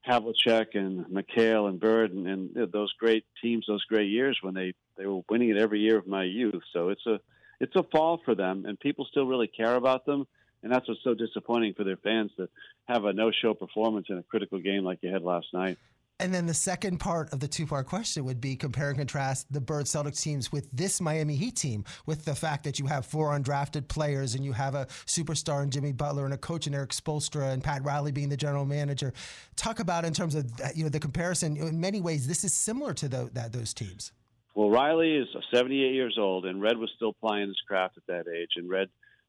Havlicek 0.06 0.74
and 0.74 1.06
McHale 1.06 1.68
and 1.68 1.78
Bird 1.78 2.12
and, 2.12 2.26
and 2.26 2.72
those 2.72 2.92
great 2.98 3.24
teams, 3.40 3.66
those 3.68 3.84
great 3.84 4.10
years 4.10 4.38
when 4.42 4.54
they, 4.54 4.74
they 4.96 5.06
were 5.06 5.20
winning 5.28 5.50
it 5.50 5.58
every 5.58 5.80
year 5.80 5.96
of 5.98 6.06
my 6.06 6.24
youth. 6.24 6.62
So 6.72 6.88
it's 6.88 7.06
a 7.06 7.20
it's 7.60 7.74
a 7.74 7.82
fall 7.82 8.20
for 8.24 8.34
them, 8.34 8.64
and 8.66 8.78
people 8.78 9.04
still 9.10 9.26
really 9.26 9.48
care 9.48 9.74
about 9.74 10.06
them. 10.06 10.26
And 10.62 10.72
that's 10.72 10.88
what's 10.88 11.02
so 11.04 11.14
disappointing 11.14 11.74
for 11.74 11.84
their 11.84 11.96
fans 11.96 12.30
to 12.36 12.48
have 12.86 13.04
a 13.04 13.12
no-show 13.12 13.54
performance 13.54 14.06
in 14.08 14.18
a 14.18 14.22
critical 14.22 14.58
game 14.58 14.84
like 14.84 14.98
you 15.02 15.12
had 15.12 15.22
last 15.22 15.46
night. 15.52 15.78
And 16.20 16.34
then 16.34 16.46
the 16.46 16.54
second 16.54 16.98
part 16.98 17.32
of 17.32 17.38
the 17.38 17.46
two 17.46 17.64
part 17.64 17.86
question 17.86 18.24
would 18.24 18.40
be 18.40 18.56
compare 18.56 18.88
and 18.88 18.98
contrast 18.98 19.52
the 19.52 19.60
Bird 19.60 19.86
Celtics 19.86 20.20
teams 20.20 20.50
with 20.50 20.68
this 20.72 21.00
Miami 21.00 21.36
Heat 21.36 21.54
team, 21.54 21.84
with 22.06 22.24
the 22.24 22.34
fact 22.34 22.64
that 22.64 22.80
you 22.80 22.86
have 22.86 23.06
four 23.06 23.38
undrafted 23.38 23.86
players 23.86 24.34
and 24.34 24.44
you 24.44 24.52
have 24.52 24.74
a 24.74 24.86
superstar 25.06 25.62
in 25.62 25.70
Jimmy 25.70 25.92
Butler 25.92 26.24
and 26.24 26.34
a 26.34 26.38
coach 26.38 26.66
in 26.66 26.74
Erik 26.74 26.90
Spoelstra 26.90 27.52
and 27.52 27.62
Pat 27.62 27.84
Riley 27.84 28.10
being 28.10 28.30
the 28.30 28.36
general 28.36 28.64
manager. 28.64 29.12
Talk 29.54 29.78
about 29.78 30.04
in 30.04 30.12
terms 30.12 30.34
of 30.34 30.50
you 30.74 30.82
know 30.82 30.88
the 30.88 30.98
comparison. 30.98 31.56
In 31.56 31.78
many 31.78 32.00
ways, 32.00 32.26
this 32.26 32.42
is 32.42 32.52
similar 32.52 32.94
to 32.94 33.08
the, 33.08 33.30
that 33.34 33.52
those 33.52 33.72
teams. 33.72 34.10
Well, 34.56 34.70
Riley 34.70 35.14
is 35.14 35.28
78 35.54 35.94
years 35.94 36.16
old, 36.18 36.46
and 36.46 36.60
Red 36.60 36.78
was 36.78 36.90
still 36.96 37.12
playing 37.12 37.46
his 37.46 37.60
craft 37.68 37.96
at 37.96 38.06
that 38.08 38.28
age, 38.28 38.50
and 38.56 38.68
Red 38.68 38.88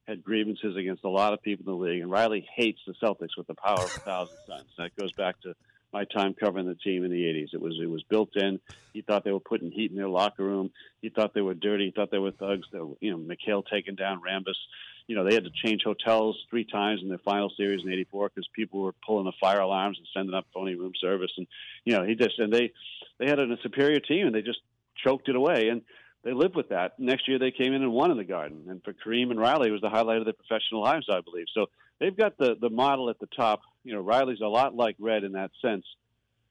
had 0.09 0.23
grievances 0.23 0.75
against 0.75 1.03
a 1.03 1.09
lot 1.09 1.33
of 1.33 1.41
people 1.41 1.71
in 1.71 1.79
the 1.79 1.85
league, 1.85 2.01
and 2.01 2.11
Riley 2.11 2.45
hates 2.55 2.79
the 2.87 2.95
Celtics 3.01 3.37
with 3.37 3.47
the 3.47 3.53
power 3.53 3.85
of 3.85 3.93
a 3.95 3.99
thousand 3.99 4.37
suns. 4.47 4.69
That 4.77 4.95
goes 4.95 5.11
back 5.13 5.39
to 5.41 5.53
my 5.93 6.05
time 6.05 6.33
covering 6.33 6.67
the 6.67 6.75
team 6.75 7.03
in 7.05 7.11
the 7.11 7.23
80s. 7.23 7.53
It 7.53 7.61
was 7.61 7.79
it 7.81 7.89
was 7.89 8.03
built 8.09 8.35
in. 8.35 8.59
He 8.93 9.01
thought 9.01 9.23
they 9.23 9.31
were 9.31 9.39
putting 9.39 9.71
heat 9.71 9.91
in 9.91 9.97
their 9.97 10.09
locker 10.09 10.43
room. 10.43 10.71
He 11.01 11.09
thought 11.09 11.33
they 11.35 11.41
were 11.41 11.53
dirty. 11.53 11.85
He 11.85 11.91
thought 11.91 12.09
they 12.09 12.17
were 12.17 12.31
thugs. 12.31 12.67
They 12.71 12.79
were, 12.79 12.95
you 12.99 13.11
know, 13.11 13.17
McHale 13.17 13.63
taking 13.71 13.95
down 13.95 14.21
Rambis. 14.27 14.57
You 15.05 15.15
know, 15.15 15.23
they 15.23 15.33
had 15.33 15.43
to 15.43 15.51
change 15.63 15.83
hotels 15.83 16.37
three 16.49 16.65
times 16.65 17.01
in 17.01 17.09
their 17.09 17.19
final 17.19 17.51
series 17.55 17.83
in 17.83 17.91
'84 17.91 18.29
because 18.29 18.47
people 18.55 18.81
were 18.81 18.95
pulling 19.05 19.25
the 19.25 19.33
fire 19.39 19.59
alarms 19.59 19.97
and 19.97 20.07
sending 20.13 20.35
up 20.35 20.45
phony 20.53 20.75
room 20.75 20.93
service. 20.99 21.31
And 21.37 21.47
you 21.85 21.95
know, 21.95 22.03
he 22.03 22.15
just 22.15 22.37
and 22.39 22.51
they 22.51 22.71
they 23.19 23.27
had 23.27 23.39
a 23.39 23.57
superior 23.61 23.99
team 23.99 24.25
and 24.25 24.35
they 24.35 24.41
just 24.41 24.59
choked 25.03 25.29
it 25.29 25.35
away. 25.35 25.69
And 25.69 25.81
they 26.23 26.33
lived 26.33 26.55
with 26.55 26.69
that. 26.69 26.99
Next 26.99 27.27
year, 27.27 27.39
they 27.39 27.51
came 27.51 27.73
in 27.73 27.81
and 27.81 27.93
won 27.93 28.11
in 28.11 28.17
the 28.17 28.23
Garden. 28.23 28.65
And 28.69 28.83
for 28.83 28.93
Kareem 28.93 29.31
and 29.31 29.39
Riley, 29.39 29.69
it 29.69 29.71
was 29.71 29.81
the 29.81 29.89
highlight 29.89 30.17
of 30.17 30.25
their 30.25 30.33
professional 30.33 30.83
lives, 30.83 31.07
I 31.09 31.21
believe. 31.21 31.45
So 31.53 31.67
they've 31.99 32.15
got 32.15 32.37
the 32.37 32.55
the 32.59 32.69
model 32.69 33.09
at 33.09 33.19
the 33.19 33.27
top. 33.27 33.61
You 33.83 33.93
know, 33.93 34.01
Riley's 34.01 34.41
a 34.41 34.47
lot 34.47 34.75
like 34.75 34.95
Red 34.99 35.23
in 35.23 35.33
that 35.33 35.51
sense. 35.61 35.85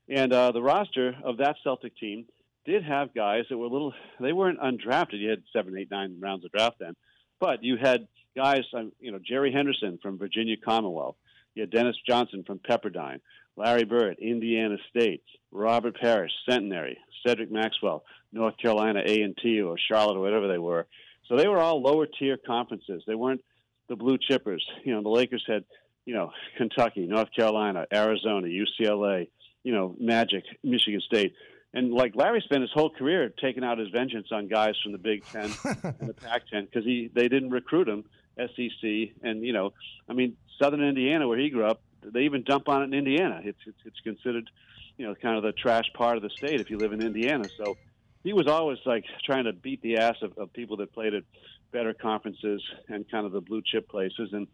And 0.08 0.32
uh, 0.32 0.52
the 0.52 0.62
roster 0.62 1.14
of 1.22 1.38
that 1.38 1.56
Celtic 1.62 1.96
team 1.98 2.24
did 2.64 2.82
have 2.84 3.14
guys 3.14 3.44
that 3.48 3.58
were 3.58 3.66
a 3.66 3.70
little, 3.70 3.92
they 4.20 4.32
weren't 4.32 4.60
undrafted. 4.60 5.20
You 5.20 5.30
had 5.30 5.42
seven, 5.52 5.76
eight, 5.76 5.90
nine 5.90 6.18
rounds 6.20 6.44
of 6.44 6.52
draft 6.52 6.76
then. 6.78 6.94
But 7.40 7.62
you 7.62 7.76
had 7.76 8.08
guys, 8.36 8.62
um, 8.74 8.92
you 9.00 9.12
know, 9.12 9.18
Jerry 9.22 9.52
Henderson 9.52 9.98
from 10.02 10.18
Virginia 10.18 10.56
Commonwealth. 10.56 11.16
You 11.54 11.62
had 11.62 11.70
Dennis 11.70 11.96
Johnson 12.06 12.44
from 12.46 12.58
Pepperdine. 12.58 13.20
Larry 13.58 13.84
Bird, 13.84 14.18
Indiana 14.18 14.76
State. 14.90 15.22
Robert 15.50 15.98
Parish, 16.00 16.32
Centenary. 16.48 16.98
Cedric 17.26 17.50
Maxwell, 17.50 18.04
North 18.32 18.56
Carolina 18.58 19.02
A&T 19.04 19.60
or 19.60 19.76
Charlotte 19.78 20.16
or 20.16 20.20
whatever 20.20 20.48
they 20.48 20.58
were. 20.58 20.86
So 21.26 21.36
they 21.36 21.48
were 21.48 21.58
all 21.58 21.82
lower 21.82 22.06
tier 22.06 22.36
conferences. 22.36 23.02
They 23.06 23.14
weren't 23.14 23.42
the 23.88 23.96
blue 23.96 24.18
chippers. 24.18 24.60
You 24.84 24.94
know, 24.94 25.02
the 25.02 25.08
Lakers 25.08 25.44
had, 25.46 25.64
you 26.04 26.14
know, 26.14 26.32
Kentucky, 26.56 27.06
North 27.06 27.28
Carolina, 27.34 27.86
Arizona, 27.92 28.46
UCLA, 28.46 29.28
you 29.62 29.72
know, 29.72 29.94
Magic, 29.98 30.44
Michigan 30.62 31.00
State. 31.00 31.34
And 31.74 31.92
like 31.92 32.16
Larry 32.16 32.40
spent 32.44 32.62
his 32.62 32.70
whole 32.72 32.90
career 32.90 33.28
taking 33.40 33.62
out 33.62 33.78
his 33.78 33.88
vengeance 33.88 34.28
on 34.32 34.48
guys 34.48 34.74
from 34.82 34.92
the 34.92 34.98
Big 34.98 35.24
Ten 35.26 35.50
and 35.64 36.08
the 36.08 36.14
Pac-10 36.22 36.66
because 36.66 36.84
he 36.84 37.10
they 37.12 37.28
didn't 37.28 37.50
recruit 37.50 37.88
him. 37.88 38.04
SEC 38.38 39.10
and 39.22 39.42
you 39.42 39.52
know, 39.52 39.72
I 40.08 40.12
mean, 40.12 40.36
Southern 40.60 40.82
Indiana 40.82 41.26
where 41.28 41.38
he 41.38 41.50
grew 41.50 41.66
up, 41.66 41.82
they 42.02 42.20
even 42.20 42.42
dump 42.42 42.68
on 42.68 42.82
it 42.82 42.86
in 42.86 42.94
Indiana. 42.94 43.40
It's 43.44 43.58
it's, 43.66 43.78
it's 43.84 44.00
considered, 44.00 44.50
you 44.96 45.06
know, 45.06 45.14
kind 45.14 45.36
of 45.36 45.42
the 45.42 45.52
trash 45.52 45.86
part 45.94 46.16
of 46.16 46.22
the 46.22 46.30
state 46.30 46.60
if 46.60 46.70
you 46.70 46.78
live 46.78 46.92
in 46.92 47.02
Indiana. 47.02 47.44
So 47.56 47.76
he 48.24 48.32
was 48.32 48.46
always 48.46 48.78
like 48.84 49.04
trying 49.24 49.44
to 49.44 49.52
beat 49.52 49.82
the 49.82 49.98
ass 49.98 50.16
of, 50.22 50.36
of 50.38 50.52
people 50.52 50.76
that 50.78 50.92
played 50.92 51.14
at 51.14 51.24
better 51.72 51.92
conferences 51.94 52.62
and 52.88 53.08
kind 53.10 53.26
of 53.26 53.32
the 53.32 53.40
blue 53.40 53.62
chip 53.64 53.88
places, 53.88 54.30
and 54.32 54.46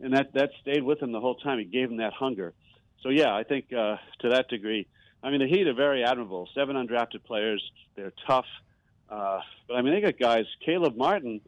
and 0.00 0.14
that 0.14 0.32
that 0.34 0.50
stayed 0.60 0.82
with 0.82 1.02
him 1.02 1.12
the 1.12 1.20
whole 1.20 1.36
time. 1.36 1.58
He 1.58 1.64
gave 1.64 1.90
him 1.90 1.98
that 1.98 2.12
hunger 2.12 2.54
so 3.02 3.08
yeah, 3.08 3.34
I 3.34 3.44
think 3.44 3.72
uh, 3.72 3.96
to 4.20 4.28
that 4.30 4.48
degree, 4.48 4.86
I 5.22 5.30
mean 5.30 5.40
the 5.40 5.46
Heat 5.46 5.66
are 5.66 5.74
very 5.74 6.04
admirable. 6.04 6.48
Seven 6.54 6.76
undrafted 6.76 7.24
players, 7.24 7.62
they're 7.96 8.12
tough, 8.26 8.46
uh, 9.08 9.40
but 9.68 9.74
I 9.74 9.82
mean 9.82 9.94
they 9.94 10.00
got 10.00 10.18
guys. 10.18 10.44
Caleb 10.64 10.96
Martin 10.96 11.40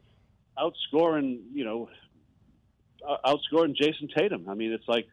outscoring, 0.57 1.41
you 1.53 1.63
know, 1.63 1.89
outscoring 3.25 3.75
Jayson 3.75 4.09
Tatum. 4.15 4.49
I 4.49 4.55
mean 4.55 4.71
it's 4.71 4.87
like, 4.87 5.07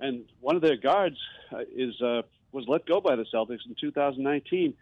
and 0.00 0.24
one 0.40 0.56
of 0.56 0.62
their 0.62 0.76
guards 0.76 1.16
uh, 1.52 1.58
is 1.74 2.00
uh, 2.00 2.22
was 2.52 2.66
let 2.68 2.86
go 2.86 3.00
by 3.00 3.16
the 3.16 3.24
Celtics 3.32 3.66
in 3.66 3.74
2019. 3.80 4.74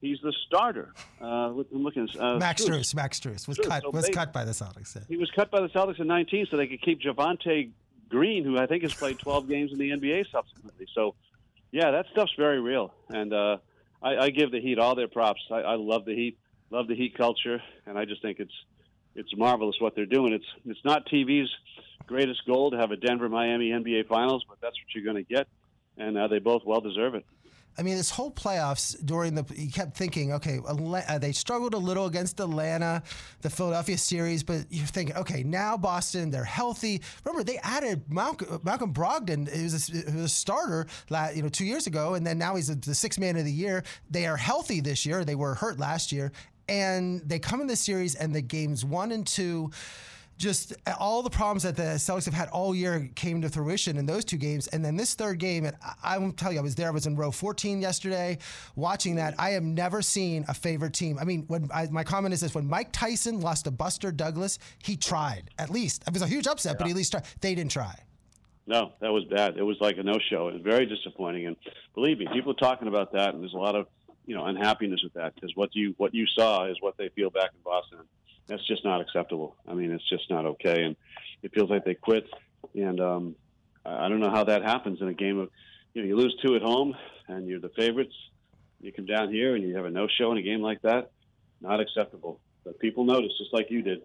He's 0.00 0.18
the 0.22 0.32
starter. 0.46 0.94
Uh, 1.20 1.26
I'm 1.26 1.66
looking. 1.72 2.08
Uh, 2.18 2.38
Max 2.38 2.64
Strus. 2.64 2.94
Max 2.94 3.20
Strus 3.20 3.46
was 3.46 3.58
cut. 3.58 3.82
So 3.82 3.90
was 3.90 4.06
they, 4.06 4.12
cut 4.12 4.32
by 4.32 4.44
the 4.44 4.52
Celtics. 4.52 4.96
He 5.08 5.18
was 5.18 5.30
cut 5.30 5.50
by 5.50 5.60
the 5.60 5.68
Celtics 5.68 6.00
in 6.00 6.06
19, 6.06 6.46
so 6.50 6.56
they 6.56 6.66
could 6.66 6.80
keep 6.80 7.02
Javonte 7.02 7.70
Green, 8.08 8.44
who 8.44 8.58
I 8.58 8.66
think 8.66 8.82
has 8.82 8.94
played 8.94 9.18
12 9.18 9.48
games 9.48 9.72
in 9.72 9.78
the 9.78 9.90
NBA 9.90 10.30
subsequently. 10.32 10.86
So, 10.94 11.14
yeah, 11.70 11.90
that 11.90 12.06
stuff's 12.12 12.32
very 12.36 12.60
real, 12.60 12.94
and 13.10 13.32
uh, 13.32 13.58
I, 14.02 14.16
I 14.16 14.30
give 14.30 14.50
the 14.50 14.60
Heat 14.60 14.78
all 14.78 14.94
their 14.94 15.06
props. 15.06 15.42
I, 15.50 15.56
I 15.60 15.74
love 15.76 16.06
the 16.06 16.14
Heat, 16.14 16.38
love 16.70 16.88
the 16.88 16.96
Heat 16.96 17.16
culture, 17.16 17.62
and 17.86 17.98
I 17.98 18.06
just 18.06 18.22
think 18.22 18.40
it's 18.40 18.54
it's 19.14 19.34
marvelous 19.36 19.76
what 19.80 19.94
they're 19.94 20.06
doing. 20.06 20.32
It's 20.32 20.44
it's 20.66 20.84
not 20.84 21.06
TV's 21.06 21.50
greatest 22.06 22.44
goal 22.46 22.70
to 22.70 22.76
have 22.76 22.90
a 22.90 22.96
Denver 22.96 23.28
Miami 23.28 23.70
NBA 23.70 24.08
Finals, 24.08 24.44
but 24.48 24.58
that's 24.60 24.74
what 24.74 24.94
you're 24.94 25.04
going 25.04 25.24
to 25.24 25.34
get, 25.34 25.46
and 25.96 26.16
uh, 26.16 26.28
they 26.28 26.38
both 26.38 26.62
well 26.64 26.80
deserve 26.80 27.14
it. 27.14 27.24
I 27.78 27.82
mean, 27.82 27.96
this 27.96 28.10
whole 28.10 28.30
playoffs 28.30 28.96
during 29.04 29.34
the, 29.34 29.44
you 29.54 29.70
kept 29.70 29.96
thinking, 29.96 30.32
okay, 30.34 30.58
uh, 30.66 31.18
they 31.18 31.32
struggled 31.32 31.72
a 31.72 31.78
little 31.78 32.06
against 32.06 32.40
Atlanta, 32.40 33.02
the 33.42 33.48
Philadelphia 33.48 33.96
series, 33.96 34.42
but 34.42 34.66
you're 34.70 34.86
thinking, 34.86 35.16
okay, 35.16 35.42
now 35.42 35.76
Boston, 35.76 36.30
they're 36.30 36.44
healthy. 36.44 37.00
Remember, 37.24 37.44
they 37.44 37.58
added 37.58 38.02
Malcolm, 38.12 38.60
Malcolm 38.64 38.92
Brogdon. 38.92 39.48
who 39.48 39.62
was, 39.62 39.88
a, 39.88 39.98
it 39.98 40.14
was 40.14 40.24
a 40.24 40.28
starter, 40.28 40.86
you 41.34 41.42
know, 41.42 41.48
two 41.48 41.64
years 41.64 41.86
ago, 41.86 42.14
and 42.14 42.26
then 42.26 42.38
now 42.38 42.56
he's 42.56 42.74
the 42.74 42.94
sixth 42.94 43.18
man 43.18 43.36
of 43.36 43.44
the 43.44 43.52
year. 43.52 43.84
They 44.10 44.26
are 44.26 44.36
healthy 44.36 44.80
this 44.80 45.06
year. 45.06 45.24
They 45.24 45.36
were 45.36 45.54
hurt 45.54 45.78
last 45.78 46.12
year, 46.12 46.32
and 46.70 47.20
they 47.28 47.38
come 47.38 47.60
in 47.60 47.66
the 47.66 47.76
series, 47.76 48.14
and 48.14 48.34
the 48.34 48.40
games 48.40 48.84
one 48.84 49.12
and 49.12 49.26
two 49.26 49.70
just 50.40 50.72
all 50.98 51.22
the 51.22 51.28
problems 51.28 51.64
that 51.64 51.76
the 51.76 51.82
Celtics 51.82 52.24
have 52.24 52.32
had 52.32 52.48
all 52.48 52.74
year 52.74 53.10
came 53.14 53.42
to 53.42 53.50
fruition 53.50 53.98
in 53.98 54.06
those 54.06 54.24
two 54.24 54.38
games. 54.38 54.68
And 54.68 54.82
then 54.82 54.96
this 54.96 55.12
third 55.12 55.38
game, 55.38 55.66
and 55.66 55.76
I, 55.84 56.14
I 56.14 56.18
will 56.18 56.32
tell 56.32 56.50
you, 56.50 56.58
I 56.58 56.62
was 56.62 56.74
there. 56.74 56.88
I 56.88 56.92
was 56.92 57.06
in 57.06 57.14
row 57.14 57.30
14 57.30 57.82
yesterday 57.82 58.38
watching 58.74 59.16
that. 59.16 59.34
I 59.38 59.50
have 59.50 59.62
never 59.62 60.00
seen 60.00 60.46
a 60.48 60.54
favorite 60.54 60.94
team. 60.94 61.18
I 61.18 61.24
mean, 61.24 61.44
when 61.48 61.68
I, 61.72 61.88
my 61.90 62.04
comment 62.04 62.32
is 62.32 62.40
this: 62.40 62.54
when 62.54 62.66
Mike 62.66 62.90
Tyson 62.90 63.42
lost 63.42 63.66
to 63.66 63.70
Buster 63.70 64.10
Douglas, 64.10 64.58
he 64.82 64.96
tried 64.96 65.50
at 65.58 65.68
least. 65.68 66.04
It 66.06 66.14
was 66.14 66.22
a 66.22 66.26
huge 66.26 66.46
upset, 66.46 66.72
yeah. 66.72 66.78
but 66.78 66.86
he 66.86 66.92
at 66.92 66.96
least 66.96 67.12
tried. 67.12 67.24
They 67.42 67.54
didn't 67.54 67.72
try. 67.72 67.94
No, 68.66 68.92
that 69.00 69.12
was 69.12 69.24
bad. 69.24 69.58
It 69.58 69.62
was 69.62 69.76
like 69.80 69.98
a 69.98 70.02
no-show. 70.02 70.48
It 70.48 70.54
was 70.54 70.62
very 70.62 70.86
disappointing. 70.86 71.46
And 71.46 71.56
believe 71.94 72.18
me, 72.18 72.28
people 72.32 72.52
are 72.52 72.54
talking 72.54 72.88
about 72.88 73.12
that, 73.12 73.34
and 73.34 73.42
there's 73.42 73.52
a 73.52 73.58
lot 73.58 73.74
of 73.74 73.88
you 74.30 74.36
know 74.36 74.44
unhappiness 74.46 75.02
with 75.02 75.14
that 75.14 75.34
because 75.34 75.50
what 75.56 75.70
you 75.74 75.94
what 75.98 76.14
you 76.14 76.24
saw 76.26 76.66
is 76.66 76.76
what 76.80 76.96
they 76.96 77.08
feel 77.10 77.30
back 77.30 77.50
in 77.52 77.60
Boston 77.64 77.98
that's 78.50 78.66
just 78.66 78.84
not 78.84 79.00
acceptable. 79.00 79.56
I 79.66 79.74
mean, 79.74 79.92
it's 79.92 80.08
just 80.08 80.28
not 80.28 80.44
okay, 80.44 80.82
and 80.82 80.96
it 81.42 81.52
feels 81.54 81.70
like 81.70 81.84
they 81.84 81.94
quit. 81.94 82.26
And 82.74 83.00
um, 83.00 83.36
I 83.86 84.08
don't 84.08 84.20
know 84.20 84.30
how 84.30 84.44
that 84.44 84.62
happens 84.62 85.00
in 85.00 85.08
a 85.08 85.14
game 85.14 85.38
of, 85.38 85.50
you 85.94 86.02
know, 86.02 86.08
you 86.08 86.16
lose 86.16 86.36
two 86.44 86.56
at 86.56 86.62
home 86.62 86.94
and 87.28 87.46
you're 87.46 87.60
the 87.60 87.70
favorites. 87.70 88.14
You 88.80 88.92
come 88.92 89.06
down 89.06 89.32
here 89.32 89.54
and 89.54 89.62
you 89.62 89.76
have 89.76 89.84
a 89.84 89.90
no-show 89.90 90.32
in 90.32 90.38
a 90.38 90.42
game 90.42 90.60
like 90.60 90.82
that. 90.82 91.12
Not 91.60 91.80
acceptable. 91.80 92.40
But 92.64 92.78
people 92.80 93.04
notice, 93.04 93.30
just 93.38 93.52
like 93.54 93.70
you 93.70 93.82
did. 93.82 94.00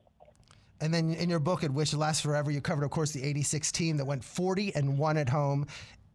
And 0.80 0.94
then 0.94 1.14
in 1.14 1.30
your 1.30 1.40
book, 1.40 1.64
at 1.64 1.72
which 1.72 1.94
lasts 1.94 2.22
forever, 2.22 2.52
you 2.52 2.62
covered, 2.62 2.84
of 2.84 2.92
course, 2.92 3.12
the 3.12 3.24
'86 3.24 3.72
team 3.72 3.98
that 3.98 4.06
went 4.06 4.24
40 4.24 4.76
and 4.76 4.98
one 4.98 5.18
at 5.18 5.30
home, 5.30 5.66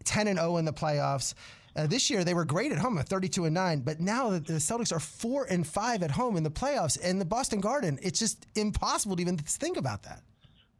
10 0.04 0.28
and 0.28 0.38
0 0.38 0.58
in 0.58 0.64
the 0.64 0.72
playoffs. 0.72 1.34
Uh, 1.76 1.86
this 1.86 2.10
year 2.10 2.24
they 2.24 2.34
were 2.34 2.44
great 2.44 2.72
at 2.72 2.78
home 2.78 2.98
at 2.98 3.08
32 3.08 3.44
and 3.44 3.54
9, 3.54 3.80
but 3.80 4.00
now 4.00 4.30
that 4.30 4.46
the 4.46 4.54
Celtics 4.54 4.92
are 4.92 5.00
4 5.00 5.44
and 5.44 5.66
5 5.66 6.02
at 6.02 6.10
home 6.10 6.36
in 6.36 6.42
the 6.42 6.50
playoffs 6.50 6.98
and 7.02 7.20
the 7.20 7.24
Boston 7.24 7.60
Garden. 7.60 7.98
It's 8.02 8.18
just 8.18 8.46
impossible 8.54 9.16
to 9.16 9.22
even 9.22 9.36
think 9.36 9.76
about 9.76 10.02
that. 10.02 10.22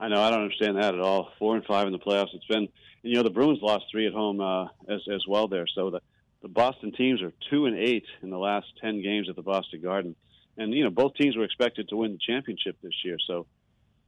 I 0.01 0.09
know 0.09 0.20
I 0.20 0.30
don't 0.30 0.43
understand 0.43 0.76
that 0.78 0.95
at 0.95 1.01
all. 1.01 1.30
4 1.38 1.57
and 1.57 1.64
5 1.64 1.86
in 1.86 1.93
the 1.93 1.99
playoffs. 1.99 2.34
It's 2.34 2.47
been 2.47 2.68
you 3.03 3.16
know 3.16 3.22
the 3.22 3.30
Bruins 3.30 3.61
lost 3.62 3.84
3 3.91 4.07
at 4.07 4.12
home 4.12 4.41
uh, 4.41 4.64
as 4.88 5.01
as 5.12 5.24
well 5.28 5.49
there. 5.49 5.66
So 5.74 5.91
the 5.91 6.01
the 6.43 6.49
Boston 6.49 6.93
teams 6.93 7.20
are 7.22 7.32
2 7.51 7.66
and 7.66 7.78
8 7.78 8.05
in 8.22 8.30
the 8.30 8.38
last 8.38 8.66
10 8.80 9.03
games 9.03 9.28
at 9.28 9.36
the 9.36 9.43
Boston 9.43 9.82
Garden. 9.82 10.16
And 10.57 10.72
you 10.72 10.84
know 10.84 10.91
both 10.91 11.14
teams 11.14 11.36
were 11.36 11.45
expected 11.45 11.88
to 11.91 11.97
win 11.97 12.12
the 12.12 12.18
championship 12.18 12.76
this 12.82 13.05
year. 13.05 13.18
So 13.26 13.47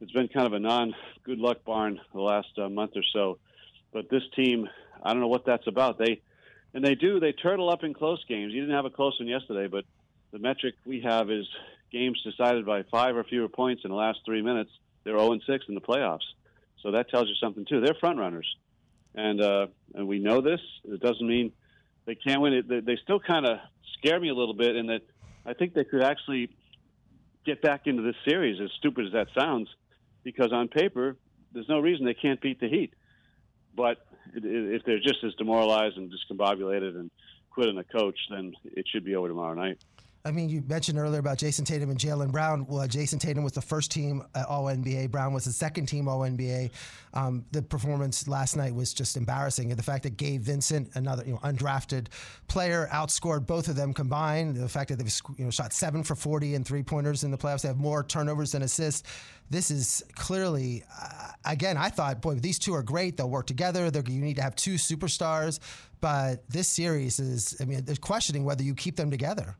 it's 0.00 0.12
been 0.12 0.28
kind 0.28 0.46
of 0.46 0.52
a 0.52 0.58
non 0.58 0.94
good 1.24 1.38
luck 1.38 1.64
barn 1.64 2.00
the 2.12 2.20
last 2.20 2.48
uh, 2.58 2.68
month 2.68 2.92
or 2.96 3.04
so. 3.12 3.38
But 3.92 4.08
this 4.10 4.22
team, 4.34 4.68
I 5.02 5.12
don't 5.12 5.20
know 5.20 5.28
what 5.28 5.44
that's 5.44 5.66
about. 5.66 5.98
They 5.98 6.22
and 6.74 6.84
they 6.84 6.94
do. 6.94 7.20
They 7.20 7.32
turtle 7.32 7.70
up 7.70 7.84
in 7.84 7.94
close 7.94 8.24
games. 8.28 8.52
You 8.52 8.60
didn't 8.60 8.74
have 8.74 8.84
a 8.84 8.90
close 8.90 9.18
one 9.18 9.28
yesterday, 9.28 9.66
but 9.66 9.84
the 10.32 10.38
metric 10.38 10.74
we 10.86 11.00
have 11.02 11.30
is 11.30 11.46
games 11.90 12.22
decided 12.22 12.64
by 12.64 12.82
five 12.90 13.16
or 13.16 13.24
fewer 13.24 13.48
points 13.48 13.82
in 13.84 13.90
the 13.90 13.96
last 13.96 14.20
three 14.24 14.42
minutes. 14.42 14.70
They're 15.04 15.18
0 15.18 15.32
and 15.32 15.42
6 15.46 15.64
in 15.68 15.74
the 15.74 15.80
playoffs. 15.80 16.26
So 16.82 16.92
that 16.92 17.10
tells 17.10 17.28
you 17.28 17.34
something 17.34 17.64
too. 17.64 17.80
They're 17.80 17.94
front 17.94 18.18
runners, 18.18 18.46
and 19.14 19.40
uh, 19.40 19.66
and 19.94 20.08
we 20.08 20.18
know 20.18 20.40
this. 20.40 20.60
It 20.84 21.00
doesn't 21.00 21.26
mean 21.26 21.52
they 22.06 22.16
can't 22.16 22.40
win 22.40 22.54
it. 22.54 22.68
They, 22.68 22.80
they 22.80 22.98
still 23.02 23.20
kind 23.20 23.46
of 23.46 23.58
scare 23.98 24.18
me 24.18 24.30
a 24.30 24.34
little 24.34 24.54
bit 24.54 24.74
in 24.74 24.86
that 24.86 25.02
I 25.46 25.52
think 25.52 25.74
they 25.74 25.84
could 25.84 26.02
actually 26.02 26.50
get 27.46 27.62
back 27.62 27.86
into 27.86 28.02
this 28.02 28.16
series. 28.24 28.60
As 28.60 28.70
stupid 28.78 29.06
as 29.06 29.12
that 29.12 29.28
sounds, 29.38 29.68
because 30.24 30.52
on 30.52 30.68
paper 30.68 31.16
there's 31.52 31.68
no 31.68 31.78
reason 31.78 32.04
they 32.04 32.14
can't 32.14 32.40
beat 32.40 32.58
the 32.58 32.68
Heat. 32.68 32.94
But 33.76 33.98
if 34.34 34.82
they're 34.84 34.98
just 34.98 35.24
as 35.24 35.34
demoralized 35.34 35.96
and 35.96 36.10
discombobulated 36.10 36.96
and 36.96 37.10
quitting 37.50 37.78
a 37.78 37.84
coach, 37.84 38.18
then 38.30 38.52
it 38.64 38.86
should 38.88 39.04
be 39.04 39.14
over 39.14 39.28
tomorrow 39.28 39.54
night. 39.54 39.78
I 40.24 40.30
mean, 40.30 40.48
you 40.48 40.62
mentioned 40.68 40.98
earlier 40.98 41.18
about 41.18 41.38
Jayson 41.38 41.64
Tatum 41.64 41.90
and 41.90 41.98
Jaylen 41.98 42.30
Brown. 42.30 42.64
Well, 42.68 42.86
Jayson 42.86 43.18
Tatum 43.18 43.42
was 43.42 43.54
the 43.54 43.60
first 43.60 43.90
team 43.90 44.22
All 44.48 44.66
NBA. 44.66 45.10
Brown 45.10 45.32
was 45.32 45.44
the 45.46 45.52
second 45.52 45.86
team 45.86 46.06
All 46.06 46.20
NBA. 46.20 46.70
Um, 47.12 47.44
the 47.50 47.60
performance 47.60 48.28
last 48.28 48.56
night 48.56 48.72
was 48.72 48.94
just 48.94 49.16
embarrassing. 49.16 49.70
And 49.70 49.78
the 49.78 49.82
fact 49.82 50.04
that 50.04 50.16
Gabe 50.16 50.40
Vincent, 50.40 50.90
another 50.94 51.24
you 51.26 51.32
know, 51.32 51.38
undrafted 51.38 52.06
player, 52.46 52.88
outscored 52.92 53.46
both 53.46 53.66
of 53.66 53.74
them 53.74 53.92
combined. 53.92 54.54
The 54.54 54.68
fact 54.68 54.90
that 54.90 54.98
they've 54.98 55.12
you 55.38 55.44
know, 55.46 55.50
shot 55.50 55.72
seven 55.72 56.04
for 56.04 56.14
40 56.14 56.54
and 56.54 56.64
three 56.64 56.84
pointers 56.84 57.24
in 57.24 57.32
the 57.32 57.38
playoffs. 57.38 57.62
They 57.62 57.68
have 57.68 57.76
more 57.76 58.04
turnovers 58.04 58.52
than 58.52 58.62
assists. 58.62 59.02
This 59.50 59.72
is 59.72 60.04
clearly, 60.14 60.84
uh, 61.02 61.32
again, 61.44 61.76
I 61.76 61.88
thought, 61.88 62.22
boy, 62.22 62.36
these 62.36 62.60
two 62.60 62.74
are 62.74 62.82
great. 62.84 63.16
They'll 63.16 63.28
work 63.28 63.48
together. 63.48 63.90
They're, 63.90 64.04
you 64.06 64.20
need 64.20 64.36
to 64.36 64.42
have 64.42 64.54
two 64.54 64.74
superstars. 64.74 65.58
But 66.00 66.48
this 66.48 66.68
series 66.68 67.18
is, 67.18 67.56
I 67.60 67.64
mean, 67.64 67.84
they're 67.84 67.96
questioning 67.96 68.44
whether 68.44 68.62
you 68.62 68.76
keep 68.76 68.94
them 68.94 69.10
together. 69.10 69.56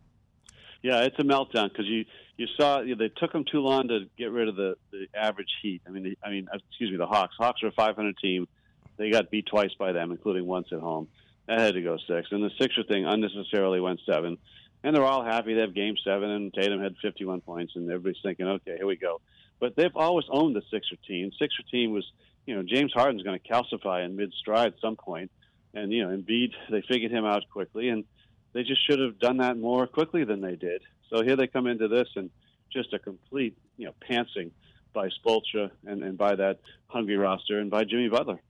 Yeah, 0.83 1.03
it's 1.03 1.19
a 1.19 1.23
meltdown 1.23 1.69
because 1.69 1.87
you 1.87 2.05
you 2.37 2.47
saw 2.57 2.81
you 2.81 2.97
know, 2.97 3.05
they 3.05 3.13
took 3.15 3.33
them 3.33 3.45
too 3.51 3.61
long 3.61 3.89
to 3.89 4.07
get 4.19 4.33
rid 4.33 4.49
of 4.49 4.57
the, 4.57 4.77
the 4.91 5.07
average 5.15 5.51
Heat. 5.63 5.83
I 5.87 5.91
mean, 5.91 6.03
the, 6.03 6.19
I 6.25 6.31
mean, 6.31 6.49
excuse 6.53 6.91
me, 6.91 6.97
the 6.97 7.07
Hawks. 7.07 7.35
Hawks 7.39 7.63
are 7.63 7.69
a 7.69 7.73
500 7.73 8.19
team. 8.19 8.49
They 8.97 9.11
got 9.11 9.31
beat 9.31 9.47
twice 9.47 9.73
by 9.79 9.93
them, 9.93 10.11
including 10.11 10.47
once 10.47 10.69
at 10.73 10.81
home. 10.81 11.09
That 11.47 11.61
had 11.61 11.75
to 11.75 11.83
go 11.83 11.99
six. 12.07 12.29
And 12.31 12.43
the 12.43 12.51
Sixer 12.61 12.83
thing 12.85 13.05
unnecessarily 13.05 13.81
went 13.81 14.01
seven. 14.07 14.39
And 14.85 14.97
they're 14.97 15.05
all 15.05 15.25
happy. 15.25 15.55
They 15.55 15.61
have 15.61 15.75
game 15.75 15.95
seven, 16.05 16.29
and 16.31 16.53
Tatum 16.53 16.81
had 16.81 16.97
51 17.03 17.41
points, 17.43 17.75
and 17.77 17.89
everybody's 17.89 18.21
thinking, 18.23 18.47
okay, 18.47 18.77
here 18.77 18.87
we 18.87 18.97
go. 18.97 19.21
But 19.61 19.77
they've 19.77 19.95
always 19.95 20.27
owned 20.29 20.57
the 20.57 20.63
Sixer 20.73 20.97
team. 21.07 21.31
Sixer 21.39 21.63
team 21.71 21.93
was, 21.93 22.05
you 22.47 22.57
know, 22.57 22.65
James 22.65 22.93
Harden's 22.93 23.23
going 23.23 23.39
to 23.39 23.49
calcify 23.49 24.05
in 24.05 24.17
mid 24.17 24.33
stride 24.33 24.75
at 24.75 24.81
some 24.81 24.97
point, 24.97 25.31
and 25.73 25.93
you 25.93 26.05
know, 26.05 26.17
Embiid, 26.17 26.51
they 26.69 26.83
figured 26.83 27.13
him 27.13 27.25
out 27.25 27.45
quickly, 27.53 27.89
and 27.89 28.05
they 28.53 28.63
just 28.63 28.87
should 28.87 28.99
have 28.99 29.19
done 29.19 29.39
that 29.39 29.59
more 29.59 29.87
quickly 29.87 30.25
than 30.25 30.41
they 30.41 30.57
did. 30.57 30.83
So 31.11 31.23
here 31.23 31.37
they 31.37 31.47
come 31.47 31.67
into 31.67 31.89
this 31.89 32.09
and 32.17 32.31
just 32.73 32.93
a 32.93 32.99
complete, 32.99 33.57
you 33.77 33.87
know, 33.87 33.95
pantsing 34.09 34.51
by 34.93 35.09
Spoelstra 35.09 35.71
and, 35.87 36.03
and 36.03 36.17
by 36.19 36.35
that 36.37 36.61
hungry 36.87 37.17
roster 37.17 37.59
and 37.59 37.71
by 37.71 37.85
Jimmy 37.85 38.09
Butler. 38.09 38.41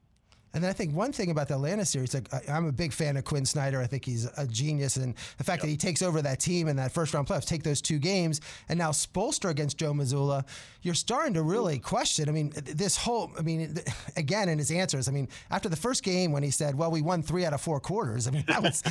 And 0.54 0.62
then 0.62 0.68
I 0.68 0.72
think 0.72 0.94
one 0.94 1.12
thing 1.12 1.30
about 1.30 1.48
the 1.48 1.54
Atlanta 1.54 1.84
series, 1.84 2.12
like 2.12 2.28
I, 2.32 2.56
am 2.56 2.66
a 2.66 2.72
big 2.72 2.92
fan 2.92 3.16
of 3.16 3.24
Quin 3.24 3.46
Snyder. 3.46 3.80
I 3.80 3.86
think 3.86 4.04
he's 4.04 4.28
a 4.36 4.46
genius, 4.46 4.96
and 4.96 5.14
the 5.38 5.44
fact 5.44 5.60
yep. 5.60 5.62
that 5.62 5.68
he 5.68 5.76
takes 5.76 6.02
over 6.02 6.20
that 6.20 6.40
team 6.40 6.68
in 6.68 6.76
that 6.76 6.92
first 6.92 7.14
round 7.14 7.26
playoffs, 7.26 7.46
take 7.46 7.62
those 7.62 7.80
two 7.80 7.98
games, 7.98 8.40
and 8.68 8.78
now 8.78 8.90
Spoelstra 8.90 9.50
against 9.50 9.78
Joe 9.78 9.92
Mazzulla, 9.92 10.44
you're 10.82 10.94
starting 10.94 11.34
to 11.34 11.42
really 11.42 11.78
question. 11.78 12.28
I 12.28 12.32
mean, 12.32 12.52
this 12.54 12.96
whole, 12.96 13.30
I 13.38 13.42
mean, 13.42 13.76
again 14.16 14.48
in 14.48 14.58
his 14.58 14.70
answers. 14.70 15.08
I 15.08 15.12
mean, 15.12 15.28
after 15.50 15.68
the 15.68 15.76
first 15.76 16.02
game 16.02 16.32
when 16.32 16.42
he 16.42 16.50
said, 16.50 16.74
"Well, 16.74 16.90
we 16.90 17.00
won 17.00 17.22
three 17.22 17.46
out 17.46 17.54
of 17.54 17.60
four 17.60 17.80
quarters," 17.80 18.28
I 18.28 18.32
mean, 18.32 18.44
that 18.48 18.62
was, 18.62 18.82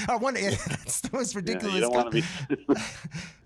or 0.08 0.18
one, 0.18 0.34
that's 0.34 1.00
the 1.00 1.10
most 1.12 1.34
ridiculous. 1.34 1.76
Yeah, 1.76 1.86
you, 1.86 1.92
don't 1.92 2.10
be... 2.12 2.24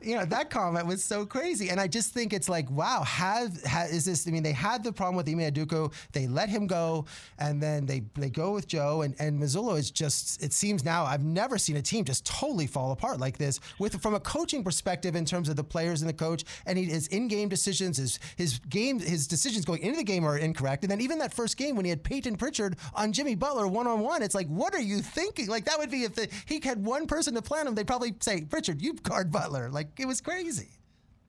you 0.02 0.16
know, 0.16 0.24
that 0.24 0.50
comment 0.50 0.86
was 0.86 1.04
so 1.04 1.24
crazy, 1.24 1.70
and 1.70 1.80
I 1.80 1.86
just 1.86 2.12
think 2.12 2.32
it's 2.32 2.48
like, 2.48 2.68
wow, 2.70 3.02
have, 3.04 3.62
have 3.64 3.90
is 3.90 4.04
this? 4.04 4.26
I 4.26 4.32
mean, 4.32 4.42
they 4.42 4.52
had 4.52 4.82
the 4.82 4.92
problem 4.92 5.16
with 5.16 5.28
Ime 5.28 5.52
Udoka, 5.52 5.92
they 6.12 6.26
let 6.26 6.48
him 6.48 6.66
go 6.66 7.06
and 7.44 7.62
then 7.62 7.84
they 7.84 8.02
they 8.14 8.30
go 8.30 8.52
with 8.52 8.66
Joe 8.66 9.02
and 9.02 9.14
and 9.18 9.40
Mazzulla 9.40 9.78
is 9.78 9.90
just 9.90 10.42
it 10.42 10.52
seems 10.52 10.84
now 10.84 11.04
I've 11.04 11.24
never 11.24 11.58
seen 11.58 11.76
a 11.76 11.82
team 11.82 12.04
just 12.04 12.24
totally 12.24 12.66
fall 12.66 12.92
apart 12.92 13.20
like 13.20 13.36
this 13.36 13.60
with 13.78 14.00
from 14.00 14.14
a 14.14 14.20
coaching 14.20 14.64
perspective 14.64 15.14
in 15.14 15.24
terms 15.24 15.48
of 15.48 15.56
the 15.56 15.64
players 15.64 16.00
and 16.00 16.08
the 16.08 16.14
coach 16.14 16.44
and 16.66 16.78
he, 16.78 16.84
his 16.84 17.06
in-game 17.08 17.48
decisions 17.48 17.98
his 17.98 18.18
his 18.36 18.58
game 18.70 18.98
his 18.98 19.26
decisions 19.26 19.64
going 19.64 19.82
into 19.82 19.98
the 19.98 20.04
game 20.04 20.24
are 20.24 20.38
incorrect. 20.38 20.84
And 20.84 20.90
then 20.90 21.00
even 21.00 21.18
that 21.18 21.34
first 21.34 21.56
game 21.56 21.76
when 21.76 21.84
he 21.84 21.90
had 21.90 22.02
Payton 22.02 22.36
Pritchard 22.36 22.76
on 22.94 23.12
Jimmy 23.12 23.34
Butler 23.34 23.68
one 23.68 23.86
on 23.86 24.00
one 24.00 24.22
it's 24.22 24.34
like 24.34 24.48
what 24.48 24.74
are 24.74 24.80
you 24.80 25.00
thinking? 25.00 25.48
Like 25.48 25.66
that 25.66 25.78
would 25.78 25.90
be 25.90 26.04
if 26.04 26.14
the, 26.14 26.28
he 26.46 26.60
had 26.60 26.84
one 26.84 27.06
person 27.06 27.34
to 27.34 27.42
plan 27.42 27.66
him 27.66 27.74
they'd 27.74 27.86
probably 27.86 28.14
say 28.20 28.42
Pritchard 28.42 28.80
you 28.80 28.94
guard 28.94 29.30
Butler. 29.30 29.70
Like 29.70 29.88
it 29.98 30.06
was 30.06 30.20
crazy. 30.20 30.70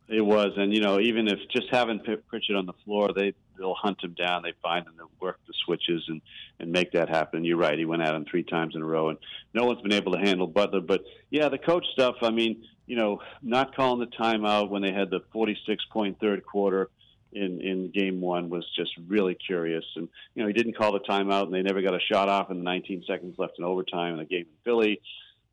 It 0.08 0.22
was, 0.22 0.51
and 0.56 0.72
you 0.72 0.82
know, 0.82 0.99
even 0.99 1.28
if 1.28 1.39
just 1.51 1.68
having 1.72 1.99
Pritchard 1.99 2.56
on 2.56 2.68
the 2.68 2.76
floor, 2.84 3.10
they 3.16 3.34
they'll 3.58 3.74
hunt 3.74 4.03
him 4.03 4.14
down. 4.14 4.43
They 4.43 4.53
find 4.62 4.86
him, 4.86 4.93
they 4.97 5.03
work 5.20 5.39
the 5.47 5.53
switches 5.66 6.03
and 6.08 6.22
and 6.60 6.72
make 6.72 6.91
that 6.91 7.10
happen. 7.10 7.43
You're 7.43 7.58
right. 7.58 7.78
He 7.78 7.86
went 7.86 8.03
at 8.03 8.14
him 8.14 8.26
three 8.30 8.43
times 8.43 8.76
in 8.76 8.84
a 8.84 8.86
row, 8.86 9.10
and 9.10 9.18
no 9.53 9.66
one's 9.66 9.82
been 9.82 9.93
able 9.93 10.12
to 10.12 10.20
handle 10.20 10.45
Butler. 10.45 10.82
But 10.82 11.06
yeah, 11.32 11.49
the 11.49 11.58
coach 11.58 11.86
stuff. 11.93 12.18
I 12.22 12.30
mean, 12.30 12.64
you 12.86 12.95
know, 12.95 13.22
not 13.41 13.76
calling 13.76 13.99
the 13.99 14.16
timeout 14.16 14.70
when 14.70 14.84
they 14.84 14.91
had 14.91 15.10
the 15.10 15.22
46 15.34 15.84
point 15.91 16.20
third 16.20 16.45
quarter 16.45 16.91
in 17.34 17.60
in 17.62 17.89
game 17.89 18.22
one 18.22 18.51
was 18.51 18.64
just 18.76 18.91
really 19.08 19.34
curious. 19.34 19.86
And 19.95 20.08
you 20.36 20.43
know, 20.43 20.47
he 20.47 20.53
didn't 20.53 20.78
call 20.78 20.93
the 20.93 20.99
timeout, 20.99 21.45
and 21.45 21.53
they 21.53 21.64
never 21.64 21.82
got 21.82 21.95
a 21.95 21.99
shot 21.99 22.30
off 22.30 22.51
in 22.51 22.58
the 22.58 22.64
19 22.64 23.06
seconds 23.08 23.39
left 23.39 23.58
in 23.58 23.66
overtime 23.66 24.14
in 24.14 24.20
the 24.20 24.26
game 24.26 24.41
in 24.41 24.58
Philly 24.64 25.01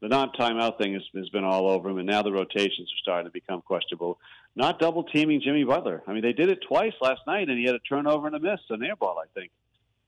the 0.02 0.08
non-timeout 0.08 0.78
thing 0.78 0.94
has, 0.94 1.02
has 1.14 1.28
been 1.28 1.44
all 1.44 1.70
over 1.70 1.88
him, 1.88 1.98
and 1.98 2.08
now 2.08 2.22
the 2.22 2.32
rotations 2.32 2.90
are 2.92 3.00
starting 3.00 3.26
to 3.26 3.30
become 3.30 3.62
questionable. 3.62 4.18
Not 4.54 4.78
double 4.78 5.04
teaming 5.04 5.40
Jimmy 5.40 5.64
Butler. 5.64 6.02
I 6.06 6.12
mean, 6.12 6.22
they 6.22 6.32
did 6.32 6.50
it 6.50 6.60
twice 6.66 6.92
last 7.00 7.20
night, 7.26 7.48
and 7.48 7.58
he 7.58 7.64
had 7.64 7.74
a 7.74 7.80
turnover 7.80 8.26
and 8.26 8.36
a 8.36 8.40
miss, 8.40 8.60
an 8.70 8.82
air 8.82 8.96
ball, 8.96 9.18
I 9.18 9.26
think. 9.38 9.50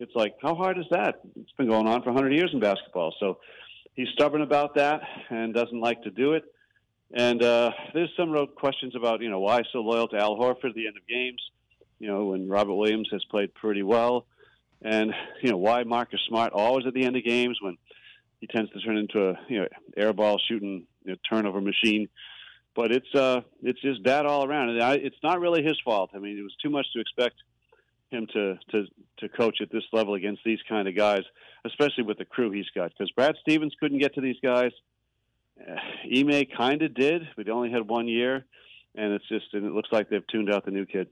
It's 0.00 0.14
like, 0.14 0.34
how 0.42 0.54
hard 0.54 0.78
is 0.78 0.84
that? 0.90 1.20
It's 1.36 1.52
been 1.52 1.68
going 1.68 1.86
on 1.86 2.02
for 2.02 2.12
100 2.12 2.34
years 2.34 2.50
in 2.52 2.60
basketball. 2.60 3.14
So 3.20 3.38
he's 3.94 4.08
stubborn 4.12 4.42
about 4.42 4.74
that 4.74 5.00
and 5.30 5.54
doesn't 5.54 5.80
like 5.80 6.02
to 6.02 6.10
do 6.10 6.34
it. 6.34 6.44
And 7.12 7.42
uh, 7.42 7.70
there's 7.94 8.10
some 8.16 8.30
real 8.30 8.46
questions 8.46 8.94
about, 8.96 9.22
you 9.22 9.30
know, 9.30 9.40
why 9.40 9.62
so 9.72 9.78
loyal 9.78 10.08
to 10.08 10.16
Al 10.16 10.36
Horford 10.36 10.70
at 10.70 10.74
the 10.74 10.88
end 10.88 10.96
of 10.96 11.06
games, 11.06 11.40
you 11.98 12.08
know, 12.08 12.26
when 12.26 12.48
Robert 12.48 12.74
Williams 12.74 13.08
has 13.12 13.24
played 13.30 13.54
pretty 13.54 13.82
well. 13.82 14.26
And, 14.82 15.14
you 15.42 15.50
know, 15.50 15.56
why 15.56 15.84
Marcus 15.84 16.20
Smart 16.28 16.52
always 16.52 16.86
at 16.86 16.92
the 16.92 17.04
end 17.04 17.16
of 17.16 17.24
games 17.24 17.58
when– 17.62 17.78
he 18.44 18.46
tends 18.54 18.70
to 18.72 18.80
turn 18.80 18.98
into 18.98 19.30
a 19.30 19.38
you 19.48 19.60
know 19.60 19.68
airball 19.96 20.38
shooting 20.46 20.86
you 21.04 21.12
know, 21.12 21.16
turnover 21.28 21.60
machine. 21.62 22.08
But 22.74 22.90
it's 22.90 23.14
uh 23.14 23.42
it's 23.62 23.80
just 23.80 24.02
bad 24.02 24.26
all 24.26 24.44
around, 24.44 24.70
and 24.70 24.82
I, 24.82 24.94
it's 24.94 25.16
not 25.22 25.40
really 25.40 25.62
his 25.62 25.78
fault. 25.84 26.10
I 26.14 26.18
mean, 26.18 26.38
it 26.38 26.42
was 26.42 26.54
too 26.62 26.70
much 26.70 26.86
to 26.92 27.00
expect 27.00 27.36
him 28.10 28.26
to 28.32 28.58
to 28.70 28.86
to 29.18 29.28
coach 29.28 29.58
at 29.60 29.70
this 29.70 29.84
level 29.92 30.14
against 30.14 30.42
these 30.44 30.58
kind 30.68 30.88
of 30.88 30.96
guys, 30.96 31.22
especially 31.64 32.04
with 32.04 32.18
the 32.18 32.24
crew 32.24 32.50
he's 32.50 32.68
got. 32.74 32.90
Because 32.90 33.10
Brad 33.12 33.36
Stevens 33.42 33.74
couldn't 33.78 33.98
get 33.98 34.14
to 34.14 34.20
these 34.20 34.36
guys. 34.42 34.72
Uh, 35.60 35.76
Ime 36.12 36.46
kind 36.56 36.82
of 36.82 36.94
did, 36.94 37.22
but 37.36 37.46
he 37.46 37.52
only 37.52 37.70
had 37.70 37.88
one 37.88 38.08
year, 38.08 38.44
and 38.94 39.12
it's 39.12 39.28
just 39.28 39.46
and 39.52 39.64
it 39.64 39.72
looks 39.72 39.90
like 39.92 40.08
they've 40.08 40.26
tuned 40.26 40.52
out 40.52 40.64
the 40.64 40.72
new 40.72 40.86
kid. 40.86 41.08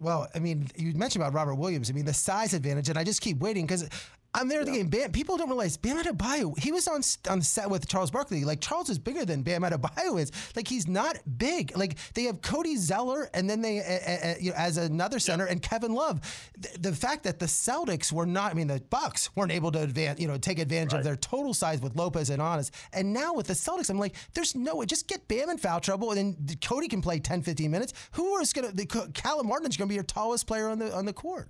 Well, 0.00 0.28
I 0.32 0.38
mean, 0.38 0.68
you 0.76 0.92
mentioned 0.94 1.22
about 1.22 1.34
Robert 1.34 1.56
Williams. 1.56 1.90
I 1.90 1.92
mean, 1.92 2.04
the 2.04 2.14
size 2.14 2.54
advantage, 2.54 2.88
and 2.88 2.96
I 2.96 3.02
just 3.02 3.20
keep 3.20 3.38
waiting 3.38 3.66
because 3.66 3.88
I'm 4.34 4.48
there 4.48 4.60
yeah. 4.60 4.64
thinking, 4.66 4.88
Bam, 4.88 5.12
people 5.12 5.36
don't 5.36 5.48
realize 5.48 5.76
Bam 5.76 6.02
Adebayo, 6.02 6.58
he 6.58 6.70
was 6.70 6.86
on 6.86 7.00
on 7.30 7.40
set 7.40 7.70
with 7.70 7.88
Charles 7.88 8.10
Barkley. 8.10 8.44
Like, 8.44 8.60
Charles 8.60 8.90
is 8.90 8.98
bigger 8.98 9.24
than 9.24 9.42
Bam 9.42 9.62
Adebayo 9.62 10.20
is. 10.20 10.30
Like, 10.54 10.68
he's 10.68 10.86
not 10.86 11.18
big. 11.38 11.76
Like, 11.76 11.96
they 12.14 12.24
have 12.24 12.42
Cody 12.42 12.76
Zeller 12.76 13.30
and 13.32 13.48
then 13.48 13.62
they, 13.62 13.80
uh, 13.80 14.28
uh, 14.28 14.34
you 14.38 14.50
know, 14.50 14.56
as 14.56 14.76
another 14.76 15.18
center 15.18 15.46
yeah. 15.46 15.52
and 15.52 15.62
Kevin 15.62 15.94
Love. 15.94 16.20
The, 16.58 16.90
the, 16.90 16.92
fact 16.98 17.24
that 17.24 17.38
the 17.38 17.46
Celtics 17.46 18.12
were 18.12 18.26
not, 18.26 18.50
I 18.50 18.54
mean, 18.54 18.66
the 18.66 18.82
Bucks 18.90 19.34
weren't 19.34 19.52
able 19.52 19.72
to 19.72 19.82
advance, 19.82 20.20
you 20.20 20.28
know, 20.28 20.36
take 20.36 20.58
advantage 20.58 20.92
right. 20.92 20.98
of 20.98 21.04
their 21.04 21.16
total 21.16 21.54
size 21.54 21.80
with 21.80 21.96
Lopez 21.96 22.28
and 22.28 22.42
Honest. 22.42 22.74
And 22.92 23.12
now 23.12 23.34
with 23.34 23.46
the 23.46 23.54
Celtics, 23.54 23.88
I'm 23.88 23.98
like, 23.98 24.14
there's 24.34 24.54
no 24.54 24.76
way. 24.76 24.86
Just 24.86 25.08
get 25.08 25.26
Bam 25.28 25.48
in 25.48 25.58
foul 25.58 25.80
trouble 25.80 26.10
and 26.10 26.36
then 26.38 26.56
Cody 26.62 26.88
can 26.88 27.00
play 27.00 27.18
10, 27.18 27.42
15 27.42 27.70
minutes. 27.70 27.94
Who 28.12 28.38
is 28.38 28.52
going 28.52 28.76
to, 28.76 29.08
Caleb 29.14 29.46
Martin's 29.46 29.76
going 29.76 29.88
to 29.88 29.90
be 29.90 29.94
your 29.94 30.04
tallest 30.04 30.46
player 30.46 30.68
on 30.68 30.78
the 30.78 30.94
on 30.94 31.06
the 31.06 31.12
court. 31.12 31.48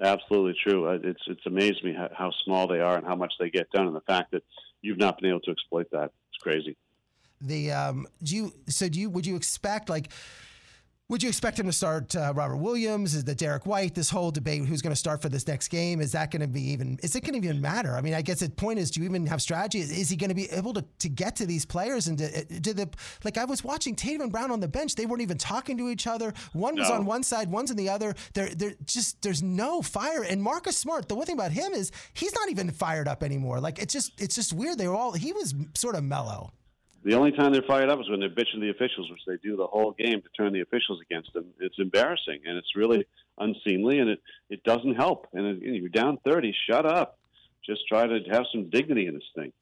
Absolutely 0.00 0.56
true. 0.62 0.88
Uh, 0.88 0.98
it's 1.02 1.22
it's 1.26 1.46
amazed 1.46 1.84
me 1.84 1.94
how, 1.94 2.08
how 2.12 2.30
small 2.44 2.66
they 2.66 2.80
are 2.80 2.96
and 2.96 3.06
how 3.06 3.14
much 3.14 3.32
they 3.38 3.48
get 3.48 3.70
done, 3.70 3.86
and 3.86 3.94
the 3.94 4.00
fact 4.02 4.32
that 4.32 4.42
you've 4.82 4.98
not 4.98 5.20
been 5.20 5.30
able 5.30 5.40
to 5.40 5.50
exploit 5.50 5.86
that. 5.92 6.10
It's 6.30 6.42
crazy. 6.42 6.76
The 7.40 7.70
um, 7.72 8.06
do 8.22 8.34
you 8.34 8.52
so 8.68 8.88
do 8.88 8.98
you 8.98 9.08
would 9.10 9.26
you 9.26 9.36
expect 9.36 9.88
like 9.88 10.08
Would 11.10 11.22
you 11.22 11.28
expect 11.28 11.58
him 11.58 11.66
to 11.66 11.72
start 11.72 12.16
uh, 12.16 12.32
Robert 12.34 12.56
Williams? 12.56 13.14
Is 13.14 13.24
the 13.24 13.34
Derrick 13.34 13.66
White? 13.66 13.94
This 13.94 14.08
whole 14.08 14.30
debate, 14.30 14.64
who's 14.64 14.80
going 14.80 14.90
to 14.92 14.96
start 14.96 15.20
for 15.20 15.28
this 15.28 15.46
next 15.46 15.68
game? 15.68 16.00
Is 16.00 16.12
that 16.12 16.30
going 16.30 16.40
to 16.40 16.48
be 16.48 16.62
even? 16.70 16.98
Is 17.02 17.14
it 17.14 17.20
going 17.20 17.38
to 17.38 17.46
even 17.46 17.60
matter? 17.60 17.94
I 17.94 18.00
mean, 18.00 18.14
I 18.14 18.22
guess 18.22 18.40
the 18.40 18.48
point 18.48 18.78
is, 18.78 18.90
do 18.90 19.00
you 19.00 19.06
even 19.06 19.26
have 19.26 19.42
strategy? 19.42 19.80
Is, 19.80 19.90
is 19.90 20.08
he 20.08 20.16
going 20.16 20.30
to 20.30 20.34
be 20.34 20.50
able 20.50 20.72
to, 20.72 20.82
to 21.00 21.10
get 21.10 21.36
to 21.36 21.46
these 21.46 21.66
players 21.66 22.06
and 22.06 22.16
to, 22.16 22.44
to, 22.46 22.72
the 22.72 22.88
like? 23.22 23.36
I 23.36 23.44
was 23.44 23.62
watching 23.62 23.94
Tatum 23.94 24.22
and 24.22 24.32
Brown 24.32 24.50
on 24.50 24.60
the 24.60 24.68
bench; 24.68 24.94
they 24.94 25.04
weren't 25.04 25.20
even 25.20 25.36
talking 25.36 25.76
to 25.76 25.90
each 25.90 26.06
other. 26.06 26.32
One 26.54 26.74
was 26.74 26.88
no. 26.88 26.94
on 26.94 27.04
one 27.04 27.22
side, 27.22 27.50
one's 27.50 27.70
on 27.70 27.76
the 27.76 27.90
other. 27.90 28.14
There, 28.32 28.48
there 28.54 28.72
just 28.86 29.20
there's 29.20 29.42
no 29.42 29.82
fire. 29.82 30.22
And 30.22 30.42
Marcus 30.42 30.78
Smart, 30.78 31.10
the 31.10 31.16
one 31.16 31.26
thing 31.26 31.36
about 31.36 31.52
him 31.52 31.74
is 31.74 31.92
he's 32.14 32.34
not 32.34 32.48
even 32.48 32.70
fired 32.70 33.08
up 33.08 33.22
anymore. 33.22 33.60
Like 33.60 33.78
it's 33.78 33.92
just 33.92 34.18
it's 34.22 34.36
just 34.36 34.54
weird. 34.54 34.78
They 34.78 34.88
were 34.88 34.96
all 34.96 35.12
he 35.12 35.34
was 35.34 35.54
sort 35.74 35.96
of 35.96 36.02
mellow. 36.02 36.54
The 37.04 37.14
only 37.14 37.32
time 37.32 37.52
they're 37.52 37.62
fired 37.62 37.90
up 37.90 38.00
is 38.00 38.08
when 38.08 38.18
they're 38.18 38.30
bitching 38.30 38.60
the 38.60 38.70
officials, 38.70 39.10
which 39.10 39.20
they 39.26 39.36
do 39.36 39.56
the 39.56 39.66
whole 39.66 39.92
game 39.92 40.22
to 40.22 40.28
turn 40.34 40.54
the 40.54 40.62
officials 40.62 41.00
against 41.02 41.34
them. 41.34 41.44
It's 41.60 41.78
embarrassing 41.78 42.40
and 42.46 42.56
it's 42.56 42.74
really 42.74 43.06
unseemly, 43.36 43.98
and 43.98 44.08
it 44.08 44.22
it 44.48 44.64
doesn't 44.64 44.94
help. 44.94 45.28
And, 45.34 45.62
it, 45.62 45.62
you're 45.62 45.90
down 45.90 46.18
thirty. 46.24 46.54
Shut 46.68 46.86
up. 46.86 47.18
Just 47.64 47.86
try 47.88 48.06
to 48.06 48.20
have 48.30 48.44
some 48.50 48.70
dignity 48.70 49.06
in 49.06 49.14
this 49.14 49.30
thing. 49.34 49.52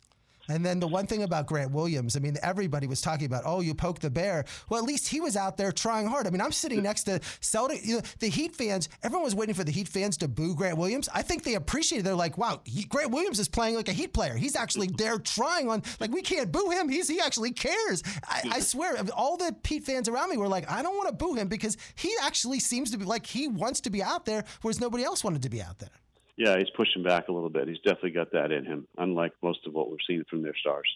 And 0.53 0.67
then 0.67 0.81
the 0.81 0.87
one 0.87 1.07
thing 1.07 1.23
about 1.23 1.47
Grant 1.47 1.71
Williams, 1.71 2.15
I 2.15 2.21
mean, 2.21 2.37
everybody 2.43 2.87
was 2.87 3.01
talking 3.01 3.25
about, 3.25 3.45
oh, 3.47 3.63
you 3.63 3.75
poke 3.75 4.01
the 4.01 4.11
bear. 4.11 4.45
Well, 4.69 4.79
at 4.79 4.87
least 4.87 5.09
he 5.09 5.19
was 5.19 5.35
out 5.35 5.57
there 5.57 5.73
trying 5.73 6.07
hard. 6.07 6.27
I 6.27 6.31
mean, 6.31 6.43
I'm 6.43 6.53
sitting 6.53 6.83
next 6.83 7.05
to 7.05 7.21
Celtic, 7.41 7.81
you 7.83 7.97
know, 7.97 8.03
the 8.19 8.29
Heat 8.29 8.55
fans. 8.55 8.91
Everyone 9.03 9.25
was 9.25 9.35
waiting 9.35 9.55
for 9.55 9.65
the 9.65 9.73
Heat 9.73 9.89
fans 9.89 10.19
to 10.19 10.29
boo 10.29 10.55
Grant 10.55 10.77
Williams. 10.77 11.09
I 11.15 11.23
think 11.23 11.45
they 11.45 11.55
appreciated. 11.55 12.03
It. 12.03 12.05
They're 12.05 12.15
like, 12.15 12.37
wow, 12.37 12.61
he, 12.65 12.85
Grant 12.85 13.13
Williams 13.13 13.39
is 13.39 13.49
playing 13.49 13.77
like 13.77 13.89
a 13.89 13.93
Heat 13.93 14.13
player. 14.13 14.37
He's 14.37 14.55
actually 14.55 14.89
there 14.99 15.19
trying 15.19 15.71
on. 15.71 15.83
Like 16.01 16.13
we 16.13 16.21
can't 16.21 16.53
boo 16.53 16.71
him. 16.71 16.91
He's 16.91 17.09
he 17.09 17.19
actually 17.19 17.53
cares. 17.53 18.03
I, 18.29 18.43
I 18.53 18.61
swear, 18.61 18.97
all 19.17 19.39
the 19.39 19.57
Heat 19.67 19.85
fans 19.85 20.07
around 20.07 20.29
me 20.29 20.37
were 20.37 20.49
like, 20.49 20.71
I 20.71 20.83
don't 20.83 20.97
want 20.97 21.09
to 21.09 21.15
boo 21.15 21.35
him 21.35 21.49
because 21.49 21.79
he 21.95 22.13
actually 22.23 22.61
seems 22.61 22.91
to 22.91 22.99
be 22.99 23.07
like 23.07 23.25
he 23.25 23.49
wants 23.49 23.81
to 23.83 23.91
be 23.91 24.03
out 24.03 24.27
there, 24.27 24.45
whereas 24.61 24.81
nobody 24.81 25.03
else 25.03 25.25
wanted 25.25 25.43
to 25.45 25.49
be 25.49 25.63
out 25.63 25.79
there. 25.79 25.89
Yeah, 26.37 26.57
he's 26.59 26.71
pushing 26.71 27.03
back 27.03 27.29
a 27.29 27.33
little 27.33 27.51
bit. 27.51 27.69
He's 27.69 27.79
definitely 27.79 28.13
got 28.13 28.33
that 28.33 28.53
in 28.53 28.65
him, 28.65 28.87
unlike 28.97 29.33
most 29.43 29.67
of 29.67 29.75
what 29.75 29.91
we've 29.91 29.99
seen 30.07 30.25
from 30.31 30.43
their 30.43 30.57
stars. 30.57 30.89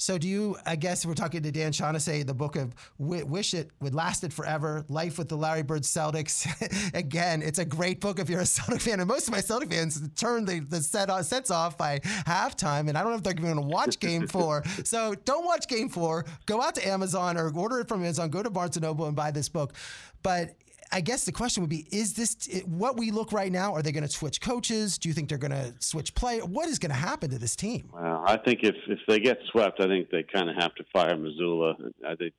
So, 0.00 0.16
do 0.16 0.26
you? 0.26 0.56
I 0.64 0.76
guess 0.76 1.04
we're 1.04 1.12
talking 1.12 1.42
to 1.42 1.52
Dan 1.52 1.72
Shaughnessy, 1.72 2.22
the 2.22 2.32
book 2.32 2.56
of 2.56 2.74
"Wish 2.96 3.52
It 3.52 3.70
Would 3.82 3.94
Lasted 3.94 4.32
Forever: 4.32 4.82
Life 4.88 5.18
with 5.18 5.28
the 5.28 5.36
Larry 5.36 5.62
Bird 5.62 5.82
Celtics." 5.82 6.46
Again, 6.94 7.42
it's 7.42 7.58
a 7.58 7.66
great 7.66 8.00
book 8.00 8.18
if 8.18 8.30
you're 8.30 8.40
a 8.40 8.46
Celtic 8.46 8.80
fan, 8.80 9.00
and 9.00 9.06
most 9.06 9.28
of 9.28 9.32
my 9.32 9.42
Celtic 9.42 9.70
fans 9.70 10.00
turn 10.16 10.46
the, 10.46 10.60
the 10.60 10.80
set 10.80 11.10
off, 11.10 11.26
sets 11.26 11.50
off 11.50 11.76
by 11.76 11.98
halftime, 11.98 12.88
and 12.88 12.96
I 12.96 13.02
don't 13.02 13.10
know 13.10 13.18
if 13.18 13.22
they're 13.22 13.34
going 13.34 13.56
to 13.56 13.60
watch 13.60 14.00
Game 14.00 14.26
Four. 14.26 14.64
so, 14.84 15.14
don't 15.26 15.44
watch 15.44 15.68
Game 15.68 15.90
Four. 15.90 16.24
Go 16.46 16.62
out 16.62 16.76
to 16.76 16.88
Amazon 16.88 17.36
or 17.36 17.54
order 17.54 17.80
it 17.80 17.88
from 17.88 18.02
Amazon. 18.02 18.30
Go 18.30 18.42
to 18.42 18.48
Barnes 18.48 18.78
and 18.78 18.84
Noble 18.84 19.04
and 19.04 19.14
buy 19.14 19.30
this 19.30 19.50
book. 19.50 19.74
But 20.22 20.54
I 20.92 21.00
guess 21.00 21.24
the 21.24 21.32
question 21.32 21.62
would 21.62 21.70
be: 21.70 21.86
Is 21.90 22.14
this 22.14 22.62
what 22.66 22.96
we 22.96 23.10
look 23.10 23.32
right 23.32 23.52
now? 23.52 23.72
Are 23.74 23.82
they 23.82 23.92
going 23.92 24.04
to 24.04 24.10
switch 24.10 24.40
coaches? 24.40 24.98
Do 24.98 25.08
you 25.08 25.14
think 25.14 25.28
they're 25.28 25.38
going 25.38 25.52
to 25.52 25.72
switch 25.78 26.14
play? 26.14 26.40
What 26.40 26.68
is 26.68 26.78
going 26.78 26.90
to 26.90 26.96
happen 26.96 27.30
to 27.30 27.38
this 27.38 27.54
team? 27.54 27.90
Well, 27.92 28.24
I 28.26 28.36
think 28.36 28.60
if 28.62 28.74
if 28.88 28.98
they 29.06 29.20
get 29.20 29.38
swept, 29.50 29.80
I 29.80 29.86
think 29.86 30.10
they 30.10 30.24
kind 30.24 30.50
of 30.50 30.56
have 30.56 30.74
to 30.76 30.84
fire 30.92 31.16
Mazzulla. 31.16 31.74
I 32.06 32.16
think, 32.16 32.34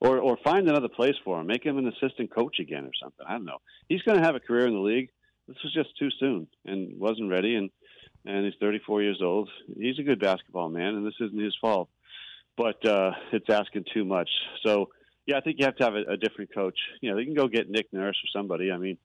or 0.00 0.18
or 0.18 0.38
find 0.42 0.68
another 0.68 0.88
place 0.88 1.14
for 1.24 1.40
him. 1.40 1.46
Make 1.46 1.64
him 1.64 1.76
an 1.76 1.88
assistant 1.88 2.34
coach 2.34 2.58
again 2.58 2.84
or 2.84 2.92
something. 3.02 3.26
I 3.28 3.32
don't 3.32 3.44
know. 3.44 3.58
He's 3.88 4.02
going 4.02 4.18
to 4.18 4.24
have 4.24 4.34
a 4.34 4.40
career 4.40 4.66
in 4.66 4.74
the 4.74 4.80
league. 4.80 5.10
This 5.46 5.58
was 5.62 5.74
just 5.74 5.90
too 5.98 6.08
soon 6.18 6.46
and 6.64 6.98
wasn't 6.98 7.30
ready. 7.30 7.56
And 7.56 7.70
and 8.24 8.46
he's 8.46 8.54
34 8.60 9.02
years 9.02 9.20
old. 9.22 9.50
He's 9.78 9.98
a 9.98 10.02
good 10.02 10.20
basketball 10.20 10.70
man, 10.70 10.94
and 10.94 11.06
this 11.06 11.14
isn't 11.20 11.38
his 11.38 11.56
fault. 11.60 11.90
But 12.56 12.84
uh, 12.86 13.10
it's 13.32 13.50
asking 13.50 13.84
too 13.92 14.04
much. 14.04 14.30
So 14.64 14.88
yeah, 15.26 15.36
I 15.36 15.40
think 15.40 15.58
you 15.58 15.64
have 15.64 15.76
to 15.76 15.84
have 15.84 15.94
a, 15.94 16.12
a 16.12 16.16
different 16.16 16.54
coach. 16.54 16.78
You 17.00 17.10
know, 17.10 17.16
they 17.16 17.24
can 17.24 17.34
go 17.34 17.48
get 17.48 17.70
Nick 17.70 17.92
Nurse 17.92 18.16
or 18.16 18.38
somebody. 18.38 18.70
I 18.70 18.78
mean, 18.78 18.98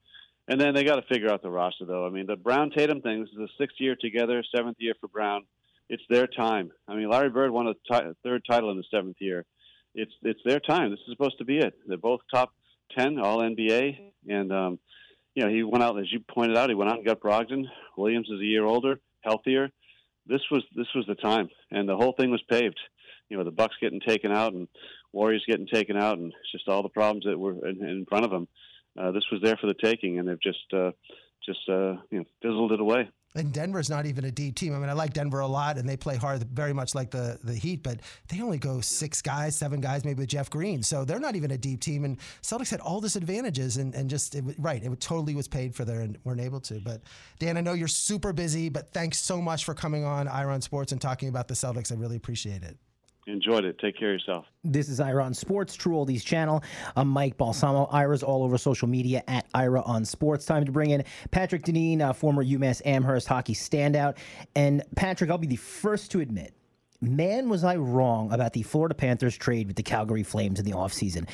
and 0.48 0.60
then 0.60 0.74
they 0.74 0.84
got 0.84 0.96
to 0.96 1.14
figure 1.14 1.30
out 1.30 1.42
the 1.42 1.50
roster, 1.50 1.86
though. 1.86 2.06
I 2.06 2.10
mean, 2.10 2.26
the 2.26 2.36
Brown 2.36 2.72
Tatum 2.72 3.02
thing 3.02 3.22
this 3.22 3.30
is 3.30 3.38
the 3.38 3.48
sixth 3.58 3.80
year 3.80 3.96
together, 4.00 4.44
seventh 4.56 4.78
year 4.80 4.96
for 5.00 5.08
Brown. 5.08 5.44
It's 5.90 6.04
their 6.10 6.28
time. 6.28 6.72
I 6.88 6.96
mean, 6.96 7.10
Larry 7.10 7.30
Bird 7.30 7.52
won 7.52 7.68
a 7.68 7.74
t- 7.74 8.12
third 8.24 8.44
title 8.50 8.72
in 8.72 8.78
the 8.78 8.84
seventh 8.92 9.18
year. 9.20 9.46
It's 9.96 10.12
it's 10.24 10.42
their 10.46 10.60
time. 10.60 10.92
This 10.92 11.00
is 11.00 11.12
supposed 11.12 11.38
to 11.40 11.46
be 11.46 11.60
it. 11.60 11.74
They're 11.88 11.98
both 11.98 12.22
top 12.34 12.54
ten, 12.98 13.20
All 13.20 13.40
NBA, 13.40 13.98
and 14.28 14.52
um, 14.52 14.80
you 15.34 15.44
know 15.44 15.50
he 15.50 15.64
went 15.64 15.84
out 15.84 16.00
as 16.00 16.12
you 16.12 16.20
pointed 16.20 16.58
out. 16.58 16.70
He 16.70 16.76
went 16.76 16.92
out 16.92 16.98
and 16.98 17.06
got 17.06 17.22
Brogdon. 17.22 17.66
Williams 17.98 18.30
is 18.30 18.40
a 18.40 18.46
year 18.46 18.66
older, 18.66 19.00
healthier. 19.22 19.70
This 20.28 20.42
was 20.52 20.64
this 20.76 20.88
was 20.94 21.06
the 21.08 21.16
time, 21.16 21.50
and 21.72 21.90
the 21.90 21.96
whole 21.96 22.14
thing 22.14 22.30
was 22.30 22.42
paved. 22.50 22.80
You 23.30 23.38
know, 23.38 23.44
the 23.44 23.52
Bucks 23.52 23.76
getting 23.82 24.00
taken 24.00 24.32
out 24.32 24.54
and 24.54 24.68
Warriors 25.12 25.44
getting 25.48 25.68
taken 25.68 25.98
out, 25.98 26.18
and 26.18 26.34
just 26.52 26.68
all 26.68 26.84
the 26.84 26.90
problems 26.90 27.26
that 27.26 27.38
were 27.38 27.68
in, 27.68 27.84
in 27.84 28.06
front 28.08 28.26
of 28.26 28.32
them. 28.32 28.48
Uh, 29.00 29.12
this 29.12 29.24
was 29.32 29.42
there 29.42 29.58
for 29.58 29.68
the 29.68 29.74
taking, 29.74 30.20
and 30.20 30.28
they've 30.28 30.42
just 30.42 30.74
uh, 30.74 30.92
just 31.46 31.68
uh, 31.70 31.96
you 32.12 32.20
know 32.20 32.26
fizzled 32.42 32.72
it 32.72 32.80
away. 32.80 33.10
And 33.36 33.54
Denver's 33.54 33.92
not 33.92 34.08
even 34.08 34.26
a 34.26 34.32
deep 34.32 34.56
team. 34.56 34.74
I 34.74 34.80
mean, 34.80 34.90
I 34.90 34.94
like 34.94 35.14
Denver 35.14 35.40
a 35.40 35.48
lot, 35.48 35.78
and 35.78 35.88
they 35.88 35.96
play 35.96 36.16
hard, 36.16 36.42
very 36.50 36.74
much 36.74 36.96
like 36.96 37.12
the 37.12 37.40
the 37.44 37.54
Heat. 37.54 37.84
But 37.84 38.00
they 38.28 38.42
only 38.42 38.58
go 38.58 38.82
six 38.82 39.22
guys, 39.22 39.56
seven 39.56 39.82
guys, 39.82 40.04
maybe 40.04 40.22
with 40.22 40.30
Jeff 40.30 40.50
Green. 40.50 40.82
So 40.82 41.06
they're 41.06 41.20
not 41.20 41.36
even 41.36 41.52
a 41.52 41.58
deep 41.58 41.80
team. 41.80 42.06
And 42.06 42.18
Celtics 42.42 42.72
had 42.72 42.80
all 42.80 43.00
disadvantages, 43.00 43.78
and 43.78 43.94
and 43.94 44.10
just 44.10 44.34
it, 44.34 44.44
right, 44.58 44.84
it 44.84 45.00
totally 45.00 45.36
was 45.36 45.48
paid 45.48 45.76
for 45.76 45.86
there, 45.86 46.02
and 46.02 46.18
weren't 46.24 46.42
able 46.42 46.60
to. 46.62 46.80
But 46.80 47.02
Dan, 47.38 47.56
I 47.56 47.62
know 47.62 47.74
you're 47.74 47.88
super 47.88 48.34
busy, 48.34 48.68
but 48.70 48.92
thanks 48.94 49.20
so 49.20 49.40
much 49.40 49.64
for 49.64 49.76
coming 49.76 50.04
on 50.04 50.28
Ira 50.28 50.54
on 50.54 50.62
Sports 50.62 50.92
and 50.92 51.00
talking 51.00 51.30
about 51.30 51.48
the 51.48 51.54
Celtics. 51.54 51.92
I 51.92 51.96
really 51.96 52.16
appreciate 52.16 52.64
it. 52.64 52.78
Enjoyed 53.30 53.64
it. 53.64 53.78
Take 53.78 53.98
care 53.98 54.10
of 54.10 54.20
yourself. 54.20 54.46
This 54.64 54.90
is 54.90 55.00
Ira 55.00 55.24
on 55.24 55.34
Sports, 55.34 55.76
True 55.76 55.96
Oldies 55.96 56.24
channel. 56.24 56.64
I'm 56.96 57.08
Mike 57.08 57.38
Balsamo. 57.38 57.86
Ira's 57.92 58.24
all 58.24 58.44
over 58.44 58.58
social 58.58 58.88
media 58.88 59.24
at 59.28 59.46
Ira 59.54 59.82
on 59.84 60.04
Sports. 60.04 60.46
Time 60.46 60.66
to 60.66 60.72
bring 60.72 60.90
in 60.90 61.04
Patrick 61.30 61.64
Deneen, 61.64 62.02
uh, 62.02 62.12
former 62.12 62.44
UMass 62.44 62.82
Amherst 62.86 63.28
hockey 63.28 63.54
standout. 63.54 64.18
And 64.56 64.84
Patrick, 64.96 65.30
I'll 65.30 65.38
be 65.38 65.48
the 65.48 65.58
first 65.58 66.10
to 66.12 66.22
admit, 66.22 66.54
man, 67.02 67.50
was 67.50 67.64
I 67.64 67.76
wrong 67.76 68.32
about 68.32 68.54
the 68.54 68.64
Florida 68.64 68.96
Panthers 68.96 69.38
trade 69.38 69.68
with 69.68 69.76
the 69.76 69.84
Calgary 69.84 70.24
Flames 70.24 70.60
in 70.60 70.66
the 70.66 70.74
offseason 70.74 71.28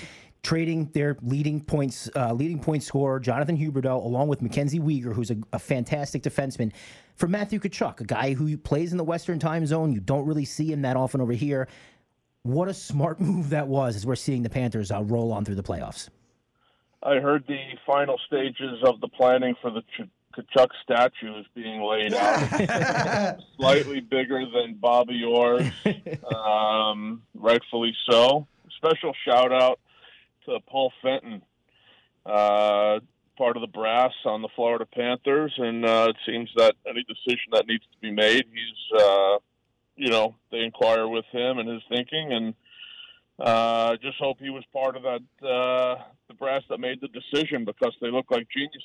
trading 0.43 0.85
their 0.93 1.17
leading 1.23 1.59
points 1.59 2.07
uh, 2.15 2.31
leading 2.31 2.59
point 2.59 2.83
scorer 2.83 3.19
Jonathan 3.19 3.57
Huberdeau 3.57 4.05
along 4.05 4.27
with 4.27 4.43
Mackenzie 4.43 4.79
Weegar, 4.79 5.11
who's 5.11 5.31
a, 5.31 5.37
a, 5.53 5.57
fantastic 5.57 6.21
defenseman, 6.21 6.71
for 7.16 7.28
Matthew 7.28 7.59
Tkachuk, 7.59 8.01
a 8.01 8.03
guy 8.03 8.34
who 8.34 8.57
plays 8.57 8.91
in 8.91 8.97
the 8.97 9.03
Western 9.03 9.39
Time 9.39 9.66
Zone. 9.66 9.91
You 9.91 9.99
don't 9.99 10.26
really 10.26 10.45
see 10.45 10.72
him 10.72 10.82
that 10.84 10.97
often 10.97 11.22
over 11.22 11.34
here. 11.34 11.68
What 12.43 12.68
a 12.68 12.74
smart 12.74 13.20
move 13.20 13.49
that 13.49 13.68
was, 13.68 13.95
as 13.95 14.05
we're 14.05 14.16
seeing 14.16 14.43
the 14.43 14.49
Panthers 14.49 14.91
uh, 14.91 15.03
roll 15.03 15.32
on 15.32 15.45
through 15.45 15.55
the 15.55 15.63
playoffs. 15.63 16.09
I 17.01 17.20
heard 17.20 17.45
the 17.47 17.59
final 17.86 18.20
stages 18.26 18.80
of 18.84 18.99
the 18.99 19.07
planning 19.07 19.55
for 19.61 19.70
the 19.70 19.82
Ch- 19.82 20.09
Tkachuk 20.36 20.68
statue 20.84 21.39
is 21.39 21.45
being 21.53 21.82
laid 21.82 22.13
out. 22.13 23.39
Slightly 23.57 24.01
bigger 24.01 24.43
than 24.45 24.76
Bobby 24.76 25.24
Orr's, 25.24 25.68
um, 26.34 27.22
rightfully 27.36 27.95
so. 28.09 28.47
Special 28.78 29.13
shout 29.26 29.53
out 29.53 29.80
to 30.45 30.59
Paul 30.68 30.91
Fenton, 31.01 31.41
uh, 32.26 32.99
part 33.38 33.57
of 33.57 33.61
the 33.61 33.67
brass 33.67 34.13
on 34.25 34.41
the 34.41 34.49
Florida 34.55 34.86
Panthers, 34.86 35.53
and 35.57 35.86
uh, 35.86 36.07
it 36.09 36.17
seems 36.25 36.49
that 36.55 36.75
any 36.88 37.03
decision 37.03 37.51
that 37.51 37.67
needs 37.67 37.83
to 37.83 37.99
be 38.01 38.11
made, 38.11 38.45
he's, 38.51 39.01
uh, 39.01 39.38
you 39.95 40.09
know, 40.09 40.36
they 40.51 40.59
inquire 40.59 41.07
with 41.07 41.25
him 41.31 41.57
and 41.57 41.69
his 41.69 41.81
thinking, 41.89 42.31
and 42.31 42.53
uh, 43.39 43.95
just 44.01 44.17
hope 44.19 44.38
he 44.39 44.49
was 44.49 44.63
part 44.71 44.95
of 44.95 45.03
that 45.03 45.47
uh, 45.47 46.01
the 46.27 46.33
brass 46.33 46.63
that 46.69 46.79
made 46.79 47.01
the 47.01 47.09
decision 47.09 47.65
because 47.65 47.93
they 48.01 48.09
look 48.09 48.31
like 48.31 48.47
geniuses. 48.49 48.81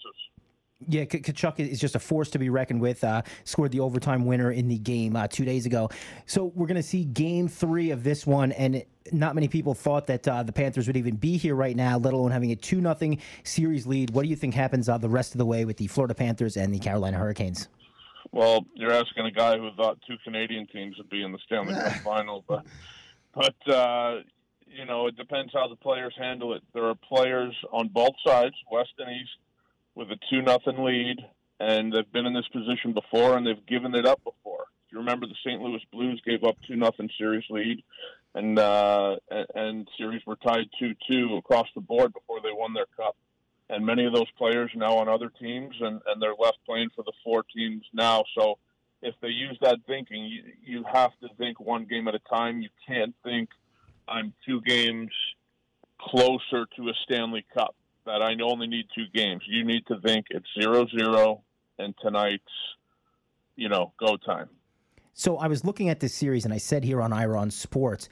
Yeah, 0.89 1.05
Tkachuk 1.05 1.61
is 1.61 1.79
just 1.79 1.95
a 1.95 1.99
force 1.99 2.31
to 2.31 2.39
be 2.39 2.49
reckoned 2.49 2.81
with. 2.81 3.05
Uh, 3.05 3.23
scored 3.45 3.71
the 3.71 3.81
overtime 3.81 4.25
winner 4.25 4.51
in 4.51 4.69
the 4.69 4.79
game 4.79 5.15
uh, 5.15 5.29
two 5.29 5.45
days 5.45 5.67
ago. 5.67 5.91
So 6.27 6.53
we're 6.55 6.67
going 6.67 6.77
to 6.77 6.83
see 6.83 7.05
game 7.05 7.49
three 7.49 7.91
of 7.91 8.03
this 8.03 8.27
one, 8.27 8.53
and 8.53 8.83
not 9.13 9.35
many 9.35 9.49
people 9.49 9.75
thought 9.75 10.07
that 10.07 10.27
uh, 10.27 10.43
the 10.43 10.53
Panthers 10.53 10.87
would 10.87 10.97
even 10.97 11.17
be 11.17 11.37
here 11.37 11.55
right 11.55 11.77
now, 11.77 11.99
let 11.99 12.15
alone 12.15 12.31
having 12.31 12.53
a 12.53 12.57
2 12.57 12.81
nothing 12.81 13.21
series 13.45 13.87
lead. 13.87 14.11
What 14.11 14.23
do 14.23 14.29
you 14.29 14.37
think 14.37 14.55
happens 14.55 14.89
uh, 14.89 14.97
the 14.99 15.09
rest 15.09 15.35
of 15.35 15.39
the 15.39 15.47
way 15.47 15.65
with 15.65 15.77
the 15.77 15.87
Florida 15.87 16.15
Panthers 16.15 16.57
and 16.57 16.73
the 16.73 16.79
Carolina 16.79 17.19
Hurricanes? 17.19 17.69
Well, 18.33 18.65
you're 18.75 18.93
asking 18.93 19.27
a 19.27 19.31
guy 19.31 19.59
who 19.59 19.71
thought 19.77 19.99
two 20.07 20.17
Canadian 20.25 20.67
teams 20.69 20.97
would 20.99 21.11
be 21.11 21.23
in 21.23 21.33
the 21.33 21.39
Stanley 21.47 21.75
Cup 21.75 21.93
final, 22.05 22.45
but 22.47 22.65
but 23.35 23.73
uh, 23.73 24.21
you 24.67 24.85
know 24.85 25.09
it 25.09 25.17
depends 25.17 25.53
how 25.53 25.67
the 25.69 25.77
players 25.77 26.15
handle 26.17 26.55
it. 26.55 26.63
There 26.73 26.85
are 26.85 26.95
players 26.95 27.55
on 27.73 27.89
both 27.89 28.15
sides, 28.25 28.55
West 28.71 28.93
and 28.99 29.11
East, 29.11 29.31
with 30.01 30.11
a 30.11 30.19
two 30.31 30.41
nothing 30.41 30.83
lead, 30.83 31.19
and 31.61 31.93
they've 31.93 32.11
been 32.11 32.25
in 32.25 32.33
this 32.33 32.49
position 32.49 32.95
before, 32.95 33.37
and 33.37 33.47
they've 33.47 33.67
given 33.67 33.95
it 33.95 34.07
up 34.07 34.19
before. 34.25 34.65
If 34.87 34.93
you 34.93 34.99
remember, 34.99 35.27
the 35.27 35.35
St. 35.45 35.61
Louis 35.61 35.83
Blues 35.93 36.21
gave 36.27 36.43
up 36.43 36.57
two 36.67 36.75
nothing 36.75 37.11
series 37.19 37.45
lead, 37.51 37.85
and 38.35 38.59
uh, 38.59 39.17
and 39.55 39.87
series 39.99 40.23
were 40.27 40.37
tied 40.37 40.69
two 40.79 40.95
two 41.09 41.37
across 41.37 41.69
the 41.75 41.83
board 41.83 42.15
before 42.15 42.41
they 42.41 42.51
won 42.51 42.73
their 42.73 42.87
cup. 42.97 43.15
And 43.69 43.87
many 43.87 44.05
of 44.07 44.15
those 44.15 44.31
players 44.37 44.71
now 44.75 44.97
on 44.97 45.09
other 45.09 45.31
teams, 45.39 45.77
and, 45.81 46.01
and 46.07 46.21
they're 46.21 46.35
left 46.37 46.59
playing 46.67 46.89
for 46.97 47.05
the 47.05 47.13
four 47.23 47.45
teams 47.55 47.85
now. 47.93 48.25
So 48.37 48.59
if 49.01 49.15
they 49.21 49.29
use 49.29 49.57
that 49.61 49.79
thinking, 49.87 50.25
you, 50.25 50.43
you 50.65 50.85
have 50.93 51.13
to 51.21 51.29
think 51.39 51.61
one 51.61 51.85
game 51.85 52.09
at 52.09 52.15
a 52.17 52.21
time. 52.21 52.63
You 52.63 52.71
can't 52.89 53.15
think 53.23 53.51
I'm 54.09 54.33
two 54.45 54.61
games 54.63 55.13
closer 56.01 56.67
to 56.77 56.89
a 56.89 56.95
Stanley 57.05 57.45
Cup 57.55 57.77
that 58.11 58.23
I 58.23 58.35
only 58.43 58.67
need 58.67 58.87
two 58.95 59.07
games. 59.15 59.43
You 59.47 59.65
need 59.65 59.87
to 59.87 60.01
think 60.01 60.27
it's 60.31 60.47
zero 60.61 60.87
zero 60.89 61.43
and 61.79 61.95
tonight's, 62.03 62.43
you 63.57 63.69
know, 63.69 63.93
go 63.99 64.17
time. 64.17 64.49
So 65.15 65.39
I 65.39 65.49
was 65.49 65.65
looking 65.65 65.89
at 65.89 66.01
this 66.01 66.15
series, 66.15 66.45
and 66.45 66.53
I 66.55 66.59
said 66.59 66.85
here 66.85 67.01
on 67.01 67.13
Ira 67.13 67.39
on 67.39 67.51
Sports 67.51 68.09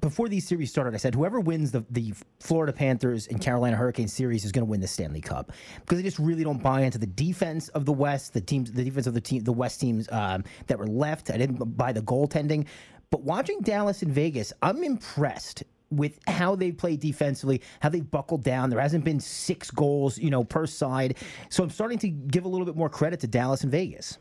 before 0.00 0.28
these 0.28 0.46
series 0.46 0.70
started, 0.70 0.94
I 0.94 0.98
said 0.98 1.14
whoever 1.14 1.40
wins 1.40 1.72
the, 1.72 1.84
the 1.90 2.12
Florida 2.40 2.72
Panthers 2.72 3.28
and 3.28 3.40
Carolina 3.40 3.76
Hurricanes 3.76 4.12
series 4.12 4.44
is 4.44 4.52
going 4.52 4.66
to 4.66 4.70
win 4.70 4.80
the 4.80 4.86
Stanley 4.86 5.20
Cup 5.20 5.52
because 5.80 5.98
I 5.98 6.02
just 6.02 6.18
really 6.18 6.44
don't 6.44 6.62
buy 6.62 6.82
into 6.82 6.98
the 6.98 7.06
defense 7.06 7.68
of 7.68 7.86
the 7.86 7.92
West, 7.92 8.34
the 8.34 8.40
teams, 8.40 8.70
the 8.72 8.84
defense 8.84 9.06
of 9.06 9.14
the 9.14 9.20
team, 9.20 9.42
the 9.44 9.52
West 9.52 9.80
teams 9.80 10.08
um, 10.12 10.44
that 10.66 10.78
were 10.78 10.86
left. 10.86 11.30
I 11.30 11.38
didn't 11.38 11.76
buy 11.76 11.92
the 11.92 12.02
goaltending, 12.02 12.66
but 13.10 13.22
watching 13.22 13.60
Dallas 13.60 14.02
and 14.02 14.12
Vegas, 14.12 14.52
I'm 14.60 14.84
impressed 14.84 15.64
with 15.90 16.18
how 16.26 16.56
they 16.56 16.72
play 16.72 16.96
defensively, 16.96 17.62
how 17.80 17.88
they've 17.88 18.10
buckled 18.10 18.42
down. 18.42 18.70
There 18.70 18.80
hasn't 18.80 19.04
been 19.04 19.20
six 19.20 19.70
goals, 19.70 20.18
you 20.18 20.30
know, 20.30 20.44
per 20.44 20.66
side. 20.66 21.16
So 21.48 21.62
I'm 21.62 21.70
starting 21.70 21.98
to 21.98 22.08
give 22.08 22.44
a 22.44 22.48
little 22.48 22.66
bit 22.66 22.76
more 22.76 22.88
credit 22.88 23.20
to 23.20 23.26
Dallas 23.26 23.62
and 23.62 23.70
Vegas. 23.70 24.18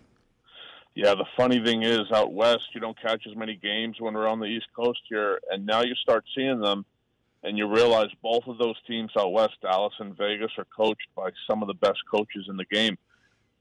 Yeah, 0.95 1.13
the 1.13 1.25
funny 1.35 1.61
thing 1.61 1.83
is, 1.83 2.09
out 2.13 2.31
west, 2.31 2.69
you 2.73 2.79
don't 2.79 2.99
catch 3.01 3.27
as 3.29 3.35
many 3.35 3.55
games 3.55 3.97
when 3.99 4.13
we're 4.13 4.29
on 4.29 4.39
the 4.39 4.45
East 4.45 4.67
Coast 4.73 5.01
here, 5.09 5.39
and 5.51 5.65
now 5.65 5.81
you 5.81 5.93
start 5.95 6.23
seeing 6.33 6.61
them, 6.61 6.85
and 7.43 7.57
you 7.57 7.67
realize 7.67 8.07
both 8.23 8.47
of 8.47 8.57
those 8.57 8.75
teams 8.87 9.11
out 9.19 9.33
west, 9.33 9.55
Dallas 9.61 9.93
and 9.99 10.15
Vegas, 10.15 10.51
are 10.57 10.67
coached 10.75 11.07
by 11.13 11.31
some 11.49 11.61
of 11.61 11.67
the 11.67 11.73
best 11.73 11.99
coaches 12.09 12.45
in 12.47 12.55
the 12.55 12.65
game. 12.65 12.97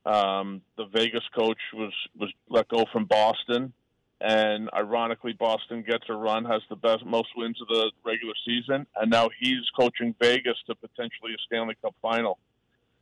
Um, 0.07 0.61
the 0.77 0.87
Vegas 0.87 1.25
coach 1.37 1.59
was 1.73 1.93
was 2.17 2.31
let 2.49 2.69
go 2.69 2.85
from 2.93 3.07
Boston, 3.07 3.73
and 4.21 4.71
ironically, 4.75 5.33
Boston 5.33 5.85
gets 5.87 6.05
a 6.09 6.15
run, 6.15 6.45
has 6.45 6.63
the 6.71 6.77
best 6.77 7.05
most 7.05 7.29
wins 7.37 7.61
of 7.61 7.69
the 7.69 7.91
regular 8.05 8.35
season, 8.47 8.87
and 8.97 9.11
now 9.11 9.29
he's 9.41 9.69
coaching 9.79 10.15
Vegas 10.21 10.57
to 10.67 10.75
potentially 10.75 11.35
a 11.35 11.43
Stanley 11.47 11.77
Cup 11.83 11.95
final 12.01 12.39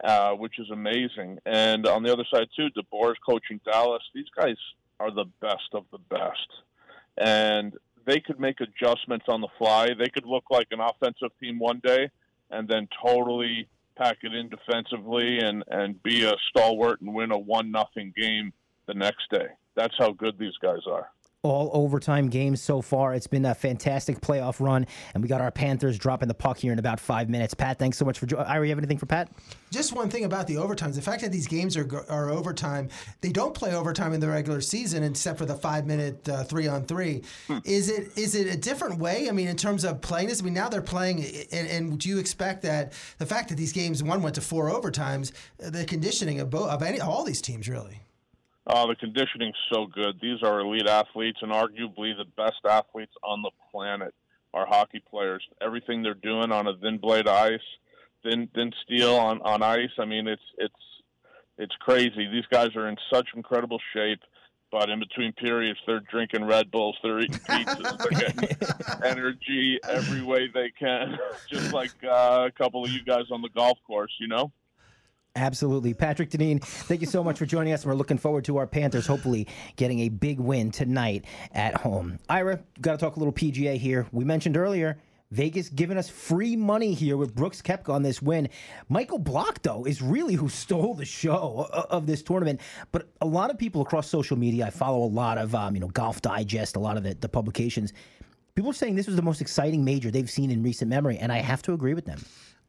uh, 0.02 0.32
which 0.32 0.58
is 0.58 0.70
amazing. 0.70 1.38
And 1.46 1.86
on 1.86 2.02
the 2.02 2.12
other 2.12 2.24
side 2.32 2.48
too, 2.56 2.68
DeBoer 2.76 3.12
is 3.12 3.18
coaching 3.26 3.60
Dallas. 3.64 4.02
These 4.14 4.30
guys 4.36 4.56
are 5.00 5.10
the 5.10 5.26
best 5.40 5.68
of 5.74 5.84
the 5.92 5.98
best, 5.98 6.48
and 7.16 7.74
they 8.04 8.20
could 8.20 8.40
make 8.40 8.60
adjustments 8.60 9.26
on 9.28 9.40
the 9.40 9.48
fly. 9.58 9.88
They 9.96 10.08
could 10.08 10.26
look 10.26 10.44
like 10.50 10.68
an 10.70 10.80
offensive 10.80 11.30
team 11.40 11.58
one 11.58 11.80
day, 11.84 12.10
and 12.50 12.68
then 12.68 12.88
totally 13.04 13.68
pack 13.96 14.18
it 14.22 14.34
in 14.34 14.48
defensively 14.48 15.38
and 15.38 15.64
and 15.68 16.02
be 16.02 16.24
a 16.24 16.34
stalwart 16.48 17.00
and 17.00 17.14
win 17.14 17.30
a 17.30 17.38
one 17.38 17.70
nothing 17.70 18.12
game 18.16 18.52
the 18.86 18.94
next 18.94 19.30
day. 19.30 19.46
That's 19.74 19.94
how 19.98 20.12
good 20.12 20.38
these 20.38 20.56
guys 20.60 20.80
are 20.90 21.08
all 21.42 21.70
overtime 21.72 22.28
games 22.28 22.62
so 22.62 22.80
far. 22.80 23.14
It's 23.14 23.26
been 23.26 23.44
a 23.44 23.54
fantastic 23.54 24.20
playoff 24.20 24.60
run, 24.60 24.86
and 25.12 25.22
we 25.22 25.28
got 25.28 25.40
our 25.40 25.50
Panthers 25.50 25.98
dropping 25.98 26.28
the 26.28 26.34
puck 26.34 26.58
here 26.58 26.72
in 26.72 26.78
about 26.78 27.00
five 27.00 27.28
minutes. 27.28 27.52
Pat, 27.52 27.78
thanks 27.80 27.98
so 27.98 28.04
much 28.04 28.18
for 28.18 28.26
joining. 28.26 28.46
Ira, 28.46 28.64
you 28.64 28.70
have 28.70 28.78
anything 28.78 28.98
for 28.98 29.06
Pat? 29.06 29.28
Just 29.72 29.92
one 29.92 30.08
thing 30.08 30.24
about 30.24 30.46
the 30.46 30.54
overtimes: 30.54 30.94
the 30.94 31.02
fact 31.02 31.22
that 31.22 31.32
these 31.32 31.48
games 31.48 31.76
are 31.76 32.06
are 32.08 32.30
overtime, 32.30 32.88
they 33.22 33.30
don't 33.30 33.54
play 33.54 33.74
overtime 33.74 34.12
in 34.12 34.20
the 34.20 34.28
regular 34.28 34.60
season, 34.60 35.02
except 35.02 35.38
for 35.38 35.46
the 35.46 35.54
five 35.54 35.84
minute 35.84 36.28
uh, 36.28 36.44
three 36.44 36.68
on 36.68 36.84
three. 36.84 37.22
Hmm. 37.48 37.58
Is 37.64 37.90
it 37.90 38.16
is 38.16 38.36
it 38.36 38.46
a 38.46 38.56
different 38.56 39.00
way? 39.00 39.28
I 39.28 39.32
mean, 39.32 39.48
in 39.48 39.56
terms 39.56 39.84
of 39.84 40.00
playing 40.00 40.28
this, 40.28 40.40
I 40.40 40.44
mean, 40.44 40.54
now 40.54 40.68
they're 40.68 40.80
playing, 40.80 41.24
and, 41.50 41.68
and 41.68 41.98
do 41.98 42.08
you 42.08 42.18
expect 42.18 42.62
that 42.62 42.92
the 43.18 43.26
fact 43.26 43.48
that 43.48 43.56
these 43.56 43.72
games 43.72 44.00
one 44.02 44.22
went 44.22 44.36
to 44.36 44.40
four 44.40 44.70
overtimes, 44.70 45.32
the 45.58 45.84
conditioning 45.84 46.38
of 46.38 46.50
both 46.50 46.68
of 46.68 46.82
any 46.82 47.00
all 47.00 47.24
these 47.24 47.42
teams 47.42 47.68
really? 47.68 48.02
Oh, 48.66 48.86
the 48.86 48.94
conditioning's 48.94 49.56
so 49.72 49.86
good. 49.86 50.20
These 50.20 50.42
are 50.42 50.60
elite 50.60 50.86
athletes 50.86 51.38
and 51.42 51.50
arguably 51.50 52.16
the 52.16 52.26
best 52.36 52.60
athletes 52.68 53.12
on 53.24 53.42
the 53.42 53.50
planet 53.70 54.14
are 54.54 54.66
hockey 54.66 55.02
players. 55.10 55.42
Everything 55.60 56.02
they're 56.02 56.14
doing 56.14 56.52
on 56.52 56.68
a 56.68 56.76
thin 56.76 56.98
blade 56.98 57.26
ice, 57.26 57.60
thin 58.22 58.48
thin 58.54 58.72
steel 58.84 59.14
on, 59.16 59.40
on 59.42 59.62
ice. 59.62 59.90
I 59.98 60.04
mean, 60.04 60.28
it's 60.28 60.42
it's 60.58 60.74
it's 61.58 61.74
crazy. 61.80 62.28
These 62.30 62.46
guys 62.50 62.74
are 62.76 62.88
in 62.88 62.96
such 63.12 63.28
incredible 63.34 63.80
shape. 63.92 64.20
But 64.70 64.88
in 64.88 65.00
between 65.00 65.34
periods, 65.34 65.78
they're 65.86 66.00
drinking 66.00 66.46
Red 66.46 66.70
Bulls, 66.70 66.96
they're 67.02 67.20
eating 67.20 67.38
pizzas, 67.40 67.98
they're 67.98 68.30
getting 68.32 69.04
energy 69.04 69.78
every 69.86 70.22
way 70.22 70.48
they 70.48 70.70
can, 70.70 71.18
just 71.50 71.74
like 71.74 71.92
uh, 72.02 72.48
a 72.48 72.50
couple 72.50 72.82
of 72.82 72.90
you 72.90 73.04
guys 73.04 73.24
on 73.30 73.42
the 73.42 73.50
golf 73.50 73.76
course, 73.86 74.12
you 74.18 74.28
know. 74.28 74.50
Absolutely. 75.34 75.94
Patrick 75.94 76.30
Deneen, 76.30 76.62
thank 76.62 77.00
you 77.00 77.06
so 77.06 77.24
much 77.24 77.38
for 77.38 77.46
joining 77.46 77.72
us. 77.72 77.82
And 77.82 77.90
we're 77.90 77.96
looking 77.96 78.18
forward 78.18 78.44
to 78.44 78.58
our 78.58 78.66
Panthers 78.66 79.06
hopefully 79.06 79.48
getting 79.76 80.00
a 80.00 80.08
big 80.10 80.38
win 80.38 80.70
tonight 80.70 81.24
at 81.52 81.74
home. 81.74 82.18
Ira, 82.28 82.60
got 82.80 82.92
to 82.92 82.98
talk 82.98 83.16
a 83.16 83.18
little 83.18 83.32
PGA 83.32 83.78
here. 83.78 84.06
We 84.12 84.24
mentioned 84.24 84.56
earlier. 84.56 84.98
Vegas 85.30 85.70
giving 85.70 85.96
us 85.96 86.10
free 86.10 86.56
money 86.56 86.92
here 86.92 87.16
with 87.16 87.34
Brooks 87.34 87.62
Koepka 87.62 87.88
on 87.88 88.02
this 88.02 88.20
win. 88.20 88.50
Michael 88.90 89.18
Block, 89.18 89.62
though, 89.62 89.86
is 89.86 90.02
really 90.02 90.34
who 90.34 90.50
stole 90.50 90.92
the 90.92 91.06
show 91.06 91.66
of 91.72 92.06
this 92.06 92.22
tournament. 92.22 92.60
But 92.92 93.08
a 93.22 93.26
lot 93.26 93.48
of 93.50 93.56
people 93.56 93.80
across 93.80 94.10
social 94.10 94.36
media, 94.36 94.66
I 94.66 94.70
follow 94.70 95.02
a 95.02 95.08
lot 95.08 95.38
of, 95.38 95.54
um, 95.54 95.74
you 95.74 95.80
know, 95.80 95.88
Golf 95.88 96.20
Digest, 96.20 96.76
a 96.76 96.80
lot 96.80 96.98
of 96.98 97.02
the, 97.02 97.14
the 97.14 97.30
publications. 97.30 97.94
People 98.54 98.70
are 98.70 98.74
saying 98.74 98.96
this 98.96 99.06
was 99.06 99.16
the 99.16 99.22
most 99.22 99.40
exciting 99.40 99.82
major 99.82 100.10
they've 100.10 100.28
seen 100.28 100.50
in 100.50 100.62
recent 100.62 100.90
memory, 100.90 101.16
and 101.16 101.32
I 101.32 101.38
have 101.38 101.62
to 101.62 101.72
agree 101.72 101.94
with 101.94 102.04
them. 102.04 102.22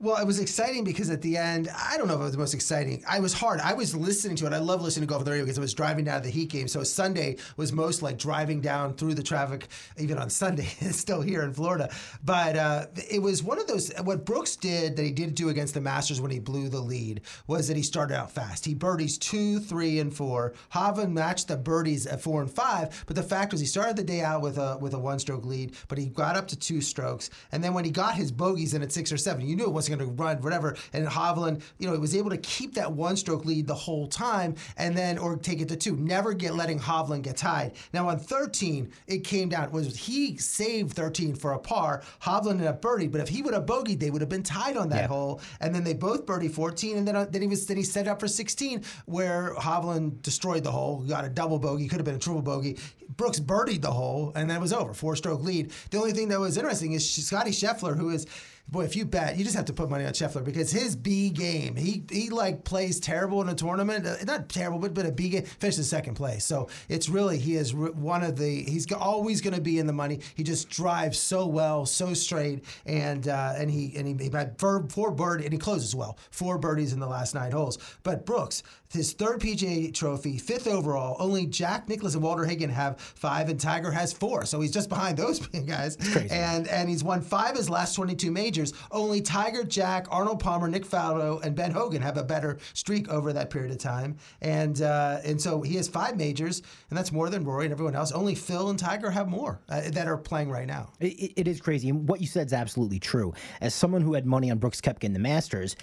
Well, 0.04 0.18
it 0.18 0.28
was 0.28 0.38
exciting 0.38 0.84
because 0.84 1.10
at 1.10 1.22
the 1.22 1.38
end, 1.38 1.70
I 1.74 1.96
don't 1.96 2.10
know 2.10 2.16
if 2.16 2.20
it 2.20 2.24
was 2.24 2.32
the 2.34 2.38
most 2.38 2.54
exciting. 2.54 3.02
I 3.08 3.22
was 3.22 3.32
hard. 3.32 3.62
I 3.62 3.74
was 3.74 3.96
listening 3.96 4.36
to 4.36 4.46
it. 4.46 4.52
I 4.52 4.58
love 4.58 4.82
listening 4.82 5.08
to 5.08 5.10
Golf 5.10 5.22
on 5.22 5.24
the 5.24 5.32
Radio 5.32 5.46
because 5.46 5.58
I 5.58 5.62
was 5.62 5.74
driving 5.74 6.04
down 6.04 6.20
to 6.20 6.26
the 6.26 6.30
Heat 6.30 6.50
game. 6.50 6.68
So 6.68 6.84
Sunday 6.84 7.38
was 7.56 7.72
most 7.72 8.02
like 8.02 8.18
driving 8.18 8.60
down 8.60 8.96
through 8.96 9.14
the 9.14 9.24
traffic, 9.24 9.70
even 9.98 10.18
on 10.18 10.30
Sunday. 10.30 10.66
still 10.92 11.22
here 11.22 11.44
in 11.44 11.54
Florida. 11.54 11.90
But 12.22 12.58
uh, 12.58 12.88
it 13.10 13.22
was 13.22 13.44
one 13.44 13.62
of 13.62 13.68
those. 13.68 13.94
What 14.04 14.26
Brooks 14.26 14.58
did 14.58 14.98
that 14.98 15.04
he 15.04 15.12
did 15.12 15.36
do 15.36 15.48
against 15.48 15.74
the 15.74 15.80
Masters 15.80 16.20
when 16.20 16.32
he 16.32 16.40
blew 16.40 16.68
the 16.68 16.82
lead 16.82 17.22
was 17.48 17.70
that 17.70 17.78
he 17.78 17.84
started 17.84 18.18
out 18.18 18.30
fast. 18.30 18.66
He 18.66 18.74
birdies 18.74 19.18
two, 19.18 19.62
three, 19.62 20.00
and 20.00 20.14
four. 20.14 20.54
Hovland 20.74 21.14
matched 21.14 21.48
the 21.48 21.56
birdies 21.56 22.08
at 22.08 22.20
four 22.20 22.42
and 22.42 22.52
five. 22.52 23.06
But 23.08 23.16
the 23.16 23.24
fact 23.24 23.54
was, 23.54 23.62
he 23.62 23.68
started 23.68 23.96
the 23.96 24.04
day 24.04 24.20
out 24.20 24.42
with 24.42 24.58
a 24.58 24.78
with 24.82 24.96
a 24.96 25.00
one 25.00 25.20
stroke 25.20 25.46
lead, 25.46 25.78
but 25.88 25.98
he 25.98 26.08
got 26.08 26.36
up 26.36 26.50
to 26.50 26.60
two 26.60 26.82
strokes. 26.82 27.30
And 27.54 27.64
then 27.64 27.74
when 27.74 27.86
he 27.86 27.92
got 27.92 28.16
his 28.16 28.34
bogeys 28.34 28.74
in 28.74 28.82
at 28.82 28.92
six 28.92 29.10
or 29.10 29.18
seven, 29.18 29.48
you 29.48 29.56
knew 29.56 29.64
it 29.64 29.70
wasn't 29.70 29.93
going 29.96 30.10
to 30.10 30.24
run, 30.24 30.42
whatever. 30.42 30.76
And 30.94 31.08
Hovland, 31.08 31.62
you 31.78 31.88
know, 31.88 31.94
he 31.94 32.00
was 32.00 32.16
able 32.16 32.30
to 32.30 32.38
keep 32.38 32.74
that 32.76 32.92
one 32.92 33.16
stroke 33.16 33.46
lead 33.46 33.68
the 33.68 33.76
whole 33.76 34.08
time 34.08 34.56
and 34.78 34.98
then, 34.98 35.18
or 35.18 35.38
take 35.38 35.62
it 35.62 35.70
to 35.70 35.76
two. 35.76 35.96
Never 35.96 36.34
get 36.34 36.56
letting 36.56 36.80
Hovland 36.80 37.24
get 37.24 37.38
tied. 37.38 37.74
Now 37.94 38.10
on 38.10 38.20
13, 38.20 38.92
it 39.08 39.24
came 39.24 39.50
down. 39.50 39.72
Was 39.72 39.96
he 39.96 40.38
saved 40.38 40.94
13 40.94 41.36
for 41.36 41.54
a 41.54 41.60
par? 41.60 42.04
Hovland 42.22 42.52
ended 42.52 42.68
up 42.68 42.82
birdie, 42.82 43.08
but 43.08 43.22
if 43.22 43.30
he 43.30 43.42
would 43.42 43.54
have 43.54 43.66
bogeyed, 43.66 44.00
they 44.00 44.10
would 44.10 44.22
have 44.22 44.30
been 44.30 44.44
tied 44.44 44.78
on 44.78 44.90
that 44.90 45.02
yeah. 45.02 45.08
hole. 45.08 45.42
And 45.60 45.74
then 45.74 45.84
they 45.84 45.94
both 45.94 46.26
birdie 46.26 46.48
14, 46.48 46.98
and 46.98 47.08
then 47.08 47.16
uh, 47.16 47.26
then 47.30 47.42
he 47.42 47.48
was 47.48 47.66
then 47.66 47.78
he 47.78 47.84
set 47.84 48.08
up 48.08 48.20
for 48.20 48.28
16, 48.28 48.84
where 49.06 49.54
Hovland 49.56 50.22
destroyed 50.22 50.64
the 50.64 50.72
hole, 50.72 51.00
got 51.02 51.26
a 51.26 51.30
double 51.30 51.60
bogey, 51.60 51.88
could 51.88 51.98
have 51.98 52.06
been 52.06 52.16
a 52.16 52.20
triple 52.20 52.42
bogey. 52.42 52.78
Brooks 53.18 53.40
birdied 53.40 53.82
the 53.82 53.92
hole, 53.92 54.32
and 54.36 54.50
that 54.50 54.60
was 54.60 54.74
over, 54.74 54.94
four 54.94 55.16
stroke 55.16 55.44
lead. 55.44 55.72
The 55.92 55.98
only 55.98 56.14
thing 56.14 56.30
that 56.30 56.40
was 56.40 56.58
interesting 56.58 56.94
is 56.94 57.10
Scotty 57.10 57.52
Scheffler, 57.52 57.96
who 57.96 58.10
is 58.10 58.26
boy, 58.68 58.84
if 58.84 58.96
you 58.96 59.06
bet, 59.06 59.38
you 59.38 59.44
just 59.44 59.56
have 59.56 59.66
to 59.66 59.74
put 59.74 59.90
money 59.90 60.06
on 60.06 60.14
Scheffler 60.14 60.44
because 60.44 60.72
his 60.72 60.96
B 60.96 61.30
game, 61.30 61.76
he 61.76 62.04
he 62.10 62.30
like 62.30 62.64
plays 62.64 63.00
terrible 63.00 63.42
in 63.42 63.50
a 63.50 63.56
tournament, 63.56 64.06
uh, 64.06 64.16
not 64.26 64.50
terrible, 64.50 64.80
but 64.80 64.94
but 64.94 65.06
a 65.06 65.12
B 65.12 65.30
game, 65.30 65.44
finishes 65.44 65.90
second 65.90 66.16
place. 66.16 66.44
So 66.46 66.70
it's 66.90 67.10
really 67.10 67.38
he 67.38 67.56
is 67.56 67.74
one 67.74 68.24
of 68.24 68.38
the 68.38 68.64
he's 68.64 68.92
always 68.92 69.42
going 69.42 69.56
to 69.56 69.62
be 69.62 69.80
in 69.80 69.88
the 69.88 69.94
money. 69.94 70.20
He 70.36 70.44
just 70.44 70.70
drives 70.70 71.20
so 71.20 71.46
well, 71.46 71.86
so 71.86 72.14
straight, 72.14 72.66
and 72.86 73.28
uh, 73.28 73.54
and 73.58 73.70
he 73.70 73.94
and 73.96 74.08
he, 74.08 74.26
he 74.26 74.30
had 74.32 74.58
four, 74.60 74.88
four 74.90 75.14
and 75.36 75.54
he 75.54 75.60
closes 75.60 75.96
well, 75.96 76.18
four 76.32 76.58
birdies 76.58 76.94
in 76.94 77.00
the 77.00 77.08
last 77.08 77.36
nine 77.36 77.52
holes. 77.52 77.78
But 78.04 78.26
Brooks, 78.26 78.64
his 78.94 79.14
third 79.14 79.40
PGA 79.40 79.94
trophy, 79.94 80.38
fifth 80.38 80.68
overall. 80.68 81.16
Only 81.20 81.46
Jack 81.46 81.90
Nicklaus 81.90 82.14
and 82.14 82.24
Walter 82.24 82.46
Hagen 82.46 82.70
have 82.70 83.00
five, 83.00 83.50
and 83.50 83.60
Tiger 83.60 83.92
has 83.92 84.14
four. 84.14 84.46
So 84.46 84.62
he's 84.62 84.72
just 84.72 84.90
behind 84.90 85.18
those 85.18 85.40
guys. 85.66 85.98
And 86.32 86.68
and 86.68 86.88
he's 86.88 87.04
won 87.04 87.22
five 87.22 87.52
of 87.52 87.58
his 87.58 87.70
last 87.70 87.96
22 87.96 88.32
majors. 88.32 88.74
Only 88.92 89.22
Tiger, 89.22 89.64
Jack, 89.64 90.08
Arnold 90.12 90.40
Palmer, 90.40 90.68
Nick 90.68 90.86
Faldo, 90.86 91.42
and 91.44 91.56
Ben 91.56 91.72
Hogan 91.72 92.02
have 92.02 92.18
a 92.18 92.24
better 92.24 92.60
streak 92.74 93.10
over 93.10 93.34
that 93.34 93.50
period 93.50 93.72
of 93.72 93.80
time. 93.80 94.18
And 94.42 94.82
uh, 94.82 95.20
and 95.24 95.42
so 95.42 95.62
he 95.62 95.76
has 95.76 95.88
five 95.88 96.16
majors, 96.16 96.62
and 96.90 96.98
that's 96.98 97.12
more 97.12 97.30
than 97.30 97.44
Rory 97.44 97.66
and 97.66 97.74
everyone 97.74 97.96
else. 97.96 98.12
Only 98.12 98.36
Phil 98.36 98.70
and 98.70 98.78
Tiger 98.78 99.10
have 99.10 99.28
more 99.28 99.60
uh, 99.70 99.82
that 99.92 100.08
are 100.08 100.18
playing 100.18 100.50
right 100.50 100.68
now. 100.68 100.92
It, 101.00 101.34
it 101.36 101.48
is 101.48 101.60
crazy, 101.60 101.90
and 101.90 102.08
what 102.08 102.22
you 102.22 102.28
said 102.28 102.48
is 102.48 102.54
absolutely 102.54 103.00
true. 103.00 103.34
As 103.62 103.74
someone 103.74 104.02
who 104.02 104.14
had 104.14 104.26
money 104.26 104.52
on 104.52 104.60
Brooks 104.60 104.82
Koepka 104.82 105.04
in 105.04 105.14
the 105.14 105.20
Masters 105.20 105.76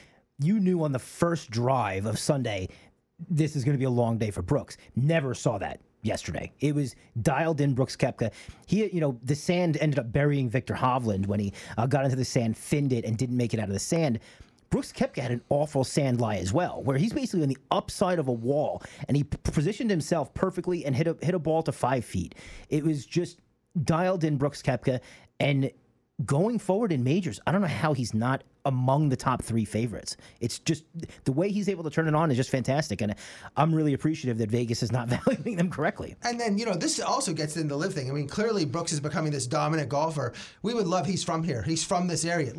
you 0.43 0.59
knew 0.59 0.83
on 0.83 0.93
the 0.93 0.99
first 0.99 1.51
drive 1.51 2.07
of 2.07 2.19
Sunday 2.19 2.69
this 3.29 3.57
is 3.57 3.65
going 3.65 3.75
to 3.75 3.79
be 3.79 3.85
a 3.85 3.91
long 3.91 4.19
day 4.19 4.31
for 4.31 4.43
Brooks. 4.43 4.77
Never 4.97 5.35
saw 5.35 5.59
that 5.59 5.81
yesterday. 6.03 6.53
It 6.61 6.75
was 6.75 6.97
dialed 7.23 7.61
in 7.61 7.75
Brooks 7.75 7.97
Koepka. 7.97 8.33
He, 8.67 8.87
you 8.91 9.01
know, 9.01 9.19
the 9.25 9.35
sand 9.35 9.77
ended 9.81 9.99
up 9.99 10.13
burying 10.13 10.49
Viktor 10.49 10.75
Hovland 10.75 11.27
when 11.27 11.41
he 11.41 11.53
uh, 11.77 11.87
got 11.87 12.05
into 12.05 12.17
the 12.17 12.25
sand, 12.25 12.57
finned 12.57 12.93
it, 12.93 13.05
and 13.05 13.17
didn't 13.17 13.37
make 13.37 13.55
it 13.55 13.61
out 13.61 13.69
of 13.69 13.75
the 13.75 13.79
sand. 13.79 14.21
Brooks 14.71 14.93
Koepka 14.93 15.21
had 15.21 15.33
an 15.33 15.43
awful 15.49 15.83
sand 15.83 16.21
lie 16.21 16.37
as 16.37 16.53
well, 16.53 16.83
where 16.85 16.97
he's 16.97 17.13
basically 17.13 17.43
on 17.43 17.49
the 17.49 17.59
upside 17.73 18.21
of 18.21 18.29
a 18.29 18.33
wall, 18.33 18.83
and 19.09 19.17
he 19.17 19.25
positioned 19.25 19.91
himself 19.91 20.33
perfectly 20.33 20.85
and 20.85 20.95
hit 20.95 21.09
a 21.09 21.17
hit 21.21 21.35
a 21.35 21.41
ball 21.41 21.63
to 21.65 21.73
five 21.73 22.05
feet. 22.05 22.37
It 22.69 22.85
was 22.85 23.05
just 23.05 23.41
dialed 23.83 24.23
in 24.23 24.37
Brooks 24.37 24.63
Koepka, 24.63 25.01
and 25.41 25.73
going 26.25 26.59
forward 26.59 26.93
in 26.93 27.03
majors, 27.03 27.41
I 27.47 27.53
don't 27.53 27.63
know 27.63 27.67
how 27.67 27.95
he's 27.95 28.15
not 28.15 28.45
among 28.65 29.09
the 29.09 29.17
top 29.17 29.43
three 29.43 29.65
favorites. 29.65 30.17
It's 30.41 30.59
just 30.59 30.85
the 31.25 31.33
way 31.33 31.51
he's 31.51 31.69
able 31.69 31.85
to 31.85 31.91
turn 31.91 32.09
it 32.09 32.15
on 32.15 32.31
is 32.31 32.37
just 32.37 32.51
fantastic, 32.51 33.01
and 33.01 33.15
I'm 33.57 33.75
really 33.75 33.95
appreciative 33.95 34.39
that 34.39 34.51
Vegas 34.51 34.83
is 34.83 34.93
not 34.93 35.09
valuing 35.27 35.57
them 35.57 35.71
correctly. 35.71 36.17
And 36.23 36.39
then 36.39 36.59
you 36.59 36.67
know 36.67 36.75
this 36.75 37.01
also 37.01 37.33
gets 37.33 37.57
into 37.57 37.69
the 37.69 37.77
LIV 37.77 37.95
thing. 37.95 38.11
I 38.11 38.13
mean, 38.13 38.29
clearly 38.29 38.65
Brooks 38.65 38.93
is 38.93 39.01
becoming 39.01 39.33
this 39.33 39.47
dominant 39.47 39.89
golfer. 39.89 40.33
We 40.63 40.75
would 40.75 40.87
love. 40.87 41.07
He's 41.07 41.25
from 41.25 41.43
here. 41.43 41.63
He's 41.63 41.85
from 41.85 42.07
this 42.07 42.25
area. 42.25 42.53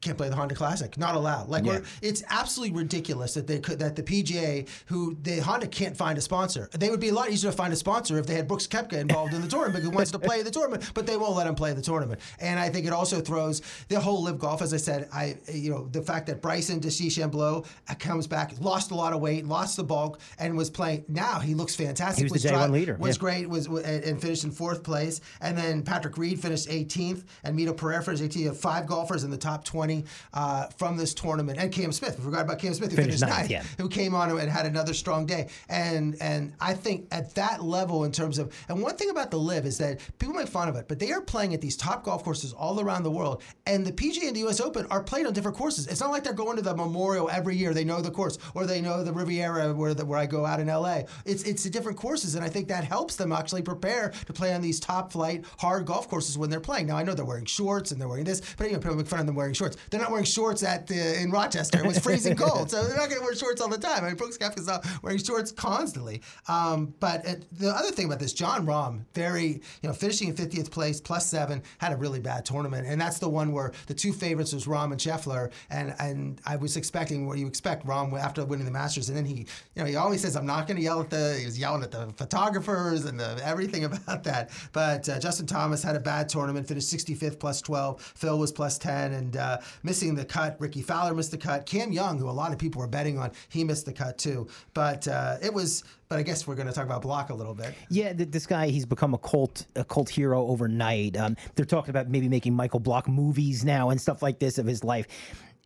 Can't 0.00 0.16
play 0.16 0.28
the 0.30 0.36
Honda 0.36 0.54
Classic. 0.54 0.96
Not 0.96 1.14
allowed. 1.14 1.48
Like 1.48 1.64
Yeah. 1.66 1.80
it's 2.00 2.22
absolutely 2.30 2.76
ridiculous 2.78 3.34
that 3.34 3.46
they 3.46 3.58
could 3.58 3.78
that 3.80 3.96
the 3.96 4.02
PGA 4.02 4.66
who 4.86 5.16
the 5.22 5.38
Honda 5.40 5.66
can't 5.66 5.96
find 5.96 6.16
a 6.16 6.20
sponsor. 6.22 6.68
They 6.72 6.88
would 6.90 7.00
be 7.00 7.10
a 7.10 7.14
lot 7.14 7.30
easier 7.30 7.50
to 7.50 7.56
find 7.56 7.72
a 7.72 7.76
sponsor 7.76 8.18
if 8.18 8.26
they 8.26 8.34
had 8.34 8.48
Brooks 8.48 8.66
Koepka 8.66 8.94
involved 8.94 9.34
in 9.34 9.42
the 9.42 9.48
tournament 9.48 9.84
he 9.84 9.90
wants 9.90 10.10
to 10.12 10.18
play 10.18 10.42
the 10.42 10.50
tournament, 10.50 10.90
but 10.94 11.06
they 11.06 11.16
won't 11.16 11.36
let 11.36 11.46
him 11.46 11.54
play 11.54 11.72
the 11.74 11.82
tournament. 11.82 12.20
And 12.40 12.58
I 12.58 12.70
think 12.70 12.86
it 12.86 12.92
also 12.92 13.20
throws 13.20 13.60
the 13.88 14.00
whole 14.00 14.22
LIV 14.22 14.38
golf. 14.38 14.62
As 14.62 14.72
I 14.72 14.78
said, 14.78 15.08
I 15.12 15.36
you 15.52 15.70
know 15.70 15.86
the 15.92 16.02
fact 16.02 16.26
that 16.28 16.40
Bryson 16.40 16.80
DeChambeau 16.80 17.66
comes 17.98 18.26
back, 18.26 18.52
lost 18.60 18.90
a 18.90 18.94
lot 18.94 19.12
of 19.12 19.20
weight, 19.20 19.44
lost 19.46 19.76
the 19.76 19.84
bulk, 19.84 20.20
and 20.38 20.56
was 20.56 20.70
playing. 20.70 21.04
Now 21.08 21.40
he 21.40 21.54
looks 21.54 21.74
fantastic. 21.74 22.26
He 22.26 22.32
was 22.32 22.42
the 22.42 22.48
day 22.48 22.54
dri- 22.54 22.60
one 22.60 22.72
leader, 22.72 22.96
Was 22.98 23.16
yeah. 23.16 23.20
great. 23.20 23.48
Was 23.48 23.66
and 23.66 23.84
and 24.04 24.20
finished 24.20 24.44
in 24.44 24.50
fourth 24.50 24.82
place. 24.82 25.20
And 25.40 25.56
then 25.58 25.82
Patrick 25.82 26.16
Reed 26.16 26.40
finished 26.40 26.68
18th, 26.68 27.24
and 27.44 27.58
Mito 27.58 27.76
Pereira 27.76 28.02
finished 28.02 28.22
18th. 28.22 28.56
Five 28.56 28.86
golfers 28.86 29.24
in 29.24 29.30
the 29.30 29.36
top 29.36 29.64
20 29.90 30.04
uh, 30.34 30.66
from 30.76 30.96
this 30.96 31.14
tournament, 31.14 31.58
and 31.58 31.72
Cam 31.72 31.92
Smith. 31.92 32.18
We 32.18 32.24
forgot 32.24 32.42
about 32.42 32.58
Cam 32.58 32.74
Smith, 32.74 32.90
who 32.90 32.96
Finished 32.96 33.20
finished, 33.20 33.38
ninth, 33.38 33.50
ninth, 33.50 33.50
yeah. 33.50 33.82
who 33.82 33.88
came 33.88 34.14
on 34.14 34.30
and 34.30 34.50
had 34.50 34.66
another 34.66 34.94
strong 34.94 35.26
day. 35.26 35.48
And 35.68 36.16
and 36.20 36.52
I 36.60 36.74
think 36.74 37.08
at 37.10 37.34
that 37.34 37.62
level, 37.62 38.04
in 38.04 38.12
terms 38.12 38.38
of, 38.38 38.54
and 38.68 38.82
one 38.82 38.96
thing 38.96 39.10
about 39.10 39.30
the 39.30 39.38
LIV 39.38 39.66
is 39.66 39.78
that 39.78 40.00
people 40.18 40.34
make 40.34 40.48
fun 40.48 40.68
of 40.68 40.76
it, 40.76 40.86
but 40.88 40.98
they 40.98 41.12
are 41.12 41.20
playing 41.20 41.54
at 41.54 41.60
these 41.60 41.76
top 41.76 42.04
golf 42.04 42.24
courses 42.24 42.52
all 42.52 42.80
around 42.80 43.02
the 43.02 43.10
world, 43.10 43.42
and 43.66 43.84
the 43.86 43.92
PGA 43.92 44.28
and 44.28 44.36
the 44.36 44.40
U.S. 44.40 44.60
Open 44.60 44.86
are 44.90 45.02
played 45.02 45.26
on 45.26 45.32
different 45.32 45.56
courses. 45.56 45.86
It's 45.86 46.00
not 46.00 46.10
like 46.10 46.24
they're 46.24 46.32
going 46.32 46.56
to 46.56 46.62
the 46.62 46.74
Memorial 46.74 47.28
every 47.30 47.56
year. 47.56 47.74
They 47.74 47.84
know 47.84 48.00
the 48.00 48.10
course, 48.10 48.38
or 48.54 48.66
they 48.66 48.80
know 48.80 49.02
the 49.02 49.12
Riviera 49.12 49.72
where 49.74 49.94
the, 49.94 50.04
where 50.04 50.18
I 50.18 50.26
go 50.26 50.46
out 50.46 50.60
in 50.60 50.68
L.A. 50.68 51.06
It's 51.24 51.42
it's 51.42 51.64
the 51.64 51.70
different 51.70 51.98
courses, 51.98 52.34
and 52.34 52.44
I 52.44 52.48
think 52.48 52.68
that 52.68 52.84
helps 52.84 53.16
them 53.16 53.32
actually 53.32 53.62
prepare 53.62 54.12
to 54.26 54.32
play 54.32 54.54
on 54.54 54.60
these 54.60 54.80
top 54.80 55.12
flight 55.12 55.44
hard 55.58 55.86
golf 55.86 56.08
courses 56.08 56.38
when 56.38 56.50
they're 56.50 56.60
playing. 56.60 56.86
Now 56.86 56.96
I 56.96 57.02
know 57.02 57.14
they're 57.14 57.24
wearing 57.24 57.46
shorts 57.46 57.90
and 57.90 58.00
they're 58.00 58.08
wearing 58.08 58.24
this, 58.24 58.40
but 58.56 58.66
even 58.66 58.80
people 58.80 58.96
make 58.96 59.06
fun 59.06 59.20
of 59.20 59.26
them 59.26 59.34
wearing 59.34 59.54
shorts. 59.54 59.76
They're 59.90 60.00
not 60.00 60.10
wearing 60.10 60.24
shorts 60.24 60.62
at 60.62 60.86
the, 60.86 61.20
in 61.20 61.30
Rochester. 61.30 61.78
It 61.78 61.86
was 61.86 61.98
freezing 61.98 62.36
cold, 62.36 62.70
so 62.70 62.84
they're 62.84 62.96
not 62.96 63.08
going 63.08 63.20
to 63.20 63.24
wear 63.24 63.34
shorts 63.34 63.60
all 63.60 63.68
the 63.68 63.78
time. 63.78 64.04
I 64.04 64.08
mean, 64.08 64.16
Brooks 64.16 64.36
Koepka's 64.38 64.66
not 64.66 64.86
wearing 65.02 65.18
shorts 65.18 65.52
constantly. 65.52 66.22
Um, 66.48 66.94
but 67.00 67.26
uh, 67.26 67.34
the 67.52 67.70
other 67.70 67.90
thing 67.90 68.06
about 68.06 68.18
this, 68.18 68.32
Jon 68.32 68.66
Rahm, 68.66 69.04
very 69.14 69.60
you 69.82 69.88
know 69.88 69.92
finishing 69.92 70.28
in 70.28 70.34
50th 70.34 70.70
place, 70.70 71.00
plus 71.00 71.26
seven, 71.26 71.62
had 71.78 71.92
a 71.92 71.96
really 71.96 72.20
bad 72.20 72.44
tournament, 72.44 72.86
and 72.86 73.00
that's 73.00 73.18
the 73.18 73.28
one 73.28 73.52
where 73.52 73.72
the 73.86 73.94
two 73.94 74.12
favorites 74.12 74.52
was 74.52 74.66
Rahm 74.66 74.92
and 74.92 75.00
Scheffler, 75.00 75.50
and 75.70 75.94
and 75.98 76.40
I 76.46 76.56
was 76.56 76.76
expecting 76.76 77.26
what 77.26 77.38
you 77.38 77.46
expect 77.46 77.86
Rahm 77.86 78.18
after 78.18 78.44
winning 78.44 78.66
the 78.66 78.72
Masters, 78.72 79.08
and 79.08 79.16
then 79.16 79.24
he 79.24 79.46
you 79.74 79.82
know 79.82 79.84
he 79.84 79.96
always 79.96 80.20
says 80.22 80.36
I'm 80.36 80.46
not 80.46 80.66
going 80.66 80.76
to 80.76 80.82
yell 80.82 81.00
at 81.00 81.10
the 81.10 81.36
he 81.38 81.46
was 81.46 81.58
yelling 81.58 81.82
at 81.82 81.90
the 81.90 82.12
photographers 82.16 83.04
and 83.04 83.18
the, 83.18 83.40
everything 83.44 83.84
about 83.90 84.24
that. 84.24 84.50
But 84.72 85.08
uh, 85.08 85.18
Justin 85.18 85.46
Thomas 85.46 85.82
had 85.82 85.96
a 85.96 86.00
bad 86.00 86.28
tournament, 86.28 86.68
finished 86.68 86.92
65th 86.92 87.38
plus 87.38 87.60
12. 87.60 88.00
Phil 88.16 88.38
was 88.38 88.52
plus 88.52 88.78
10 88.78 89.12
and 89.12 89.36
uh, 89.36 89.58
missing 89.82 90.14
the 90.14 90.24
cut. 90.24 90.56
Rickie 90.60 90.82
Fowler 90.82 91.14
missed 91.14 91.30
the 91.30 91.38
cut. 91.38 91.66
Cam 91.66 91.92
Young, 91.92 92.18
who 92.18 92.28
a 92.28 92.32
lot 92.32 92.52
of 92.52 92.58
people 92.58 92.80
were 92.80 92.88
betting 92.88 93.18
on, 93.18 93.32
he 93.48 93.64
missed 93.64 93.86
the 93.86 93.92
cut 93.92 94.18
too. 94.18 94.48
But 94.74 95.06
uh, 95.08 95.36
it 95.42 95.52
was. 95.52 95.84
But 96.08 96.18
I 96.18 96.22
guess 96.22 96.44
we're 96.44 96.56
going 96.56 96.66
to 96.66 96.72
talk 96.72 96.86
about 96.86 97.02
Block 97.02 97.30
a 97.30 97.34
little 97.34 97.54
bit. 97.54 97.72
Yeah, 97.88 98.12
th- 98.12 98.32
this 98.32 98.44
guy, 98.44 98.66
he's 98.66 98.84
become 98.84 99.14
a 99.14 99.18
cult 99.18 99.66
a 99.76 99.84
cult 99.84 100.08
hero 100.08 100.44
overnight. 100.48 101.16
Um, 101.16 101.36
they're 101.54 101.64
talking 101.64 101.90
about 101.90 102.08
maybe 102.08 102.28
making 102.28 102.52
Michael 102.54 102.80
Block 102.80 103.08
movies 103.08 103.64
now 103.64 103.90
and 103.90 104.00
stuff 104.00 104.20
like 104.20 104.40
this 104.40 104.58
of 104.58 104.66
his 104.66 104.82
life. 104.82 105.06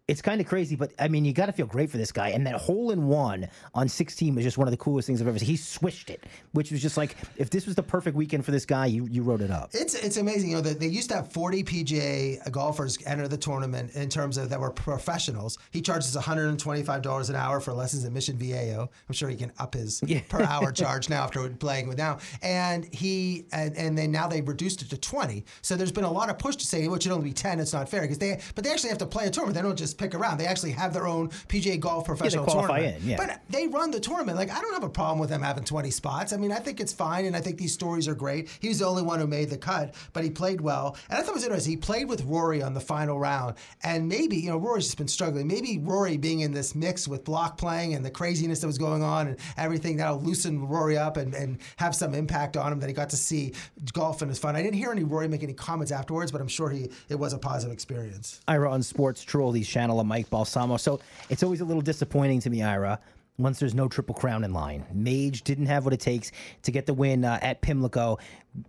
It's 0.06 0.20
kind 0.20 0.38
of 0.38 0.46
crazy, 0.46 0.76
but 0.76 0.92
I 0.98 1.08
mean, 1.08 1.24
you 1.24 1.32
got 1.32 1.46
to 1.46 1.52
feel 1.52 1.64
great 1.64 1.88
for 1.88 1.96
this 1.96 2.12
guy. 2.12 2.28
And 2.28 2.46
that 2.46 2.56
hole 2.56 2.90
in 2.90 3.06
one 3.06 3.48
on 3.72 3.88
16 3.88 4.34
was 4.34 4.44
just 4.44 4.58
one 4.58 4.68
of 4.68 4.70
the 4.70 4.76
coolest 4.76 5.06
things 5.06 5.22
I've 5.22 5.28
ever 5.28 5.38
seen. 5.38 5.48
He 5.48 5.56
swished 5.56 6.10
it, 6.10 6.24
which 6.52 6.70
was 6.70 6.82
just 6.82 6.98
like, 6.98 7.16
if 7.38 7.48
this 7.48 7.64
was 7.64 7.74
the 7.74 7.82
perfect 7.82 8.14
weekend 8.14 8.44
for 8.44 8.50
this 8.50 8.66
guy, 8.66 8.84
you, 8.84 9.06
you 9.06 9.22
wrote 9.22 9.40
it 9.40 9.50
up. 9.50 9.70
It's 9.72 9.94
it's 9.94 10.18
amazing. 10.18 10.50
You 10.50 10.56
know, 10.56 10.60
they, 10.60 10.74
they 10.74 10.88
used 10.88 11.08
to 11.08 11.16
have 11.16 11.32
40 11.32 11.64
PGA 11.64 12.52
golfers 12.52 12.98
enter 13.06 13.26
the 13.28 13.38
tournament 13.38 13.94
in 13.94 14.10
terms 14.10 14.36
of 14.36 14.50
that 14.50 14.60
were 14.60 14.70
professionals. 14.70 15.56
He 15.70 15.80
charges 15.80 16.14
$125 16.14 17.30
an 17.30 17.36
hour 17.36 17.60
for 17.60 17.72
lessons 17.72 18.04
at 18.04 18.12
Mission 18.12 18.36
Viejo. 18.36 18.90
I'm 19.08 19.14
sure 19.14 19.30
he 19.30 19.36
can 19.36 19.52
up 19.58 19.72
his 19.72 20.02
per 20.28 20.42
hour 20.42 20.70
charge 20.72 21.08
now 21.08 21.22
after 21.22 21.48
playing 21.48 21.88
with 21.88 21.96
now. 21.96 22.18
And 22.42 22.84
he 22.92 23.46
and, 23.52 23.74
and 23.74 23.96
then 23.96 24.12
now 24.12 24.28
they've 24.28 24.46
reduced 24.46 24.82
it 24.82 24.90
to 24.90 24.98
20. 24.98 25.46
So 25.62 25.76
there's 25.76 25.92
been 25.92 26.04
a 26.04 26.12
lot 26.12 26.28
of 26.28 26.38
push 26.38 26.56
to 26.56 26.66
say, 26.66 26.86
well, 26.88 26.96
it 26.96 27.02
should 27.04 27.12
only 27.12 27.30
be 27.30 27.32
10. 27.32 27.58
It's 27.58 27.72
not 27.72 27.88
fair 27.88 28.02
because 28.02 28.18
they 28.18 28.38
but 28.54 28.64
they 28.64 28.70
actually 28.70 28.90
have 28.90 28.98
to 28.98 29.06
play 29.06 29.26
a 29.26 29.30
tournament. 29.30 29.54
They 29.54 29.62
don't 29.62 29.78
just 29.78 29.93
pick 29.94 30.14
around. 30.14 30.38
They 30.38 30.46
actually 30.46 30.72
have 30.72 30.92
their 30.92 31.06
own 31.06 31.28
PGA 31.48 31.78
golf 31.78 32.04
professional 32.04 32.44
qualify 32.44 32.80
tournament. 32.80 33.02
in, 33.02 33.10
yeah. 33.10 33.16
But 33.16 33.40
they 33.48 33.66
run 33.68 33.90
the 33.90 34.00
tournament. 34.00 34.36
Like 34.36 34.50
I 34.50 34.60
don't 34.60 34.74
have 34.74 34.84
a 34.84 34.88
problem 34.88 35.18
with 35.18 35.30
them 35.30 35.42
having 35.42 35.64
20 35.64 35.90
spots. 35.90 36.32
I 36.32 36.36
mean, 36.36 36.52
I 36.52 36.56
think 36.56 36.80
it's 36.80 36.92
fine, 36.92 37.24
and 37.26 37.36
I 37.36 37.40
think 37.40 37.58
these 37.58 37.72
stories 37.72 38.08
are 38.08 38.14
great. 38.14 38.48
He 38.60 38.68
was 38.68 38.78
the 38.78 38.86
only 38.86 39.02
one 39.02 39.20
who 39.20 39.26
made 39.26 39.50
the 39.50 39.58
cut, 39.58 39.94
but 40.12 40.24
he 40.24 40.30
played 40.30 40.60
well. 40.60 40.96
And 41.08 41.18
I 41.18 41.22
thought 41.22 41.30
it 41.30 41.34
was 41.34 41.44
interesting. 41.44 41.72
He 41.72 41.76
played 41.76 42.08
with 42.08 42.24
Rory 42.24 42.62
on 42.62 42.74
the 42.74 42.80
final 42.80 43.18
round, 43.18 43.56
and 43.82 44.08
maybe 44.08 44.36
you 44.36 44.50
know 44.50 44.58
Rory's 44.58 44.84
just 44.84 44.98
been 44.98 45.08
struggling. 45.08 45.46
Maybe 45.46 45.78
Rory 45.78 46.16
being 46.16 46.40
in 46.40 46.52
this 46.52 46.74
mix 46.74 47.06
with 47.08 47.24
Block 47.24 47.58
playing 47.58 47.94
and 47.94 48.04
the 48.04 48.10
craziness 48.10 48.60
that 48.60 48.66
was 48.66 48.78
going 48.78 49.02
on 49.02 49.28
and 49.28 49.36
everything 49.56 49.96
that'll 49.96 50.20
loosen 50.20 50.66
Rory 50.66 50.96
up 50.96 51.16
and, 51.16 51.34
and 51.34 51.58
have 51.76 51.94
some 51.94 52.14
impact 52.14 52.56
on 52.56 52.72
him 52.72 52.80
that 52.80 52.88
he 52.88 52.92
got 52.92 53.10
to 53.10 53.16
see 53.16 53.52
golf 53.92 54.22
and 54.22 54.30
his 54.30 54.38
fun. 54.38 54.56
I 54.56 54.62
didn't 54.62 54.76
hear 54.76 54.90
any 54.90 55.04
Rory 55.04 55.28
make 55.28 55.42
any 55.42 55.52
comments 55.52 55.92
afterwards, 55.92 56.32
but 56.32 56.40
I'm 56.40 56.48
sure 56.48 56.70
he 56.70 56.90
it 57.08 57.16
was 57.16 57.32
a 57.32 57.38
positive 57.38 57.72
experience. 57.72 58.40
Ira 58.48 58.70
on 58.70 58.82
Sports, 58.82 59.22
True 59.22 59.42
Oldies 59.42 59.66
of 59.90 60.06
Mike 60.06 60.30
Balsamo. 60.30 60.76
So 60.76 61.00
it's 61.28 61.42
always 61.42 61.60
a 61.60 61.64
little 61.64 61.82
disappointing 61.82 62.40
to 62.40 62.50
me, 62.50 62.62
Ira, 62.62 62.98
once 63.38 63.58
there's 63.58 63.74
no 63.74 63.88
triple 63.88 64.14
crown 64.14 64.44
in 64.44 64.52
line. 64.52 64.84
Mage 64.92 65.42
didn't 65.42 65.66
have 65.66 65.84
what 65.84 65.92
it 65.92 66.00
takes 66.00 66.30
to 66.62 66.70
get 66.70 66.86
the 66.86 66.94
win 66.94 67.24
uh, 67.24 67.38
at 67.42 67.60
Pimlico. 67.60 68.18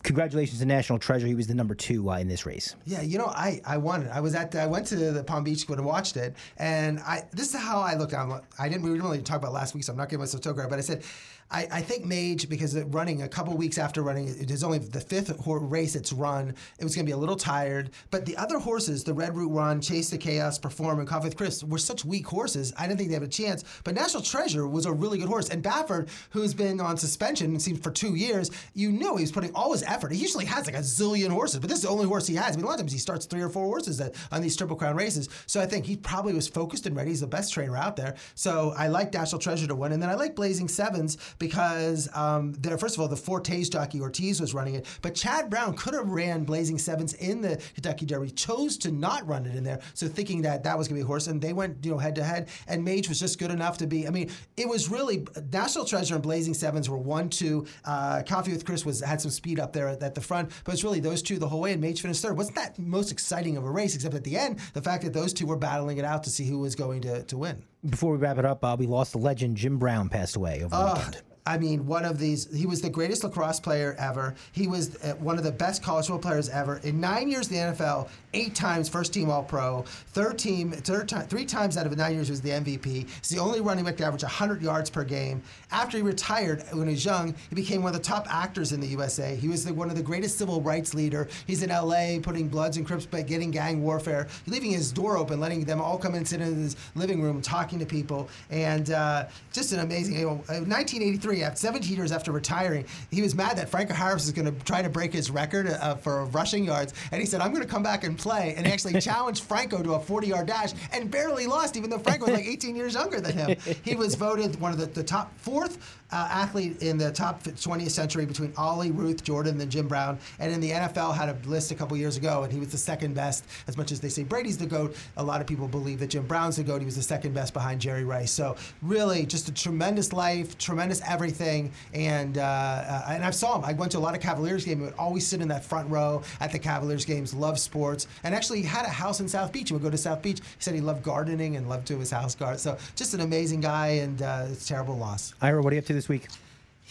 Congratulations 0.02 0.60
to 0.60 0.66
National 0.66 0.98
Treasure. 0.98 1.28
He 1.28 1.36
was 1.36 1.46
the 1.46 1.54
number 1.54 1.76
two 1.76 2.10
uh, 2.10 2.18
in 2.18 2.28
this 2.28 2.46
race. 2.48 2.76
Yeah, 2.86 3.02
you 3.02 3.20
know, 3.20 3.28
I 3.28 3.62
I 3.66 3.78
wanted. 3.78 4.10
I 4.10 4.20
was 4.20 4.34
at. 4.34 4.56
I 4.56 4.66
went 4.66 4.88
to 4.88 4.96
the 4.96 5.24
Palm 5.24 5.44
Beach 5.44 5.70
and 5.70 5.86
watched 5.86 6.18
it, 6.18 6.36
and 6.58 7.00
I. 7.02 7.24
This 7.32 7.54
is 7.54 7.62
how 7.62 7.82
I 7.82 7.94
looked. 7.94 8.16
I'm, 8.16 8.42
I 8.58 8.68
didn't. 8.68 8.82
We 8.82 8.90
didn't 8.90 9.04
really 9.04 9.22
talk 9.22 9.38
about 9.38 9.54
last 9.54 9.76
week, 9.76 9.84
so 9.84 9.94
I'm 9.94 9.98
not 9.98 10.10
giving 10.10 10.22
myself 10.22 10.42
toe 10.42 10.54
grab. 10.54 10.72
But 10.72 10.80
I 10.80 10.82
said, 10.82 11.04
I, 11.52 11.68
I 11.72 11.82
think 11.82 12.06
Mage 12.06 12.50
because 12.50 12.76
running 12.86 13.22
a 13.22 13.28
couple 13.28 13.56
weeks 13.56 13.78
after 13.78 14.02
running, 14.02 14.28
it 14.28 14.50
is 14.50 14.64
only 14.64 14.80
the 14.80 15.00
fifth 15.00 15.32
race 15.46 15.96
it's 15.96 16.12
run. 16.12 16.56
It 16.80 16.84
was 16.84 16.96
going 16.96 17.06
to 17.06 17.10
be 17.10 17.14
a 17.14 17.18
little 17.18 17.36
tired, 17.36 17.92
but 18.10 18.26
the 18.26 18.36
other 18.36 18.58
horses, 18.58 19.04
the 19.04 19.14
Red 19.14 19.36
Route 19.36 19.52
One, 19.52 19.80
Chase 19.80 20.10
the 20.10 20.18
Chaos, 20.18 20.58
Perform, 20.58 21.00
and 21.00 21.08
Coffee 21.08 21.26
with 21.26 21.38
Chris, 21.38 21.64
were 21.64 21.78
such 21.78 22.04
weak 22.04 22.26
horses. 22.26 22.74
I 22.78 22.88
didn't 22.88 22.98
think 22.98 23.10
they 23.10 23.14
had 23.14 23.24
a 23.24 23.28
chance. 23.28 23.64
But 23.84 23.94
National 23.94 24.24
Treasure 24.24 24.68
was 24.68 24.88
a 24.88 24.92
really 24.92 25.20
good 25.20 25.28
horse, 25.28 25.50
and 25.50 25.64
Baffert, 25.64 26.10
who's 26.32 26.54
been 26.54 26.82
on 26.82 26.98
suspension 26.98 27.56
it 27.56 27.62
seems 27.62 27.80
for 27.80 27.92
two 27.92 28.16
years, 28.16 28.50
you 28.74 28.92
knew 28.92 29.16
he 29.16 29.24
was 29.24 29.32
putting 29.32 29.54
all 29.54 29.72
his 29.72 29.84
effort. 29.84 30.12
He 30.12 30.18
usually 30.18 30.46
has 30.46 30.66
like 30.66 30.76
a 30.76 30.80
zillion 30.80 31.30
horses, 31.30 31.60
but 31.60 31.70
this 31.70 31.78
is 31.78 31.84
the 31.84 31.90
only 31.90 32.08
horse 32.08 32.26
he 32.26 32.36
has. 32.36 32.56
I 32.56 32.58
mean, 32.58 32.66
a 32.66 32.68
lot 32.68 32.74
of 32.74 32.80
times 32.80 32.92
he 32.92 33.00
starts 33.00 33.28
three 33.28 33.42
or 33.42 33.50
four 33.50 33.66
horses 33.66 34.02
at, 34.02 34.16
on 34.32 34.42
these 34.42 34.56
Triple 34.56 34.76
Crown 34.76 34.96
races. 34.96 35.30
So 35.46 35.62
I 35.62 35.68
think 35.68 35.86
he 35.86 35.96
probably 35.96 36.34
was 36.34 36.48
focused 36.48 36.88
and 36.88 36.96
ready. 36.96 37.12
He's 37.12 37.22
the 37.22 37.28
best 37.28 37.54
trainer 37.54 37.78
out 37.78 37.96
there. 37.96 38.16
So 38.34 38.74
I 38.76 38.88
like 38.88 39.14
National 39.14 39.40
Treasure 39.40 39.68
to 39.68 39.76
win, 39.76 39.92
and 39.92 40.02
then 40.02 40.10
I 40.10 40.16
like 40.16 40.36
Blazing 40.36 40.68
Sevens 40.68 41.18
because 41.40 42.10
um, 42.16 42.54
there. 42.54 42.78
First 42.78 42.96
of 42.96 43.02
all, 43.02 43.08
the 43.08 43.16
Forte's 43.16 43.70
jockey 43.70 44.02
Ortiz 44.02 44.40
was 44.40 44.54
running 44.54 44.76
it, 44.76 44.86
but 45.02 45.16
Chad 45.16 45.50
Brown 45.50 45.76
could 45.76 45.94
have 45.94 46.10
ran 46.10 46.44
Blazing 46.44 46.78
Sevens 46.78 47.14
in 47.14 47.42
the 47.42 47.62
Kentucky 47.74 48.06
Derby, 48.06 48.32
chose 48.32 48.78
to 48.80 48.92
not 48.92 49.28
run 49.28 49.46
it 49.46 49.56
in 49.56 49.64
there. 49.64 49.80
So 49.94 50.08
thinking 50.08 50.42
that 50.44 50.64
that 50.64 50.78
was 50.78 50.88
going 50.88 51.00
to 51.00 51.04
be 51.04 51.06
a 51.06 51.08
horse, 51.08 51.28
and 51.28 51.42
they 51.42 51.54
went 51.54 51.86
you 51.86 51.92
know 51.92 51.98
head 51.98 52.16
to 52.16 52.24
head, 52.24 52.50
and 52.68 52.84
Mage 52.84 53.10
was 53.10 53.20
just 53.20 53.40
good 53.40 53.52
enough 53.52 53.78
to 53.80 53.88
be. 53.88 54.08
I 54.08 54.12
mean, 54.12 54.30
it 54.58 54.68
was 54.68 54.90
really 54.90 55.26
National 55.52 55.86
Treasure 55.86 56.16
and 56.16 56.24
Blazing 56.24 56.54
Sevens 56.54 56.90
were 56.90 56.98
one 56.98 57.30
two. 57.30 57.66
Uh, 57.84 58.24
Coffee 58.28 58.52
with 58.52 58.66
Chris 58.66 58.86
was 58.86 59.02
had 59.02 59.22
some 59.22 59.32
speed 59.32 59.60
up 59.60 59.74
there 59.74 59.90
at, 59.90 60.04
at 60.04 60.16
the 60.16 60.22
front, 60.22 60.52
but 60.64 60.74
it's 60.74 60.84
really 60.84 61.00
those 61.00 61.22
two 61.22 61.38
the 61.38 61.48
whole 61.48 61.62
way, 61.62 61.72
and 61.74 61.82
Mage 61.82 62.02
finished 62.02 62.22
third. 62.22 62.38
Wasn't 62.38 62.56
that 62.56 62.78
most 62.80 63.12
exciting 63.12 63.58
of 63.58 63.66
a 63.66 63.72
race? 63.72 63.96
Except 63.96 64.16
at 64.16 64.24
the 64.24 64.38
end, 64.38 64.60
the 64.74 64.82
fact 64.82 65.04
that 65.04 65.14
those 65.14 65.34
two 65.34 65.46
were 65.46 65.58
battling 65.58 65.98
it 65.98 66.06
out 66.06 66.24
to 66.24 66.30
see 66.30 66.46
who 66.46 66.60
was 66.60 66.76
going 66.76 67.02
to, 67.02 67.24
to 67.24 67.38
win. 67.38 67.64
Before 67.90 68.14
we 68.14 68.18
wrap 68.18 68.38
it 68.38 68.46
up, 68.46 68.64
uh, 68.64 68.76
we 68.80 68.88
lost 68.88 69.12
the 69.12 69.20
legend. 69.20 69.58
Jim 69.58 69.78
Brown 69.78 70.10
passed 70.10 70.36
away 70.36 70.64
over 70.64 70.70
the 70.70 70.76
Ugh. 70.76 70.98
weekend. 70.98 71.24
I 71.48 71.60
mean, 71.60 71.86
one 71.86 72.06
of 72.06 72.18
these, 72.18 72.52
he 72.56 72.66
was 72.66 72.82
the 72.82 72.90
greatest 72.90 73.24
lacrosse 73.24 73.60
player 73.60 73.96
ever. 74.00 74.34
He 74.52 74.68
was 74.68 74.96
uh, 75.04 75.14
one 75.20 75.38
of 75.38 75.44
the 75.44 75.52
best 75.52 75.84
college 75.84 76.08
football 76.08 76.32
players 76.32 76.50
ever. 76.50 76.78
In 76.78 77.00
nine 77.00 77.30
years 77.30 77.52
in 77.52 77.54
the 77.54 77.74
NFL, 77.76 78.10
eight 78.34 78.56
times 78.56 78.90
first 78.90 79.14
team 79.14 79.30
All 79.30 79.44
Pro, 79.44 79.84
third 79.84 80.40
team, 80.40 80.72
third 80.72 81.08
time, 81.08 81.28
three 81.28 81.46
times 81.46 81.78
out 81.78 81.86
of 81.86 81.96
nine 81.96 82.16
years 82.16 82.32
was 82.32 82.42
the 82.42 82.50
MVP. 82.50 83.08
He's 83.08 83.30
the 83.30 83.38
only 83.38 83.62
running 83.62 83.86
back 83.86 83.96
to 83.98 84.06
average 84.06 84.24
100 84.24 84.64
yards 84.64 84.90
per 84.90 85.04
game. 85.04 85.44
After 85.72 85.98
he 85.98 86.04
retired 86.04 86.64
when 86.72 86.88
he 86.88 86.96
was 86.96 87.06
young, 87.06 87.36
he 87.50 87.56
became 87.56 87.84
one 87.84 87.94
of 87.94 88.02
the 88.02 88.08
top 88.08 88.26
actors 88.28 88.72
in 88.72 88.80
the 88.80 88.88
USA. 88.88 89.36
He 89.36 89.48
was 89.48 89.64
the, 89.66 89.74
one 89.74 89.92
of 89.92 89.96
the 89.96 90.04
greatest 90.04 90.40
civil 90.40 90.62
rights 90.62 90.96
leader. 90.96 91.28
He's 91.46 91.62
in 91.62 91.70
LA 91.70 92.18
putting 92.24 92.48
Bloods 92.48 92.78
and 92.78 92.88
Crips, 92.88 93.06
but 93.06 93.28
getting 93.28 93.52
gang 93.52 93.84
warfare, 93.84 94.28
leaving 94.48 94.72
his 94.72 94.92
door 94.92 95.16
open, 95.16 95.40
letting 95.40 95.64
them 95.64 95.80
all 95.80 96.00
come 96.00 96.16
and 96.16 96.28
sit 96.28 96.42
in 96.42 96.56
his 96.56 96.76
living 96.96 97.22
room, 97.22 97.40
talking 97.40 97.78
to 97.78 97.86
people, 97.86 98.30
and 98.50 98.90
uh, 98.90 99.26
just 99.54 99.74
an 99.74 99.82
amazing. 99.82 100.16
You 100.16 100.26
know, 100.26 100.32
uh, 100.50 100.66
1983 100.66 101.35
23, 101.36 101.44
after 101.44 101.60
17 101.60 101.98
years 101.98 102.12
after 102.12 102.32
retiring, 102.32 102.86
he 103.12 103.22
was 103.22 103.36
mad 103.36 103.58
that 103.58 103.70
Franco 103.70 103.94
Harris 103.94 104.26
was 104.26 104.32
going 104.32 104.46
to 104.46 104.66
try 104.66 104.82
to 104.82 104.90
break 104.90 105.14
his 105.14 105.30
record 105.30 105.68
uh, 105.68 105.96
for 105.96 106.26
rushing 106.26 106.64
yards, 106.64 106.94
and 107.12 107.20
he 107.20 107.28
said, 107.28 107.42
"I'm 107.42 107.52
going 107.52 107.64
to 107.64 107.70
come 107.70 107.84
back 107.84 108.04
and 108.04 108.18
play." 108.18 108.54
And 108.56 108.66
he 108.66 108.72
actually 108.72 109.00
challenged 109.02 109.44
Franco 109.44 109.82
to 109.84 109.94
a 109.94 110.00
40-yard 110.00 110.48
dash 110.48 110.74
and 110.94 111.10
barely 111.10 111.48
lost, 111.48 111.76
even 111.76 111.90
though 111.90 112.00
Franco 112.00 112.26
was 112.26 112.36
like 112.36 112.46
18 112.46 112.76
years 112.76 112.94
younger 112.94 113.20
than 113.20 113.34
him. 113.38 113.58
He 113.84 113.96
was 113.96 114.16
voted 114.16 114.60
one 114.60 114.72
of 114.72 114.78
the, 114.78 114.86
the 114.86 115.04
top 115.04 115.38
fourth 115.40 116.02
uh, 116.12 116.28
athlete 116.30 116.82
in 116.82 116.98
the 116.98 117.12
top 117.12 117.44
20th 117.44 117.90
century 117.90 118.26
between 118.26 118.54
Ali, 118.58 118.92
Ruth, 118.92 119.24
Jordan, 119.24 119.60
and 119.60 119.72
Jim 119.72 119.88
Brown. 119.88 120.20
And 120.40 120.52
in 120.52 120.60
the 120.60 120.72
NFL, 120.72 121.16
had 121.16 121.30
a 121.30 121.38
list 121.48 121.72
a 121.72 121.76
couple 121.76 121.98
years 121.98 122.18
ago, 122.18 122.44
and 122.44 122.54
he 122.54 122.60
was 122.60 122.70
the 122.70 122.78
second 122.78 123.16
best. 123.16 123.46
As 123.68 123.78
much 123.78 123.92
as 123.92 124.00
they 124.00 124.10
say 124.10 124.24
Brady's 124.24 124.58
the 124.58 124.66
GOAT, 124.66 124.96
a 125.18 125.24
lot 125.24 125.42
of 125.42 125.48
people 125.48 125.68
believe 125.68 126.00
that 126.00 126.12
Jim 126.12 126.26
Brown's 126.26 126.58
the 126.58 126.64
GOAT. 126.64 126.80
He 126.80 126.86
was 126.86 126.96
the 126.96 127.02
second 127.02 127.34
best 127.34 127.54
behind 127.54 127.82
Jerry 127.82 128.04
Rice. 128.04 128.32
So, 128.32 128.56
really, 128.82 129.26
just 129.26 129.50
a 129.50 129.54
tremendous 129.54 130.14
life, 130.14 130.58
tremendous 130.58 131.02
everything. 131.08 131.72
And 131.94 132.38
uh, 132.38 132.42
uh, 132.42 133.06
and 133.10 133.26
I 133.26 133.32
saw 133.32 133.58
him. 133.58 133.66
I 133.66 133.74
went 133.74 133.92
to 133.94 133.98
a 133.98 134.00
lot 134.00 134.16
of 134.16 134.22
Cavaliers 134.22 134.66
games. 134.66 134.80
He 134.80 134.86
would 134.86 134.94
always 134.96 135.26
sit 135.26 135.42
in 135.42 135.48
that 135.48 135.66
front 135.66 135.90
row 135.90 136.22
at 136.40 136.52
the 136.52 136.60
Cavaliers 136.60 137.06
games, 137.06 137.34
loved 137.34 137.60
sports, 137.60 138.08
and 138.24 138.36
actually 138.36 138.62
had 138.62 138.86
a 138.86 138.90
house 138.90 139.20
in 139.20 139.28
South 139.28 139.52
Beach. 139.52 139.70
He 139.70 139.74
would 139.74 139.84
go 139.84 139.90
to 139.90 139.98
South 139.98 140.22
Beach. 140.22 140.40
He 140.40 140.46
said 140.60 140.76
he 140.76 140.82
loved 140.82 141.04
gardening 141.04 141.56
and 141.56 141.68
loved 141.68 141.88
to 141.88 141.98
his 141.98 142.12
house 142.12 142.36
garden. 142.36 142.60
So, 142.60 142.78
just 142.96 143.14
an 143.14 143.22
amazing 143.22 143.62
guy, 143.62 143.88
and 143.88 144.22
uh, 144.22 144.48
it's 144.50 144.66
a 144.66 144.68
terrible 144.68 144.98
loss. 144.98 145.34
Ira, 145.42 145.62
what 145.62 145.74
are 145.74 145.76
you 145.76 145.82
up 145.82 145.86
to 145.88 145.94
this 145.96 146.10
week? 146.10 146.28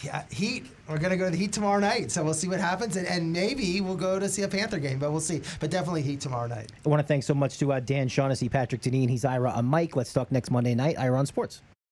Yeah, 0.03 0.25
Heat. 0.31 0.67
We're 0.89 0.99
gonna 0.99 1.17
go 1.17 1.27
to 1.27 1.31
the 1.31 1.37
Heat 1.37 1.53
tomorrow 1.53 1.79
night, 1.79 2.11
so 2.11 2.25
we'll 2.25 2.35
see 2.35 2.49
what 2.49 2.59
happens, 2.59 2.97
and, 2.97 3.07
and 3.07 3.33
maybe 3.33 3.81
we'll 3.81 3.95
go 3.95 4.19
to 4.19 4.29
see 4.29 4.43
a 4.43 4.49
Panther 4.49 4.79
game, 4.79 4.99
but 4.99 5.13
we'll 5.13 5.21
see. 5.21 5.41
But 5.61 5.71
definitely 5.71 6.03
Heat 6.03 6.21
tomorrow 6.21 6.49
night. 6.49 6.73
I 6.85 6.89
want 6.89 7.01
to 7.01 7.07
thank 7.07 7.23
so 7.23 7.35
much 7.35 7.59
to 7.59 7.73
uh, 7.73 7.81
Dan 7.81 8.09
Shaughnessy, 8.09 8.49
Patrick 8.49 8.83
Deneen. 8.83 9.09
He's 9.09 9.25
Ira 9.25 9.51
on 9.51 9.67
Mike. 9.67 9.95
Let's 9.95 10.13
talk 10.13 10.33
next 10.33 10.51
Monday 10.51 10.75
night. 10.75 10.99
Ira 10.99 11.19
on 11.19 11.27
Sports. 11.27 11.63